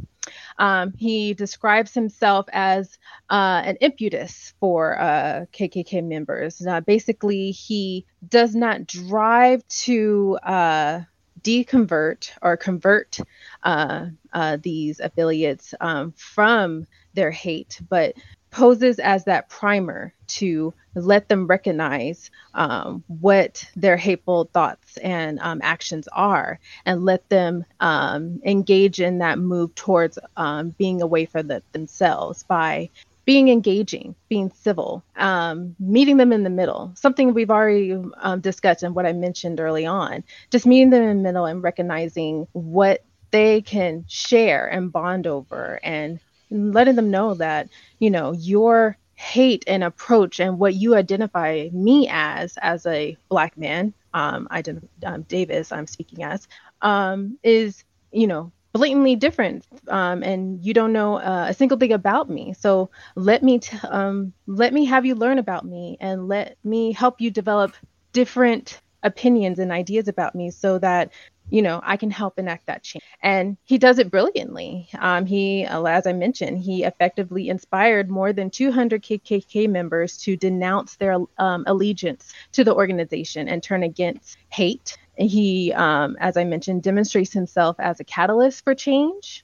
Um, 0.59 0.93
he 0.97 1.35
describes 1.35 1.95
himself 1.95 2.47
as 2.53 2.99
uh, 3.31 3.63
an 3.65 3.77
impetus 3.77 4.53
for 4.61 5.01
uh, 5.01 5.47
KKK 5.53 6.05
members. 6.05 6.65
Uh, 6.65 6.81
basically, 6.81 7.51
he 7.51 8.07
does 8.29 8.55
not 8.55 8.87
drive 8.87 9.67
to 9.69 10.39
uh, 10.43 11.01
deconvert 11.43 12.31
or 12.43 12.57
convert 12.57 13.19
uh, 13.63 14.07
uh, 14.33 14.59
these 14.63 15.01
affiliates 15.01 15.75
um, 15.81 16.13
from 16.13 16.87
their 17.15 17.31
hate, 17.31 17.81
but 17.89 18.15
poses 18.51 18.99
as 18.99 19.25
that 19.25 19.49
primer 19.49 20.13
to 20.27 20.73
let 20.95 21.29
them 21.29 21.47
recognize 21.47 22.31
um, 22.55 23.05
what 23.07 23.65
their 23.77 23.97
hateful 23.97 24.51
thoughts 24.53 24.97
and 24.99 25.39
um, 25.41 25.61
actions 25.63 26.09
are 26.13 26.59
and 26.85 27.05
let 27.05 27.29
them 27.29 27.65
um, 27.81 28.41
engage 28.45 29.01
in 29.01 29.19
that 29.19 29.39
move 29.39 29.75
towards 29.75 30.19
um, 30.37 30.71
being 30.71 31.01
away 31.03 31.27
from 31.27 31.47
the, 31.47 31.63
themselves 31.73 32.43
by 32.45 32.91
being 33.25 33.49
engaging, 33.49 34.15
being 34.29 34.51
civil, 34.51 35.05
um, 35.17 35.77
meeting 35.79 36.17
them 36.17 36.33
in 36.33 36.43
the 36.43 36.51
middle, 36.51 36.91
something 36.97 37.33
we've 37.33 37.51
already 37.51 37.97
um, 38.17 38.41
discussed 38.41 38.83
and 38.83 38.95
what 38.95 39.07
I 39.07 39.13
mentioned 39.13 39.61
early 39.61 39.87
on, 39.87 40.25
just 40.51 40.67
meeting 40.67 40.91
them 40.91 41.05
in 41.05 41.19
the 41.19 41.23
middle 41.23 41.45
and 41.45 41.63
recognizing 41.63 42.49
what 42.53 43.05
they 43.31 43.61
can 43.61 44.05
share 44.09 44.67
and 44.67 44.91
bond 44.91 45.27
over 45.27 45.79
and 45.85 46.19
letting 46.51 46.97
them 46.97 47.11
know 47.11 47.35
that, 47.35 47.69
you 47.99 48.11
know, 48.11 48.33
your 48.33 48.97
hate 49.15 49.65
and 49.67 49.85
approach 49.85 50.41
and 50.41 50.59
what 50.59 50.75
you 50.75 50.95
identify 50.95 51.69
me 51.73 52.09
as, 52.11 52.55
as 52.63 52.87
a 52.87 53.17
black 53.29 53.57
man, 53.57 53.95
um, 54.15 54.49
identify, 54.51 54.87
um, 55.05 55.23
Davis, 55.23 55.73
I'm 55.73 55.87
speaking 55.87 56.23
as, 56.23 56.47
um, 56.83 57.39
is, 57.43 57.85
you 58.13 58.27
know, 58.27 58.53
blatantly 58.73 59.17
different 59.17 59.67
um, 59.89 60.23
and 60.23 60.65
you 60.65 60.73
don't 60.73 60.93
know 60.93 61.17
uh, 61.17 61.47
a 61.49 61.55
single 61.55 61.79
thing 61.79 61.93
about 61.93 62.31
me. 62.31 62.55
So 62.55 62.91
let 63.17 63.43
me 63.43 63.59
t- 63.59 63.77
um, 63.89 64.33
let 64.47 64.73
me 64.73 64.85
have 64.87 65.05
you 65.05 65.15
learn 65.15 65.39
about 65.39 65.65
me 65.65 65.97
and 66.01 66.29
let 66.29 66.57
me 66.65 66.93
help 66.93 67.21
you 67.21 67.31
develop 67.31 67.75
different 68.13 68.81
opinions 69.03 69.59
and 69.59 69.73
ideas 69.73 70.09
about 70.09 70.35
me 70.35 70.51
so 70.51 70.79
that 70.79 71.13
you 71.51 71.63
know 71.63 71.81
i 71.85 71.97
can 71.97 72.11
help 72.11 72.39
enact 72.39 72.67
that 72.67 72.83
change 72.83 73.05
and 73.23 73.57
he 73.65 73.79
does 73.79 73.99
it 73.99 74.11
brilliantly 74.11 74.89
um, 74.99 75.27
he 75.27 75.65
uh, 75.67 75.83
as 75.85 76.07
i 76.07 76.13
mentioned 76.13 76.59
he 76.59 76.85
effectively 76.85 77.49
inspired 77.49 78.11
more 78.11 78.33
than 78.33 78.51
200 78.51 79.03
kkk 79.03 79.69
members 79.69 80.17
to 80.17 80.37
denounce 80.37 80.97
their 80.97 81.19
um, 81.39 81.65
allegiance 81.67 82.33
to 82.53 82.65
the 82.65 82.75
organization 82.75 83.49
and 83.49 83.63
turn 83.63 83.83
against 83.83 84.39
hate 84.49 84.97
he, 85.17 85.73
um, 85.75 86.17
as 86.19 86.37
I 86.37 86.45
mentioned, 86.45 86.83
demonstrates 86.83 87.33
himself 87.33 87.77
as 87.79 88.01
a 88.01 88.05
catalyst 88.05 88.65
for 88.65 88.75
change. 88.75 89.43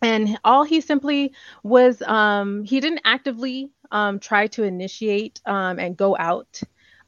And 0.00 0.38
all 0.44 0.64
he 0.64 0.80
simply 0.80 1.32
was, 1.62 2.00
um, 2.02 2.64
he 2.64 2.80
didn't 2.80 3.00
actively 3.04 3.70
um, 3.90 4.20
try 4.20 4.46
to 4.48 4.62
initiate 4.62 5.40
um, 5.44 5.78
and 5.78 5.96
go 5.96 6.16
out 6.16 6.60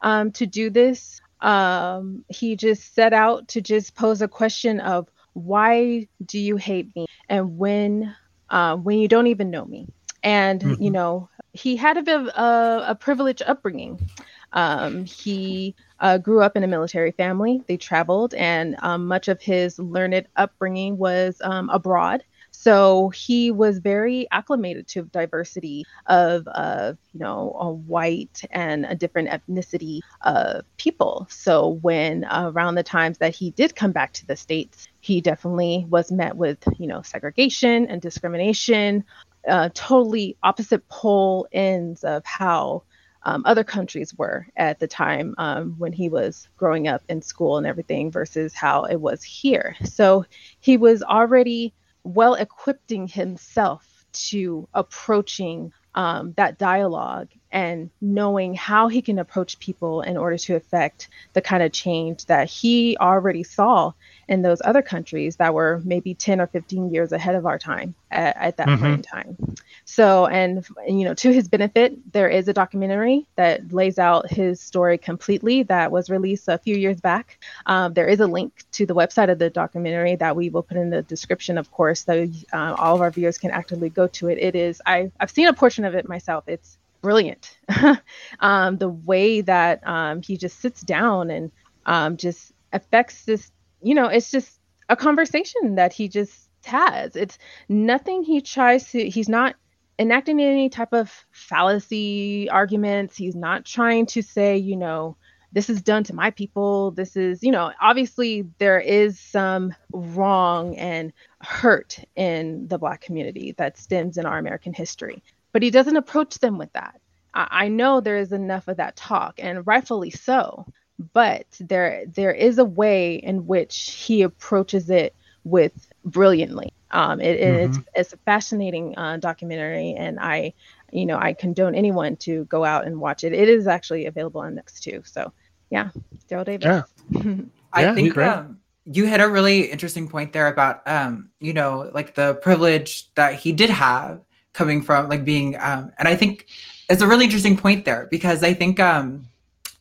to 0.03 0.47
do 0.47 0.71
this. 0.71 1.21
Um, 1.43 2.25
he 2.29 2.57
just 2.57 2.95
set 2.95 3.13
out 3.13 3.49
to 3.49 3.61
just 3.61 3.95
pose 3.95 4.23
a 4.23 4.29
question 4.29 4.81
of 4.81 5.09
why 5.33 6.09
do 6.25 6.39
you 6.39 6.57
hate 6.57 6.95
me 6.95 7.07
and 7.29 7.57
when 7.59 8.15
uh, 8.51 8.77
when 8.77 8.99
you 8.99 9.09
don't 9.09 9.29
even 9.29 9.51
know 9.51 9.65
me 9.65 9.87
and 10.23 10.61
mm-hmm. 10.61 10.83
you 10.83 10.91
know 10.91 11.29
he 11.53 11.77
had 11.77 11.97
a 11.97 12.03
bit 12.03 12.21
of 12.21 12.27
a, 12.27 12.85
a 12.89 12.95
privileged 12.95 13.43
upbringing 13.47 14.11
um, 14.53 15.05
he 15.05 15.75
uh, 16.01 16.19
grew 16.19 16.43
up 16.43 16.57
in 16.57 16.65
a 16.65 16.69
military 16.69 17.13
family. 17.13 17.63
They 17.67 17.77
traveled, 17.77 18.35
and 18.35 18.77
um, 18.81 19.07
much 19.07 19.29
of 19.29 19.41
his 19.41 19.79
learned 19.79 20.27
upbringing 20.37 20.99
was 20.99 21.41
um, 21.43 21.71
abroad. 21.71 22.25
So 22.63 23.09
he 23.09 23.51
was 23.51 23.79
very 23.79 24.29
acclimated 24.31 24.87
to 24.89 25.05
diversity 25.05 25.87
of, 26.07 26.47
of 26.49 26.99
you 27.15 27.21
know, 27.21 27.57
a 27.59 27.71
white 27.71 28.43
and 28.51 28.85
a 28.85 28.95
different 28.95 29.31
ethnicity 29.31 30.01
of 30.21 30.67
people. 30.77 31.27
So 31.31 31.79
when 31.81 32.25
uh, 32.25 32.51
around 32.55 32.75
the 32.75 32.83
times 32.83 33.17
that 33.17 33.35
he 33.35 33.51
did 33.53 33.75
come 33.75 33.93
back 33.93 34.13
to 34.13 34.27
the 34.27 34.37
states, 34.37 34.89
he 35.01 35.23
definitely 35.23 35.87
was 35.89 36.13
met 36.13 36.37
with, 36.37 36.59
you 36.79 36.87
know, 36.87 37.01
segregation 37.01 37.87
and 37.87 38.03
discrimination, 38.03 39.05
uh, 39.49 39.71
totally 39.73 40.37
opposite 40.43 40.87
pole 40.91 41.49
ends 41.53 42.05
of 42.05 42.27
how 42.27 42.83
um, 43.23 43.43
other 43.47 43.65
countries 43.65 44.13
were 44.19 44.47
at 44.55 44.79
the 44.81 44.87
time 44.87 45.35
um, 45.39 45.77
when 45.79 45.95
he 45.95 46.11
was 46.11 46.47
growing 46.59 46.89
up 46.89 47.03
in 47.09 47.23
school 47.23 47.57
and 47.57 47.67
everything 47.67 48.11
versus 48.11 48.53
how 48.53 48.85
it 48.85 48.97
was 49.01 49.23
here. 49.23 49.77
So 49.85 50.27
he 50.59 50.77
was 50.77 51.03
already 51.03 51.73
well 52.05 52.35
equipping 52.35 53.09
himself 53.09 54.05
to 54.13 54.69
approaching 54.75 55.73
um, 55.95 56.33
that 56.37 56.59
dialogue 56.59 57.29
and 57.51 57.91
knowing 58.01 58.55
how 58.55 58.89
he 58.89 59.03
can 59.03 59.19
approach 59.19 59.59
people 59.59 60.03
in 60.03 60.17
order 60.17 60.39
to 60.39 60.55
affect 60.55 61.09
the 61.33 61.41
kind 61.41 61.63
of 61.63 61.73
change 61.73 62.27
that 62.27 62.49
he 62.49 62.97
already 62.99 63.43
saw 63.43 63.93
in 64.31 64.43
those 64.43 64.63
other 64.65 64.81
countries 64.81 65.37
that 65.37 65.53
were 65.53 65.83
maybe 65.85 66.15
10 66.15 66.41
or 66.41 66.47
15 66.47 66.95
years 66.95 67.11
ahead 67.11 67.35
of 67.35 67.47
our 67.47 67.59
time 67.59 67.97
at, 68.13 68.37
at 68.37 68.57
that 68.59 68.69
mm-hmm. 68.69 68.81
point 68.81 68.95
in 68.95 69.03
time. 69.03 69.57
So, 69.85 70.27
and, 70.27 70.65
and, 70.87 71.01
you 71.01 71.05
know, 71.05 71.15
to 71.15 71.33
his 71.33 71.49
benefit, 71.49 72.13
there 72.13 72.29
is 72.29 72.47
a 72.47 72.53
documentary 72.53 73.27
that 73.35 73.73
lays 73.73 73.99
out 73.99 74.31
his 74.31 74.61
story 74.61 74.99
completely 74.99 75.65
that 75.65 75.91
was 75.91 76.09
released 76.09 76.47
a 76.47 76.59
few 76.59 76.77
years 76.77 77.01
back. 77.01 77.43
Um, 77.67 77.93
there 77.93 78.07
is 78.07 78.21
a 78.21 78.27
link 78.29 78.63
to 78.73 78.87
the 78.87 78.95
website 78.95 79.31
of 79.33 79.41
the 79.41 79.51
documentary 79.51 80.15
that 80.15 80.37
we 80.37 80.49
will 80.49 80.63
put 80.63 80.77
in 80.77 80.91
the 80.91 81.03
description, 81.03 81.59
of 81.59 81.73
course, 81.73 82.05
so 82.05 82.29
uh, 82.53 82.77
all 82.79 82.95
of 82.95 83.01
our 83.01 83.11
viewers 83.11 83.37
can 83.37 83.51
actively 83.51 83.91
go 83.91 84.07
to 84.07 84.29
it. 84.29 84.39
It 84.39 84.55
is, 84.55 84.81
I, 84.87 85.11
I've 85.19 85.33
seen 85.33 85.49
a 85.49 85.53
portion 85.53 85.85
of 85.85 85.97
it 85.97 86.09
myself. 86.09 86.45
It's 86.47 86.79
brilliant. 87.03 87.57
um, 88.41 88.77
the 88.77 88.91
way 88.91 89.41
that 89.41 89.85
um, 89.85 90.23
he 90.23 90.37
just 90.37 90.61
sits 90.61 90.83
down 90.83 91.31
and 91.31 91.51
um, 91.85 92.17
just 92.17 92.53
affects 92.73 93.25
this, 93.25 93.51
you 93.83 93.95
know, 93.95 94.07
it's 94.07 94.31
just 94.31 94.59
a 94.89 94.97
conversation 94.97 95.77
that 95.77 95.93
he 95.93 96.09
just 96.09 96.49
has. 96.65 97.17
It's 97.17 97.39
nothing 97.69 98.23
he 98.23 98.41
tries 98.41 98.91
to, 98.91 99.09
he's 99.09 99.29
not 99.29 99.57
enacting 99.99 100.41
any 100.41 100.69
type 100.69 100.93
of 100.93 101.13
fallacy 101.31 102.49
arguments. 102.51 103.17
He's 103.17 103.37
not 103.37 103.65
trying 103.65 104.07
to 104.07 104.23
say, 104.23 104.57
you 104.57 104.77
know, 104.77 105.17
this 105.53 105.69
is 105.69 105.83
done 105.83 106.05
to 106.05 106.15
my 106.15 106.31
people. 106.31 106.93
This 106.93 107.17
is, 107.17 107.43
you 107.43 107.51
know, 107.51 107.73
obviously 107.81 108.47
there 108.59 108.79
is 108.79 109.19
some 109.19 109.75
wrong 109.93 110.77
and 110.77 111.13
hurt 111.41 111.99
in 112.15 112.69
the 112.69 112.79
Black 112.79 113.01
community 113.01 113.55
that 113.59 113.77
stems 113.77 114.17
in 114.17 114.27
our 114.27 114.39
American 114.39 114.73
history 114.73 115.23
but 115.53 115.63
he 115.63 115.71
doesn't 115.71 115.97
approach 115.97 116.39
them 116.39 116.59
with 116.59 116.73
that. 116.73 117.01
I, 117.35 117.49
I 117.51 117.69
know 117.69 118.01
there 118.01 118.19
is 118.19 118.33
enough 118.33 118.69
of 118.69 118.77
that 118.79 118.97
talk, 118.97 119.35
and 119.39 119.67
rightfully 119.67 120.11
so. 120.11 120.67
But 121.13 121.47
there 121.59 122.05
there 122.07 122.33
is 122.33 122.59
a 122.59 122.65
way 122.65 123.17
in 123.17 123.47
which 123.47 124.05
he 124.07 124.23
approaches 124.23 124.91
it 124.91 125.15
with 125.45 125.73
brilliantly. 126.05 126.73
Um, 126.91 127.21
it, 127.21 127.41
mm-hmm. 127.41 127.65
it's 127.65 127.79
it's 127.95 128.13
a 128.13 128.17
fascinating 128.19 128.97
uh, 128.99 129.17
documentary, 129.19 129.95
and 129.97 130.19
I, 130.21 130.53
you 130.93 131.07
know, 131.07 131.19
I 131.19 131.33
condone 131.33 131.75
anyone 131.75 132.17
to 132.17 132.45
go 132.47 132.65
out 132.65 132.87
and 132.87 133.01
watch 133.01 133.25
it. 133.25 133.33
It 133.33 133.49
is 133.49 133.67
actually 133.67 134.07
available 134.07 134.41
on 134.41 134.57
Netflix 134.57 134.81
too. 134.81 135.03
So, 135.05 135.33
yeah, 135.71 135.91
Daryl 136.29 136.45
Davis. 136.45 136.85
Yeah. 137.11 137.33
I 137.73 137.83
yeah, 137.83 137.95
think 137.95 138.19
um, 138.19 138.59
you 138.85 139.07
had 139.07 139.21
a 139.21 139.29
really 139.29 139.71
interesting 139.71 140.09
point 140.09 140.33
there 140.33 140.49
about, 140.49 140.87
um, 140.89 141.31
you 141.39 141.53
know, 141.53 141.89
like 141.95 142.17
the 142.17 142.35
privilege 142.35 143.15
that 143.15 143.35
he 143.35 143.53
did 143.53 143.71
have 143.71 144.21
coming 144.53 144.83
from 144.83 145.09
like 145.09 145.25
being 145.25 145.57
um 145.61 145.93
and 145.99 146.09
i 146.09 146.17
think 146.17 146.47
it's 146.89 147.03
a 147.03 147.07
really 147.07 147.25
interesting 147.25 147.57
point 147.57 147.85
there 147.85 148.09
because 148.11 148.43
i 148.43 148.53
think 148.53 148.81
um 148.81 149.25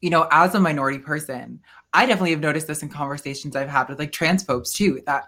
you 0.01 0.09
know 0.09 0.27
as 0.31 0.55
a 0.55 0.59
minority 0.59 0.99
person 0.99 1.59
i 1.93 2.05
definitely 2.05 2.31
have 2.31 2.39
noticed 2.39 2.67
this 2.67 2.83
in 2.83 2.89
conversations 2.89 3.55
i've 3.55 3.69
had 3.69 3.87
with 3.89 3.99
like 3.99 4.11
transphobes 4.11 4.73
too 4.73 5.01
that 5.05 5.25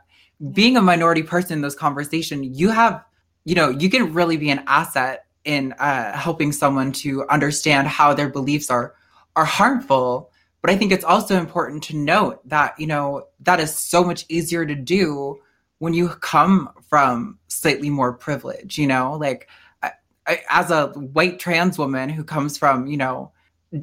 being 0.53 0.77
a 0.77 0.81
minority 0.81 1.23
person 1.23 1.53
in 1.53 1.61
those 1.61 1.75
conversations 1.75 2.59
you 2.59 2.69
have 2.69 3.03
you 3.45 3.55
know 3.55 3.69
you 3.69 3.89
can 3.89 4.13
really 4.13 4.37
be 4.37 4.49
an 4.49 4.63
asset 4.67 5.25
in 5.43 5.73
uh, 5.73 6.15
helping 6.15 6.51
someone 6.51 6.91
to 6.91 7.27
understand 7.29 7.87
how 7.87 8.13
their 8.13 8.29
beliefs 8.29 8.69
are 8.69 8.93
are 9.35 9.45
harmful. 9.45 10.29
But 10.61 10.69
i 10.69 10.77
think 10.77 10.91
it's 10.91 11.05
also 11.05 11.37
important 11.37 11.81
to 11.83 11.97
note 11.97 12.47
that 12.47 12.79
you 12.79 12.85
know 12.85 13.27
that 13.39 13.59
is 13.59 13.75
so 13.75 14.03
much 14.03 14.25
easier 14.29 14.65
to 14.65 14.75
do 14.75 15.39
when 15.79 15.95
you 15.95 16.09
come 16.09 16.69
from 16.87 17.39
slightly 17.47 17.89
more 17.89 18.13
privilege, 18.13 18.77
you 18.77 18.85
know, 18.85 19.13
like 19.13 19.49
I, 19.81 19.93
I, 20.27 20.41
as 20.51 20.69
a 20.69 20.89
white 20.89 21.39
trans 21.39 21.79
woman 21.79 22.07
who 22.07 22.23
comes 22.23 22.55
from, 22.55 22.85
you 22.85 22.97
know, 22.97 23.31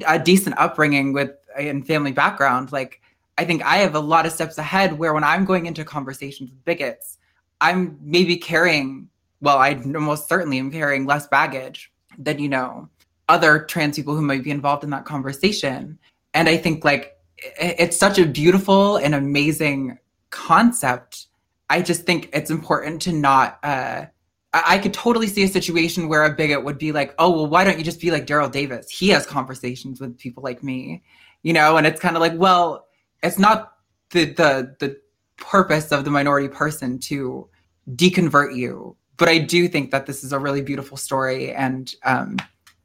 a 0.05 0.19
decent 0.19 0.57
upbringing 0.57 1.13
with 1.13 1.31
and 1.57 1.85
family 1.85 2.11
background, 2.11 2.71
like 2.71 3.01
I 3.37 3.45
think 3.45 3.63
I 3.63 3.77
have 3.77 3.95
a 3.95 3.99
lot 3.99 4.25
of 4.25 4.31
steps 4.31 4.57
ahead 4.57 4.97
where 4.97 5.13
when 5.13 5.23
I'm 5.23 5.45
going 5.45 5.65
into 5.65 5.83
conversations 5.83 6.49
with 6.49 6.63
bigots, 6.65 7.17
I'm 7.61 7.97
maybe 8.01 8.37
carrying, 8.37 9.09
well, 9.41 9.57
I 9.57 9.75
most 9.75 10.27
certainly 10.27 10.59
am 10.59 10.71
carrying 10.71 11.05
less 11.05 11.27
baggage 11.27 11.91
than, 12.17 12.39
you 12.39 12.49
know, 12.49 12.89
other 13.27 13.59
trans 13.59 13.95
people 13.95 14.15
who 14.15 14.21
might 14.21 14.43
be 14.43 14.51
involved 14.51 14.83
in 14.83 14.89
that 14.91 15.05
conversation. 15.05 15.97
And 16.33 16.49
I 16.49 16.57
think 16.57 16.83
like 16.83 17.17
it's 17.37 17.97
such 17.97 18.19
a 18.19 18.25
beautiful 18.25 18.97
and 18.97 19.15
amazing 19.15 19.97
concept 20.29 21.27
I 21.69 21.81
just 21.81 22.03
think 22.03 22.29
it's 22.33 22.49
important 22.49 23.01
to 23.03 23.13
not. 23.13 23.59
Uh, 23.63 24.05
I-, 24.53 24.75
I 24.75 24.77
could 24.79 24.93
totally 24.93 25.27
see 25.27 25.43
a 25.43 25.47
situation 25.47 26.07
where 26.09 26.23
a 26.23 26.33
bigot 26.33 26.63
would 26.63 26.77
be 26.77 26.91
like, 26.91 27.13
"Oh, 27.19 27.29
well, 27.31 27.47
why 27.47 27.63
don't 27.63 27.77
you 27.77 27.83
just 27.83 28.01
be 28.01 28.11
like 28.11 28.25
Daryl 28.25 28.51
Davis? 28.51 28.89
He 28.89 29.09
has 29.09 29.25
conversations 29.25 29.99
with 29.99 30.17
people 30.17 30.43
like 30.43 30.63
me, 30.63 31.03
you 31.43 31.53
know." 31.53 31.77
And 31.77 31.85
it's 31.87 31.99
kind 31.99 32.15
of 32.15 32.21
like, 32.21 32.33
well, 32.35 32.87
it's 33.23 33.39
not 33.39 33.73
the 34.11 34.25
the 34.25 34.75
the 34.79 34.99
purpose 35.37 35.91
of 35.91 36.03
the 36.03 36.11
minority 36.11 36.47
person 36.49 36.99
to 36.99 37.47
deconvert 37.95 38.55
you. 38.55 38.95
But 39.17 39.29
I 39.29 39.37
do 39.39 39.67
think 39.67 39.91
that 39.91 40.05
this 40.05 40.23
is 40.23 40.31
a 40.33 40.39
really 40.39 40.61
beautiful 40.61 40.95
story 40.97 41.51
and 41.53 41.93
um, 42.03 42.37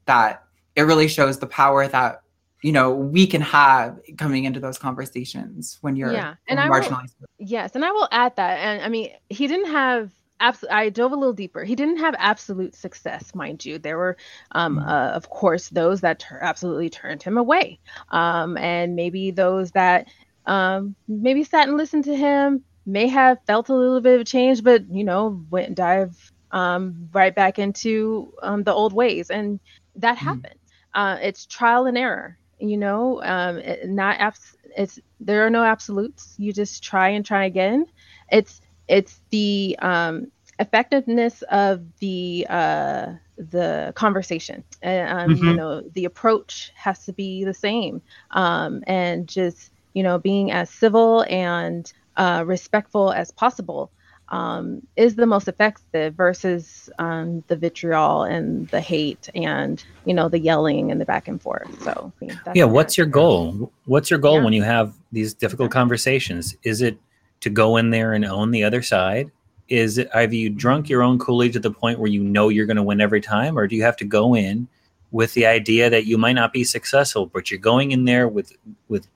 that 0.05 0.43
it 0.75 0.81
really 0.81 1.07
shows 1.07 1.39
the 1.39 1.47
power 1.47 1.87
that 1.87 2.21
you 2.61 2.71
know 2.73 2.93
we 2.93 3.25
can 3.27 3.41
have 3.41 3.99
coming 4.17 4.43
into 4.45 4.59
those 4.59 4.77
conversations 4.77 5.77
when 5.81 5.95
you're 5.95 6.11
Yeah, 6.11 6.35
and 6.47 6.59
I 6.59 6.69
will- 6.69 6.79
marginalized. 6.81 7.13
Yes, 7.39 7.71
and 7.75 7.85
I 7.85 7.91
will 7.91 8.07
add 8.11 8.35
that. 8.35 8.57
And 8.59 8.81
I 8.83 8.89
mean, 8.89 9.11
he 9.29 9.47
didn't 9.47 9.71
have 9.71 10.11
I 10.39 10.89
dove 10.89 10.89
a 10.89 10.89
little 10.89 11.09
deeper. 11.09 11.63
He 11.63 11.75
didn't 11.75 11.97
have 11.97 12.15
absolute 12.17 12.75
success, 12.75 13.33
mind 13.33 13.63
you. 13.65 13.77
There 13.79 13.97
were, 13.97 14.17
um, 14.51 14.77
Mhm. 14.77 14.79
uh, 14.79 15.09
of 15.11 15.29
course, 15.29 15.69
those 15.69 16.01
that 16.01 16.19
tur- 16.19 16.39
absolutely 16.41 16.89
turned 16.89 17.21
him 17.23 17.37
away, 17.37 17.79
um, 18.09 18.57
and 18.57 18.95
maybe 18.95 19.31
those 19.31 19.71
that 19.71 20.07
um, 20.45 20.95
maybe 21.07 21.43
sat 21.43 21.67
and 21.67 21.77
listened 21.77 22.05
to 22.05 22.15
him 22.15 22.63
may 22.85 23.07
have 23.07 23.37
felt 23.47 23.69
a 23.69 23.73
little 23.75 24.01
bit 24.01 24.15
of 24.15 24.21
a 24.21 24.25
change, 24.25 24.63
but 24.63 24.83
you 24.89 25.03
know, 25.03 25.45
went 25.49 25.67
and 25.67 25.75
dive 25.75 26.15
um, 26.51 27.09
right 27.13 27.33
back 27.35 27.57
into 27.59 28.31
um, 28.41 28.63
the 28.63 28.73
old 28.73 28.93
ways, 28.93 29.29
and 29.29 29.59
that 29.95 30.17
Mhm. 30.19 30.19
happens. 30.19 30.59
Uh, 30.93 31.17
it's 31.21 31.45
trial 31.45 31.85
and 31.85 31.97
error. 31.97 32.37
You 32.59 32.77
know, 32.77 33.21
um, 33.23 33.57
it, 33.57 33.87
not 33.89 34.19
abs- 34.19 34.55
it's 34.75 34.99
there 35.19 35.45
are 35.45 35.49
no 35.49 35.63
absolutes. 35.63 36.35
You 36.37 36.53
just 36.53 36.83
try 36.83 37.09
and 37.09 37.25
try 37.25 37.45
again. 37.45 37.85
It's 38.31 38.59
it's 38.87 39.21
the 39.31 39.75
um, 39.81 40.31
effectiveness 40.59 41.41
of 41.51 41.81
the 41.99 42.45
uh, 42.49 43.13
the 43.37 43.91
conversation. 43.95 44.63
And, 44.81 45.09
um, 45.19 45.31
You 45.33 45.53
Mhm. 45.53 45.55
know, 45.55 45.81
the 45.93 46.05
approach 46.05 46.71
has 46.75 47.03
to 47.05 47.13
be 47.13 47.43
the 47.43 47.53
same, 47.53 48.01
um, 48.31 48.83
and 48.87 49.27
just 49.27 49.71
you 49.93 50.03
know, 50.03 50.19
being 50.19 50.51
as 50.51 50.69
civil 50.69 51.25
and 51.29 51.91
uh, 52.17 52.43
respectful 52.45 53.11
as 53.13 53.31
possible 53.31 53.91
um, 54.29 54.81
is 54.95 55.15
the 55.15 55.25
most 55.25 55.47
effective 55.47 56.15
versus 56.15 56.89
um, 56.99 57.43
the 57.47 57.55
vitriol 57.55 58.23
and 58.23 58.69
the 58.71 58.81
hate 58.81 59.29
and 59.35 59.83
you 60.05 60.13
know 60.13 60.29
the 60.29 60.39
yelling 60.39 60.91
and 60.91 60.99
the 60.99 61.05
back 61.05 61.27
and 61.27 61.41
forth. 61.41 61.69
So 61.81 62.13
I 62.21 62.25
mean, 62.25 62.41
yeah 62.53 62.65
what's 62.65 62.97
your 62.97 63.07
goal 63.07 63.71
what's 63.85 64.09
your 64.09 64.19
goal 64.19 64.35
Yeah. 64.37 64.43
when 64.43 64.53
you 64.53 64.63
have 64.63 64.93
these 65.11 65.33
difficult 65.33 65.71
conversations 65.71 66.55
is 66.63 66.81
it 66.81 66.97
to 67.45 67.49
go 67.49 67.77
in 67.77 67.91
there 67.91 68.13
and 68.13 68.25
own 68.25 68.51
the 68.51 68.63
other 68.63 68.81
side 68.81 69.31
is 69.69 69.97
it 69.97 70.11
have 70.13 70.33
you 70.33 70.49
drunk 70.49 70.89
your 70.89 71.01
own 71.01 71.17
kool-aid 71.17 71.53
to 71.53 71.59
the 71.59 71.71
point 71.71 71.99
where 71.99 72.11
you 72.11 72.23
know 72.23 72.49
you're 72.49 72.65
going 72.65 72.77
to 72.77 72.83
win 72.83 72.99
every 72.99 73.21
time 73.21 73.57
or 73.57 73.67
do 73.67 73.75
you 73.75 73.83
have 73.83 73.97
to 73.97 74.05
go 74.05 74.35
in 74.35 74.67
with 75.11 75.33
the 75.33 75.45
idea 75.45 75.89
that 75.89 76.05
you 76.05 76.17
might 76.17 76.33
not 76.33 76.51
be 76.51 76.63
successful 76.63 77.25
but 77.25 77.49
you're 77.49 77.59
going 77.59 77.91
in 77.91 78.05
there 78.05 78.27
with 78.27 78.51
with 78.89 79.07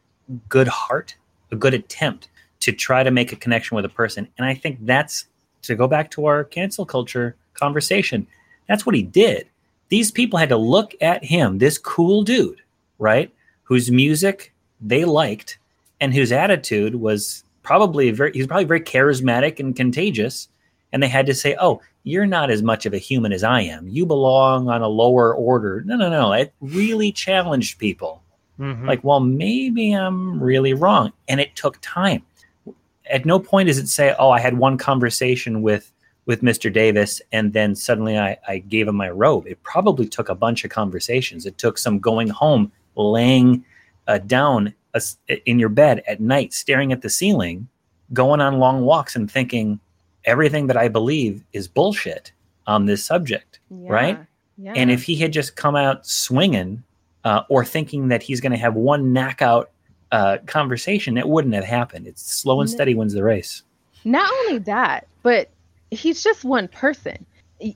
good 0.47 0.68
heart 0.68 1.15
a 1.51 1.56
good 1.56 1.73
attempt 1.73 2.30
to 2.60 2.72
try 2.72 3.03
to 3.03 3.11
make 3.11 3.31
a 3.31 3.35
connection 3.35 3.76
with 3.76 3.85
a 3.85 3.89
person 3.89 4.27
and 4.38 4.45
i 4.45 4.53
think 4.53 4.77
that's 4.85 5.26
to 5.61 5.76
go 5.76 5.88
back 5.88 6.10
to 6.10 6.26
our 6.26 6.43
cancel 6.43 6.85
culture 6.85 7.35
conversation 7.53 8.26
that's 8.68 8.85
what 8.85 8.95
he 8.95 9.03
did 9.03 9.47
these 9.89 10.11
people 10.11 10.39
had 10.39 10.49
to 10.49 10.57
look 10.57 10.93
at 11.01 11.23
him 11.26 11.57
this 11.57 11.77
cool 11.77 12.23
dude 12.23 12.61
right? 12.99 13.34
Whose 13.64 13.89
music 13.89 14.53
they 14.80 15.06
liked 15.06 15.57
and 15.99 16.14
whose 16.14 16.31
attitude 16.31 16.95
was 16.95 17.43
probably 17.69 18.09
very 18.09 18.31
he's 18.33 18.47
probably 18.47 18.65
very 18.65 18.81
charismatic 18.81 19.59
and 19.59 19.75
contagious. 19.75 20.47
And 20.91 21.03
they 21.03 21.07
had 21.07 21.27
to 21.27 21.35
say, 21.35 21.55
Oh, 21.61 21.81
you're 22.03 22.25
not 22.25 22.49
as 22.49 22.63
much 22.63 22.87
of 22.87 22.95
a 22.95 22.97
human 22.97 23.31
as 23.31 23.43
I 23.43 23.61
am. 23.61 23.87
You 23.87 24.07
belong 24.07 24.69
on 24.69 24.81
a 24.81 24.87
lower 24.87 25.35
order. 25.35 25.83
No, 25.85 25.95
no, 25.95 26.09
no. 26.09 26.33
It 26.33 26.51
really 26.61 27.11
challenged 27.11 27.77
people. 27.77 28.23
Mhm. 28.59 28.87
Like, 28.87 29.03
well, 29.03 29.19
maybe 29.19 29.93
I'm 29.93 30.41
really 30.41 30.73
wrong. 30.73 31.13
And 31.27 31.39
it 31.39 31.55
took 31.55 31.77
time. 31.81 32.23
At 33.07 33.27
no 33.27 33.37
point 33.37 33.67
does 33.67 33.77
it 33.77 33.87
say, 33.87 34.15
Oh, 34.17 34.31
I 34.31 34.39
had 34.39 34.57
one 34.57 34.79
conversation 34.79 35.61
with 35.61 35.91
with 36.25 36.41
Mr. 36.41 36.73
Davis, 36.73 37.21
and 37.31 37.53
then 37.53 37.75
suddenly 37.75 38.17
I, 38.17 38.37
I 38.47 38.57
gave 38.59 38.87
him 38.87 38.95
my 38.95 39.11
robe. 39.11 39.45
It 39.45 39.61
probably 39.61 40.07
took 40.07 40.29
a 40.29 40.35
bunch 40.35 40.63
of 40.63 40.71
conversations. 40.71 41.45
It 41.45 41.59
took 41.59 41.77
some 41.77 41.99
going 41.99 42.29
home, 42.29 42.71
laying 42.95 43.63
uh, 44.07 44.17
down 44.17 44.73
as- 44.94 45.18
in 45.45 45.60
your 45.60 45.70
bed 45.70 46.03
at 46.07 46.20
night, 46.20 46.53
staring 46.53 46.91
at 46.91 47.02
the 47.02 47.10
ceiling, 47.10 47.68
going 48.14 48.41
on 48.41 48.60
long 48.60 48.82
walks, 48.82 49.16
and 49.16 49.30
thinking 49.30 49.80
everything 50.26 50.68
that 50.68 50.78
I 50.78 50.88
believe 50.88 51.44
is 51.53 51.68
bullshit 51.68 52.32
on 52.68 52.86
this 52.86 53.03
subject. 53.03 53.60
Yeah, 53.70 53.91
right? 53.91 54.20
Yeah. 54.57 54.74
And 54.76 54.91
if 54.91 55.03
he 55.03 55.16
had 55.16 55.32
just 55.32 55.56
come 55.56 55.76
out 55.76 56.06
swinging 56.06 56.84
uh, 57.24 57.44
or 57.49 57.64
thinking 57.64 58.10
that 58.10 58.22
he's 58.24 58.41
going 58.41 58.52
to 58.52 58.57
have 58.57 58.76
one 58.76 59.14
knockout 59.14 59.72
uh, 60.11 60.38
conversation, 60.48 61.18
it 61.18 61.28
wouldn't 61.28 61.53
have 61.53 61.64
happened. 61.64 62.07
It's 62.07 62.22
slow 62.22 62.61
and 62.61 62.70
steady 62.70 62.95
wins 62.95 63.14
the 63.14 63.24
race. 63.24 63.64
not 64.06 64.32
only 64.41 64.60
that, 64.60 65.07
but 65.24 65.49
he's 65.91 66.24
just 66.24 66.44
one 66.44 66.68
person. 66.68 67.26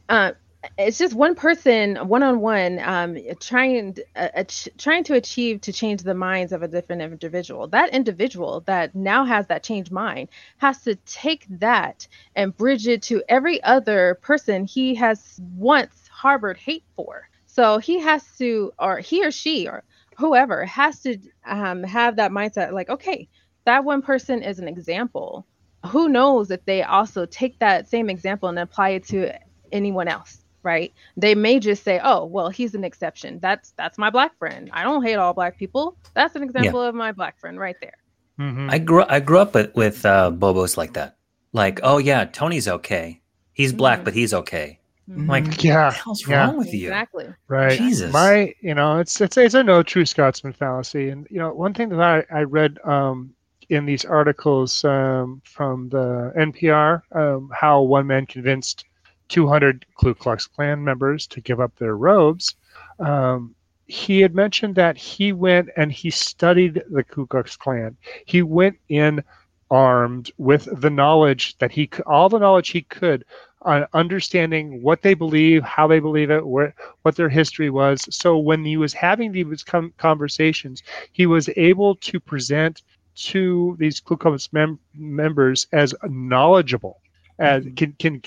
Uh, 0.09 0.31
it's 0.77 0.97
just 0.97 1.13
one 1.13 1.35
person, 1.35 1.95
one 2.07 2.23
on 2.23 2.39
one, 2.39 2.79
um, 2.79 3.17
trying 3.39 3.97
uh, 4.15 4.29
ach- 4.35 4.69
trying 4.77 5.03
to 5.05 5.15
achieve 5.15 5.61
to 5.61 5.73
change 5.73 6.03
the 6.03 6.13
minds 6.13 6.53
of 6.53 6.63
a 6.63 6.67
different 6.67 7.01
individual. 7.01 7.67
That 7.67 7.93
individual 7.93 8.61
that 8.61 8.95
now 8.95 9.25
has 9.25 9.47
that 9.47 9.63
changed 9.63 9.91
mind 9.91 10.29
has 10.57 10.81
to 10.83 10.95
take 11.05 11.45
that 11.59 12.07
and 12.35 12.55
bridge 12.55 12.87
it 12.87 13.01
to 13.03 13.23
every 13.27 13.61
other 13.63 14.17
person 14.21 14.65
he 14.65 14.95
has 14.95 15.39
once 15.55 16.07
harbored 16.09 16.57
hate 16.57 16.85
for. 16.95 17.27
So 17.45 17.77
he 17.77 17.99
has 17.99 18.23
to, 18.37 18.71
or 18.79 18.99
he 18.99 19.25
or 19.25 19.31
she, 19.31 19.67
or 19.67 19.83
whoever 20.17 20.65
has 20.65 21.01
to 21.01 21.17
um, 21.45 21.83
have 21.83 22.15
that 22.15 22.31
mindset 22.31 22.71
like, 22.71 22.89
okay, 22.89 23.27
that 23.65 23.83
one 23.83 24.01
person 24.01 24.41
is 24.41 24.59
an 24.59 24.67
example 24.67 25.45
who 25.87 26.07
knows 26.07 26.49
if 26.51 26.63
they 26.65 26.83
also 26.83 27.25
take 27.25 27.59
that 27.59 27.89
same 27.89 28.09
example 28.09 28.47
and 28.47 28.57
apply 28.57 28.89
it 28.89 29.05
to 29.05 29.37
anyone 29.71 30.07
else 30.07 30.42
right 30.63 30.93
they 31.17 31.35
may 31.35 31.59
just 31.59 31.83
say 31.83 31.99
oh 32.03 32.25
well 32.25 32.49
he's 32.49 32.73
an 32.73 32.83
exception 32.83 33.39
that's 33.39 33.71
that's 33.71 33.97
my 33.97 34.09
black 34.09 34.37
friend 34.37 34.69
i 34.73 34.83
don't 34.83 35.03
hate 35.03 35.15
all 35.15 35.33
black 35.33 35.57
people 35.57 35.97
that's 36.13 36.35
an 36.35 36.43
example 36.43 36.81
of 36.81 36.95
my 36.95 37.11
black 37.11 37.37
friend 37.39 37.59
right 37.59 37.75
there 37.81 37.93
Mhm. 38.39 38.71
I 38.71 38.79
grew 38.79 39.03
I 39.07 39.19
grew 39.19 39.37
up 39.39 39.53
with, 39.53 39.75
with 39.75 40.05
uh, 40.05 40.31
bobos 40.31 40.75
like 40.75 40.93
that. 40.93 41.17
Like, 41.51 41.79
oh 41.83 41.99
yeah, 41.99 42.25
Tony's 42.25 42.67
okay. 42.67 43.21
He's 43.53 43.71
black, 43.71 43.99
Mhm. 43.99 44.05
but 44.05 44.13
he's 44.15 44.33
okay. 44.33 44.79
Mhm. 45.07 45.27
Like, 45.29 45.63
yeah, 45.63 45.85
what 45.85 45.93
the 45.93 45.99
hell's 45.99 46.27
yeah. 46.27 46.45
wrong 46.47 46.57
with 46.57 46.73
you? 46.73 46.87
exactly 46.87 47.27
right. 47.47 47.77
Jesus. 47.77 48.11
My, 48.11 48.51
you 48.61 48.73
know, 48.73 48.97
it's 48.97 49.21
it's 49.21 49.37
it's 49.37 49.53
a 49.53 49.63
no 49.63 49.83
true 49.83 50.05
Scotsman 50.05 50.53
fallacy, 50.53 51.09
and 51.09 51.27
you 51.29 51.37
know, 51.37 51.53
one 51.53 51.75
thing 51.75 51.89
that 51.89 51.99
I 51.99 52.39
I 52.39 52.41
read 52.41 52.79
um, 52.83 53.35
in 53.69 53.85
these 53.85 54.03
articles 54.03 54.83
um, 54.83 55.41
from 55.45 55.89
the 55.89 56.33
NPR, 56.35 57.03
um, 57.11 57.51
how 57.53 57.83
one 57.83 58.07
man 58.07 58.25
convinced 58.25 58.85
200 59.33 59.83
Ku 59.95 60.13
Klux 60.13 60.45
Klan 60.45 60.83
members 60.83 61.25
to 61.25 61.41
give 61.41 61.59
up 61.59 61.75
their 61.77 61.97
robes. 61.97 62.55
Um, 62.99 63.55
he 63.87 64.21
had 64.21 64.35
mentioned 64.35 64.75
that 64.75 64.95
he 64.95 65.33
went 65.33 65.69
and 65.75 65.91
he 65.91 66.11
studied 66.11 66.83
the 66.91 67.03
Ku 67.03 67.25
Klux 67.25 67.55
Klan. 67.55 67.97
He 68.27 68.43
went 68.43 68.77
in 68.89 69.23
armed 69.71 70.29
with 70.37 70.69
the 70.79 70.91
knowledge 70.91 71.57
that 71.57 71.71
he 71.71 71.87
could, 71.87 72.05
all 72.05 72.29
the 72.29 72.37
knowledge 72.37 72.69
he 72.69 72.83
could 72.83 73.25
on 73.63 73.87
understanding 73.93 74.83
what 74.83 75.01
they 75.01 75.15
believe, 75.15 75.63
how 75.63 75.87
they 75.87 75.99
believe 75.99 76.29
it, 76.29 76.45
where, 76.45 76.75
what 77.01 77.15
their 77.15 77.29
history 77.29 77.71
was. 77.71 78.07
So 78.15 78.37
when 78.37 78.63
he 78.63 78.77
was 78.77 78.93
having 78.93 79.31
these 79.31 79.65
conversations, 79.97 80.83
he 81.11 81.25
was 81.25 81.49
able 81.57 81.95
to 81.95 82.19
present 82.19 82.83
to 83.15 83.75
these 83.79 83.99
Ku 83.99 84.15
Klux 84.15 84.53
mem- 84.53 84.79
members 84.93 85.65
as 85.71 85.95
knowledgeable, 86.03 87.01
as 87.39 87.65
can 87.75 87.93
can 87.93 88.21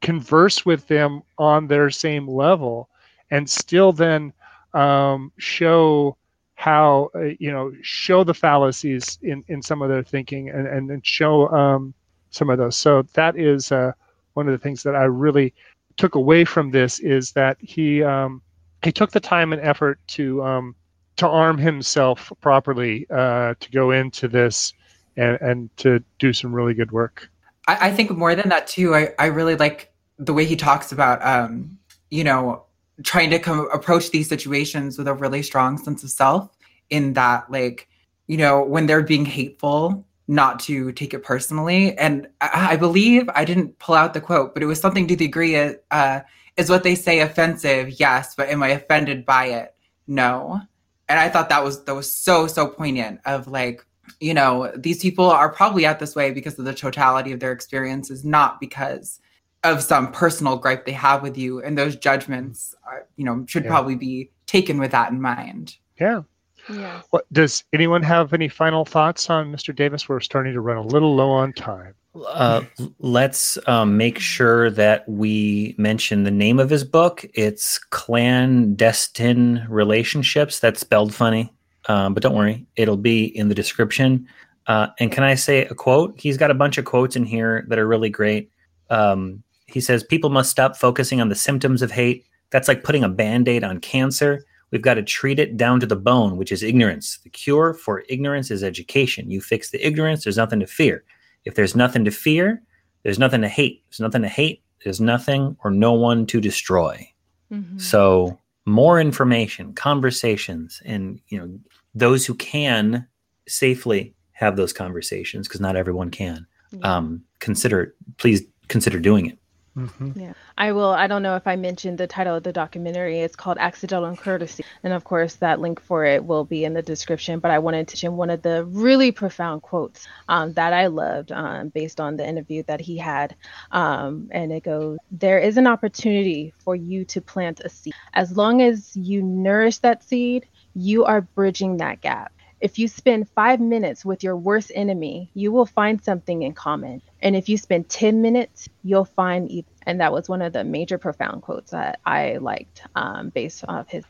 converse 0.00 0.64
with 0.64 0.86
them 0.88 1.22
on 1.38 1.66
their 1.66 1.90
same 1.90 2.26
level, 2.26 2.88
and 3.30 3.48
still 3.48 3.92
then 3.92 4.32
um, 4.74 5.32
show 5.38 6.16
how 6.54 7.10
uh, 7.14 7.30
you 7.38 7.50
know 7.50 7.72
show 7.82 8.24
the 8.24 8.34
fallacies 8.34 9.18
in 9.22 9.42
in 9.48 9.62
some 9.62 9.82
of 9.82 9.88
their 9.88 10.02
thinking 10.02 10.50
and 10.50 10.66
and, 10.66 10.90
and 10.90 11.06
show 11.06 11.48
um, 11.48 11.94
some 12.30 12.50
of 12.50 12.58
those. 12.58 12.76
So 12.76 13.02
that 13.14 13.36
is 13.36 13.72
uh, 13.72 13.92
one 14.34 14.46
of 14.46 14.52
the 14.52 14.58
things 14.58 14.82
that 14.82 14.94
I 14.94 15.04
really 15.04 15.54
took 15.96 16.14
away 16.14 16.44
from 16.44 16.70
this 16.70 16.98
is 17.00 17.32
that 17.32 17.56
he 17.60 18.02
um, 18.02 18.42
he 18.82 18.92
took 18.92 19.10
the 19.10 19.20
time 19.20 19.52
and 19.52 19.62
effort 19.62 19.98
to 20.08 20.42
um, 20.42 20.74
to 21.16 21.28
arm 21.28 21.58
himself 21.58 22.32
properly 22.40 23.06
uh, 23.10 23.54
to 23.60 23.70
go 23.70 23.90
into 23.90 24.28
this 24.28 24.72
and, 25.16 25.38
and 25.40 25.76
to 25.76 26.02
do 26.18 26.32
some 26.32 26.52
really 26.52 26.74
good 26.74 26.92
work. 26.92 27.30
I, 27.68 27.88
I 27.88 27.92
think 27.92 28.10
more 28.10 28.34
than 28.34 28.48
that 28.48 28.66
too. 28.66 28.94
I, 28.94 29.10
I 29.18 29.26
really 29.26 29.56
like 29.56 29.89
the 30.20 30.32
way 30.32 30.44
he 30.44 30.54
talks 30.54 30.92
about, 30.92 31.24
um, 31.26 31.78
you 32.10 32.22
know, 32.22 32.64
trying 33.02 33.30
to 33.30 33.38
come 33.38 33.68
approach 33.72 34.10
these 34.10 34.28
situations 34.28 34.98
with 34.98 35.08
a 35.08 35.14
really 35.14 35.42
strong 35.42 35.78
sense 35.78 36.04
of 36.04 36.10
self. 36.10 36.56
In 36.90 37.12
that, 37.12 37.48
like, 37.50 37.88
you 38.26 38.36
know, 38.36 38.64
when 38.64 38.86
they're 38.86 39.02
being 39.02 39.24
hateful, 39.24 40.04
not 40.26 40.58
to 40.60 40.92
take 40.92 41.14
it 41.14 41.22
personally. 41.22 41.96
And 41.98 42.28
I, 42.40 42.72
I 42.72 42.76
believe 42.76 43.28
I 43.34 43.44
didn't 43.44 43.78
pull 43.78 43.94
out 43.94 44.12
the 44.12 44.20
quote, 44.20 44.54
but 44.54 44.62
it 44.62 44.66
was 44.66 44.80
something 44.80 45.06
to 45.06 45.16
the 45.16 45.26
degree 45.26 45.74
uh, 45.90 46.20
is 46.56 46.68
what 46.68 46.82
they 46.82 46.94
say 46.94 47.20
offensive? 47.20 47.98
Yes, 47.98 48.34
but 48.34 48.48
am 48.48 48.62
I 48.62 48.68
offended 48.68 49.24
by 49.24 49.46
it? 49.46 49.74
No. 50.06 50.60
And 51.08 51.18
I 51.18 51.28
thought 51.28 51.48
that 51.48 51.64
was 51.64 51.84
that 51.84 51.94
was 51.94 52.12
so 52.12 52.46
so 52.46 52.68
poignant 52.68 53.20
of 53.24 53.48
like 53.48 53.84
you 54.20 54.34
know, 54.34 54.72
these 54.76 55.00
people 55.00 55.26
are 55.26 55.52
probably 55.52 55.86
at 55.86 56.00
this 56.00 56.16
way 56.16 56.32
because 56.32 56.58
of 56.58 56.64
the 56.64 56.74
totality 56.74 57.32
of 57.32 57.40
their 57.40 57.52
experiences, 57.52 58.24
not 58.24 58.60
because 58.60 59.20
of 59.64 59.82
some 59.82 60.10
personal 60.12 60.56
gripe 60.56 60.86
they 60.86 60.92
have 60.92 61.22
with 61.22 61.36
you. 61.36 61.62
And 61.62 61.76
those 61.76 61.96
judgments, 61.96 62.74
are, 62.86 63.06
you 63.16 63.24
know, 63.24 63.44
should 63.46 63.64
Yeah. 63.64 63.70
probably 63.70 63.94
be 63.94 64.30
taken 64.46 64.78
with 64.78 64.90
that 64.92 65.12
in 65.12 65.20
mind. 65.20 65.76
Yeah. 66.00 66.22
Yes. 66.68 67.04
What 67.10 67.30
does 67.32 67.64
anyone 67.72 68.02
have 68.02 68.32
any 68.32 68.48
final 68.48 68.84
thoughts 68.84 69.28
on 69.30 69.50
Mr. 69.52 69.74
Davis? 69.74 70.08
We're 70.08 70.20
starting 70.20 70.52
to 70.52 70.60
run 70.60 70.76
a 70.76 70.82
little 70.82 71.14
low 71.14 71.30
on 71.30 71.52
time. 71.52 71.94
Uh, 72.26 72.62
let's 72.98 73.56
um, 73.68 73.96
make 73.96 74.18
sure 74.18 74.70
that 74.70 75.08
we 75.08 75.74
mention 75.78 76.24
the 76.24 76.30
name 76.30 76.58
of 76.58 76.68
his 76.68 76.84
book. 76.84 77.24
It's 77.34 77.78
Klan-destine 77.78 79.66
Relationships. 79.68 80.58
That's 80.58 80.80
spelled 80.80 81.14
funny, 81.14 81.52
um, 81.86 82.14
but 82.14 82.22
don't 82.22 82.34
worry, 82.34 82.66
it'll 82.76 82.96
be 82.96 83.24
in 83.24 83.48
the 83.48 83.54
description. 83.54 84.26
Uh, 84.66 84.88
and 84.98 85.10
can 85.12 85.22
I 85.24 85.34
say 85.34 85.64
a 85.66 85.74
quote? 85.74 86.18
He's 86.18 86.36
got 86.36 86.50
a 86.50 86.54
bunch 86.54 86.78
of 86.78 86.84
quotes 86.84 87.16
in 87.16 87.24
here 87.24 87.64
that 87.68 87.78
are 87.78 87.86
really 87.86 88.10
great. 88.10 88.50
Um, 88.90 89.42
he 89.72 89.80
says, 89.80 90.02
People 90.02 90.30
must 90.30 90.50
stop 90.50 90.76
focusing 90.76 91.20
on 91.20 91.28
the 91.28 91.34
symptoms 91.34 91.82
of 91.82 91.90
hate. 91.90 92.26
That's 92.50 92.68
like 92.68 92.84
putting 92.84 93.04
a 93.04 93.08
band 93.08 93.48
aid 93.48 93.64
on 93.64 93.78
cancer. 93.80 94.44
We've 94.70 94.82
got 94.82 94.94
to 94.94 95.02
treat 95.02 95.38
it 95.38 95.56
down 95.56 95.80
to 95.80 95.86
the 95.86 95.96
bone, 95.96 96.36
which 96.36 96.52
is 96.52 96.62
ignorance. 96.62 97.18
The 97.24 97.30
cure 97.30 97.74
for 97.74 98.04
ignorance 98.08 98.50
is 98.50 98.62
education. 98.62 99.30
You 99.30 99.40
fix 99.40 99.70
the 99.70 99.84
ignorance, 99.84 100.24
there's 100.24 100.36
nothing 100.36 100.60
to 100.60 100.66
fear. 100.66 101.04
If 101.44 101.54
there's 101.54 101.74
nothing 101.74 102.04
to 102.04 102.10
fear, 102.10 102.62
there's 103.02 103.18
nothing 103.18 103.40
to 103.40 103.48
hate. 103.48 103.82
There's 103.88 104.00
nothing 104.00 104.22
to 104.22 104.28
hate. 104.28 104.62
There's 104.84 105.00
nothing 105.00 105.56
or 105.64 105.70
no 105.70 105.92
one 105.92 106.26
to 106.26 106.40
destroy. 106.40 107.08
Mhm. 107.52 107.80
So 107.80 108.38
more 108.66 109.00
information, 109.00 109.72
conversations, 109.74 110.80
and 110.84 111.20
you 111.28 111.38
know 111.38 111.58
those 111.94 112.24
who 112.24 112.34
can 112.34 113.06
safely 113.48 114.14
have 114.32 114.56
those 114.56 114.72
conversations 114.72 115.48
because 115.48 115.60
not 115.60 115.76
everyone 115.76 116.10
can. 116.10 116.46
Yeah. 116.70 116.96
Um, 116.96 117.24
consider 117.40 117.94
please 118.18 118.42
consider 118.68 119.00
doing 119.00 119.26
it. 119.26 119.38
Mm-hmm. 119.80 120.32
I 120.58 120.72
will. 120.72 120.90
I 120.90 121.06
don't 121.06 121.22
know 121.22 121.36
if 121.36 121.46
I 121.46 121.56
mentioned 121.56 121.98
the 121.98 122.06
title 122.06 122.36
of 122.36 122.42
the 122.42 122.52
documentary. 122.52 123.20
It's 123.20 123.36
called 123.36 123.56
Accidental 123.58 124.06
and 124.06 124.18
Courtesy. 124.18 124.64
And 124.82 124.92
of 124.92 125.04
course, 125.04 125.36
that 125.36 125.60
link 125.60 125.80
for 125.80 126.04
it 126.04 126.24
will 126.24 126.44
be 126.44 126.64
in 126.64 126.74
the 126.74 126.82
description. 126.82 127.38
But 127.38 127.50
I 127.50 127.60
wanted 127.60 127.88
to 127.88 128.00
mention 128.00 128.16
one 128.16 128.30
of 128.30 128.42
the 128.42 128.64
really 128.64 129.12
profound 129.12 129.62
quotes 129.62 130.06
um, 130.28 130.52
that 130.54 130.72
I 130.72 130.86
loved 130.86 131.32
um, 131.32 131.68
based 131.68 132.00
on 132.00 132.16
the 132.16 132.26
interview 132.26 132.62
that 132.66 132.80
he 132.80 132.96
had. 132.98 133.34
Um, 133.70 134.28
and 134.30 134.52
it 134.52 134.64
goes 134.64 134.98
There 135.10 135.38
is 135.38 135.56
an 135.56 135.66
opportunity 135.66 136.52
for 136.64 136.74
you 136.76 137.04
to 137.06 137.20
plant 137.20 137.60
a 137.64 137.68
seed. 137.68 137.94
As 138.12 138.36
long 138.36 138.62
as 138.62 138.96
you 138.96 139.22
nourish 139.22 139.78
that 139.78 140.02
seed, 140.04 140.46
you 140.74 141.04
are 141.04 141.20
bridging 141.20 141.78
that 141.78 142.00
gap. 142.00 142.32
If 142.60 142.78
you 142.78 142.88
spend 142.88 143.28
five 143.30 143.58
minutes 143.58 144.04
with 144.04 144.22
your 144.22 144.36
worst 144.36 144.70
enemy, 144.74 145.30
you 145.34 145.50
will 145.50 145.66
find 145.66 146.02
something 146.02 146.42
in 146.42 146.52
common. 146.52 147.00
And 147.22 147.34
if 147.34 147.48
you 147.48 147.56
spend 147.56 147.88
10 147.88 148.20
minutes, 148.20 148.68
you'll 148.82 149.06
find 149.06 149.50
either. 149.50 149.66
And 149.86 150.00
that 150.00 150.12
was 150.12 150.28
one 150.28 150.42
of 150.42 150.52
the 150.52 150.62
major 150.62 150.98
profound 150.98 151.42
quotes 151.42 151.70
that 151.70 152.00
I 152.04 152.36
liked 152.36 152.82
um, 152.94 153.30
based 153.30 153.64
off 153.66 153.88
his. 153.88 154.04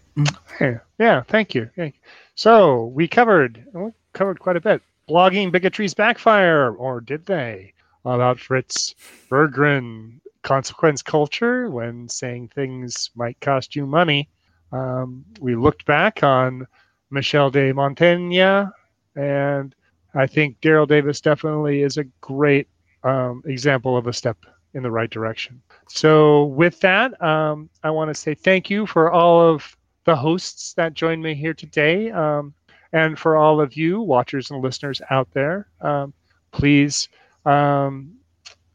Yeah, 0.60 0.81
yeah, 0.98 1.22
thank 1.22 1.55
you. 1.55 1.70
Thank 1.77 1.94
you. 1.94 2.01
So 2.35 2.86
we 2.86 3.09
covered 3.09 3.64
we 3.72 3.90
covered 4.12 4.40
quite 4.40 4.56
a 4.56 4.60
bit. 4.60 4.82
Blogging 5.09 5.51
bigotries 5.51 5.94
backfire, 5.94 6.74
or 6.74 7.01
did 7.01 7.24
they? 7.27 7.72
About 8.05 8.39
Fritz 8.40 8.94
Berggren, 9.31 10.20
consequence 10.43 11.02
culture 11.02 11.70
when 11.70 12.09
saying 12.09 12.48
things 12.48 13.10
might 13.14 13.40
cost 13.40 13.77
you 13.77 13.86
money. 13.86 14.28
Um, 14.72 15.24
we 15.40 15.56
looked 15.56 15.85
back 15.85 16.22
on 16.22 16.66
Michel 17.10 17.50
de 17.50 17.72
Montaigne, 17.72 18.70
and 19.16 19.74
I 20.14 20.26
think 20.26 20.60
Daryl 20.60 20.88
Davis 20.88 21.20
definitely 21.20 21.82
is 21.82 21.98
a 21.98 22.04
great 22.20 22.68
um, 23.04 23.42
example 23.46 23.96
of 23.96 24.06
a 24.06 24.12
step 24.12 24.38
in 24.74 24.82
the 24.82 24.90
right 24.90 25.10
direction. 25.10 25.60
So, 25.88 26.44
with 26.44 26.80
that, 26.80 27.20
um, 27.22 27.68
I 27.82 27.90
want 27.90 28.08
to 28.08 28.14
say 28.14 28.34
thank 28.34 28.70
you 28.70 28.86
for 28.86 29.10
all 29.10 29.40
of 29.40 29.76
the 30.04 30.16
hosts 30.16 30.74
that 30.74 30.94
joined 30.94 31.22
me 31.22 31.34
here 31.34 31.54
today, 31.54 32.10
um, 32.10 32.54
and 32.92 33.18
for 33.18 33.36
all 33.36 33.60
of 33.60 33.76
you 33.76 34.00
watchers 34.00 34.50
and 34.50 34.62
listeners 34.62 35.00
out 35.10 35.28
there. 35.32 35.68
Um, 35.80 36.12
please, 36.52 37.08
um, 37.44 38.12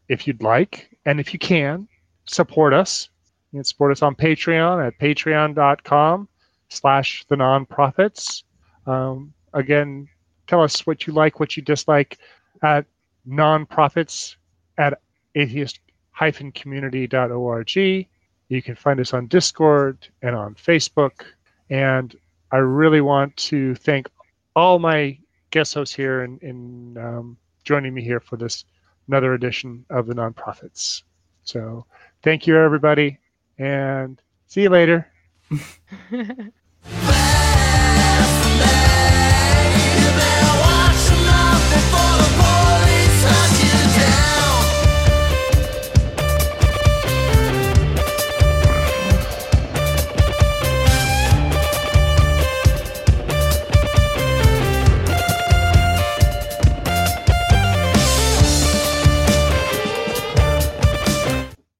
if 0.07 0.27
you'd 0.27 0.41
like, 0.41 0.89
and 1.05 1.19
if 1.19 1.33
you 1.33 1.39
can, 1.39 1.87
support 2.25 2.73
us. 2.73 3.09
You 3.51 3.59
can 3.59 3.63
support 3.63 3.91
us 3.91 4.01
on 4.01 4.15
Patreon 4.15 4.85
at 4.85 4.99
patreon.com 4.99 6.27
slash 6.69 7.25
the 7.27 7.35
nonprophets. 7.35 8.43
Um, 8.85 9.33
again, 9.53 10.07
tell 10.47 10.61
us 10.61 10.85
what 10.85 11.07
you 11.07 11.13
like, 11.13 11.39
what 11.39 11.57
you 11.57 11.63
dislike 11.63 12.19
at 12.61 12.85
nonprophets 13.27 14.35
at 14.77 14.99
atheist-community.org. 15.35 18.07
You 18.47 18.61
can 18.61 18.75
find 18.75 18.99
us 18.99 19.11
on 19.13 19.27
Discord 19.27 20.07
and 20.21 20.35
on 20.35 20.55
Facebook. 20.55 21.23
And 21.69 22.15
I 22.51 22.57
really 22.57 23.01
want 23.01 23.35
to 23.37 23.75
thank 23.75 24.09
all 24.55 24.79
my 24.79 25.17
guest 25.51 25.73
hosts 25.73 25.95
here 25.95 26.23
in, 26.23 26.37
in 26.39 26.97
um, 26.97 27.37
joining 27.63 27.93
me 27.93 28.03
here 28.03 28.19
for 28.19 28.37
this 28.37 28.65
another 29.07 29.33
edition 29.33 29.85
of 29.89 30.07
the 30.07 30.13
Non-Prophets. 30.13 31.03
So 31.43 31.85
thank 32.23 32.47
you, 32.47 32.57
everybody, 32.57 33.19
and 33.57 34.21
see 34.47 34.63
you 34.63 34.69
later. 34.69 35.07
Fast 35.51 35.61
lady, 38.59 40.54